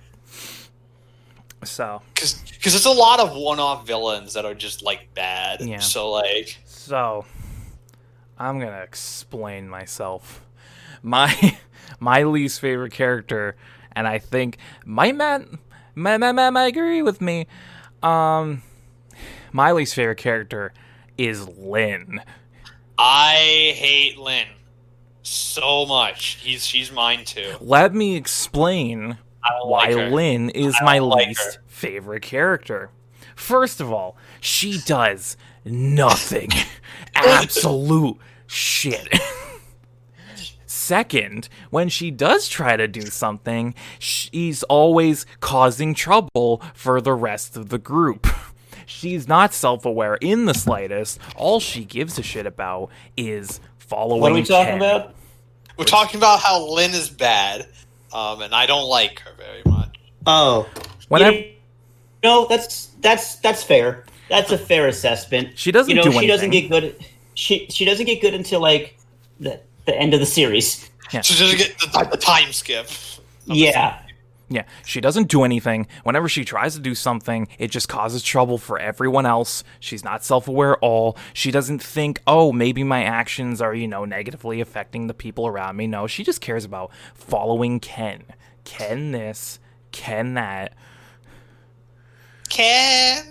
so 1.63 2.01
Because 2.13 2.41
there's 2.63 2.85
a 2.85 2.91
lot 2.91 3.19
of 3.21 3.33
one-off 3.35 3.87
villains 3.87 4.33
that 4.33 4.43
are 4.43 4.53
just 4.55 4.81
like 4.83 5.13
bad. 5.13 5.61
Yeah. 5.61 5.79
So 5.79 6.11
like, 6.11 6.57
so 6.65 7.25
I'm 8.37 8.59
gonna 8.59 8.81
explain 8.81 9.69
myself. 9.69 10.41
My 11.01 11.57
my 11.99 12.23
least 12.23 12.59
favorite 12.59 12.91
character, 12.93 13.55
and 13.93 14.07
I 14.07 14.19
think 14.19 14.57
my 14.85 15.11
man, 15.11 15.59
my 15.95 16.17
my 16.17 16.31
my, 16.31 16.49
might 16.49 16.65
agree 16.65 17.01
with 17.01 17.21
me. 17.21 17.47
Um, 18.03 18.61
my 19.51 19.71
least 19.71 19.95
favorite 19.95 20.17
character 20.17 20.73
is 21.17 21.47
Lynn. 21.47 22.21
I 22.97 23.73
hate 23.75 24.17
Lynn 24.17 24.47
so 25.21 25.85
much. 25.85 26.39
He's 26.41 26.65
she's 26.65 26.91
mine 26.91 27.25
too. 27.25 27.55
Let 27.59 27.93
me 27.93 28.15
explain 28.15 29.17
why 29.63 29.89
like. 29.89 30.11
Lynn 30.11 30.49
is 30.49 30.75
my 30.81 30.99
like 30.99 31.27
least 31.27 31.55
her. 31.55 31.61
favorite 31.67 32.23
character. 32.23 32.89
First 33.35 33.79
of 33.81 33.91
all, 33.91 34.17
she 34.41 34.79
does 34.85 35.37
nothing. 35.63 36.49
Absolute 37.15 38.17
shit. 38.47 39.07
Second, 40.87 41.49
when 41.69 41.89
she 41.89 42.11
does 42.11 42.47
try 42.47 42.77
to 42.77 42.87
do 42.87 43.01
something, 43.01 43.75
she's 43.99 44.63
always 44.63 45.25
causing 45.41 45.93
trouble 45.93 46.61
for 46.73 47.01
the 47.01 47.11
rest 47.11 47.57
of 47.57 47.67
the 47.67 47.77
group. 47.77 48.25
She's 48.85 49.27
not 49.27 49.53
self 49.53 49.83
aware 49.83 50.15
in 50.15 50.45
the 50.45 50.53
slightest. 50.53 51.19
All 51.35 51.59
she 51.59 51.83
gives 51.83 52.17
a 52.17 52.23
shit 52.23 52.45
about 52.45 52.89
is 53.17 53.59
following. 53.79 54.21
What 54.21 54.31
are 54.31 54.35
we 54.35 54.43
talking 54.43 54.79
Ken. 54.79 54.81
about? 54.81 55.13
We're 55.77 55.83
talking 55.83 56.21
about 56.21 56.39
how 56.39 56.65
Lynn 56.73 56.91
is 56.91 57.09
bad, 57.09 57.67
um, 58.13 58.41
and 58.41 58.55
I 58.55 58.65
don't 58.65 58.87
like 58.87 59.19
her 59.19 59.31
very 59.37 59.63
much. 59.65 59.99
Oh, 60.25 60.69
Whenever- 61.09 61.35
you 61.35 61.53
know, 62.23 62.47
that's 62.47 62.91
that's 63.01 63.35
that's 63.35 63.61
fair. 63.61 64.05
That's 64.29 64.53
a 64.53 64.57
fair 64.57 64.87
assessment. 64.87 65.59
She 65.59 65.73
doesn't 65.73 65.89
you 65.89 65.97
know, 65.97 66.03
do 66.03 66.13
she 66.13 66.27
doesn't 66.27 66.51
get 66.51 66.69
good. 66.69 66.95
She 67.33 67.67
she 67.69 67.83
doesn't 67.83 68.05
get 68.05 68.21
good 68.21 68.33
until 68.33 68.61
like 68.61 68.97
the 69.37 69.59
the 69.87 69.95
end 69.97 70.13
of 70.13 70.19
the 70.19 70.25
series. 70.27 70.87
She 71.09 71.17
doesn't 71.17 71.57
get 71.57 71.79
the, 71.79 72.07
the 72.11 72.17
time 72.17 72.51
skip. 72.53 72.87
Yeah, 73.45 73.99
Yeah, 74.49 74.63
she 74.85 74.99
doesn't 75.01 75.29
do 75.29 75.43
anything. 75.43 75.87
Whenever 76.03 76.27
she 76.29 76.43
tries 76.45 76.73
to 76.75 76.81
do 76.81 76.93
something, 76.93 77.47
it 77.57 77.71
just 77.71 77.87
causes 77.89 78.21
trouble 78.21 78.57
for 78.57 78.77
everyone 78.77 79.25
else. 79.25 79.63
She's 79.79 80.03
not 80.03 80.23
self 80.25 80.47
aware 80.49 80.73
at 80.73 80.79
all. 80.81 81.17
She 81.33 81.49
doesn't 81.49 81.81
think, 81.81 82.21
oh, 82.27 82.51
maybe 82.51 82.83
my 82.83 83.03
actions 83.03 83.61
are, 83.61 83.73
you 83.73 83.87
know, 83.87 84.03
negatively 84.05 84.59
affecting 84.61 85.07
the 85.07 85.13
people 85.13 85.47
around 85.47 85.77
me. 85.77 85.87
No, 85.87 86.07
she 86.07 86.23
just 86.23 86.41
cares 86.41 86.65
about 86.65 86.91
following 87.15 87.79
Ken. 87.79 88.23
Ken 88.65 89.11
this, 89.11 89.59
Ken 89.93 90.33
that. 90.33 90.73
Ken. 92.49 93.25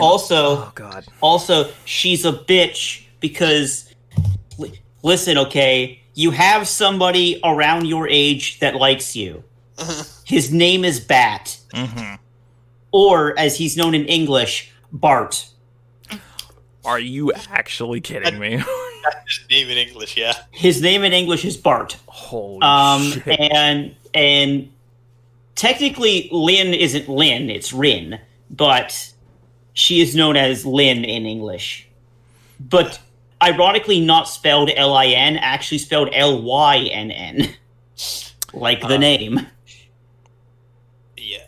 Also, 0.00 0.36
Oh, 0.36 0.72
God. 0.74 1.06
also 1.22 1.70
she's 1.84 2.24
a 2.24 2.32
bitch 2.32 3.04
because 3.20 3.94
li- 4.58 4.80
listen, 5.06 5.38
okay, 5.38 6.00
you 6.14 6.32
have 6.32 6.66
somebody 6.66 7.40
around 7.44 7.86
your 7.86 8.08
age 8.08 8.58
that 8.58 8.74
likes 8.74 9.14
you. 9.14 9.44
His 10.24 10.52
name 10.52 10.84
is 10.84 10.98
Bat, 11.00 11.58
hmm 11.72 12.14
or 12.92 13.38
as 13.38 13.58
he's 13.58 13.76
known 13.76 13.94
in 13.94 14.06
English, 14.06 14.70
Bart. 14.90 15.46
Are 16.84 16.98
you 16.98 17.32
actually 17.50 18.00
kidding 18.00 18.38
me? 18.38 18.52
His 19.26 19.40
name 19.50 19.68
in 19.68 19.76
English, 19.76 20.16
yeah. 20.16 20.32
His 20.50 20.80
name 20.80 21.04
in 21.04 21.12
English 21.12 21.44
is 21.44 21.56
Bart. 21.58 21.96
Holy 22.06 22.62
Um, 22.62 23.02
shit. 23.12 23.38
and 23.40 23.94
and 24.14 24.72
technically, 25.56 26.28
Lynn 26.32 26.72
isn't 26.72 27.08
Lynn; 27.08 27.50
it's 27.50 27.72
Rin, 27.72 28.18
but 28.50 29.12
she 29.74 30.00
is 30.00 30.14
known 30.16 30.36
as 30.36 30.64
Lynn 30.64 31.04
in 31.04 31.26
English. 31.26 31.86
But 32.58 32.98
ironically, 33.42 34.00
not 34.00 34.28
spelled 34.28 34.70
L 34.76 34.94
I 34.94 35.06
N, 35.06 35.36
actually 35.36 35.78
spelled 35.78 36.10
L 36.12 36.42
Y 36.42 36.78
N 36.92 37.10
N, 37.10 37.48
like 38.52 38.80
the 38.80 38.94
Uh, 38.94 38.98
name. 38.98 39.46
Yeah. 41.16 41.38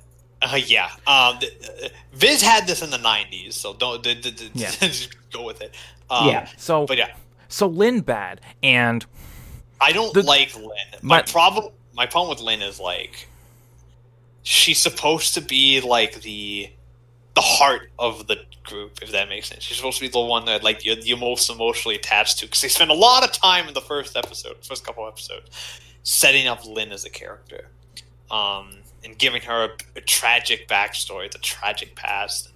Uh, 0.43 0.57
yeah. 0.57 0.91
Um, 1.07 1.39
th- 1.39 1.53
uh, 1.85 1.89
Viz 2.13 2.43
had 2.43 2.67
this 2.67 2.83
in 2.83 2.91
the 2.91 2.99
90s, 2.99 3.53
so 3.55 3.75
don't 3.75 4.03
d- 4.03 4.15
d- 4.15 4.31
d- 4.31 4.51
Yeah. 4.55 4.71
just 4.81 5.15
go 5.31 5.43
with 5.45 5.61
it. 5.61 5.75
Um, 6.11 6.29
yeah, 6.29 6.49
So, 6.57 6.87
But 6.87 6.97
yeah, 6.97 7.15
so 7.49 7.67
Lynn 7.67 8.01
bad, 8.01 8.41
and 8.63 9.05
I 9.81 9.93
don't 9.93 10.13
The- 10.15 10.23
like 10.23 10.55
Lynn. 10.57 10.69
My, 11.03 11.17
My- 11.17 11.23
problem 11.23 11.73
my 11.95 12.07
problem 12.07 12.31
with 12.31 12.41
Lynn 12.41 12.63
is 12.63 12.79
like 12.81 13.29
she's 14.45 14.79
supposed 14.79 15.35
to 15.35 15.41
be 15.41 15.81
like 15.81 16.23
the 16.23 16.71
the 17.39 17.43
heart 17.43 17.89
of 18.01 18.27
the 18.27 18.37
group, 18.65 18.99
if 19.01 19.13
that 19.13 19.29
makes 19.29 19.49
sense. 19.49 19.63
She's 19.63 19.77
supposed 19.77 19.99
to 19.99 20.05
be 20.05 20.09
the 20.09 20.19
one 20.19 20.45
that 20.47 20.65
like 20.65 20.85
you're, 20.85 20.99
you're 20.99 21.17
most 21.17 21.49
emotionally 21.49 21.95
attached 21.95 22.41
to 22.41 22.47
because 22.47 22.61
they 22.61 22.67
spend 22.67 22.91
a 22.91 22.95
lot 22.95 23.23
of 23.23 23.31
time 23.31 23.69
in 23.69 23.75
the 23.75 23.81
first 23.81 24.17
episode, 24.17 24.57
first 24.65 24.85
couple 24.85 25.07
episodes, 25.07 25.49
setting 26.03 26.49
up 26.49 26.67
Lynn 26.67 26.91
as 26.91 27.05
a 27.05 27.11
character, 27.11 27.69
um, 28.33 28.71
and 29.05 29.17
giving 29.19 29.41
her 29.43 29.67
a, 29.67 29.99
a 29.99 30.01
tragic 30.01 30.67
backstory, 30.67 31.31
the 31.31 31.39
tragic 31.39 31.95
past, 31.95 32.51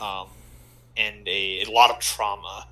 um, 0.00 0.26
and 0.96 1.28
a, 1.28 1.62
a 1.62 1.70
lot 1.70 1.90
of 1.90 2.00
trauma. 2.00 2.66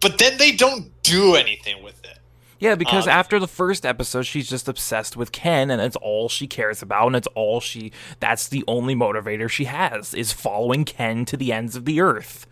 But 0.00 0.18
then 0.18 0.36
they 0.36 0.50
don't 0.50 0.90
do 1.04 1.36
anything 1.36 1.84
with 1.84 2.04
it. 2.04 2.18
Yeah, 2.58 2.74
because 2.74 3.04
Um, 3.06 3.10
after 3.10 3.38
the 3.38 3.46
first 3.48 3.84
episode, 3.84 4.22
she's 4.22 4.48
just 4.48 4.66
obsessed 4.68 5.16
with 5.16 5.30
Ken, 5.32 5.70
and 5.70 5.80
it's 5.82 5.96
all 5.96 6.28
she 6.28 6.46
cares 6.46 6.80
about, 6.82 7.08
and 7.08 7.16
it's 7.16 7.26
all 7.34 7.60
she. 7.60 7.92
That's 8.20 8.48
the 8.48 8.64
only 8.66 8.94
motivator 8.94 9.48
she 9.50 9.64
has 9.66 10.14
is 10.14 10.32
following 10.32 10.84
Ken 10.84 11.24
to 11.26 11.36
the 11.36 11.52
ends 11.52 11.76
of 11.76 11.84
the 11.84 12.00
earth. 12.00 12.46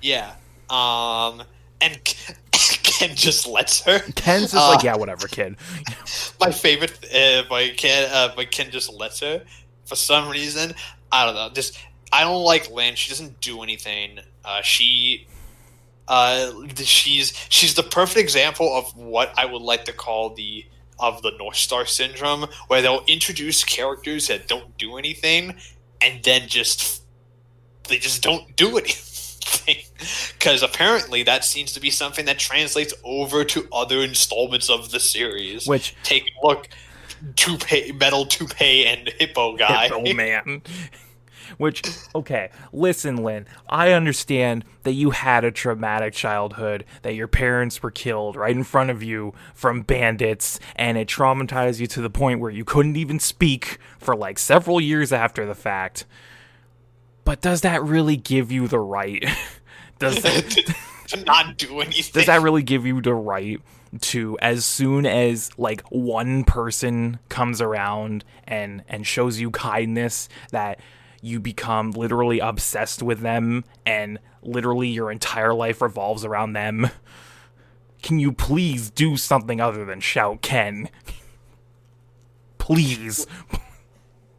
Yeah. 0.00 0.32
Um, 0.70 1.42
and 1.80 1.98
Ken 2.52 3.14
just 3.14 3.46
lets 3.46 3.82
her. 3.82 3.98
Ken's 4.16 4.52
just 4.52 4.54
Uh, 4.56 4.70
like, 4.70 4.82
yeah, 4.82 4.96
whatever, 4.96 5.28
kid. 5.28 5.56
My 6.40 6.50
favorite, 6.50 6.98
uh, 7.14 7.42
my 7.50 7.72
Ken, 7.76 8.08
uh, 8.12 8.32
my 8.36 8.44
Ken 8.46 8.70
just 8.70 8.92
lets 8.92 9.20
her 9.20 9.42
for 9.84 9.94
some 9.96 10.28
reason. 10.28 10.74
I 11.12 11.26
don't 11.26 11.34
know. 11.34 11.50
Just 11.52 11.78
I 12.12 12.22
don't 12.22 12.42
like 12.44 12.70
Lynn. 12.70 12.94
She 12.94 13.10
doesn't 13.10 13.40
do 13.40 13.62
anything. 13.62 14.20
Uh, 14.44 14.62
she, 14.62 15.26
uh, 16.08 16.52
she's 16.76 17.32
she's 17.48 17.74
the 17.74 17.82
perfect 17.82 18.18
example 18.18 18.76
of 18.76 18.94
what 18.96 19.32
I 19.36 19.46
would 19.46 19.62
like 19.62 19.84
to 19.86 19.92
call 19.92 20.34
the 20.34 20.66
of 20.98 21.22
the 21.22 21.32
North 21.38 21.56
Star 21.56 21.86
syndrome, 21.86 22.46
where 22.68 22.82
they'll 22.82 23.04
introduce 23.06 23.64
characters 23.64 24.28
that 24.28 24.46
don't 24.46 24.76
do 24.78 24.96
anything, 24.96 25.56
and 26.00 26.22
then 26.22 26.48
just 26.48 27.02
they 27.88 27.98
just 27.98 28.22
don't 28.22 28.54
do 28.56 28.78
anything. 28.78 29.76
Because 30.38 30.62
apparently 30.62 31.22
that 31.22 31.44
seems 31.44 31.72
to 31.72 31.80
be 31.80 31.90
something 31.90 32.26
that 32.26 32.38
translates 32.38 32.92
over 33.04 33.44
to 33.44 33.68
other 33.72 34.00
installments 34.00 34.68
of 34.68 34.90
the 34.90 35.00
series. 35.00 35.66
Which, 35.66 35.94
Take 36.02 36.30
a 36.42 36.46
look, 36.46 36.68
toupee, 37.36 37.92
metal 37.92 38.26
toupee, 38.26 38.86
and 38.86 39.08
hippo 39.18 39.56
guy. 39.56 39.90
oh 39.92 40.12
man. 40.12 40.62
Which, 41.58 41.82
okay, 42.14 42.50
listen, 42.72 43.16
Lynn, 43.16 43.46
I 43.68 43.92
understand 43.92 44.64
that 44.82 44.92
you 44.92 45.10
had 45.10 45.44
a 45.44 45.50
traumatic 45.50 46.14
childhood, 46.14 46.84
that 47.02 47.14
your 47.14 47.28
parents 47.28 47.82
were 47.82 47.90
killed 47.90 48.36
right 48.36 48.54
in 48.54 48.64
front 48.64 48.90
of 48.90 49.02
you 49.02 49.34
from 49.54 49.82
bandits, 49.82 50.60
and 50.76 50.98
it 50.98 51.08
traumatized 51.08 51.80
you 51.80 51.86
to 51.88 52.00
the 52.00 52.10
point 52.10 52.40
where 52.40 52.50
you 52.50 52.64
couldn't 52.64 52.96
even 52.96 53.18
speak 53.18 53.78
for 53.98 54.14
like 54.16 54.38
several 54.38 54.80
years 54.80 55.12
after 55.12 55.46
the 55.46 55.54
fact. 55.54 56.04
But 57.24 57.40
does 57.40 57.62
that 57.62 57.82
really 57.82 58.16
give 58.16 58.52
you 58.52 58.68
the 58.68 58.78
right? 58.78 59.24
does 59.98 60.22
that, 60.22 60.76
to 61.08 61.24
not 61.24 61.56
do 61.56 61.80
anything. 61.80 62.12
does 62.12 62.26
that 62.26 62.42
really 62.42 62.62
give 62.62 62.86
you 62.86 63.00
the 63.00 63.14
right 63.14 63.60
to 64.00 64.36
as 64.40 64.64
soon 64.64 65.06
as 65.06 65.50
like 65.56 65.82
one 65.88 66.44
person 66.44 67.18
comes 67.28 67.60
around 67.60 68.24
and 68.44 68.82
and 68.88 69.06
shows 69.06 69.38
you 69.38 69.50
kindness 69.50 70.28
that 70.50 70.80
you 71.24 71.40
become 71.40 71.90
literally 71.92 72.38
obsessed 72.38 73.02
with 73.02 73.20
them 73.20 73.64
and 73.86 74.18
literally 74.42 74.88
your 74.88 75.10
entire 75.10 75.54
life 75.54 75.80
revolves 75.80 76.24
around 76.24 76.52
them 76.52 76.88
can 78.02 78.18
you 78.18 78.32
please 78.32 78.90
do 78.90 79.16
something 79.16 79.60
other 79.60 79.84
than 79.84 80.00
shout 80.00 80.42
ken 80.42 80.88
please 82.58 83.26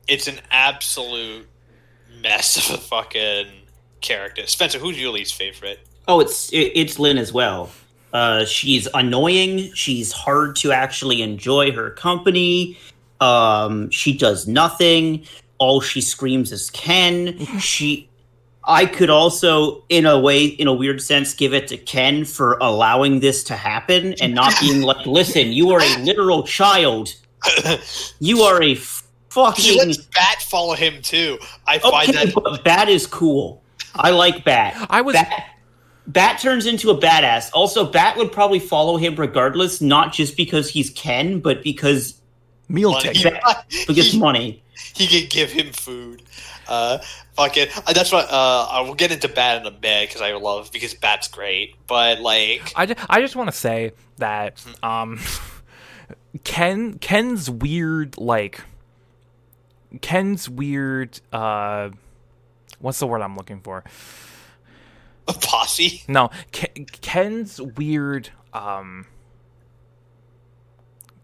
it's 0.08 0.28
an 0.28 0.40
absolute 0.52 1.48
mess 2.22 2.70
of 2.70 2.76
a 2.76 2.78
fucking 2.80 3.48
character. 4.02 4.46
Spencer, 4.48 4.80
who's 4.80 5.00
your 5.00 5.12
least 5.12 5.36
favorite? 5.36 5.80
Oh, 6.08 6.20
it's 6.20 6.50
it's 6.54 7.00
Lynn 7.00 7.18
as 7.18 7.34
well. 7.34 7.72
Uh, 8.14 8.46
she's 8.46 8.88
annoying. 8.94 9.74
She's 9.74 10.12
hard 10.12 10.56
to 10.58 10.72
actually 10.72 11.22
enjoy 11.22 11.72
her 11.72 11.90
company. 11.92 12.78
Um, 13.20 13.90
she 13.90 14.18
does 14.18 14.48
nothing. 14.48 15.26
All 15.58 15.82
she 15.82 16.02
screams 16.02 16.52
is 16.52 16.70
Ken. 16.72 17.28
Mm-hmm. 17.28 17.58
she, 17.60 18.10
I 18.64 18.86
could 18.86 19.10
also, 19.10 19.84
in 19.90 20.06
a 20.06 20.20
way, 20.20 20.46
in 20.46 20.68
a 20.68 20.74
weird 20.74 21.02
sense, 21.02 21.34
give 21.34 21.54
it 21.54 21.68
to 21.70 21.78
Ken 21.78 22.26
for 22.26 22.58
allowing 22.62 23.20
this 23.20 23.44
to 23.46 23.56
happen 23.56 24.14
and 24.22 24.34
not 24.36 24.54
being 24.60 24.82
like, 24.82 25.06
"Listen, 25.06 25.52
you 25.54 25.70
are 25.72 25.82
a 25.82 25.98
literal 26.00 26.44
child. 26.44 27.14
You 28.20 28.42
are 28.42 28.62
a 28.62 28.74
he 28.74 28.82
fucking." 29.30 29.78
lets 29.78 29.98
Bat 29.98 30.42
follow 30.42 30.74
him 30.74 31.02
too. 31.02 31.38
I 31.68 31.80
find 31.80 32.10
Okay, 32.10 32.26
that 32.26 32.34
but 32.34 32.64
Bat 32.64 32.90
is 32.90 33.06
cool. 33.06 33.62
I 33.94 34.10
like 34.10 34.44
Bat. 34.44 34.88
i 34.90 35.02
was 35.02 35.14
Bat, 35.14 35.44
Bat 36.08 36.40
turns 36.40 36.66
into 36.66 36.90
a 36.92 36.98
badass. 36.98 37.50
Also, 37.54 37.86
Bat 37.86 38.18
would 38.18 38.32
probably 38.32 38.60
follow 38.60 38.98
him 38.98 39.16
regardless, 39.16 39.82
not 39.82 40.14
just 40.14 40.38
because 40.38 40.70
he's 40.70 40.90
Ken, 40.92 41.40
but 41.40 41.64
because 41.64 42.20
meal 42.68 42.92
money. 42.92 43.14
ticket 43.14 43.42
because 43.88 44.12
he, 44.12 44.20
money. 44.20 44.64
he 44.94 45.08
can 45.08 45.30
give 45.30 45.52
him 45.52 45.72
food. 45.72 46.22
Uh, 46.68 46.98
fucking, 47.36 47.68
uh, 47.86 47.94
that's 47.94 48.12
what. 48.12 48.30
Uh, 48.32 48.68
I 48.70 48.82
will 48.82 48.96
get 48.96 49.12
into 49.12 49.28
Bat 49.28 49.62
in 49.62 49.68
a 49.68 49.72
bit 49.72 50.10
because 50.10 50.22
I 50.22 50.34
love 50.34 50.72
because 50.72 50.94
Bat's 50.94 51.28
great. 51.28 51.76
But 51.88 52.20
like, 52.22 52.72
I 52.76 52.86
just, 52.88 53.00
I 53.10 53.22
just 53.22 53.36
want 53.36 53.50
to 53.52 53.56
say 53.56 53.92
that 54.18 54.64
um 54.82 55.20
Ken 56.44 56.98
Ken's 57.00 57.50
weird 57.50 58.18
like 58.18 58.62
Ken's 60.02 60.50
weird 60.50 61.20
uh 61.32 61.90
what's 62.80 63.00
the 63.00 63.08
word 63.08 63.22
I'm 63.22 63.36
looking 63.36 63.62
for? 63.62 63.84
a 65.28 65.34
posse. 65.34 66.04
No, 66.08 66.30
Ken, 66.52 66.86
Ken's 67.02 67.60
weird 67.60 68.30
um 68.54 69.08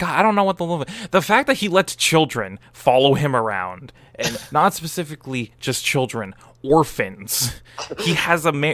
God, 0.02 0.18
I 0.18 0.24
don't 0.24 0.34
know 0.34 0.44
what 0.44 0.58
the 0.58 0.66
love. 0.66 0.88
The 1.12 1.22
fact 1.22 1.46
that 1.46 1.58
he 1.58 1.68
lets 1.68 1.96
children 1.96 2.58
follow 2.74 3.14
him 3.14 3.36
around, 3.36 3.94
and 4.16 4.36
not 4.52 4.74
specifically 4.74 5.54
just 5.60 5.86
children, 5.86 6.34
orphans. 6.64 7.62
He 8.00 8.16
has 8.16 8.44
a. 8.48 8.52
Ma- 8.52 8.74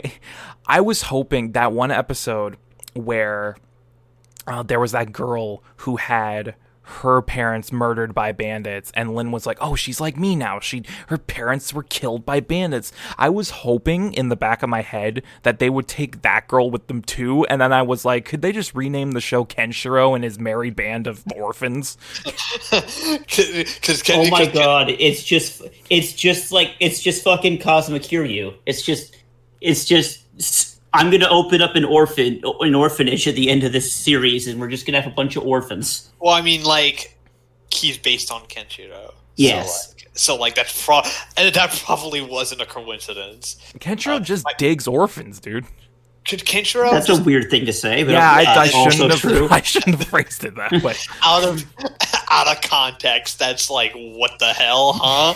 I 0.67 0.79
was 0.79 1.01
hoping 1.01 1.51
that 1.51 1.73
one 1.73 1.91
episode 1.91 2.55
where 2.93 3.57
uh, 4.47 4.63
there 4.63 4.79
was 4.79 4.93
that 4.93 5.11
girl 5.11 5.65
who 5.79 5.97
had 5.97 6.55
her 6.87 7.21
parents 7.21 7.71
murdered 7.71 8.13
by 8.13 8.31
bandits 8.31 8.91
and 8.95 9.13
Lynn 9.13 9.31
was 9.31 9.45
like, 9.45 9.57
"Oh, 9.61 9.75
she's 9.75 9.99
like 9.99 10.17
me 10.17 10.35
now. 10.35 10.59
She 10.59 10.83
her 11.07 11.17
parents 11.17 11.73
were 11.73 11.83
killed 11.83 12.25
by 12.25 12.39
bandits." 12.39 12.91
I 13.17 13.29
was 13.29 13.49
hoping 13.49 14.13
in 14.13 14.29
the 14.29 14.35
back 14.35 14.63
of 14.63 14.69
my 14.69 14.81
head 14.81 15.23
that 15.43 15.59
they 15.59 15.69
would 15.69 15.87
take 15.87 16.21
that 16.21 16.47
girl 16.47 16.71
with 16.71 16.87
them 16.87 17.01
too, 17.01 17.45
and 17.45 17.59
then 17.61 17.73
I 17.73 17.81
was 17.81 18.05
like, 18.05 18.25
could 18.25 18.41
they 18.41 18.51
just 18.51 18.73
rename 18.75 19.11
the 19.11 19.21
show 19.21 19.45
Kenshiro 19.45 20.15
and 20.15 20.23
his 20.23 20.39
merry 20.39 20.69
band 20.69 21.07
of 21.07 21.23
orphans? 21.35 21.97
Because 22.69 24.03
oh 24.09 24.29
my 24.29 24.45
god, 24.45 24.89
it's 24.89 25.23
just 25.23 25.61
it's 25.89 26.13
just 26.13 26.51
like 26.51 26.73
it's 26.79 27.01
just 27.01 27.23
fucking 27.23 27.59
Kazuma 27.59 27.99
Kiryu. 27.99 28.55
It's 28.65 28.81
just 28.81 29.15
it's 29.61 29.85
just 29.85 30.76
I'm 30.93 31.09
gonna 31.11 31.27
open 31.29 31.61
up 31.61 31.75
an 31.75 31.85
orphan 31.85 32.41
an 32.61 32.73
orphanage 32.75 33.27
at 33.27 33.35
the 33.35 33.49
end 33.49 33.63
of 33.63 33.71
this 33.71 33.91
series, 33.91 34.47
and 34.47 34.59
we're 34.59 34.69
just 34.69 34.85
gonna 34.85 35.01
have 35.01 35.11
a 35.11 35.15
bunch 35.15 35.35
of 35.35 35.43
orphans. 35.43 36.09
Well, 36.19 36.33
I 36.33 36.41
mean, 36.41 36.63
like 36.63 37.17
he's 37.71 37.97
based 37.97 38.31
on 38.31 38.41
Kenshiro. 38.43 39.13
Yes. 39.35 39.93
So 39.93 39.93
like, 39.93 40.09
so, 40.17 40.35
like 40.37 40.55
that's 40.55 40.85
pro- 40.85 41.01
and 41.35 41.53
that 41.53 41.81
probably 41.85 42.21
wasn't 42.21 42.61
a 42.61 42.65
coincidence. 42.65 43.57
Kenshiro 43.79 44.15
Uh, 44.15 44.19
just 44.19 44.45
I- 44.47 44.53
digs 44.57 44.87
orphans, 44.87 45.39
dude. 45.39 45.65
Could 46.27 46.39
Kenshiro 46.41 46.91
That's 46.91 47.07
just 47.07 47.21
a 47.21 47.23
weird 47.23 47.49
thing 47.49 47.65
to 47.67 47.71
say, 47.73 48.03
but 48.03 48.11
Yeah, 48.11 48.29
I, 48.29 48.43
I 48.43 48.69
also 48.73 48.89
shouldn't 48.89 49.11
have. 49.13 49.21
true. 49.21 49.47
I 49.51 49.61
shouldn't 49.61 49.97
have 49.97 50.07
phrased 50.09 50.43
it 50.43 50.55
that 50.55 50.71
way. 50.83 50.93
out 51.23 51.45
of 51.45 51.63
out 52.29 52.47
of 52.53 52.61
context? 52.61 53.39
That's 53.39 53.69
like 53.69 53.93
what 53.95 54.37
the 54.39 54.47
hell, 54.53 54.93
huh? 54.93 55.33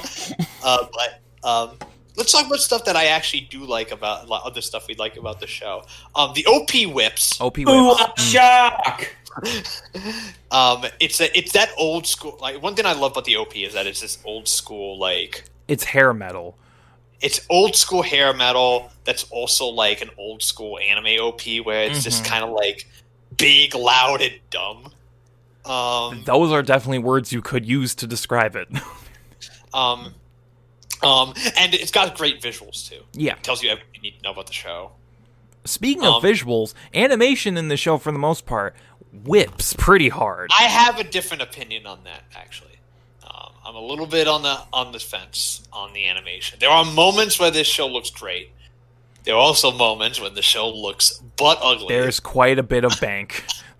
uh, 0.63 0.87
but 0.91 1.47
um, 1.47 1.77
let's 2.15 2.31
talk 2.31 2.45
about 2.47 2.59
stuff 2.59 2.85
that 2.85 2.95
I 2.95 3.05
actually 3.05 3.41
do 3.41 3.63
like 3.65 3.91
about 3.91 4.27
like, 4.27 4.41
other 4.45 4.61
stuff 4.61 4.87
we 4.87 4.95
like 4.95 5.17
about 5.17 5.39
the 5.39 5.47
show. 5.47 5.83
Um, 6.15 6.31
the 6.35 6.45
OP 6.47 6.93
whips. 6.93 7.39
Op 7.41 7.57
whips. 7.57 7.69
I'm 7.69 8.15
shock! 8.17 9.15
Um, 10.51 10.83
it's 10.99 11.21
a 11.21 11.37
it's 11.37 11.53
that 11.53 11.69
old 11.77 12.05
school. 12.05 12.37
Like 12.41 12.61
one 12.61 12.75
thing 12.75 12.85
I 12.85 12.91
love 12.91 13.13
about 13.13 13.23
the 13.23 13.37
OP 13.37 13.55
is 13.55 13.73
that 13.73 13.87
it's 13.87 14.01
this 14.01 14.17
old 14.25 14.47
school 14.49 14.99
like 14.99 15.45
It's 15.69 15.85
hair 15.85 16.13
metal. 16.13 16.57
it's 17.21 17.39
old 17.49 17.77
school 17.77 18.01
hair 18.01 18.33
metal 18.33 18.91
that's 19.05 19.23
also 19.31 19.67
like 19.67 20.01
an 20.01 20.09
old 20.17 20.43
school 20.43 20.77
anime 20.79 21.17
OP 21.21 21.61
where 21.63 21.83
it's 21.83 22.03
just 22.03 22.23
Mhm. 22.23 22.27
kind 22.27 22.43
of 22.43 22.49
like 22.49 22.85
big, 23.37 23.73
loud, 23.73 24.21
and 24.21 24.33
dumb. 24.49 24.91
Um, 25.63 26.23
Those 26.25 26.51
are 26.51 26.61
definitely 26.61 26.99
words 26.99 27.31
you 27.31 27.41
could 27.41 27.65
use 27.65 27.95
to 27.95 28.07
describe 28.07 28.57
it. 28.57 28.67
um, 29.73 30.13
um, 31.03 31.33
and 31.57 31.73
it's 31.73 31.91
got 31.91 32.15
great 32.17 32.41
visuals 32.41 32.87
too. 32.89 33.01
yeah. 33.13 33.33
It 33.33 33.43
tells 33.43 33.61
you 33.63 33.69
everything 33.69 33.89
you 33.95 34.01
need 34.01 34.17
to 34.17 34.23
know 34.23 34.31
about 34.31 34.47
the 34.47 34.53
show. 34.53 34.91
Speaking 35.65 36.03
Um, 36.05 36.15
of 36.15 36.23
visuals, 36.23 36.73
animation 36.93 37.57
in 37.57 37.67
the 37.67 37.77
show 37.77 37.97
for 37.97 38.11
the 38.11 38.19
most 38.19 38.45
part 38.45 38.75
whips 39.11 39.73
pretty 39.77 40.09
hard. 40.09 40.49
I 40.57 40.63
have 40.63 40.99
a 40.99 41.03
different 41.03 41.43
opinion 41.43 41.85
on 41.85 42.03
that 42.05 42.23
actually. 42.35 42.79
Um, 43.23 43.51
I'm 43.65 43.75
a 43.75 43.81
little 43.81 44.07
bit 44.07 44.27
on 44.27 44.41
the 44.41 44.57
on 44.73 44.91
the 44.91 44.99
fence 44.99 45.61
on 45.71 45.93
the 45.93 46.07
animation. 46.07 46.57
There 46.59 46.69
are 46.69 46.85
moments 46.85 47.39
where 47.39 47.51
this 47.51 47.67
show 47.67 47.87
looks 47.87 48.09
great. 48.09 48.51
There 49.23 49.35
are 49.35 49.39
also 49.41 49.69
moments 49.71 50.19
when 50.19 50.33
the 50.33 50.41
show 50.41 50.67
looks 50.69 51.11
butt 51.37 51.59
ugly. 51.61 51.89
There's 51.89 52.19
quite 52.19 52.57
a 52.57 52.63
bit 52.63 52.83
of 52.83 52.99
bank. 52.99 53.45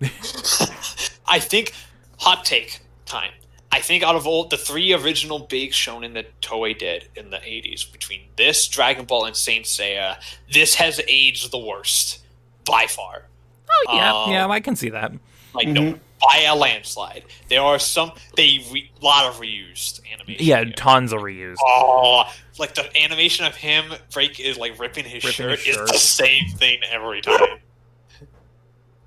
I 1.26 1.38
think 1.40 1.72
hot 2.18 2.44
take 2.44 2.80
time. 3.06 3.32
I 3.74 3.80
think 3.80 4.04
out 4.04 4.14
of 4.16 4.26
all 4.26 4.44
the 4.46 4.58
three 4.58 4.92
original 4.92 5.38
big 5.40 5.70
shonen 5.70 6.12
that 6.14 6.40
Toei 6.42 6.78
did 6.78 7.08
in 7.16 7.30
the 7.30 7.38
'80s, 7.38 7.90
between 7.90 8.20
this, 8.36 8.68
Dragon 8.68 9.06
Ball, 9.06 9.24
and 9.24 9.34
Saint 9.34 9.64
Seiya, 9.64 10.16
this 10.52 10.74
has 10.74 11.00
aged 11.08 11.50
the 11.50 11.58
worst 11.58 12.20
by 12.66 12.86
far. 12.86 13.24
Oh, 13.70 13.94
yeah, 13.94 14.14
Um, 14.14 14.30
yeah, 14.30 14.46
I 14.48 14.60
can 14.60 14.76
see 14.76 14.90
that. 14.90 15.12
Like 15.54 15.68
no, 15.68 15.98
by 16.20 16.44
a 16.46 16.54
landslide. 16.54 17.24
There 17.48 17.62
are 17.62 17.78
some 17.78 18.12
they 18.36 18.58
re, 18.70 18.90
lot 19.00 19.26
of 19.26 19.40
reused 19.40 20.00
animation. 20.12 20.44
Yeah, 20.44 20.64
here. 20.64 20.72
tons 20.74 21.12
of 21.12 21.20
reuse. 21.20 21.56
Oh, 21.60 22.24
like 22.58 22.74
the 22.74 22.94
animation 23.02 23.46
of 23.46 23.56
him 23.56 23.92
break 24.12 24.38
is 24.38 24.58
like 24.58 24.78
ripping 24.78 25.04
his 25.06 25.24
Ripping 25.24 25.32
shirt 25.32 25.60
his 25.60 25.76
is 25.76 25.90
the 25.90 25.98
same 25.98 26.46
thing 26.56 26.78
every 26.90 27.22
time. 27.22 27.58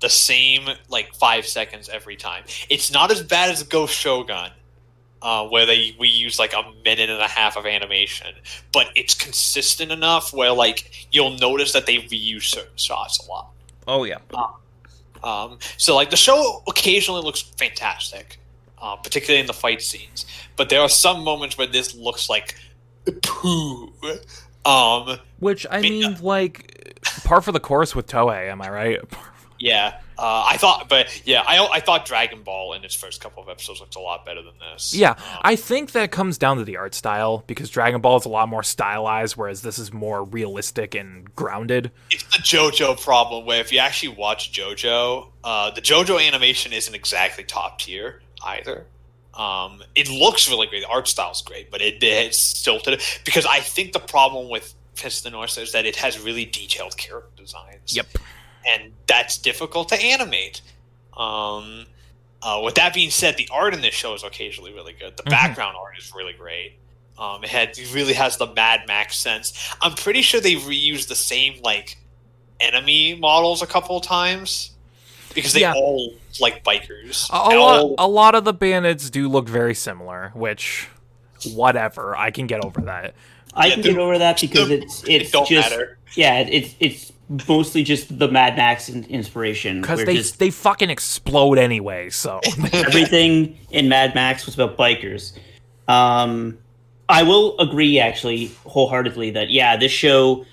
the 0.00 0.08
same 0.10 0.68
like 0.88 1.14
five 1.14 1.46
seconds 1.46 1.88
every 1.88 2.16
time. 2.16 2.44
It's 2.68 2.92
not 2.92 3.10
as 3.10 3.22
bad 3.22 3.50
as 3.50 3.62
Ghost 3.62 3.94
Shogun, 3.94 4.50
uh, 5.26 5.44
where 5.48 5.66
they 5.66 5.92
we 5.98 6.06
use 6.06 6.38
like 6.38 6.52
a 6.52 6.62
minute 6.84 7.10
and 7.10 7.20
a 7.20 7.26
half 7.26 7.56
of 7.56 7.66
animation, 7.66 8.32
but 8.72 8.86
it's 8.94 9.12
consistent 9.12 9.90
enough 9.90 10.32
where 10.32 10.52
like 10.52 11.08
you'll 11.10 11.36
notice 11.38 11.72
that 11.72 11.84
they 11.84 11.96
reuse 11.96 12.44
certain 12.44 12.76
shots 12.76 13.18
a 13.18 13.28
lot. 13.28 13.50
Oh 13.88 14.04
yeah. 14.04 14.18
Um, 15.24 15.58
so 15.78 15.96
like 15.96 16.10
the 16.10 16.16
show 16.16 16.62
occasionally 16.68 17.22
looks 17.22 17.42
fantastic, 17.42 18.38
uh, 18.80 18.94
particularly 18.94 19.40
in 19.40 19.48
the 19.48 19.52
fight 19.52 19.82
scenes. 19.82 20.26
But 20.54 20.68
there 20.68 20.80
are 20.80 20.88
some 20.88 21.24
moments 21.24 21.58
where 21.58 21.66
this 21.66 21.92
looks 21.96 22.30
like 22.30 22.54
poo. 23.22 23.92
Um, 24.64 25.18
Which 25.40 25.66
I 25.68 25.80
mean, 25.80 26.18
like, 26.22 27.00
par 27.24 27.40
for 27.40 27.50
the 27.50 27.58
course 27.58 27.96
with 27.96 28.06
Toei. 28.06 28.48
Am 28.48 28.62
I 28.62 28.70
right? 28.70 29.00
yeah, 29.58 29.98
uh, 30.18 30.44
I 30.48 30.56
thought, 30.56 30.88
but 30.88 31.22
yeah, 31.26 31.42
I 31.46 31.58
I 31.66 31.80
thought 31.80 32.06
Dragon 32.06 32.42
Ball 32.42 32.72
in 32.72 32.84
its 32.84 32.94
first 32.94 33.20
couple 33.20 33.42
of 33.42 33.48
episodes 33.48 33.80
looked 33.80 33.96
a 33.96 34.00
lot 34.00 34.24
better 34.24 34.42
than 34.42 34.54
this. 34.58 34.94
Yeah, 34.94 35.10
Um, 35.10 35.16
I 35.42 35.56
think 35.56 35.92
that 35.92 36.10
comes 36.10 36.38
down 36.38 36.56
to 36.56 36.64
the 36.64 36.76
art 36.76 36.94
style 36.94 37.44
because 37.46 37.68
Dragon 37.70 38.00
Ball 38.00 38.16
is 38.16 38.24
a 38.24 38.28
lot 38.28 38.48
more 38.48 38.62
stylized, 38.62 39.36
whereas 39.36 39.62
this 39.62 39.78
is 39.78 39.92
more 39.92 40.24
realistic 40.24 40.94
and 40.94 41.34
grounded. 41.34 41.90
it's 42.10 42.24
the 42.24 42.42
JoJo 42.42 43.00
problem 43.02 43.44
where 43.46 43.60
if 43.60 43.72
you 43.72 43.78
actually 43.78 44.16
watch 44.16 44.52
JoJo, 44.52 45.28
uh, 45.44 45.70
the 45.72 45.80
JoJo 45.82 46.26
animation 46.26 46.72
isn't 46.72 46.94
exactly 46.94 47.44
top 47.44 47.78
tier 47.80 48.22
either. 48.44 48.86
Um, 49.34 49.82
it 49.94 50.08
looks 50.08 50.48
really 50.48 50.66
great. 50.66 50.80
The 50.80 50.88
art 50.88 51.08
style's 51.08 51.42
great, 51.42 51.70
but 51.70 51.82
it, 51.82 52.02
it's 52.02 52.38
stilted 52.38 53.02
because 53.24 53.44
I 53.44 53.60
think 53.60 53.92
the 53.92 54.00
problem 54.00 54.48
with 54.48 54.74
Fist 54.94 55.18
of 55.18 55.24
the 55.24 55.36
North 55.36 55.58
is 55.58 55.72
that 55.72 55.84
it 55.84 55.96
has 55.96 56.18
really 56.18 56.46
detailed 56.46 56.96
character 56.96 57.30
designs. 57.36 57.94
Yep. 57.94 58.06
And 58.74 58.92
that's 59.06 59.38
difficult 59.38 59.88
to 59.90 59.96
animate. 60.00 60.60
Um, 61.16 61.86
uh, 62.42 62.60
with 62.64 62.74
that 62.76 62.92
being 62.94 63.10
said, 63.10 63.36
the 63.36 63.48
art 63.50 63.74
in 63.74 63.80
this 63.80 63.94
show 63.94 64.14
is 64.14 64.22
occasionally 64.22 64.72
really 64.72 64.92
good. 64.92 65.16
The 65.16 65.22
Mhm. 65.24 65.30
background 65.30 65.76
art 65.80 65.96
is 65.98 66.12
really 66.14 66.32
great. 66.34 66.78
Um, 67.18 67.42
it 67.44 67.50
had 67.50 67.70
it 67.78 67.94
really 67.94 68.12
has 68.12 68.36
the 68.36 68.46
Mad 68.52 68.82
Max 68.86 69.16
sense. 69.16 69.52
I'm 69.80 69.94
pretty 69.94 70.20
sure 70.22 70.40
they 70.40 70.54
reused 70.56 71.08
the 71.08 71.16
same 71.16 71.60
like 71.62 71.96
enemy 72.60 73.14
models 73.14 73.62
a 73.62 73.66
couple 73.66 73.96
of 73.96 74.02
times 74.02 74.72
because 75.34 75.52
they 75.54 75.60
Yeah. 75.60 75.72
all 75.74 76.14
like 76.40 76.62
bikers. 76.62 77.28
A, 77.30 77.34
a 77.34 77.36
lot, 77.36 77.78
all- 77.80 77.94
a 77.98 78.06
lot 78.08 78.34
of 78.34 78.44
the 78.44 78.52
bandits 78.52 79.08
do 79.10 79.28
look 79.28 79.48
very 79.48 79.74
similar, 79.74 80.30
which, 80.34 80.88
whatever, 81.54 82.14
I 82.16 82.30
can 82.30 82.46
get 82.46 82.64
over 82.64 82.82
that. 82.82 83.14
I 83.54 83.66
Yeah, 83.68 83.72
can 83.74 83.82
the- 83.82 83.88
get 83.90 83.98
over 83.98 84.18
that 84.18 84.40
because 84.40 84.68
the- 84.68 84.82
it's 84.82 85.02
it 85.04 85.22
it's 85.22 85.30
don't 85.30 85.48
just 85.48 85.70
matter. 85.70 85.98
yeah 86.14 86.40
it's 86.40 86.74
it's 86.80 87.12
mostly 87.48 87.82
just 87.82 88.18
the 88.18 88.28
Mad 88.28 88.56
Max 88.56 88.88
in- 88.88 89.04
inspiration. 89.04 89.80
Because 89.80 90.04
they 90.04 90.14
just 90.14 90.38
they 90.38 90.50
fucking 90.50 90.90
explode 90.90 91.58
anyway. 91.58 92.10
So 92.10 92.40
everything 92.72 93.58
in 93.70 93.88
Mad 93.88 94.14
Max 94.14 94.46
was 94.46 94.54
about 94.54 94.76
bikers. 94.76 95.36
Um, 95.88 96.58
I 97.08 97.22
will 97.22 97.58
agree 97.58 97.98
actually 97.98 98.46
wholeheartedly 98.64 99.30
that 99.32 99.50
yeah, 99.50 99.76
this 99.76 99.92
show 99.92 100.44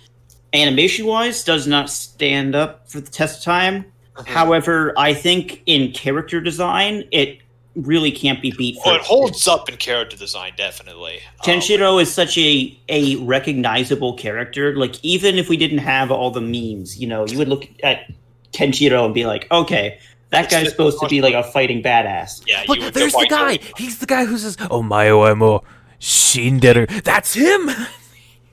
animation 0.54 1.06
wise 1.06 1.44
does 1.44 1.68
not 1.68 1.90
stand 1.90 2.56
up 2.56 2.88
for 2.88 3.00
the 3.02 3.10
test 3.10 3.40
of 3.40 3.44
time. 3.44 3.86
Uh-huh. 4.16 4.32
However, 4.32 4.94
I 4.98 5.14
think 5.14 5.64
in 5.66 5.91
character 5.91 6.40
design, 6.40 7.06
it 7.12 7.40
really 7.76 8.12
can't 8.12 8.41
be 8.41 8.52
beat. 8.52 8.78
Oh, 8.80 8.84
For 8.91 8.95
it 8.95 9.02
holds 9.02 9.48
up 9.48 9.68
in 9.70 9.78
character 9.78 10.16
design, 10.18 10.54
definitely. 10.58 11.16
Um, 11.16 11.22
Kenshiro 11.44 12.02
is 12.02 12.14
such 12.14 12.38
a 12.38 12.78
a 12.90 13.16
recognizable 13.18 14.14
character. 14.14 14.76
Like 14.76 14.95
even 15.04 15.36
if 15.36 15.50
we 15.50 15.58
didn't 15.58 15.80
have 15.80 16.12
all 16.12 16.32
the 16.32 16.41
memes, 16.41 17.00
you 17.00 17.08
know, 17.08 17.26
you 17.26 17.38
would 17.38 17.48
look 17.48 17.68
at 17.84 18.12
Kenshiro 18.52 19.06
and 19.06 19.14
be 19.14 19.26
like, 19.26 19.48
okay, 19.52 19.98
that 20.30 20.50
guy's 20.50 20.70
supposed 20.70 21.00
to 21.00 21.08
be 21.08 21.22
like 21.22 21.34
a 21.34 21.44
fighting 21.44 21.82
badass. 21.84 22.44
yeah, 22.48 22.62
you 22.68 22.76
Look, 22.76 22.94
there's 22.94 23.14
the 23.14 23.28
guy. 23.30 23.58
by- 23.58 23.64
He's 23.78 24.00
the 24.00 24.06
guy 24.08 24.26
who 24.26 24.38
says, 24.38 24.58
"Oh 24.72 24.82
my 24.82 25.10
oh 25.10 25.20
my 25.22 25.34
oemo 25.34 25.64
shinderu." 26.00 27.04
That's 27.04 27.34
him. 27.34 27.70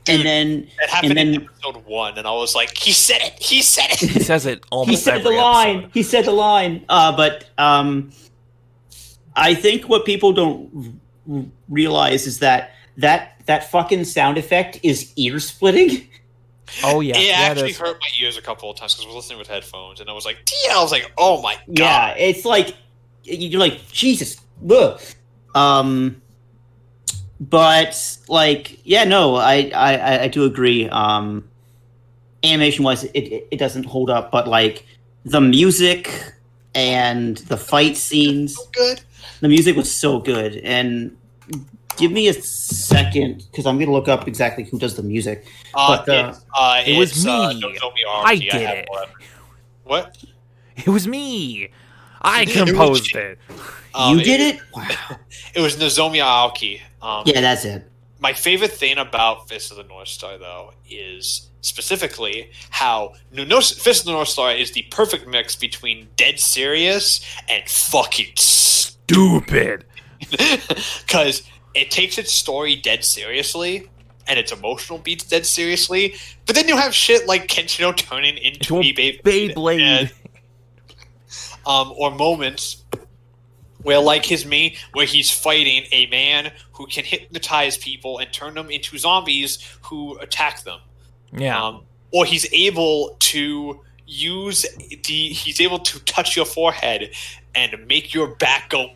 And 0.06 0.22
then 0.22 0.66
It 0.82 0.88
happened 0.90 1.10
and 1.10 1.18
in 1.20 1.32
then 1.32 1.42
episode 1.44 1.84
one, 1.86 2.16
and 2.18 2.26
I 2.26 2.32
was 2.32 2.54
like, 2.54 2.76
"He 2.76 2.90
said 2.92 3.20
it! 3.22 3.34
He 3.40 3.60
said 3.62 3.90
it! 3.90 3.98
He 3.98 4.20
says 4.20 4.46
it 4.46 4.64
almost 4.70 4.90
he 4.90 4.96
said 4.96 5.22
the 5.22 5.30
line. 5.30 5.76
episode. 5.76 5.90
He 5.94 6.02
said 6.02 6.24
the 6.24 6.32
line. 6.32 6.84
Uh, 6.88 7.14
but 7.16 7.44
um, 7.58 8.10
I 9.36 9.54
think 9.54 9.88
what 9.88 10.04
people 10.04 10.32
don't 10.32 11.00
r- 11.30 11.44
realize 11.68 12.26
is 12.26 12.38
that 12.40 12.72
that 12.96 13.40
that 13.46 13.70
fucking 13.70 14.04
sound 14.04 14.38
effect 14.38 14.80
is 14.82 15.12
ear 15.16 15.38
splitting. 15.40 16.08
Oh 16.84 17.00
yeah, 17.00 17.18
it 17.18 17.26
yeah, 17.26 17.32
actually 17.34 17.70
is. 17.70 17.78
hurt 17.78 17.98
my 18.00 18.06
ears 18.24 18.36
a 18.36 18.42
couple 18.42 18.70
of 18.70 18.76
times 18.76 18.94
because 18.94 19.04
I 19.04 19.08
was 19.08 19.16
listening 19.16 19.40
with 19.40 19.48
headphones, 19.48 19.98
and 20.00 20.08
I 20.08 20.12
was 20.12 20.24
like, 20.24 20.38
"Yeah!" 20.64 20.78
I 20.78 20.82
was 20.82 20.92
like, 20.92 21.10
"Oh 21.18 21.42
my 21.42 21.56
god!" 21.66 21.74
Yeah, 21.76 22.14
it's 22.14 22.44
like 22.44 22.76
you're 23.24 23.58
like 23.58 23.90
Jesus. 23.90 24.36
Ugh. 24.70 25.00
Um, 25.56 26.22
but 27.40 28.18
like, 28.28 28.86
yeah, 28.86 29.02
no, 29.02 29.34
I 29.34 29.72
I, 29.74 30.22
I 30.22 30.28
do 30.28 30.44
agree. 30.44 30.88
Um, 30.88 31.48
animation 32.44 32.84
wise, 32.84 33.02
it, 33.02 33.18
it 33.18 33.48
it 33.50 33.56
doesn't 33.56 33.84
hold 33.86 34.08
up, 34.08 34.30
but 34.30 34.46
like 34.46 34.86
the 35.24 35.40
music 35.40 36.34
and 36.74 37.36
the 37.38 37.56
fight 37.56 37.96
scenes, 37.96 38.56
So 38.56 38.64
good. 38.72 39.00
the 39.40 39.48
music 39.48 39.76
was 39.76 39.90
so 39.94 40.20
good. 40.20 40.56
And 40.56 41.16
give 41.96 42.12
me 42.12 42.28
a 42.28 42.32
second 42.34 43.44
because 43.50 43.66
I'm 43.66 43.78
gonna 43.78 43.92
look 43.92 44.08
up 44.08 44.26
exactly 44.28 44.64
who 44.64 44.78
does 44.78 44.94
the 44.96 45.02
music. 45.02 45.44
Uh, 45.74 45.96
But, 46.04 46.08
uh, 46.08 46.28
it's, 46.30 46.44
uh, 46.56 46.82
it 46.86 46.98
was 46.98 47.10
it's, 47.10 47.26
uh, 47.26 47.48
me. 47.54 47.60
Nozomi 47.62 47.94
I 48.06 48.36
did 48.36 48.52
have 48.52 48.78
it. 48.78 48.88
one. 48.90 49.08
What? 49.84 50.16
It 50.76 50.88
was 50.88 51.06
me. 51.06 51.68
I 52.22 52.44
composed 52.44 53.12
you. 53.12 53.20
it. 53.20 53.38
Um, 53.94 54.18
you 54.18 54.24
did 54.24 54.40
it? 54.54 54.60
Wow. 54.74 54.86
It 55.54 55.60
was 55.60 55.76
Nozomi 55.76 56.18
Aoki. 56.22 56.80
Um, 57.02 57.24
Yeah, 57.26 57.40
that's 57.40 57.64
it. 57.64 57.90
my 58.20 58.32
favorite 58.32 58.72
thing 58.72 58.98
about 58.98 59.48
Fist 59.48 59.70
of 59.72 59.78
the 59.78 59.82
North 59.84 60.08
Star, 60.08 60.38
though, 60.38 60.72
is 60.88 61.49
specifically 61.60 62.50
how 62.70 63.14
Fist 63.32 64.00
of 64.00 64.06
the 64.06 64.12
North 64.12 64.28
Star 64.28 64.52
is 64.52 64.72
the 64.72 64.82
perfect 64.90 65.26
mix 65.26 65.56
between 65.56 66.08
dead 66.16 66.40
serious 66.40 67.24
and 67.48 67.68
fucking 67.68 68.32
Stupid. 68.36 69.84
because 70.28 71.42
it 71.74 71.90
takes 71.90 72.18
its 72.18 72.32
story 72.32 72.76
dead 72.76 73.04
seriously 73.04 73.88
and 74.26 74.38
its 74.38 74.52
emotional 74.52 74.98
beats 74.98 75.24
dead 75.24 75.44
seriously, 75.44 76.14
but 76.46 76.54
then 76.54 76.68
you 76.68 76.76
have 76.76 76.94
shit 76.94 77.26
like 77.26 77.48
Kenshiro 77.48 77.96
turning 77.96 78.36
into 78.38 78.78
a 78.78 78.92
Beyblade, 78.92 80.12
um, 81.66 81.92
or 81.96 82.10
moments 82.12 82.84
where 83.82 83.98
like 83.98 84.24
his 84.24 84.44
main 84.44 84.74
where 84.92 85.06
he's 85.06 85.30
fighting 85.30 85.84
a 85.92 86.06
man 86.06 86.52
who 86.72 86.86
can 86.86 87.04
hypnotize 87.04 87.76
people 87.78 88.18
and 88.18 88.32
turn 88.32 88.54
them 88.54 88.70
into 88.70 88.98
zombies 88.98 89.58
who 89.82 90.18
attack 90.18 90.62
them 90.64 90.80
Yeah. 91.32 91.62
um, 91.62 91.82
or 92.12 92.24
he's 92.24 92.52
able 92.52 93.16
to 93.20 93.80
use 94.06 94.66
the 94.88 95.28
he's 95.28 95.60
able 95.60 95.78
to 95.78 96.00
touch 96.00 96.34
your 96.34 96.44
forehead 96.44 97.10
and 97.54 97.86
make 97.86 98.12
your 98.12 98.34
back 98.36 98.70
go 98.70 98.90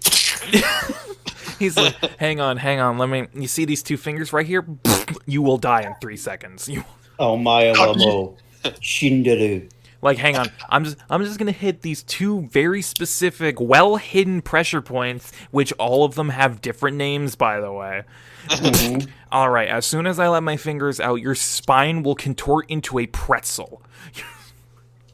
He's 1.58 1.76
like, 1.76 1.94
hang 2.18 2.40
on, 2.40 2.56
hang 2.56 2.80
on. 2.80 2.98
Let 2.98 3.08
me. 3.08 3.28
You 3.32 3.46
see 3.46 3.64
these 3.64 3.82
two 3.82 3.96
fingers 3.96 4.32
right 4.32 4.46
here? 4.46 4.66
You 5.26 5.42
will 5.42 5.58
die 5.58 5.82
in 5.82 5.94
three 6.00 6.16
seconds. 6.16 6.68
You 6.68 6.84
Oh 7.18 7.36
my 7.36 7.70
Lamo. 7.72 8.36
Shinderu. 8.64 9.70
Like, 10.04 10.18
hang 10.18 10.36
on. 10.36 10.50
I'm 10.68 10.84
just, 10.84 10.98
I'm 11.08 11.24
just 11.24 11.38
gonna 11.38 11.50
hit 11.50 11.80
these 11.80 12.02
two 12.02 12.42
very 12.48 12.82
specific, 12.82 13.58
well 13.58 13.96
hidden 13.96 14.42
pressure 14.42 14.82
points, 14.82 15.32
which 15.50 15.72
all 15.78 16.04
of 16.04 16.14
them 16.14 16.28
have 16.28 16.60
different 16.60 16.98
names, 16.98 17.34
by 17.36 17.58
the 17.58 17.72
way. 17.72 18.02
Mhm. 18.48 19.08
All 19.32 19.48
right. 19.48 19.66
As 19.66 19.86
soon 19.86 20.06
as 20.06 20.18
I 20.18 20.28
let 20.28 20.42
my 20.42 20.58
fingers 20.58 21.00
out, 21.00 21.16
your 21.22 21.34
spine 21.34 22.02
will 22.02 22.14
contort 22.14 22.66
into 22.68 22.98
a 22.98 23.06
pretzel. 23.06 23.80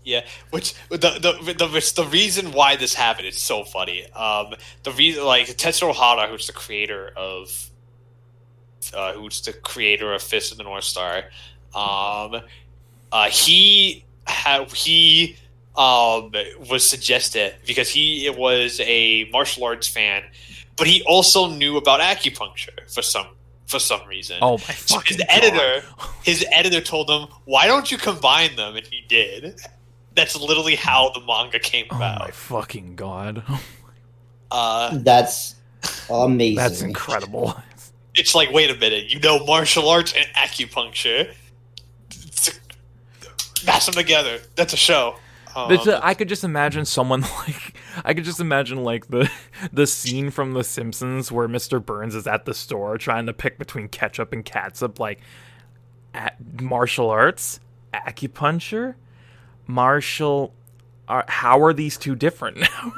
Yeah, 0.03 0.27
which 0.51 0.75
the 0.89 0.97
the 0.97 1.53
the, 1.53 1.93
the 1.95 2.09
reason 2.11 2.53
why 2.53 2.75
this 2.75 2.95
happened 2.95 3.29
is 3.29 3.41
so 3.41 3.65
funny. 3.65 4.11
Um, 4.13 4.55
the 4.83 4.91
reason 4.91 5.25
like 5.25 5.47
Tetsuo 5.47 5.95
Hara, 5.95 6.27
who's 6.27 6.49
the 6.49 6.53
creator 6.53 7.13
of, 7.17 7.71
uh, 8.93 9.13
who's 9.13 9.41
the 9.43 9.53
creator 9.53 10.13
of 10.13 10.23
Fist 10.23 10.51
of 10.51 10.59
the 10.59 10.65
North 10.65 10.85
Star, 10.85 11.25
um, 11.75 12.43
uh, 13.13 13.29
he 13.31 14.05
ha- 14.31 14.65
he 14.75 15.37
um 15.77 16.33
was 16.71 16.89
suggested 16.89 17.55
because 17.67 17.89
he 17.89 18.29
was 18.37 18.81
a 18.81 19.25
martial 19.33 19.65
arts 19.65 19.87
fan, 19.89 20.23
but 20.77 20.87
he 20.87 21.03
also 21.07 21.47
knew 21.49 21.77
about 21.77 22.01
acupuncture 22.01 22.91
for 22.93 23.03
some 23.03 23.27
for 23.67 23.79
some 23.79 24.05
reason. 24.09 24.39
Oh 24.43 24.53
my 24.59 24.75
So 24.75 24.97
fucking 24.97 25.19
his 25.19 25.27
God. 25.27 25.27
editor, 25.45 25.87
his 26.25 26.45
editor 26.51 26.81
told 26.81 27.09
him, 27.11 27.29
"Why 27.45 27.67
don't 27.67 27.91
you 27.91 27.99
combine 27.99 28.57
them?" 28.57 28.77
And 28.77 28.87
he 28.87 29.03
did. 29.09 29.61
That's 30.17 30.37
literally 30.37 30.75
how 30.75 31.11
the 31.11 31.21
manga 31.21 31.61
came 31.61 31.87
about. 31.91 32.21
Oh 32.23 32.25
my 32.25 32.31
fucking 32.31 32.97
god. 32.97 33.43
Uh, 34.53 34.99
That's 34.99 35.55
amazing. 36.11 36.57
That's 36.57 36.83
incredible. 36.83 37.55
it's 38.17 38.35
like, 38.35 38.51
wait 38.51 38.69
a 38.69 38.75
minute, 38.75 39.13
you 39.13 39.21
know 39.21 39.45
martial 39.47 39.89
arts 39.89 40.13
and 40.13 40.27
acupuncture. 40.35 41.33
Mash 43.67 43.87
them 43.87 43.95
together. 43.95 44.41
That's 44.57 44.73
a 44.73 44.77
show. 44.77 45.17
Um, 45.55 45.73
a- 45.73 46.01
I 46.03 46.15
could 46.15 46.29
just 46.29 46.45
imagine 46.45 46.85
someone 46.85 47.21
like 47.39 47.75
I 48.05 48.15
could 48.15 48.25
just 48.25 48.41
imagine 48.41 48.85
like 48.85 49.09
the 49.09 49.31
the 49.73 49.87
scene 49.87 50.31
from 50.31 50.53
The 50.53 50.63
Simpsons 50.65 51.33
where 51.33 51.49
Mr. 51.49 51.85
Burns 51.85 52.15
is 52.15 52.27
at 52.27 52.45
the 52.45 52.55
store 52.55 52.99
trying 52.99 53.27
to 53.27 53.33
pick 53.33 53.59
between 53.59 53.89
ketchup 53.89 54.33
and 54.33 54.45
catsup, 54.45 55.01
like 55.01 55.21
at 56.15 56.37
martial 56.61 57.11
arts, 57.11 57.61
acupuncture, 57.95 58.95
martial. 59.67 60.55
How 61.09 61.61
are 61.65 61.73
these 61.73 61.97
two 61.97 62.15
different 62.15 62.59
now? 62.61 62.93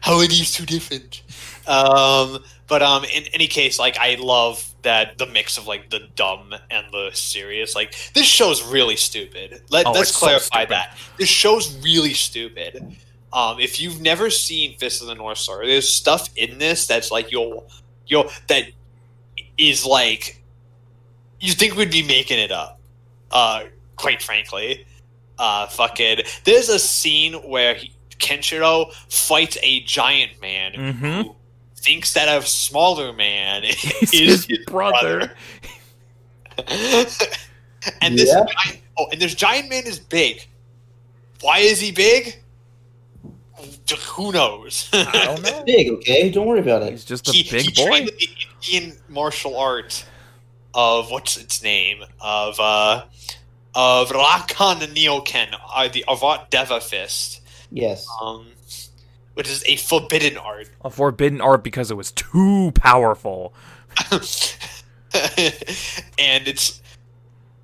how 0.00 0.16
are 0.18 0.26
these 0.26 0.52
two 0.52 0.66
different? 0.66 1.22
Um, 1.68 2.42
but 2.66 2.82
um, 2.82 3.04
in 3.04 3.24
any 3.32 3.46
case, 3.46 3.78
like 3.78 3.96
I 3.98 4.16
love 4.16 4.69
that 4.82 5.18
the 5.18 5.26
mix 5.26 5.58
of 5.58 5.66
like 5.66 5.90
the 5.90 6.08
dumb 6.16 6.54
and 6.70 6.86
the 6.92 7.10
serious. 7.12 7.74
Like 7.74 7.94
this 8.14 8.26
show's 8.26 8.62
really 8.64 8.96
stupid. 8.96 9.62
Let, 9.70 9.86
Oh, 9.86 9.92
so 10.02 10.18
clarify 10.18 10.60
stupid. 10.64 10.70
that 10.70 10.98
this 11.18 11.28
show's 11.28 11.76
really 11.82 12.14
stupid. 12.14 12.96
Um, 13.32 13.60
if 13.60 13.80
you've 13.80 14.00
never 14.00 14.28
seen 14.30 14.76
Fist 14.78 15.02
of 15.02 15.06
the 15.08 15.14
North 15.14 15.38
Star, 15.38 15.64
there's 15.64 15.92
stuff 15.92 16.28
in 16.36 16.58
this 16.58 16.86
that's 16.86 17.10
like 17.10 17.30
you'll 17.30 17.66
you'll 18.06 18.30
that 18.48 18.64
is 19.58 19.84
like 19.86 20.42
you 21.40 21.52
think 21.52 21.76
we'd 21.76 21.90
be 21.90 22.02
making 22.02 22.38
it 22.38 22.50
up. 22.52 22.80
Uh, 23.30 23.64
quite 23.96 24.20
frankly, 24.22 24.84
uh, 25.38 25.66
fucking. 25.68 26.18
There's 26.44 26.68
a 26.68 26.78
scene 26.78 27.34
where 27.34 27.74
he, 27.74 27.92
Kenshiro 28.18 28.92
fights 29.08 29.56
a 29.62 29.80
giant 29.84 30.40
man 30.42 30.72
Mhm. 30.72 31.24
who 31.24 31.36
thinks 31.82 32.12
that 32.14 32.28
a 32.28 32.44
smaller 32.46 33.12
man 33.12 33.62
It's 33.64 34.12
is 34.14 34.44
his 34.46 34.58
brother. 34.66 35.32
and 36.68 38.18
this 38.18 38.28
Yeah. 38.28 38.44
giant, 38.64 38.80
oh, 38.98 39.06
and 39.12 39.20
this 39.20 39.34
giant 39.34 39.68
man 39.70 39.86
is 39.86 39.98
big. 39.98 40.46
Why 41.40 41.58
is 41.58 41.80
he 41.80 41.90
big? 41.92 42.36
Who 44.10 44.32
knows? 44.32 44.88
I 44.92 45.24
don't 45.26 45.42
know. 45.42 45.62
big, 45.64 45.90
okay? 45.90 46.30
Don't 46.30 46.46
worry 46.46 46.60
about 46.60 46.82
it. 46.82 46.90
He's 46.92 47.04
just 47.04 47.28
a 47.28 47.32
he, 47.32 47.42
big 47.50 47.62
he 47.62 47.84
boy. 47.84 48.06
the 48.06 48.28
Indian 48.72 48.96
martial 49.08 49.56
art 49.56 50.04
of 50.74 51.10
what's 51.10 51.36
its 51.36 51.62
name 51.62 52.02
of 52.20 52.58
uh 52.60 53.04
of 53.74 54.08
Rakan 54.10 54.80
Nioken, 54.94 55.56
uh, 55.74 55.88
the 55.88 56.04
Avat 56.08 56.50
Deva 56.50 56.80
Fist, 56.80 57.40
Yes. 57.70 58.04
um, 58.20 58.46
which 59.40 59.48
is 59.48 59.64
a 59.64 59.76
forbidden 59.76 60.36
art. 60.36 60.68
A 60.84 60.90
forbidden 60.90 61.40
art 61.40 61.64
because 61.64 61.90
it 61.90 61.96
was 61.96 62.12
too 62.12 62.72
powerful. 62.74 63.54
and 64.10 64.20
it's 66.46 66.82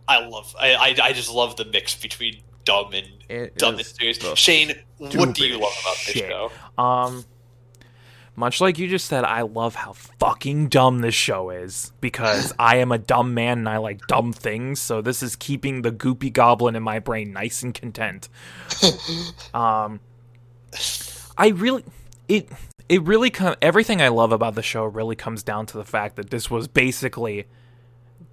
I 0.08 0.26
love 0.26 0.56
I, 0.58 0.72
I 0.72 0.96
I 1.02 1.12
just 1.12 1.30
love 1.30 1.56
the 1.56 1.66
mix 1.66 1.94
between 1.94 2.40
dumb 2.64 2.94
and 2.94 3.06
It 3.28 3.58
dumb 3.58 3.74
and 3.74 3.84
serious. 3.84 4.16
Shane, 4.38 4.72
what 4.96 5.34
do 5.34 5.46
you 5.46 5.58
love 5.58 5.78
about 5.82 5.96
this 6.06 6.14
show? 6.14 6.50
Um, 6.78 7.26
much 8.36 8.62
like 8.62 8.78
you 8.78 8.88
just 8.88 9.04
said, 9.04 9.24
I 9.24 9.42
love 9.42 9.74
how 9.74 9.92
fucking 9.92 10.68
dumb 10.68 11.00
this 11.00 11.14
show 11.14 11.50
is 11.50 11.92
because 12.00 12.54
I 12.58 12.76
am 12.76 12.90
a 12.90 12.96
dumb 12.96 13.34
man 13.34 13.58
and 13.58 13.68
I 13.68 13.76
like 13.76 14.06
dumb 14.06 14.32
things. 14.32 14.80
So 14.80 15.02
this 15.02 15.22
is 15.22 15.36
keeping 15.36 15.82
the 15.82 15.92
goopy 15.92 16.32
goblin 16.32 16.74
in 16.74 16.82
my 16.82 17.00
brain 17.00 17.34
nice 17.34 17.62
and 17.62 17.74
content. 17.74 18.30
um, 19.54 20.00
I 21.38 21.48
really 21.48 21.84
it 22.28 22.48
it 22.88 23.02
really 23.02 23.30
com- 23.30 23.56
everything 23.60 24.00
I 24.00 24.08
love 24.08 24.32
about 24.32 24.54
the 24.54 24.62
show 24.62 24.84
really 24.84 25.16
comes 25.16 25.42
down 25.42 25.66
to 25.66 25.76
the 25.76 25.84
fact 25.84 26.16
that 26.16 26.30
this 26.30 26.50
was 26.50 26.68
basically 26.68 27.46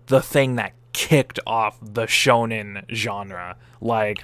the 0.08 0.22
thing 0.22 0.56
that 0.56 0.74
kicked 0.94 1.40
off 1.46 1.78
the 1.82 2.04
shonen 2.04 2.90
genre. 2.94 3.56
Like 3.82 4.24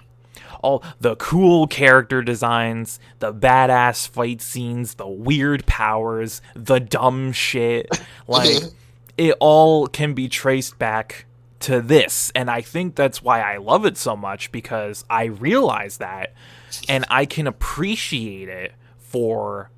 all 0.61 0.83
the 0.99 1.15
cool 1.15 1.67
character 1.67 2.21
designs, 2.21 2.99
the 3.19 3.33
badass 3.33 4.07
fight 4.07 4.41
scenes, 4.41 4.95
the 4.95 5.07
weird 5.07 5.65
powers, 5.65 6.41
the 6.55 6.79
dumb 6.79 7.31
shit. 7.31 7.87
Like 8.27 8.61
it 9.17 9.33
all 9.39 9.87
can 9.87 10.13
be 10.13 10.29
traced 10.29 10.77
back 10.77 11.25
to 11.61 11.81
this. 11.81 12.31
And 12.35 12.49
I 12.49 12.61
think 12.61 12.95
that's 12.95 13.21
why 13.21 13.41
I 13.41 13.57
love 13.57 13.85
it 13.85 13.97
so 13.97 14.15
much 14.15 14.51
because 14.51 15.03
I 15.09 15.25
realize 15.25 15.97
that 15.97 16.33
and 16.87 17.05
I 17.09 17.25
can 17.25 17.47
appreciate 17.47 18.49
it 18.49 18.73
for 18.97 19.71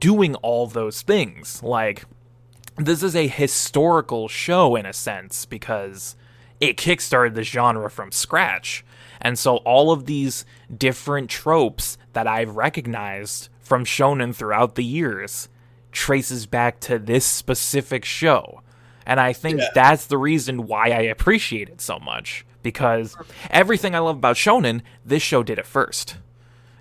doing 0.00 0.34
all 0.36 0.66
those 0.66 1.02
things. 1.02 1.62
Like 1.62 2.04
this 2.76 3.02
is 3.02 3.16
a 3.16 3.26
historical 3.26 4.28
show 4.28 4.76
in 4.76 4.86
a 4.86 4.92
sense 4.92 5.44
because 5.44 6.16
it 6.60 6.76
kickstarted 6.76 7.34
the 7.34 7.42
genre 7.42 7.90
from 7.90 8.12
scratch. 8.12 8.84
And 9.20 9.38
so 9.38 9.56
all 9.58 9.90
of 9.90 10.06
these 10.06 10.44
different 10.76 11.28
tropes 11.28 11.98
that 12.12 12.26
I've 12.26 12.56
recognized 12.56 13.48
from 13.60 13.84
shonen 13.84 14.34
throughout 14.34 14.76
the 14.76 14.84
years 14.84 15.48
traces 15.92 16.46
back 16.46 16.80
to 16.80 16.98
this 16.98 17.24
specific 17.24 18.04
show. 18.04 18.62
And 19.08 19.18
I 19.18 19.32
think 19.32 19.58
Yeah. 19.58 19.68
that's 19.74 20.06
the 20.06 20.18
reason 20.18 20.66
why 20.68 20.90
I 20.90 21.00
appreciate 21.00 21.68
it 21.68 21.80
so 21.80 21.98
much 21.98 22.44
because 22.62 23.16
everything 23.50 23.94
I 23.96 23.98
love 24.00 24.16
about 24.16 24.36
shonen, 24.36 24.82
this 25.04 25.22
show 25.22 25.42
did 25.42 25.58
it 25.58 25.66
first. 25.66 26.18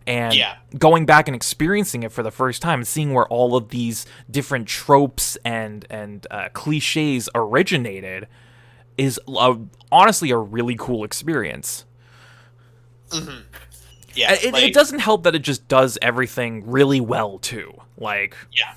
And 0.06 0.34
Yeah. 0.36 0.56
going 0.78 1.06
back 1.06 1.28
and 1.28 1.36
experiencing 1.36 2.04
it 2.04 2.12
for 2.12 2.24
the 2.24 2.32
first 2.32 2.62
time, 2.62 2.80
and 2.80 2.88
seeing 2.88 3.14
where 3.14 3.28
all 3.28 3.56
of 3.56 3.70
these 3.70 4.06
different 4.30 4.68
tropes 4.68 5.38
and 5.44 5.86
and 5.90 6.28
uh, 6.32 6.49
cliches 6.54 7.30
originated, 7.34 8.28
is 8.98 9.20
a, 9.28 9.58
honestly 9.91 10.32
a 10.32 10.38
really 10.38 10.76
cool 10.76 11.04
experience. 11.04 11.86
Yeah, 14.16 14.34
It, 14.34 14.54
like- 14.54 14.64
it 14.64 14.74
doesn't 14.74 14.99
help 14.99 15.24
that 15.24 15.36
it 15.36 15.40
just 15.44 15.68
does 15.68 15.98
everything 16.02 16.70
really 16.70 16.99
well 16.99 17.38
too. 17.40 17.74
Like, 17.98 18.36
Yeah. 18.52 18.74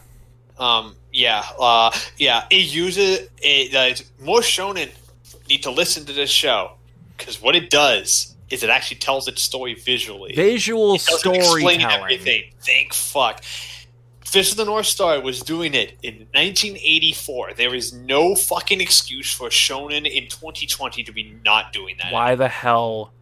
Um. 0.59 0.97
Yeah. 1.20 1.44
Uh. 1.59 1.90
Yeah. 2.16 2.47
It 2.51 2.72
uses 2.72 3.28
it. 3.38 3.74
Uh, 3.74 4.24
more 4.24 4.40
shonen 4.40 4.90
need 5.48 5.62
to 5.64 5.70
listen 5.70 6.05
to 6.06 6.12
this 6.12 6.30
show 6.30 6.72
because 7.16 7.42
what 7.42 7.55
it 7.55 7.70
does 7.70 8.36
is 8.48 8.62
it 8.62 8.70
actually 8.70 8.98
tells 8.98 9.28
its 9.28 9.42
story 9.42 9.74
visually. 9.74 10.34
visual 10.34 10.98
storytelling. 10.98 11.82
everything. 11.82 12.44
Thank 12.60 12.94
fuck. 12.94 13.42
Fist 14.24 14.52
of 14.52 14.59
the 14.59 14.64
North 14.64 14.86
Star 14.86 15.20
was 15.20 15.40
doing 15.40 15.74
it 15.74 15.94
in 16.02 16.14
1984. 16.32 17.55
There 17.55 17.74
is 17.74 17.92
no 17.92 18.36
fucking 18.36 18.80
excuse 18.80 19.32
for 19.32 19.48
shonen 19.48 20.09
in 20.09 20.28
2020 20.28 21.02
to 21.02 21.12
be 21.12 21.34
not 21.44 21.72
doing 21.72 21.97
that. 22.01 22.12
Why 22.12 22.36
the 22.36 22.48
hell 22.48 23.12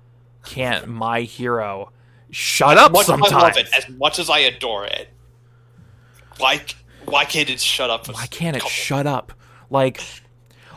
can't 0.45 0.87
my 1.05 1.23
hero 1.23 1.93
shut 2.31 2.77
up 2.77 2.93
much 2.93 3.09
as 3.09 3.11
I 3.11 3.39
love 3.39 3.57
it, 3.57 3.69
as 3.77 3.89
much 3.89 4.19
as 4.19 4.29
I 4.29 4.41
adore 4.41 4.85
it, 4.85 5.09
why 6.37 6.61
why 7.09 7.25
can't 7.25 7.51
it 7.51 7.61
shut 7.61 7.91
up? 7.91 8.09
Why 8.09 8.27
can't 8.27 8.57
it 8.57 8.61
couple- 8.61 8.71
shut 8.71 9.07
up? 9.07 9.33
Like 9.71 10.01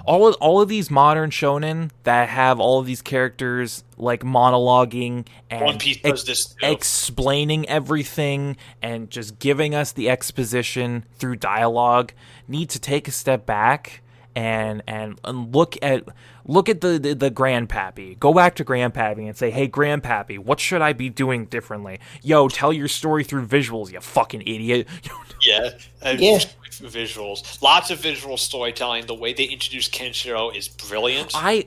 all 0.06 0.28
of 0.28 0.36
all 0.36 0.62
of 0.62 0.70
these 0.70 0.90
modern 0.90 1.30
shonen 1.30 1.92
that 2.04 2.30
have 2.30 2.60
all 2.60 2.80
of 2.80 2.86
these 2.86 3.02
characters 3.02 3.84
like 3.98 4.22
monologuing 4.22 5.28
and 5.50 5.64
One 5.64 5.78
Piece 5.78 5.98
does 5.98 6.12
ex- 6.12 6.24
this 6.24 6.56
explaining 6.62 7.68
everything 7.70 8.58
and 8.82 9.10
just 9.10 9.40
giving 9.40 9.76
us 9.76 9.92
the 9.92 10.10
exposition 10.10 11.06
through 11.18 11.36
dialogue 11.38 12.14
need 12.48 12.70
to 12.72 12.80
take 12.80 13.08
a 13.08 13.12
step 13.12 13.46
back 13.46 14.02
and 14.36 14.82
and, 14.88 15.20
and 15.24 15.54
look 15.54 15.78
at 15.82 16.04
look 16.46 16.70
at 16.70 16.82
the, 16.82 16.98
the 17.00 17.14
the 17.14 17.32
grandpappy 17.32 18.18
go 18.20 18.34
back 18.34 18.56
to 18.56 18.66
grandpappy 18.66 19.28
and 19.28 19.36
say 19.38 19.52
hey 19.52 19.68
grandpappy 19.68 20.40
what 20.40 20.60
should 20.60 20.82
i 20.82 20.94
be 20.94 21.10
doing 21.10 21.46
differently 21.46 22.00
yo 22.22 22.48
tell 22.48 22.72
your 22.72 22.88
story 22.88 23.24
through 23.24 23.46
visuals 23.46 23.92
you 23.92 24.00
fucking 24.00 24.42
idiot 24.42 24.88
Yeah, 25.44 25.58
uh, 25.58 25.70
and 26.04 26.20
Yeah. 26.22 26.38
visuals, 26.82 27.62
lots 27.62 27.90
of 27.92 28.00
visual 28.00 28.38
storytelling. 28.38 29.08
The 29.08 29.16
way 29.16 29.34
they 29.34 29.46
introduce 29.46 29.90
Kenshiro 29.90 30.56
is 30.56 30.68
brilliant. 30.68 31.32
I 31.34 31.66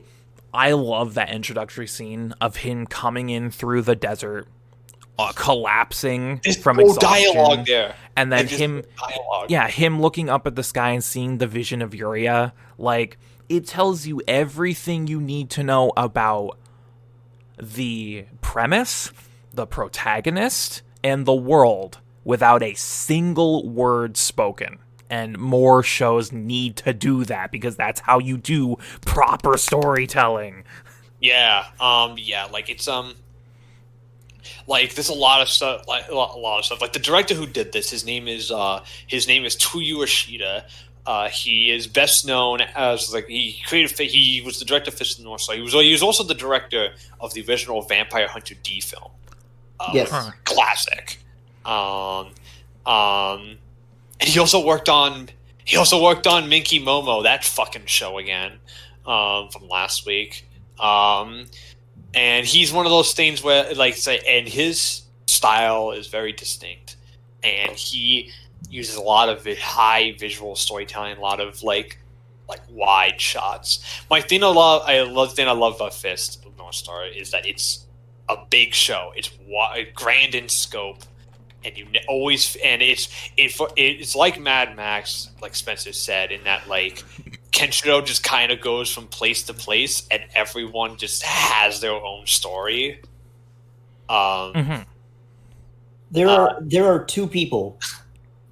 I 0.53 0.71
love 0.71 1.13
that 1.15 1.29
introductory 1.29 1.87
scene 1.87 2.33
of 2.39 2.57
him 2.57 2.85
coming 2.87 3.29
in 3.29 3.51
through 3.51 3.81
the 3.81 3.95
desert, 3.95 4.47
uh, 5.17 5.31
collapsing 5.35 6.41
There's 6.43 6.57
from 6.57 6.77
no 6.77 6.87
exhaustion, 6.87 7.33
dialogue 7.35 7.65
there, 7.65 7.95
and 8.15 8.31
then 8.31 8.47
him, 8.47 8.83
dialogue. 8.97 9.49
yeah, 9.49 9.67
him 9.67 10.01
looking 10.01 10.29
up 10.29 10.45
at 10.47 10.55
the 10.55 10.63
sky 10.63 10.91
and 10.91 11.03
seeing 11.03 11.37
the 11.37 11.47
vision 11.47 11.81
of 11.81 11.91
Yuria. 11.91 12.51
Like 12.77 13.17
it 13.49 13.67
tells 13.67 14.05
you 14.05 14.21
everything 14.27 15.07
you 15.07 15.21
need 15.21 15.49
to 15.51 15.63
know 15.63 15.93
about 15.95 16.57
the 17.61 18.25
premise, 18.41 19.11
the 19.53 19.65
protagonist, 19.65 20.81
and 21.03 21.25
the 21.25 21.33
world 21.35 21.99
without 22.23 22.63
a 22.63 22.73
single 22.73 23.67
word 23.69 24.17
spoken. 24.17 24.79
And 25.09 25.37
more 25.37 25.83
shows 25.83 26.31
need 26.31 26.77
to 26.77 26.93
do 26.93 27.25
that 27.25 27.51
because 27.51 27.75
that's 27.75 27.99
how 28.01 28.17
you 28.19 28.37
do 28.37 28.77
proper 29.05 29.55
storytelling. 29.55 30.63
Yeah, 31.21 31.65
um, 31.79 32.15
yeah, 32.17 32.45
like 32.45 32.69
it's 32.69 32.87
um, 32.87 33.13
like 34.67 34.95
there's 34.95 35.09
a 35.09 35.13
lot 35.13 35.41
of 35.41 35.49
stuff, 35.49 35.87
like 35.87 36.07
a 36.09 36.15
lot, 36.15 36.35
a 36.35 36.39
lot 36.39 36.59
of 36.59 36.65
stuff. 36.65 36.81
Like 36.81 36.93
the 36.93 36.99
director 36.99 37.33
who 37.33 37.45
did 37.45 37.71
this, 37.71 37.89
his 37.89 38.05
name 38.05 38.27
is 38.27 38.51
uh, 38.51 38.83
his 39.07 39.27
name 39.27 39.45
is 39.45 39.55
Toyoo 39.55 39.97
Ashida. 39.97 40.63
Uh, 41.05 41.29
he 41.29 41.69
is 41.69 41.85
best 41.85 42.25
known 42.25 42.61
as 42.75 43.13
like 43.13 43.27
he 43.27 43.61
created. 43.67 43.97
He 43.99 44.41
was 44.43 44.59
the 44.59 44.65
director 44.65 44.89
of 44.89 44.95
Fist 44.95 45.13
of 45.13 45.17
the 45.19 45.29
North 45.29 45.41
Star. 45.41 45.55
He 45.55 45.61
was 45.61 45.73
he 45.73 45.91
was 45.91 46.01
also 46.01 46.23
the 46.23 46.33
director 46.33 46.89
of 47.19 47.33
the 47.33 47.45
original 47.47 47.81
Vampire 47.83 48.27
Hunter 48.27 48.55
D 48.63 48.81
film. 48.81 49.11
Uh, 49.79 49.91
Yes. 49.93 50.09
Classic. 50.45 51.19
Um, 51.63 52.31
um, 52.85 53.57
and 54.19 54.29
he 54.29 54.39
also 54.39 54.65
worked 54.65 54.89
on 54.89 55.29
he 55.65 55.77
also 55.77 56.01
worked 56.01 56.27
on 56.27 56.47
Minky 56.47 56.79
Momo, 56.79 57.23
that 57.23 57.43
fucking 57.43 57.87
show 57.87 58.19
again, 58.19 58.53
um, 59.05 59.49
from 59.49 59.67
last 59.67 60.05
week. 60.05 60.47
Um, 60.79 61.45
and 62.15 62.45
he's 62.45 62.71
one 62.73 62.85
of 62.85 62.91
those 62.91 63.13
things 63.13 63.43
where, 63.43 63.73
like, 63.75 63.95
say, 63.95 64.19
and 64.27 64.47
his 64.47 65.03
style 65.27 65.91
is 65.91 66.07
very 66.07 66.31
distinct, 66.31 66.95
and 67.43 67.71
he 67.73 68.31
uses 68.69 68.95
a 68.95 69.01
lot 69.01 69.29
of 69.29 69.45
high 69.59 70.15
visual 70.17 70.55
storytelling, 70.55 71.17
a 71.17 71.21
lot 71.21 71.39
of 71.39 71.61
like 71.61 71.99
like 72.47 72.61
wide 72.69 73.19
shots. 73.19 74.03
My 74.09 74.21
thing 74.21 74.43
I 74.43 74.47
love, 74.47 74.83
I 74.85 75.01
love 75.01 75.33
thing 75.33 75.47
I 75.47 75.51
love 75.51 75.75
about 75.75 75.93
Fist 75.93 76.45
North 76.57 76.75
Star 76.75 77.05
is 77.05 77.31
that 77.31 77.45
it's 77.45 77.85
a 78.29 78.37
big 78.49 78.73
show. 78.73 79.11
It's 79.15 79.29
grand 79.93 80.35
in 80.35 80.49
scope, 80.49 81.03
and 81.63 81.77
you 81.77 81.85
always 82.07 82.55
and 82.63 82.81
it's 82.81 83.07
it, 83.37 83.55
it's 83.75 84.15
like 84.15 84.39
Mad 84.39 84.75
Max, 84.75 85.29
like 85.41 85.55
Spencer 85.55 85.93
said, 85.93 86.31
in 86.31 86.43
that 86.43 86.67
like 86.67 87.03
Kenshiro 87.55 88.05
just 88.05 88.23
kind 88.23 88.51
of 88.51 88.61
goes 88.61 88.91
from 88.91 89.07
place 89.07 89.43
to 89.43 89.53
place, 89.53 90.07
and 90.11 90.23
everyone 90.35 90.97
just 90.97 91.23
has 91.23 91.79
their 91.81 91.93
own 91.93 92.27
story. 92.27 93.01
Um, 94.09 94.53
hmm 94.53 94.81
There 96.11 96.27
Uh, 96.27 96.37
are 96.37 96.57
there 96.61 96.85
are 96.85 97.03
two 97.03 97.27
people, 97.27 97.79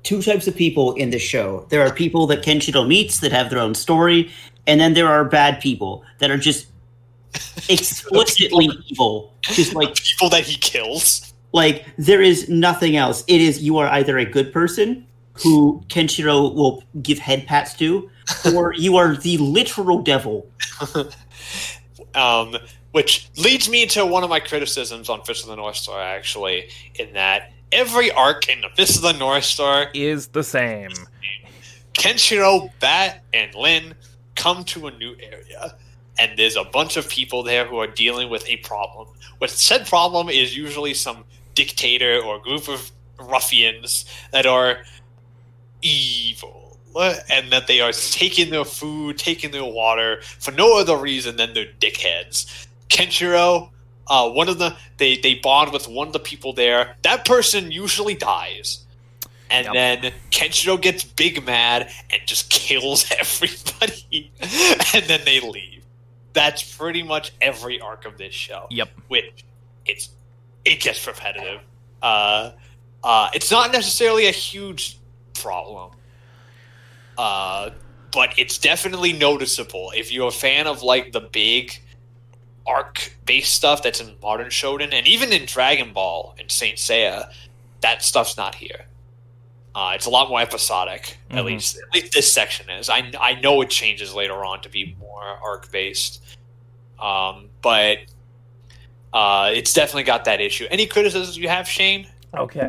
two 0.03 0.21
types 0.21 0.47
of 0.47 0.55
people 0.55 0.93
in 0.95 1.09
this 1.11 1.21
show. 1.21 1.65
There 1.69 1.81
are 1.85 1.93
people 1.93 2.27
that 2.27 2.43
Kenshiro 2.43 2.88
meets 2.88 3.19
that 3.21 3.31
have 3.31 3.49
their 3.49 3.59
own 3.59 3.75
story, 3.75 4.31
and 4.67 4.80
then 4.81 4.93
there 4.93 5.07
are 5.07 5.25
bad 5.25 5.61
people 5.61 6.03
that 6.19 6.31
are 6.31 6.38
just 6.38 6.67
explicitly 7.69 8.69
evil. 8.89 9.34
Just 9.43 9.73
like 9.80 9.95
people 9.95 10.30
that 10.30 10.43
he 10.45 10.57
kills. 10.57 11.34
like 11.53 11.85
there 11.97 12.21
is 12.21 12.49
nothing 12.49 12.95
else. 12.97 13.23
It 13.27 13.41
is 13.41 13.61
you 13.63 13.77
are 13.77 13.88
either 13.89 14.17
a 14.17 14.25
good 14.25 14.51
person 14.53 15.05
who 15.34 15.84
Kenshiro 15.89 16.53
will 16.53 16.84
give 17.01 17.19
head 17.19 17.45
pats 17.47 17.73
to, 17.75 18.09
or 18.53 18.73
you 18.73 18.97
are 18.97 19.15
the 19.15 19.37
literal 19.37 20.01
devil. 20.01 20.47
um, 22.15 22.55
which 22.91 23.27
leads 23.37 23.69
me 23.69 23.87
to 23.87 24.05
one 24.05 24.23
of 24.23 24.29
my 24.29 24.39
criticisms 24.39 25.09
on 25.09 25.23
Fist 25.23 25.43
of 25.43 25.49
the 25.49 25.55
North 25.55 25.75
Star, 25.75 25.99
actually, 25.99 26.69
in 26.95 27.13
that 27.13 27.51
every 27.71 28.11
arc 28.11 28.47
in 28.47 28.61
the 28.61 28.69
Fist 28.69 28.97
of 28.97 29.01
the 29.01 29.13
North 29.13 29.43
Star, 29.43 29.87
Is 29.93 30.27
the 30.27 30.43
same. 30.43 30.91
Kenshiro, 31.93 32.71
Bat, 32.79 33.23
and 33.33 33.53
Lin 33.55 33.95
come 34.35 34.63
to 34.65 34.87
a 34.87 34.91
new 34.91 35.15
area, 35.19 35.75
and 36.19 36.37
there's 36.37 36.55
a 36.55 36.63
bunch 36.63 36.95
of 36.95 37.09
people 37.09 37.41
there 37.41 37.65
who 37.65 37.77
are 37.77 37.87
dealing 37.87 38.29
with 38.29 38.47
a 38.47 38.57
problem. 38.57 39.07
What 39.39 39.49
said 39.49 39.87
problem 39.87 40.29
is 40.29 40.55
usually 40.55 40.93
some 40.93 41.23
dictator 41.55 42.19
or 42.19 42.39
group 42.39 42.67
of 42.67 42.91
ruffians 43.19 44.05
that 44.31 44.45
are 44.45 44.79
evil 45.81 46.62
and 46.95 47.52
that 47.52 47.68
they 47.68 47.82
are 47.82 47.91
taking 47.91 48.49
their 48.49 48.65
food, 48.65 49.18
taking 49.18 49.52
their 49.52 49.64
water 49.65 50.22
for 50.40 50.52
no 50.52 50.78
other 50.80 50.95
reason 50.98 51.36
than 51.38 51.53
they're 51.53 51.72
dickheads. 51.80 52.68
Kenshiro, 52.90 53.70
uh, 54.07 54.30
one 54.30 54.49
of 54.49 54.60
the 54.60 54.76
they 54.98 55.18
they 55.18 55.36
bond 55.36 55.72
with 55.74 55.88
one 55.88 56.07
of 56.07 56.14
the 56.14 56.20
people 56.20 56.53
there. 56.53 56.95
That 57.02 57.26
person 57.26 57.72
usually 57.72 58.14
dies, 58.15 58.84
and 59.49 59.65
Yep. 59.65 59.74
then 59.74 60.14
Kenshiro 60.32 60.80
gets 60.80 61.03
big 61.03 61.44
mad 61.45 61.90
and 62.11 62.22
just 62.26 62.49
kills 62.49 63.06
everybody, 63.20 64.32
and 64.94 65.03
then 65.06 65.22
they 65.26 65.40
leave. 65.40 65.84
That's 66.34 66.76
pretty 66.78 67.03
much 67.03 67.32
every 67.41 67.80
arc 67.80 68.06
of 68.06 68.18
this 68.18 68.34
show 68.34 68.68
Yep. 68.72 68.90
which 69.07 69.45
it's 69.86 70.10
it 70.65 70.80
gets 70.82 71.06
repetitive. 71.06 71.61
Uh, 72.02 72.52
uh, 73.03 73.30
it's 73.34 73.52
not 73.52 73.72
necessarily 73.72 74.28
a 74.28 74.32
huge 74.32 74.98
problem, 75.34 75.91
uh, 77.18 77.69
but 78.11 78.38
it's 78.38 78.57
definitely 78.57 79.14
noticeable. 79.14 79.91
If 79.95 80.11
you're 80.11 80.27
a 80.27 80.31
fan 80.31 80.68
of 80.68 80.84
like 80.84 81.11
the 81.11 81.22
big 81.22 81.80
arc 82.65 83.14
based 83.26 83.53
stuff 83.53 83.84
that's 83.84 83.99
in 83.99 84.15
modern 84.22 84.48
Shonen 84.48 84.94
and 84.94 85.06
even 85.07 85.34
in 85.34 85.45
Dragon 85.45 85.91
Ball 85.94 86.35
and 86.40 86.49
Saint 86.49 86.77
Seiya, 86.77 87.31
that 87.81 88.03
stuff's 88.03 88.38
not 88.38 88.56
here. 88.56 88.85
Uh, 89.76 89.94
it's 89.95 90.06
a 90.06 90.10
lot 90.10 90.30
more 90.30 90.40
episodic. 90.40 91.18
At 91.31 91.40
Mhm. 91.40 91.45
least, 91.45 91.77
at 91.77 91.94
least 91.94 92.14
this 92.14 92.31
section 92.31 92.69
is. 92.69 92.90
I 92.90 93.11
I 93.19 93.34
know 93.41 93.61
it 93.61 93.69
changes 93.72 94.14
later 94.14 94.45
on 94.45 94.61
to 94.61 94.69
be 94.69 94.95
more 94.99 95.23
arc 95.23 95.72
based, 95.72 96.22
um, 96.99 97.49
but 97.61 97.98
uh, 99.14 99.52
it's 99.53 99.73
definitely 99.73 100.03
got 100.03 100.26
that 100.26 100.41
issue. 100.41 100.68
Any 100.72 100.85
criticisms 100.88 101.38
you 101.38 101.48
have, 101.49 101.68
Shane? 101.68 102.07
Okay. 102.38 102.68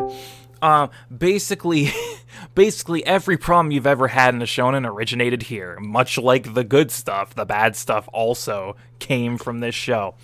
Um, 0.65 0.91
basically, 1.17 1.91
basically 2.55 3.05
every 3.05 3.37
problem 3.37 3.71
you've 3.71 3.87
ever 3.87 4.09
had 4.09 4.35
in 4.35 4.41
a 4.41 4.47
shonen 4.47 4.89
originated 4.91 5.43
here. 5.43 5.79
Much 5.79 6.17
like 6.17 6.55
the 6.55 6.65
good 6.65 6.91
stuff, 6.91 7.35
the 7.35 7.45
bad 7.45 7.77
stuff 7.77 8.09
also 8.15 8.75
came 8.99 9.37
from 9.37 9.61
this 9.61 9.75
show. 9.75 10.15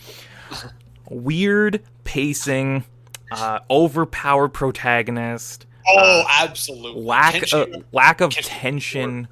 Weird 1.11 1.83
pacing, 2.05 2.85
uh, 3.33 3.61
overpowered 3.71 4.49
protagonist. 4.51 5.67
Oh, 5.87 6.25
absolutely. 6.29 7.03
Lack 7.03 7.33
Tension- 7.35 7.75
of 7.75 7.85
lack 7.93 8.21
of 8.23 8.31
Tension 8.33 8.51
tension. 8.53 9.29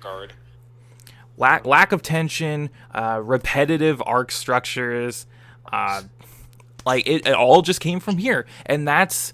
Guard. 0.00 0.32
lack 1.36 1.66
lack 1.66 1.90
of 1.92 2.02
tension, 2.02 2.70
uh, 2.94 3.20
repetitive 3.22 4.00
arc 4.06 4.30
structures, 4.30 5.26
uh, 5.72 6.02
like 6.86 7.06
it, 7.08 7.26
it 7.26 7.34
all 7.34 7.62
just 7.62 7.80
came 7.80 7.98
from 8.00 8.18
here, 8.18 8.46
and 8.66 8.86
that's 8.86 9.32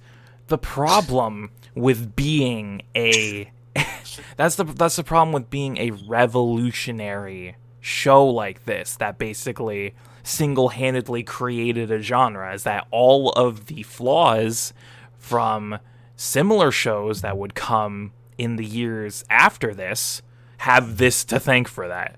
the 0.49 0.59
problem 0.59 1.51
with 1.75 2.17
being 2.17 2.83
a. 2.95 3.51
that's 4.37 4.57
the 4.57 4.65
that's 4.65 4.97
the 4.97 5.05
problem 5.05 5.33
with 5.33 5.49
being 5.51 5.77
a 5.79 5.91
revolutionary 5.91 7.57
show 7.81 8.27
like 8.27 8.65
this 8.65 8.97
that 8.97 9.19
basically 9.19 9.95
single-handedly 10.23 11.23
created 11.23 11.91
a 11.91 12.03
genre 12.03 12.53
is 12.53 12.65
that 12.65 12.87
all 12.91 13.31
of 13.31 13.67
the 13.67 13.83
flaws 13.83 14.75
from 15.17 15.79
similar 16.17 16.71
shows 16.71 17.23
that 17.23 17.39
would 17.39 17.55
come 17.55 18.13
in 18.37 18.57
the 18.57 18.65
years 18.65 19.25
after 19.31 19.73
this 19.73 20.21
have 20.59 20.99
this 20.99 21.25
to 21.25 21.41
thank 21.41 21.69
for 21.69 21.89
that. 21.89 22.17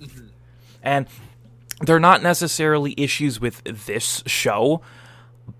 Mm-hmm. 0.00 0.26
and 0.82 1.06
they're 1.82 2.00
not 2.00 2.22
necessarily 2.22 2.94
issues 2.96 3.40
with 3.40 3.62
this 3.64 4.22
show, 4.26 4.80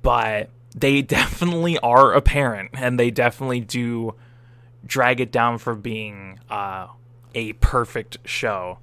but 0.03 0.51
they 0.75 1.03
definitely 1.03 1.79
are 1.79 2.13
apparent 2.13 2.71
and 2.75 2.99
they 2.99 3.11
definitely 3.11 3.61
do 3.61 4.15
drag 4.85 5.21
it 5.21 5.31
down 5.31 5.59
for 5.59 5.75
being 5.75 6.39
uh, 6.49 6.89
a 7.35 7.53
perfect 7.55 8.19
show. 8.25 8.79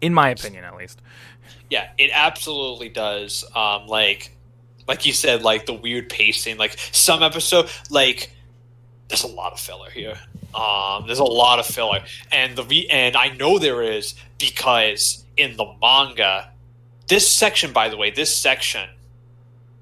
In 0.00 0.14
my 0.14 0.30
opinion, 0.30 0.64
at 0.64 0.76
least. 0.76 1.00
Yeah, 1.68 1.90
it 1.98 2.10
absolutely 2.12 2.88
does. 2.88 3.44
Um, 3.54 3.86
like, 3.86 4.36
like 4.88 5.04
you 5.04 5.12
said, 5.12 5.42
like 5.42 5.66
the 5.66 5.74
weird 5.74 6.08
pacing. 6.08 6.56
Like 6.56 6.76
some 6.92 7.22
episode, 7.22 7.68
like 7.90 8.32
there's 9.08 9.24
a 9.24 9.28
lot 9.28 9.52
of 9.52 9.60
filler 9.60 9.90
here. 9.90 10.18
Um, 10.54 11.06
there's 11.06 11.18
a 11.18 11.24
lot 11.24 11.58
of 11.58 11.66
filler, 11.66 12.00
and 12.32 12.56
the 12.56 12.64
re- 12.64 12.88
and 12.90 13.16
I 13.16 13.28
know 13.28 13.58
there 13.58 13.82
is 13.82 14.14
because 14.38 15.24
in 15.36 15.56
the 15.56 15.66
manga, 15.80 16.50
this 17.06 17.32
section, 17.32 17.72
by 17.72 17.88
the 17.88 17.96
way, 17.96 18.10
this 18.10 18.36
section, 18.36 18.88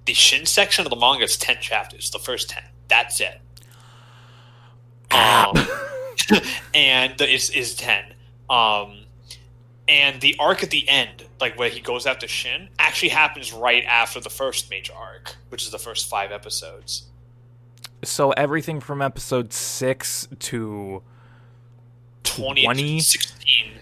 the 0.09 0.15
Shin 0.15 0.47
section 0.47 0.87
of 0.87 0.91
the 0.91 0.97
manga 0.97 1.25
is 1.25 1.37
ten 1.37 1.59
chapters. 1.61 2.11
The 2.11 2.19
first 2.19 2.49
ten. 2.49 2.65
That's 2.89 3.21
it. 3.21 3.39
Um, 5.11 5.55
and 6.75 7.17
the, 7.19 7.31
is 7.31 7.51
is 7.51 7.75
ten. 7.75 8.15
Um, 8.49 9.01
and 9.87 10.19
the 10.23 10.35
arc 10.39 10.63
at 10.63 10.71
the 10.71 10.89
end, 10.89 11.27
like 11.43 11.59
where 11.59 11.69
he 11.69 11.81
goes 11.81 12.07
after 12.07 12.27
Shin, 12.27 12.71
actually 12.79 13.11
happens 13.11 13.53
right 13.53 13.85
after 13.85 14.19
the 14.19 14.31
first 14.31 14.71
major 14.71 14.95
arc, 14.95 15.37
which 15.51 15.65
is 15.65 15.71
the 15.71 15.79
first 15.79 16.09
five 16.09 16.33
episodes. 16.33 17.05
So 18.03 18.31
everything 18.31 18.81
from 18.81 19.03
episode 19.03 19.53
6 19.53 20.29
to 20.39 21.03
20, 22.23 22.65
20? 22.65 23.01
16 23.01 23.73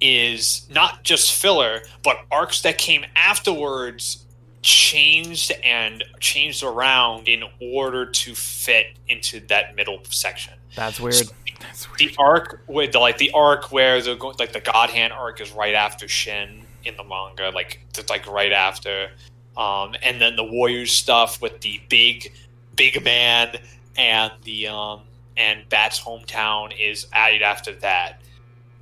is 0.00 0.66
not 0.70 1.02
just 1.02 1.34
filler, 1.34 1.82
but 2.02 2.24
arcs 2.30 2.62
that 2.62 2.78
came 2.78 3.04
afterwards 3.16 4.24
changed 4.62 5.52
and 5.64 6.04
changed 6.18 6.62
around 6.62 7.28
in 7.28 7.44
order 7.60 8.04
to 8.04 8.34
fit 8.34 8.86
into 9.08 9.40
that 9.46 9.74
middle 9.74 10.00
section. 10.04 10.54
That's 10.76 11.00
weird. 11.00 11.30
That's 11.60 11.88
weird. 11.88 11.98
The 11.98 12.14
arc 12.18 12.62
with 12.66 12.92
the, 12.92 12.98
like 12.98 13.18
the 13.18 13.30
arc 13.32 13.72
where 13.72 14.00
the 14.00 14.14
like 14.38 14.52
the 14.52 14.60
God 14.60 14.90
Hand 14.90 15.12
arc 15.12 15.40
is 15.40 15.52
right 15.52 15.74
after 15.74 16.08
Shin 16.08 16.62
in 16.84 16.96
the 16.96 17.04
manga, 17.04 17.50
like 17.54 17.80
it's 17.96 18.10
like 18.10 18.26
right 18.26 18.52
after, 18.52 19.10
um, 19.56 19.94
and 20.02 20.20
then 20.20 20.36
the 20.36 20.44
Warriors 20.44 20.92
stuff 20.92 21.40
with 21.42 21.60
the 21.60 21.80
big, 21.88 22.32
big 22.76 23.02
man 23.04 23.56
and 23.96 24.32
the 24.44 24.68
um 24.68 25.00
and 25.36 25.66
Bat's 25.68 26.00
hometown 26.00 26.72
is 26.78 27.06
added 27.12 27.42
after 27.42 27.72
that, 27.76 28.20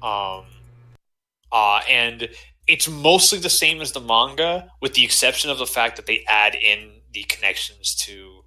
um, 0.02 0.44
uh, 1.52 1.80
and 1.88 2.28
it's 2.68 2.88
mostly 2.88 3.38
the 3.38 3.50
same 3.50 3.80
as 3.80 3.92
the 3.92 4.00
manga, 4.00 4.70
with 4.80 4.94
the 4.94 5.04
exception 5.04 5.50
of 5.50 5.58
the 5.58 5.66
fact 5.66 5.96
that 5.96 6.06
they 6.06 6.24
add 6.28 6.54
in 6.54 7.00
the 7.12 7.22
connections 7.24 7.94
to 7.94 8.44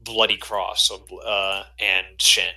Bloody 0.00 0.36
Cross 0.36 0.88
so, 0.88 1.04
uh, 1.20 1.64
and 1.78 2.06
Shin 2.20 2.54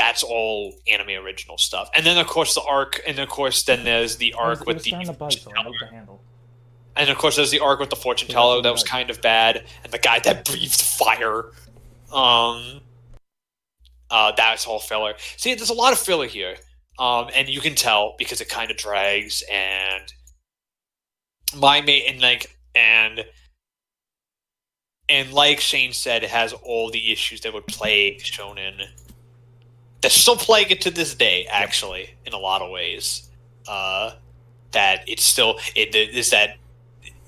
that's 0.00 0.22
all 0.22 0.72
anime 0.88 1.22
original 1.22 1.58
stuff. 1.58 1.90
And 1.94 2.06
then 2.06 2.16
of 2.16 2.26
course 2.26 2.54
the 2.54 2.62
arc, 2.62 3.00
and 3.06 3.18
of 3.18 3.28
course 3.28 3.62
then 3.64 3.84
there's 3.84 4.16
the 4.16 4.32
arc 4.32 4.66
with 4.66 4.82
the, 4.82 4.92
handle. 4.92 6.22
and 6.96 7.10
of 7.10 7.18
course 7.18 7.36
there's 7.36 7.50
the 7.50 7.60
arc 7.60 7.80
with 7.80 7.90
the 7.90 7.96
fortune 7.96 8.28
teller 8.28 8.62
that 8.62 8.72
was 8.72 8.82
kind 8.82 9.10
of 9.10 9.20
bad, 9.20 9.64
and 9.84 9.92
the 9.92 9.98
guy 9.98 10.18
that 10.20 10.44
breathed 10.50 10.80
fire. 10.80 11.50
Um, 12.12 12.80
uh, 14.10 14.32
that's 14.36 14.66
all 14.66 14.80
filler. 14.80 15.14
See, 15.36 15.54
there's 15.54 15.70
a 15.70 15.74
lot 15.74 15.92
of 15.92 15.98
filler 15.98 16.26
here, 16.26 16.56
um, 17.00 17.30
and 17.34 17.48
you 17.48 17.60
can 17.60 17.74
tell 17.74 18.14
because 18.18 18.42
it 18.42 18.50
kind 18.50 18.70
of 18.70 18.76
drags. 18.76 19.42
And 19.50 20.12
my 21.56 21.80
mate, 21.80 22.04
and 22.06 22.20
like, 22.20 22.54
and 22.74 23.24
and 25.08 25.32
like 25.32 25.60
Shane 25.60 25.94
said, 25.94 26.22
it 26.22 26.30
has 26.30 26.52
all 26.52 26.90
the 26.90 27.10
issues 27.10 27.40
that 27.40 27.54
would 27.54 27.66
plague 27.66 28.20
shonen. 28.20 28.86
They're 30.02 30.10
still 30.10 30.36
plague 30.36 30.70
it 30.70 30.82
to 30.82 30.90
this 30.90 31.14
day 31.14 31.46
actually 31.50 32.14
in 32.26 32.34
a 32.34 32.38
lot 32.38 32.60
of 32.62 32.70
ways. 32.70 33.28
Uh 33.66 34.12
that 34.72 35.02
it's 35.08 35.24
still 35.24 35.58
it 35.74 35.94
is 35.94 36.30
that 36.30 36.56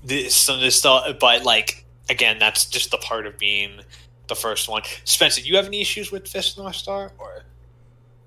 this 0.05 0.47
this 0.47 0.77
stuff 0.77 1.19
but 1.19 1.45
like 1.45 1.85
again 2.09 2.39
that's 2.39 2.67
just 2.67 2.91
the 2.93 2.99
part 2.99 3.27
of 3.27 3.39
being 3.39 3.81
the 4.29 4.35
first 4.35 4.69
one. 4.69 4.83
Spencer 5.05 5.43
do 5.43 5.49
you 5.49 5.57
have 5.57 5.67
any 5.67 5.81
issues 5.81 6.13
with 6.13 6.29
fist 6.29 6.57
north 6.57 6.77
star 6.77 7.13
or 7.19 7.43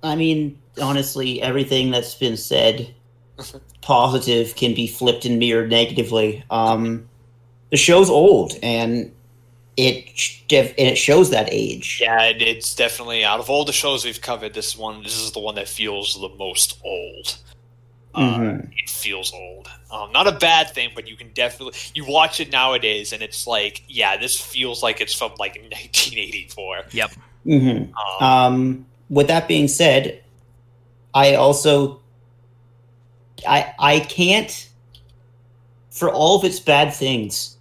I 0.05 0.15
mean, 0.15 0.59
honestly, 0.81 1.41
everything 1.41 1.91
that's 1.91 2.15
been 2.15 2.37
said 2.37 2.93
positive 3.81 4.55
can 4.55 4.73
be 4.73 4.87
flipped 4.87 5.25
and 5.25 5.39
mirrored 5.39 5.69
negatively. 5.69 6.43
Um, 6.49 7.07
the 7.71 7.77
show's 7.77 8.09
old, 8.09 8.53
and 8.63 9.11
it 9.77 10.05
def- 10.47 10.73
and 10.77 10.87
it 10.87 10.95
shows 10.97 11.31
that 11.31 11.49
age. 11.51 11.99
yeah 12.01 12.21
it's 12.33 12.73
definitely 12.75 13.25
out 13.25 13.41
of 13.41 13.49
all 13.49 13.65
the 13.65 13.73
shows 13.73 14.05
we've 14.05 14.21
covered 14.21 14.53
this 14.53 14.77
one 14.77 15.03
this 15.03 15.17
is 15.19 15.33
the 15.33 15.39
one 15.41 15.55
that 15.55 15.67
feels 15.67 16.13
the 16.13 16.29
most 16.39 16.79
old 16.85 17.37
uh, 18.13 18.37
Mhm. 18.39 18.71
it 18.77 18.89
feels 18.89 19.33
old 19.33 19.67
um, 19.91 20.13
not 20.13 20.27
a 20.27 20.31
bad 20.31 20.69
thing 20.69 20.91
but 20.95 21.09
you 21.09 21.17
can 21.17 21.29
definitely 21.33 21.77
you 21.93 22.05
watch 22.05 22.39
it 22.39 22.53
nowadays 22.53 23.11
and 23.11 23.21
it's 23.21 23.45
like 23.47 23.83
yeah 23.89 24.15
this 24.15 24.39
feels 24.39 24.81
like 24.81 25.01
it's 25.01 25.13
from 25.13 25.31
like 25.39 25.55
1984 25.69 26.83
Yep. 26.91 27.11
Mhm. 27.45 27.91
um, 28.21 28.23
Um, 28.25 28.85
with 29.09 29.27
that 29.27 29.47
being 29.47 29.67
said, 29.67 30.21
I 31.13 31.35
also 31.35 32.01
I 33.47 33.73
I 33.79 33.99
can't 34.01 34.69
for 35.89 36.11
all 36.11 36.37
of 36.37 36.43
its 36.43 36.59
bad 36.59 36.93
things, 36.93 37.57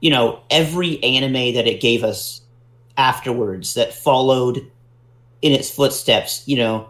you 0.00 0.10
know, 0.10 0.40
every 0.50 1.02
anime 1.02 1.54
that 1.54 1.66
it 1.66 1.80
gave 1.80 2.04
us 2.04 2.40
afterwards 2.96 3.74
that 3.74 3.92
followed 3.92 4.58
in 5.40 5.52
its 5.52 5.68
footsteps, 5.68 6.44
you 6.46 6.56
know, 6.56 6.88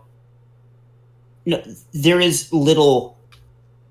no, 1.46 1.62
there 1.92 2.20
is 2.20 2.52
little 2.52 3.16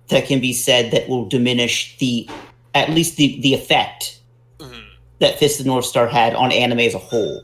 that 0.10 0.28
can 0.28 0.40
be 0.40 0.54
said 0.54 0.92
that 0.92 1.10
will 1.10 1.26
diminish 1.28 1.98
the 1.98 2.30
at 2.76 2.90
least 2.90 3.18
the 3.18 3.40
the 3.42 3.54
effect 3.54 4.20
mhm. 4.60 4.84
that 5.20 5.40
Fist 5.40 5.60
of 5.60 5.66
the 5.66 5.72
North 5.72 5.86
Star 5.86 6.08
had 6.08 6.36
on 6.36 6.52
anime 6.52 6.80
as 6.80 6.94
a 6.94 7.00
whole. 7.00 7.44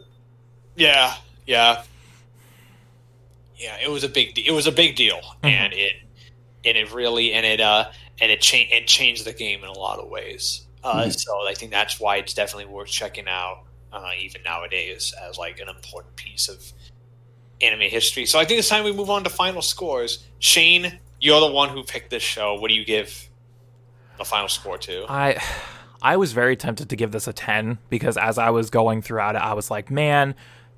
Yeah, 0.76 1.16
yeah, 1.48 1.84
yeah. 3.58 3.78
It 3.84 3.90
was 3.90 4.04
a 4.04 4.10
big. 4.10 4.34
De- 4.36 4.48
it 4.48 4.52
was 4.52 4.68
a 4.68 4.72
big 4.72 4.96
deal, 4.96 5.20
and 5.44 5.74
it 5.74 5.94
and 6.66 6.78
it 6.78 6.94
really 6.94 7.34
and 7.34 7.46
it 7.46 7.62
uh 7.62 7.86
and 8.20 8.32
it 8.32 8.42
changed 8.42 8.74
it 8.74 8.88
changed 8.88 9.26
the 9.26 9.34
game 9.34 9.60
in 9.64 9.70
a 9.70 9.78
lot 9.78 10.00
of 10.00 10.10
ways. 10.10 10.66
Uh, 10.84 11.04
Mhm. 11.06 11.20
So 11.20 11.48
I 11.48 11.54
think 11.54 11.72
that's 11.72 12.00
why 12.00 12.18
it's 12.18 12.34
definitely 12.34 12.72
worth 12.72 12.88
checking 12.90 13.28
out, 13.28 13.64
uh, 13.92 14.12
even 14.20 14.42
nowadays, 14.44 15.14
as 15.28 15.38
like 15.38 15.60
an 15.60 15.70
important 15.70 16.16
piece 16.16 16.48
of 16.50 16.64
anime 17.62 17.82
history. 17.82 18.26
So 18.26 18.40
I 18.40 18.46
think 18.46 18.60
it's 18.60 18.70
time 18.70 18.84
we 18.84 18.92
move 18.94 19.10
on 19.10 19.24
to 19.24 19.30
final 19.30 19.62
scores. 19.62 20.26
Shane, 20.40 21.00
you're 21.20 21.40
the 21.40 21.52
one 21.52 21.70
who 21.70 21.84
picked 21.84 22.10
this 22.12 22.24
show. 22.24 22.54
What 22.56 22.68
do 22.70 22.76
you 22.76 22.86
give 22.86 23.28
the 24.18 24.26
final 24.26 24.48
score 24.48 24.78
to? 24.80 25.06
I 25.10 25.42
I 26.02 26.16
was 26.18 26.32
very 26.34 26.56
tempted 26.56 26.90
to 26.90 26.96
give 26.96 27.12
this 27.12 27.28
a 27.28 27.34
10 27.34 27.80
because 27.90 28.18
as 28.18 28.38
I 28.38 28.52
was 28.52 28.70
going 28.70 29.02
throughout 29.02 29.36
it 29.36 29.42
I 29.42 29.54
was 29.54 29.72
like, 29.72 29.90
"Man, 29.90 30.36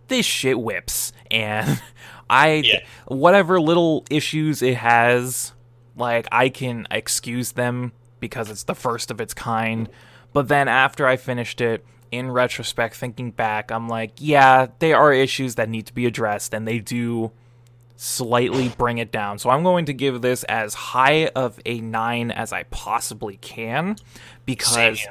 this 0.07 0.25
shit 0.25 0.59
whips." 0.59 1.11
And 1.29 1.81
I 2.29 2.61
Yeah. 2.65 2.79
whatever 3.07 3.59
little 3.59 4.05
issues 4.09 4.61
it 4.61 4.77
has, 4.77 5.53
like 5.95 6.27
I 6.31 6.49
can 6.49 6.87
excuse 6.91 7.53
them 7.53 7.91
because 8.19 8.49
it's 8.49 8.63
the 8.63 8.75
first 8.75 9.11
of 9.11 9.19
its 9.19 9.33
kind. 9.33 9.89
But 10.33 10.47
then 10.47 10.67
after 10.67 11.07
I 11.07 11.17
finished 11.17 11.61
it, 11.61 11.85
in 12.11 12.31
retrospect, 12.31 12.95
thinking 12.95 13.29
back, 13.31 13.71
I'm 13.71 13.87
like, 13.87 14.13
yeah, 14.17 14.67
there 14.79 14.97
are 14.97 15.13
issues 15.13 15.55
that 15.55 15.69
need 15.69 15.85
to 15.85 15.93
be 15.93 16.05
addressed, 16.07 16.55
and 16.55 16.67
they 16.67 16.79
do 16.79 17.31
slightly 17.95 18.69
bring 18.69 18.97
it 18.97 19.11
down. 19.11 19.37
So 19.37 19.49
I'm 19.49 19.61
going 19.61 19.85
to 19.85 19.93
give 19.93 20.21
this 20.21 20.43
as 20.45 20.73
high 20.73 21.27
of 21.27 21.59
a 21.65 21.81
9 21.81 22.31
as 22.31 22.51
I 22.53 22.63
possibly 22.63 23.37
can 23.37 23.95
because 24.45 25.05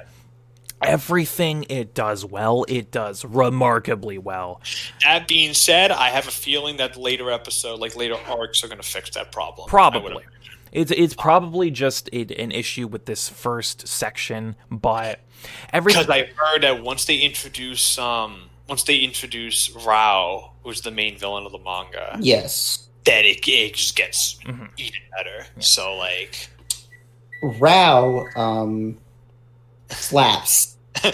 everything 0.82 1.64
it 1.68 1.94
does 1.94 2.24
well, 2.24 2.64
it 2.68 2.90
does 2.90 3.24
remarkably 3.24 4.18
well. 4.18 4.60
That 5.02 5.26
being 5.28 5.54
said, 5.54 5.90
I 5.90 6.08
have 6.10 6.28
a 6.28 6.32
feeling 6.32 6.76
that 6.78 6.96
later 6.96 7.30
episode, 7.30 7.80
like 7.80 7.96
later 7.96 8.16
arcs, 8.28 8.62
are 8.64 8.68
going 8.68 8.80
to 8.80 8.86
fix 8.86 9.10
that 9.10 9.32
problem. 9.32 9.68
Probably. 9.68 10.24
It's 10.70 10.90
it's 10.90 11.14
probably 11.14 11.70
just 11.70 12.08
a, 12.12 12.20
an 12.40 12.50
issue 12.52 12.86
with 12.86 13.06
this 13.06 13.28
first 13.28 13.88
section, 13.88 14.54
but 14.70 15.20
every 15.72 15.92
because 15.92 16.10
I 16.10 16.28
heard 16.36 16.62
that 16.62 16.82
once 16.82 17.06
they 17.06 17.16
introduce 17.16 17.98
um 17.98 18.50
once 18.68 18.84
they 18.84 18.98
introduce 18.98 19.70
Rao, 19.70 20.52
who's 20.62 20.82
the 20.82 20.90
main 20.90 21.16
villain 21.16 21.46
of 21.46 21.52
the 21.52 21.58
manga, 21.58 22.18
Yes. 22.20 22.86
then 23.06 23.24
it, 23.24 23.48
it 23.48 23.74
just 23.76 23.96
gets 23.96 24.36
Mhm. 24.44 24.68
even 24.76 25.00
better. 25.16 25.46
So 25.58 25.96
like, 25.96 26.50
Rao 27.42 28.26
um, 28.36 28.98
slaps. 29.90 30.76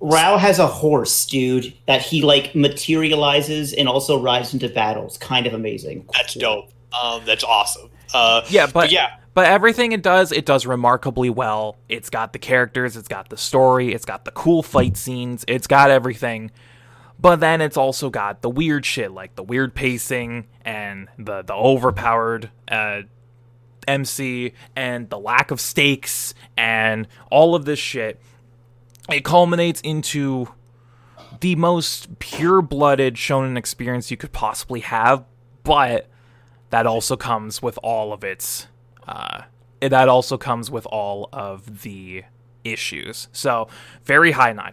Rao 0.00 0.36
has 0.36 0.58
a 0.58 0.66
horse, 0.66 1.24
dude, 1.26 1.74
that 1.86 2.02
he 2.02 2.22
like 2.22 2.54
materializes 2.54 3.72
and 3.72 3.88
also 3.88 4.20
rides 4.20 4.52
into 4.52 4.68
battles. 4.68 5.16
Kind 5.18 5.46
of 5.46 5.54
amazing. 5.54 6.06
that's 6.12 6.34
dope. 6.34 6.70
Um, 7.00 7.22
that's 7.24 7.42
awesome. 7.44 7.90
Uh, 8.12 8.42
yeah, 8.48 8.66
but 8.66 8.74
but 8.74 8.92
yeah, 8.92 9.16
But 9.32 9.46
everything 9.46 9.92
it 9.92 10.02
does, 10.02 10.30
it 10.30 10.46
does 10.46 10.66
remarkably 10.66 11.30
well. 11.30 11.76
It's 11.88 12.10
got 12.10 12.32
the 12.32 12.38
characters, 12.38 12.96
it's 12.96 13.08
got 13.08 13.30
the 13.30 13.36
story, 13.36 13.92
it's 13.92 14.04
got 14.04 14.24
the 14.24 14.30
cool 14.30 14.62
fight 14.62 14.96
scenes, 14.96 15.44
it's 15.48 15.66
got 15.66 15.90
everything. 15.90 16.50
But 17.18 17.40
then 17.40 17.60
it's 17.60 17.76
also 17.76 18.10
got 18.10 18.42
the 18.42 18.50
weird 18.50 18.84
shit, 18.84 19.10
like 19.10 19.34
the 19.36 19.42
weird 19.42 19.74
pacing 19.74 20.46
and 20.64 21.08
the 21.18 21.42
the 21.42 21.54
overpowered 21.54 22.50
uh, 22.68 23.02
MC 23.88 24.52
and 24.76 25.08
the 25.10 25.18
lack 25.18 25.50
of 25.50 25.60
stakes 25.60 26.34
and 26.56 27.06
all 27.30 27.54
of 27.54 27.64
this 27.64 27.78
shit. 27.78 28.20
It 29.10 29.24
culminates 29.24 29.80
into 29.82 30.48
the 31.40 31.56
most 31.56 32.18
pure-blooded 32.18 33.14
shonen 33.16 33.56
experience 33.58 34.10
you 34.10 34.16
could 34.16 34.32
possibly 34.32 34.80
have, 34.80 35.24
but 35.62 36.08
that 36.70 36.86
also 36.86 37.16
comes 37.16 37.60
with 37.60 37.78
all 37.82 38.12
of 38.12 38.24
its 38.24 38.66
uh, 39.06 39.42
that 39.80 40.08
also 40.08 40.38
comes 40.38 40.70
with 40.70 40.86
all 40.86 41.28
of 41.32 41.82
the 41.82 42.24
issues. 42.64 43.28
So 43.32 43.68
very 44.04 44.30
high 44.32 44.52
nine. 44.52 44.72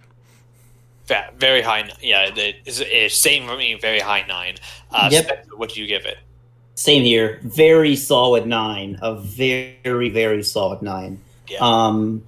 very 1.37 1.61
high. 1.61 1.81
n- 1.81 1.91
Yeah, 2.01 2.27
it- 2.33 2.55
it's, 2.65 2.79
it's 2.79 3.17
same 3.17 3.45
for 3.47 3.57
me. 3.57 3.73
Very 3.75 3.99
high 3.99 4.23
nine. 4.27 4.55
Uh, 4.89 5.09
Yep. 5.11 5.25
Spencer, 5.25 5.57
what 5.57 5.73
do 5.73 5.81
you 5.81 5.87
give 5.87 6.05
it? 6.05 6.17
Same 6.81 7.03
here. 7.03 7.39
Very 7.43 7.95
solid 7.95 8.47
nine. 8.47 8.97
A 9.03 9.13
very 9.15 10.09
very 10.09 10.41
solid 10.41 10.81
nine. 10.81 11.21
Yeah. 11.47 11.59
Um, 11.61 12.23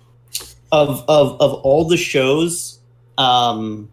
of 0.72 1.04
of 1.08 1.42
of 1.42 1.54
all 1.64 1.86
the 1.86 1.98
shows 1.98 2.78
um, 3.18 3.90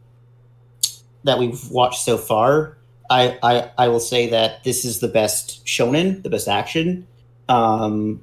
that 1.24 1.38
we've 1.38 1.70
watched 1.70 2.02
so 2.02 2.18
far, 2.18 2.76
I, 3.08 3.38
I 3.42 3.70
I 3.78 3.88
will 3.88 4.00
say 4.00 4.28
that 4.28 4.62
this 4.62 4.84
is 4.84 5.00
the 5.00 5.08
best 5.08 5.64
shonen, 5.64 6.22
the 6.22 6.28
best 6.28 6.46
action. 6.46 7.06
Um, 7.48 8.20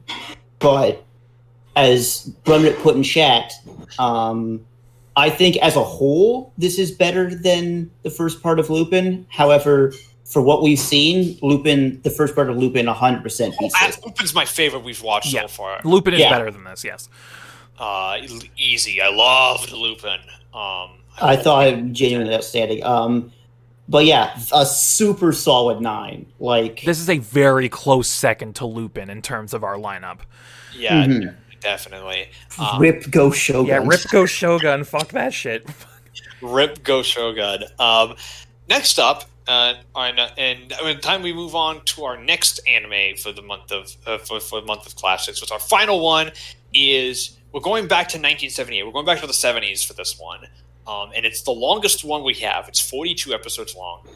but 0.60 1.04
as 1.76 2.32
Brunrit 2.46 2.78
put 2.84 2.96
in 2.96 3.02
chat, 3.02 3.54
um, 3.98 4.64
I 5.16 5.32
think 5.32 5.58
as 5.58 5.76
a 5.76 5.84
whole, 5.84 6.54
this 6.56 6.78
is 6.78 6.92
better 6.92 7.34
than 7.34 7.90
the 8.04 8.12
first 8.12 8.44
part 8.44 8.60
of 8.60 8.70
Lupin. 8.70 9.26
However, 9.28 9.92
for 10.30 10.42
what 10.42 10.62
we've 10.62 10.80
seen, 10.80 11.38
Lupin, 11.42 12.02
the 12.04 12.10
first 12.10 12.36
part 12.36 12.50
of 12.50 12.58
Lupin, 12.58 12.86
100% 12.86 13.58
beats 13.60 13.80
this. 13.80 14.04
Lupin's 14.06 14.34
my 14.36 14.46
favorite 14.46 14.84
we've 14.84 15.02
watched 15.02 15.34
Yeah. 15.34 15.42
so 15.44 15.48
far. 15.48 15.80
Lupin 15.86 16.14
is 16.14 16.20
Yeah. 16.20 16.30
better 16.32 16.52
than 16.52 16.64
this. 16.66 16.84
Yes. 16.84 17.08
Uh, 17.80 18.18
easy. 18.58 19.02
I 19.02 19.10
loved 19.10 19.72
Lupin. 19.72 20.20
Um, 20.54 20.90
I 21.22 21.36
thought 21.38 21.68
it 21.68 21.94
genuinely 21.94 22.34
outstanding. 22.36 22.84
Um, 22.84 23.32
but 23.88 24.06
yeah, 24.06 24.38
a 24.54 24.66
super 24.66 25.32
solid 25.32 25.80
nine. 25.82 26.26
Like 26.40 26.82
This 26.84 27.00
is 27.00 27.10
a 27.10 27.20
very 27.20 27.70
close 27.70 28.10
second 28.10 28.56
to 28.58 28.66
Lupin 28.66 29.10
in 29.10 29.22
terms 29.22 29.54
of 29.54 29.64
our 29.64 29.76
lineup. 29.76 30.20
yeah, 30.78 31.06
Mhm. 31.06 31.36
definitely. 31.62 32.30
Um, 32.60 32.80
Rip 32.80 33.10
Go 33.10 33.32
Shogun. 33.32 33.68
Yeah, 33.68 33.82
Rip 33.88 34.02
Go 34.12 34.26
Shogun. 34.26 34.84
Fuck 34.84 35.10
that 35.10 35.34
shit. 35.34 35.66
Rip 36.42 36.84
Go 36.84 37.02
Shogun. 37.02 37.64
Um, 37.80 38.16
next 38.68 39.00
up, 39.00 39.26
uh, 39.48 39.76
on, 39.96 40.20
and 40.38 40.70
by 40.82 40.94
the 40.94 41.00
time 41.00 41.22
we 41.22 41.34
move 41.34 41.56
on 41.56 41.84
to 41.86 42.04
our 42.04 42.18
next 42.18 42.60
anime 42.68 43.16
for 43.18 43.32
the 43.32 43.42
month 43.42 43.72
of 43.72 43.96
uh, 44.06 44.18
for, 44.18 44.40
for 44.40 44.62
the 44.62 44.68
month 44.68 44.86
of 44.86 44.96
classics, 44.96 45.42
which 45.42 45.52
our 45.52 45.60
final 45.60 46.00
one 46.00 46.32
is 46.74 47.38
we're 47.52 47.62
going 47.62 47.88
back 47.88 48.08
to 48.10 48.18
1978. 48.18 48.84
We're 48.84 48.92
going 48.92 49.06
back 49.06 49.20
to 49.22 49.28
the 49.28 49.34
70s 49.34 49.86
for 49.86 49.94
this 49.94 50.20
one, 50.20 50.46
um, 50.86 51.12
and 51.16 51.26
it's 51.26 51.42
the 51.42 51.52
longest 51.52 52.04
one 52.04 52.24
we 52.24 52.36
have. 52.36 52.68
It's 52.68 52.80
42 52.80 53.34
episodes 53.34 53.76
long, 53.76 54.08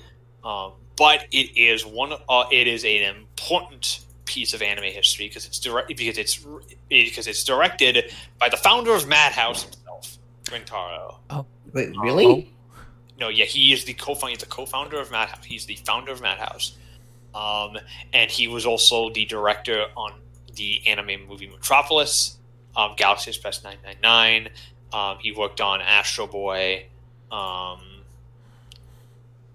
um, 0.44 0.74
but 0.98 1.26
it 1.32 1.58
is 1.58 1.86
one. 1.86 2.14
Uh, 2.28 2.46
it 2.52 2.68
is 2.68 2.84
an 2.84 3.04
important 3.04 4.02
piece 4.26 4.54
of 4.54 4.62
anime 4.62 4.86
history 4.86 5.28
because 5.28 5.46
it's 5.46 5.60
direct 5.60 5.88
because 5.88 6.18
it's 6.18 6.46
because 6.90 7.28
it's 7.28 7.44
directed 7.44 8.14
by 8.40 8.50
the 8.50 8.58
founder 8.58 8.94
of 8.94 9.08
Madhouse 9.08 9.64
himself, 9.64 10.18
Rintaro. 10.46 11.16
Oh, 11.30 11.46
wait, 11.74 11.96
really? 11.98 12.54
No, 13.22 13.30
yeah, 13.30 13.46
he 13.46 13.72
is 13.72 13.86
the 13.86 13.94
co-founder. 13.94 14.32
He's 14.32 14.40
the 14.40 14.48
co-founder 14.48 15.00
of 15.00 15.12
Madhouse. 15.12 15.46
He's 15.46 15.68
the 15.68 15.76
founder 15.76 16.12
of 16.12 16.22
Madhouse, 16.22 16.76
um, 17.36 17.78
and 18.12 18.32
he 18.32 18.48
was 18.48 18.66
also 18.66 19.12
the 19.12 19.26
director 19.26 19.86
on 19.96 20.14
the 20.56 20.82
anime 20.88 21.28
movie 21.30 21.48
Metropolis, 21.48 22.38
um, 22.76 22.96
Galaxy 22.98 23.30
Express 23.30 23.64
nine 23.64 23.78
nine 23.84 23.98
nine. 24.02 24.50
Um, 24.92 25.20
he 25.22 25.32
worked 25.32 25.62
on 25.62 25.82
Astro 25.82 26.26
Boy, 26.26 26.88
um, 27.32 28.02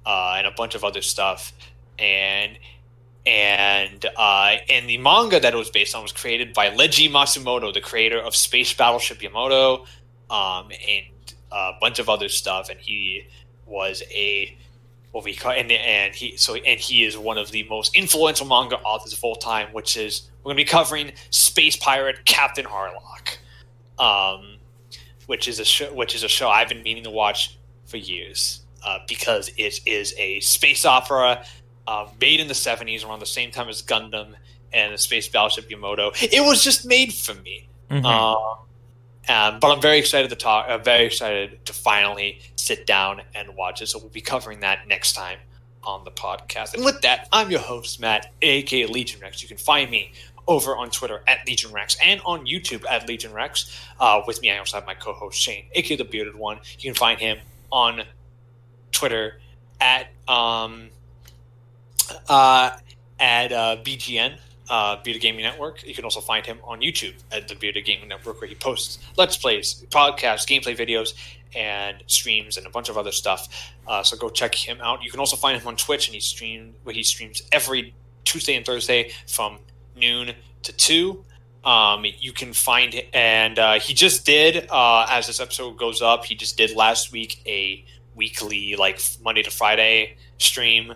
uh, 0.07 0.35
and 0.39 0.47
a 0.47 0.53
bunch 0.57 0.77
of 0.77 0.85
other 0.85 1.03
stuff, 1.03 1.53
and 1.99 2.57
and 3.27 4.07
uh, 4.17 4.59
and 4.71 4.89
the 4.89 4.99
manga 4.99 5.41
that 5.41 5.55
it 5.55 5.57
was 5.57 5.71
based 5.71 5.93
on 5.97 6.03
was 6.03 6.13
created 6.13 6.55
by 6.55 6.71
Leiji 6.71 7.11
Matsumoto, 7.11 7.75
the 7.75 7.81
creator 7.81 8.21
of 8.21 8.37
Space 8.37 8.73
Battleship 8.73 9.21
Yamato, 9.21 9.87
um, 10.31 10.71
and 10.89 11.35
a 11.51 11.73
bunch 11.81 11.99
of 11.99 12.09
other 12.09 12.29
stuff, 12.29 12.71
and 12.71 12.79
he 12.79 13.27
was 13.67 14.03
a 14.11 14.57
what 15.13 15.25
we 15.25 15.35
call 15.35 15.53
and 15.53 15.71
and 15.73 16.15
he 16.15 16.37
so 16.37 16.55
and 16.55 16.79
he 16.79 17.05
is 17.05 17.17
one 17.17 17.39
of 17.39 17.51
the 17.51 17.63
most 17.65 17.97
influential 17.97 18.47
manga 18.47 18.77
authors 18.81 19.13
of 19.13 19.23
all 19.25 19.37
time, 19.37 19.69
which 19.73 19.97
is 19.97 20.31
we're 20.43 20.51
going 20.53 20.57
to 20.57 20.65
be 20.65 20.69
covering 20.69 21.13
Space 21.31 21.77
Pirate 21.77 22.25
Captain 22.25 22.65
Harlock, 22.67 23.39
um, 23.99 24.57
which 25.27 25.49
is 25.49 25.59
a 25.59 25.65
show 25.65 25.93
which 25.95 26.15
is 26.15 26.23
a 26.23 26.29
show 26.29 26.49
I've 26.49 26.69
been 26.69 26.83
meaning 26.83 27.05
to 27.05 27.11
watch 27.11 27.57
for 27.87 27.97
years 27.97 28.61
uh, 28.85 28.99
because 29.09 29.51
it 29.57 29.81
is 29.87 30.15
a 30.19 30.41
space 30.41 30.85
opera 30.85 31.45
uh, 31.87 32.09
made 32.21 32.41
in 32.41 32.49
the 32.49 32.55
seventies 32.55 33.05
around 33.05 33.21
the 33.21 33.27
same 33.27 33.51
time 33.51 33.69
as 33.69 33.83
Gundam 33.83 34.35
and 34.73 34.93
the 34.93 34.99
Space 34.99 35.29
Battleship 35.29 35.71
Yamato. 35.71 36.11
It 36.21 36.45
was 36.45 36.63
just 36.63 36.85
made 36.85 37.15
for 37.15 37.35
me. 37.35 37.69
Mhm. 37.91 38.05
Um, 38.05 38.59
um, 39.29 39.59
but 39.61 39.75
I'm 39.75 39.81
very 39.81 39.99
excited 39.99 40.31
to 40.31 40.37
talk. 40.37 40.67
I'm 40.69 40.83
very 40.83 41.07
excited 41.07 41.65
to 41.67 41.73
finally 41.73 42.41
sit 42.57 42.87
down 42.87 43.23
and 43.35 43.57
watch 43.57 43.83
it. 43.83 43.87
So 43.87 43.99
we'll 43.99 44.09
be 44.09 44.21
covering 44.21 44.61
that 44.61 44.87
next 44.87 45.15
time 45.15 45.39
on 45.83 46.05
the 46.05 46.11
podcast. 46.11 46.75
And 46.75 46.85
with 46.85 47.01
that, 47.03 47.29
I'm 47.33 47.51
your 47.51 47.61
host 47.61 48.01
Matt, 48.01 48.33
aka 48.43 48.87
Legion 48.87 49.21
Rex. 49.21 49.43
You 49.43 49.49
can 49.49 49.57
find 49.57 49.91
me 49.91 50.13
over 50.49 50.77
on 50.77 50.91
Twitter 50.91 51.23
at 51.27 51.47
Legion 51.47 51.73
Rex 51.73 51.97
and 52.05 52.21
on 52.25 52.47
YouTube 52.47 52.85
at 52.89 53.09
Legion 53.09 53.33
Rex. 53.33 53.81
Uh, 53.99 54.23
with 54.27 54.41
me, 54.43 54.51
I 54.51 54.59
also 54.59 54.77
have 54.77 54.87
my 54.87 54.95
co-host 54.95 55.39
Shane, 55.39 55.65
aka 55.75 55.97
the 55.97 56.05
Bearded 56.05 56.37
One. 56.37 56.59
You 56.79 56.93
can 56.93 56.95
find 56.95 57.19
him 57.19 57.39
on 57.71 58.03
Twitter 58.93 59.41
at 59.81 60.09
um, 60.29 60.89
uh, 62.29 62.77
at 63.19 63.53
uh, 63.53 63.77
BGN 63.83 64.39
uh, 64.69 64.97
Bearded 65.03 65.23
Gaming 65.23 65.43
Network. 65.43 65.87
You 65.87 65.95
can 65.95 66.05
also 66.05 66.21
find 66.21 66.45
him 66.45 66.59
on 66.65 66.81
YouTube 66.81 67.15
at 67.33 67.49
the 67.49 67.55
Bearded 67.55 67.85
Gaming 67.85 68.09
Network, 68.09 68.41
where 68.41 68.49
he 68.49 68.55
posts 68.55 68.99
Let's 69.17 69.37
Plays, 69.37 69.85
podcasts, 69.91 70.47
gameplay 70.47 70.77
videos, 70.77 71.15
and 71.55 72.03
streams, 72.07 72.57
and 72.57 72.67
a 72.67 72.71
bunch 72.71 72.89
of 72.89 72.99
other 72.99 73.13
stuff. 73.13 73.73
Uh, 73.87 74.03
so 74.03 74.17
go 74.17 74.29
check 74.29 74.55
him 74.55 74.79
out. 74.81 75.03
You 75.03 75.11
can 75.11 75.21
also 75.21 75.37
find 75.37 75.61
him 75.61 75.67
on 75.67 75.77
Twitch, 75.77 76.09
and 76.09 76.15
he 76.15 76.21
stream 76.21 76.75
where 76.83 76.95
he 76.95 77.03
streams 77.03 77.43
every 77.53 77.95
Tuesday 78.25 78.57
and 78.57 78.67
Thursday 78.67 79.13
from 79.27 79.59
noon 79.95 80.33
to 80.63 80.73
two. 80.73 81.25
Um, 81.65 82.05
you 82.21 82.33
can 82.33 82.53
find 82.53 82.95
and 83.13 83.59
uh, 83.59 83.81
he 83.81 83.93
just 83.93 84.25
did 84.25 84.69
uh, 84.71 85.07
as 85.11 85.27
this 85.27 85.41
episode 85.41 85.77
goes 85.77 86.01
up. 86.01 86.25
He 86.25 86.37
just 86.37 86.57
did 86.57 86.77
last 86.77 87.11
week 87.11 87.41
a 87.45 87.85
weekly, 88.15 88.77
like 88.77 89.01
Monday 89.23 89.43
to 89.43 89.51
Friday 89.51 90.17
stream 90.39 90.95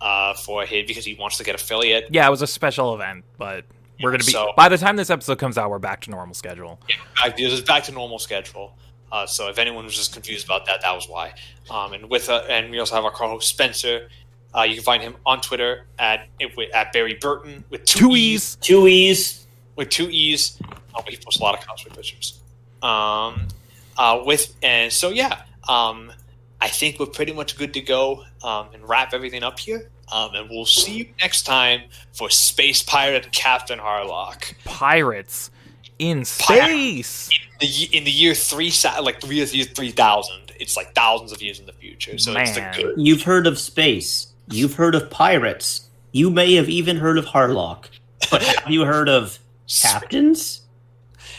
uh, 0.00 0.34
for 0.34 0.64
his 0.64 0.86
because 0.86 1.04
he 1.04 1.14
wants 1.14 1.36
to 1.38 1.44
get 1.44 1.54
affiliate. 1.54 2.08
Yeah, 2.10 2.26
it 2.26 2.30
was 2.30 2.42
a 2.42 2.46
special 2.46 2.94
event, 2.94 3.24
but 3.36 3.64
we're 4.02 4.10
gonna 4.10 4.24
be 4.24 4.32
so- 4.32 4.52
by 4.56 4.68
the 4.68 4.78
time 4.78 4.96
this 4.96 5.10
episode 5.10 5.38
comes 5.38 5.58
out, 5.58 5.70
we're 5.70 5.78
back 5.78 6.00
to 6.02 6.10
normal 6.10 6.34
schedule. 6.34 6.78
back, 7.22 7.36
this 7.36 7.52
is 7.52 7.60
back 7.62 7.84
to 7.84 7.92
normal 7.92 8.18
schedule. 8.18 8.76
Uh, 9.10 9.26
so 9.26 9.48
if 9.48 9.58
anyone 9.58 9.84
was 9.84 9.96
just 9.96 10.12
confused 10.12 10.44
about 10.44 10.66
that, 10.66 10.82
that 10.82 10.92
was 10.94 11.08
why. 11.08 11.32
Um, 11.70 11.94
and 11.94 12.10
with 12.10 12.28
uh, 12.28 12.42
and 12.48 12.70
we 12.70 12.78
also 12.78 12.94
have 12.94 13.04
our 13.04 13.10
co-host 13.10 13.48
Spencer. 13.48 14.08
Uh, 14.56 14.62
you 14.62 14.74
can 14.74 14.82
find 14.84 15.02
him 15.02 15.16
on 15.26 15.40
Twitter 15.40 15.86
at 15.98 16.26
at 16.74 16.92
Barry 16.92 17.14
Burton 17.14 17.64
with 17.70 17.84
two, 17.84 18.00
Two 18.10 18.16
e's. 18.16 18.34
E's. 18.34 18.56
Two 18.60 18.86
E's. 18.86 19.46
with 19.76 19.88
two 19.90 20.08
e's. 20.10 20.58
Oh, 20.94 21.00
but 21.04 21.08
he 21.08 21.16
posts 21.16 21.40
a 21.40 21.42
lot 21.42 21.54
of 21.54 21.60
cosplay 21.66 21.94
pictures. 21.94 22.40
Um, 22.82 23.48
uh, 23.96 24.22
with 24.24 24.54
and 24.62 24.92
so 24.92 25.10
yeah. 25.10 25.42
Um, 25.68 26.12
I 26.60 26.68
think 26.68 26.98
we're 26.98 27.06
pretty 27.06 27.32
much 27.32 27.56
good 27.56 27.72
to 27.74 27.80
go 27.80 28.24
um, 28.42 28.68
and 28.74 28.88
wrap 28.88 29.14
everything 29.14 29.42
up 29.42 29.58
here. 29.58 29.90
Um, 30.12 30.34
and 30.34 30.48
we'll 30.50 30.64
see 30.66 30.92
you 30.98 31.08
next 31.20 31.42
time 31.42 31.82
for 32.12 32.30
Space 32.30 32.82
Pirate 32.82 33.30
Captain 33.32 33.78
Harlock. 33.78 34.54
Pirates 34.64 35.50
in 35.98 36.24
space. 36.24 37.28
the 37.60 37.88
in 37.92 38.04
the 38.04 38.10
year 38.10 38.34
three 38.34 38.72
like 39.02 39.20
three 39.20 39.36
year 39.36 39.64
three 39.64 39.90
thousand. 39.90 40.52
It's 40.58 40.76
like 40.76 40.94
thousands 40.94 41.32
of 41.32 41.42
years 41.42 41.60
in 41.60 41.66
the 41.66 41.72
future. 41.72 42.18
So 42.18 42.32
it's 42.36 42.54
the 42.54 42.60
good. 42.74 42.94
You've 42.96 43.22
heard 43.22 43.46
of 43.46 43.58
space. 43.58 44.28
You've 44.50 44.74
heard 44.74 44.94
of 44.94 45.10
pirates. 45.10 45.88
You 46.12 46.30
may 46.30 46.54
have 46.54 46.68
even 46.68 46.96
heard 46.96 47.18
of 47.18 47.26
Harlock. 47.26 47.84
But 48.30 48.42
have 48.62 48.70
you 48.70 48.84
heard 48.84 49.08
of 49.08 49.38
captains? 49.68 50.62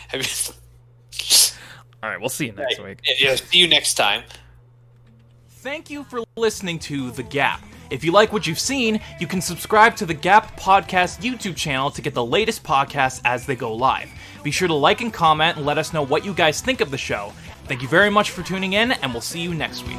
Have 0.09 0.21
you- 0.21 0.63
All 2.01 2.09
right, 2.09 2.19
we'll 2.19 2.29
see 2.29 2.45
you 2.45 2.53
next 2.53 2.81
week. 2.81 2.99
yeah, 3.19 3.35
see 3.35 3.57
you 3.57 3.67
next 3.67 3.95
time. 3.95 4.23
Thank 5.61 5.89
you 5.89 6.05
for 6.05 6.23
listening 6.37 6.79
to 6.79 7.11
The 7.11 7.21
Gap. 7.21 7.61
If 7.89 8.05
you 8.05 8.13
like 8.13 8.31
what 8.31 8.47
you've 8.47 8.57
seen, 8.57 9.01
you 9.19 9.27
can 9.27 9.41
subscribe 9.41 9.93
to 9.97 10.05
the 10.05 10.13
Gap 10.13 10.57
Podcast 10.57 11.19
YouTube 11.19 11.57
channel 11.57 11.91
to 11.91 12.01
get 12.01 12.13
the 12.13 12.23
latest 12.23 12.63
podcasts 12.63 13.19
as 13.25 13.45
they 13.45 13.57
go 13.57 13.73
live. 13.73 14.09
Be 14.41 14.51
sure 14.51 14.69
to 14.69 14.73
like 14.73 15.01
and 15.01 15.13
comment 15.13 15.57
and 15.57 15.65
let 15.65 15.77
us 15.77 15.91
know 15.91 16.01
what 16.01 16.23
you 16.23 16.33
guys 16.33 16.61
think 16.61 16.79
of 16.79 16.91
the 16.91 16.97
show. 16.97 17.33
Thank 17.65 17.81
you 17.81 17.89
very 17.89 18.09
much 18.09 18.31
for 18.31 18.41
tuning 18.41 18.71
in, 18.71 18.93
and 18.93 19.11
we'll 19.11 19.19
see 19.19 19.41
you 19.41 19.53
next 19.53 19.85
week. 19.85 19.97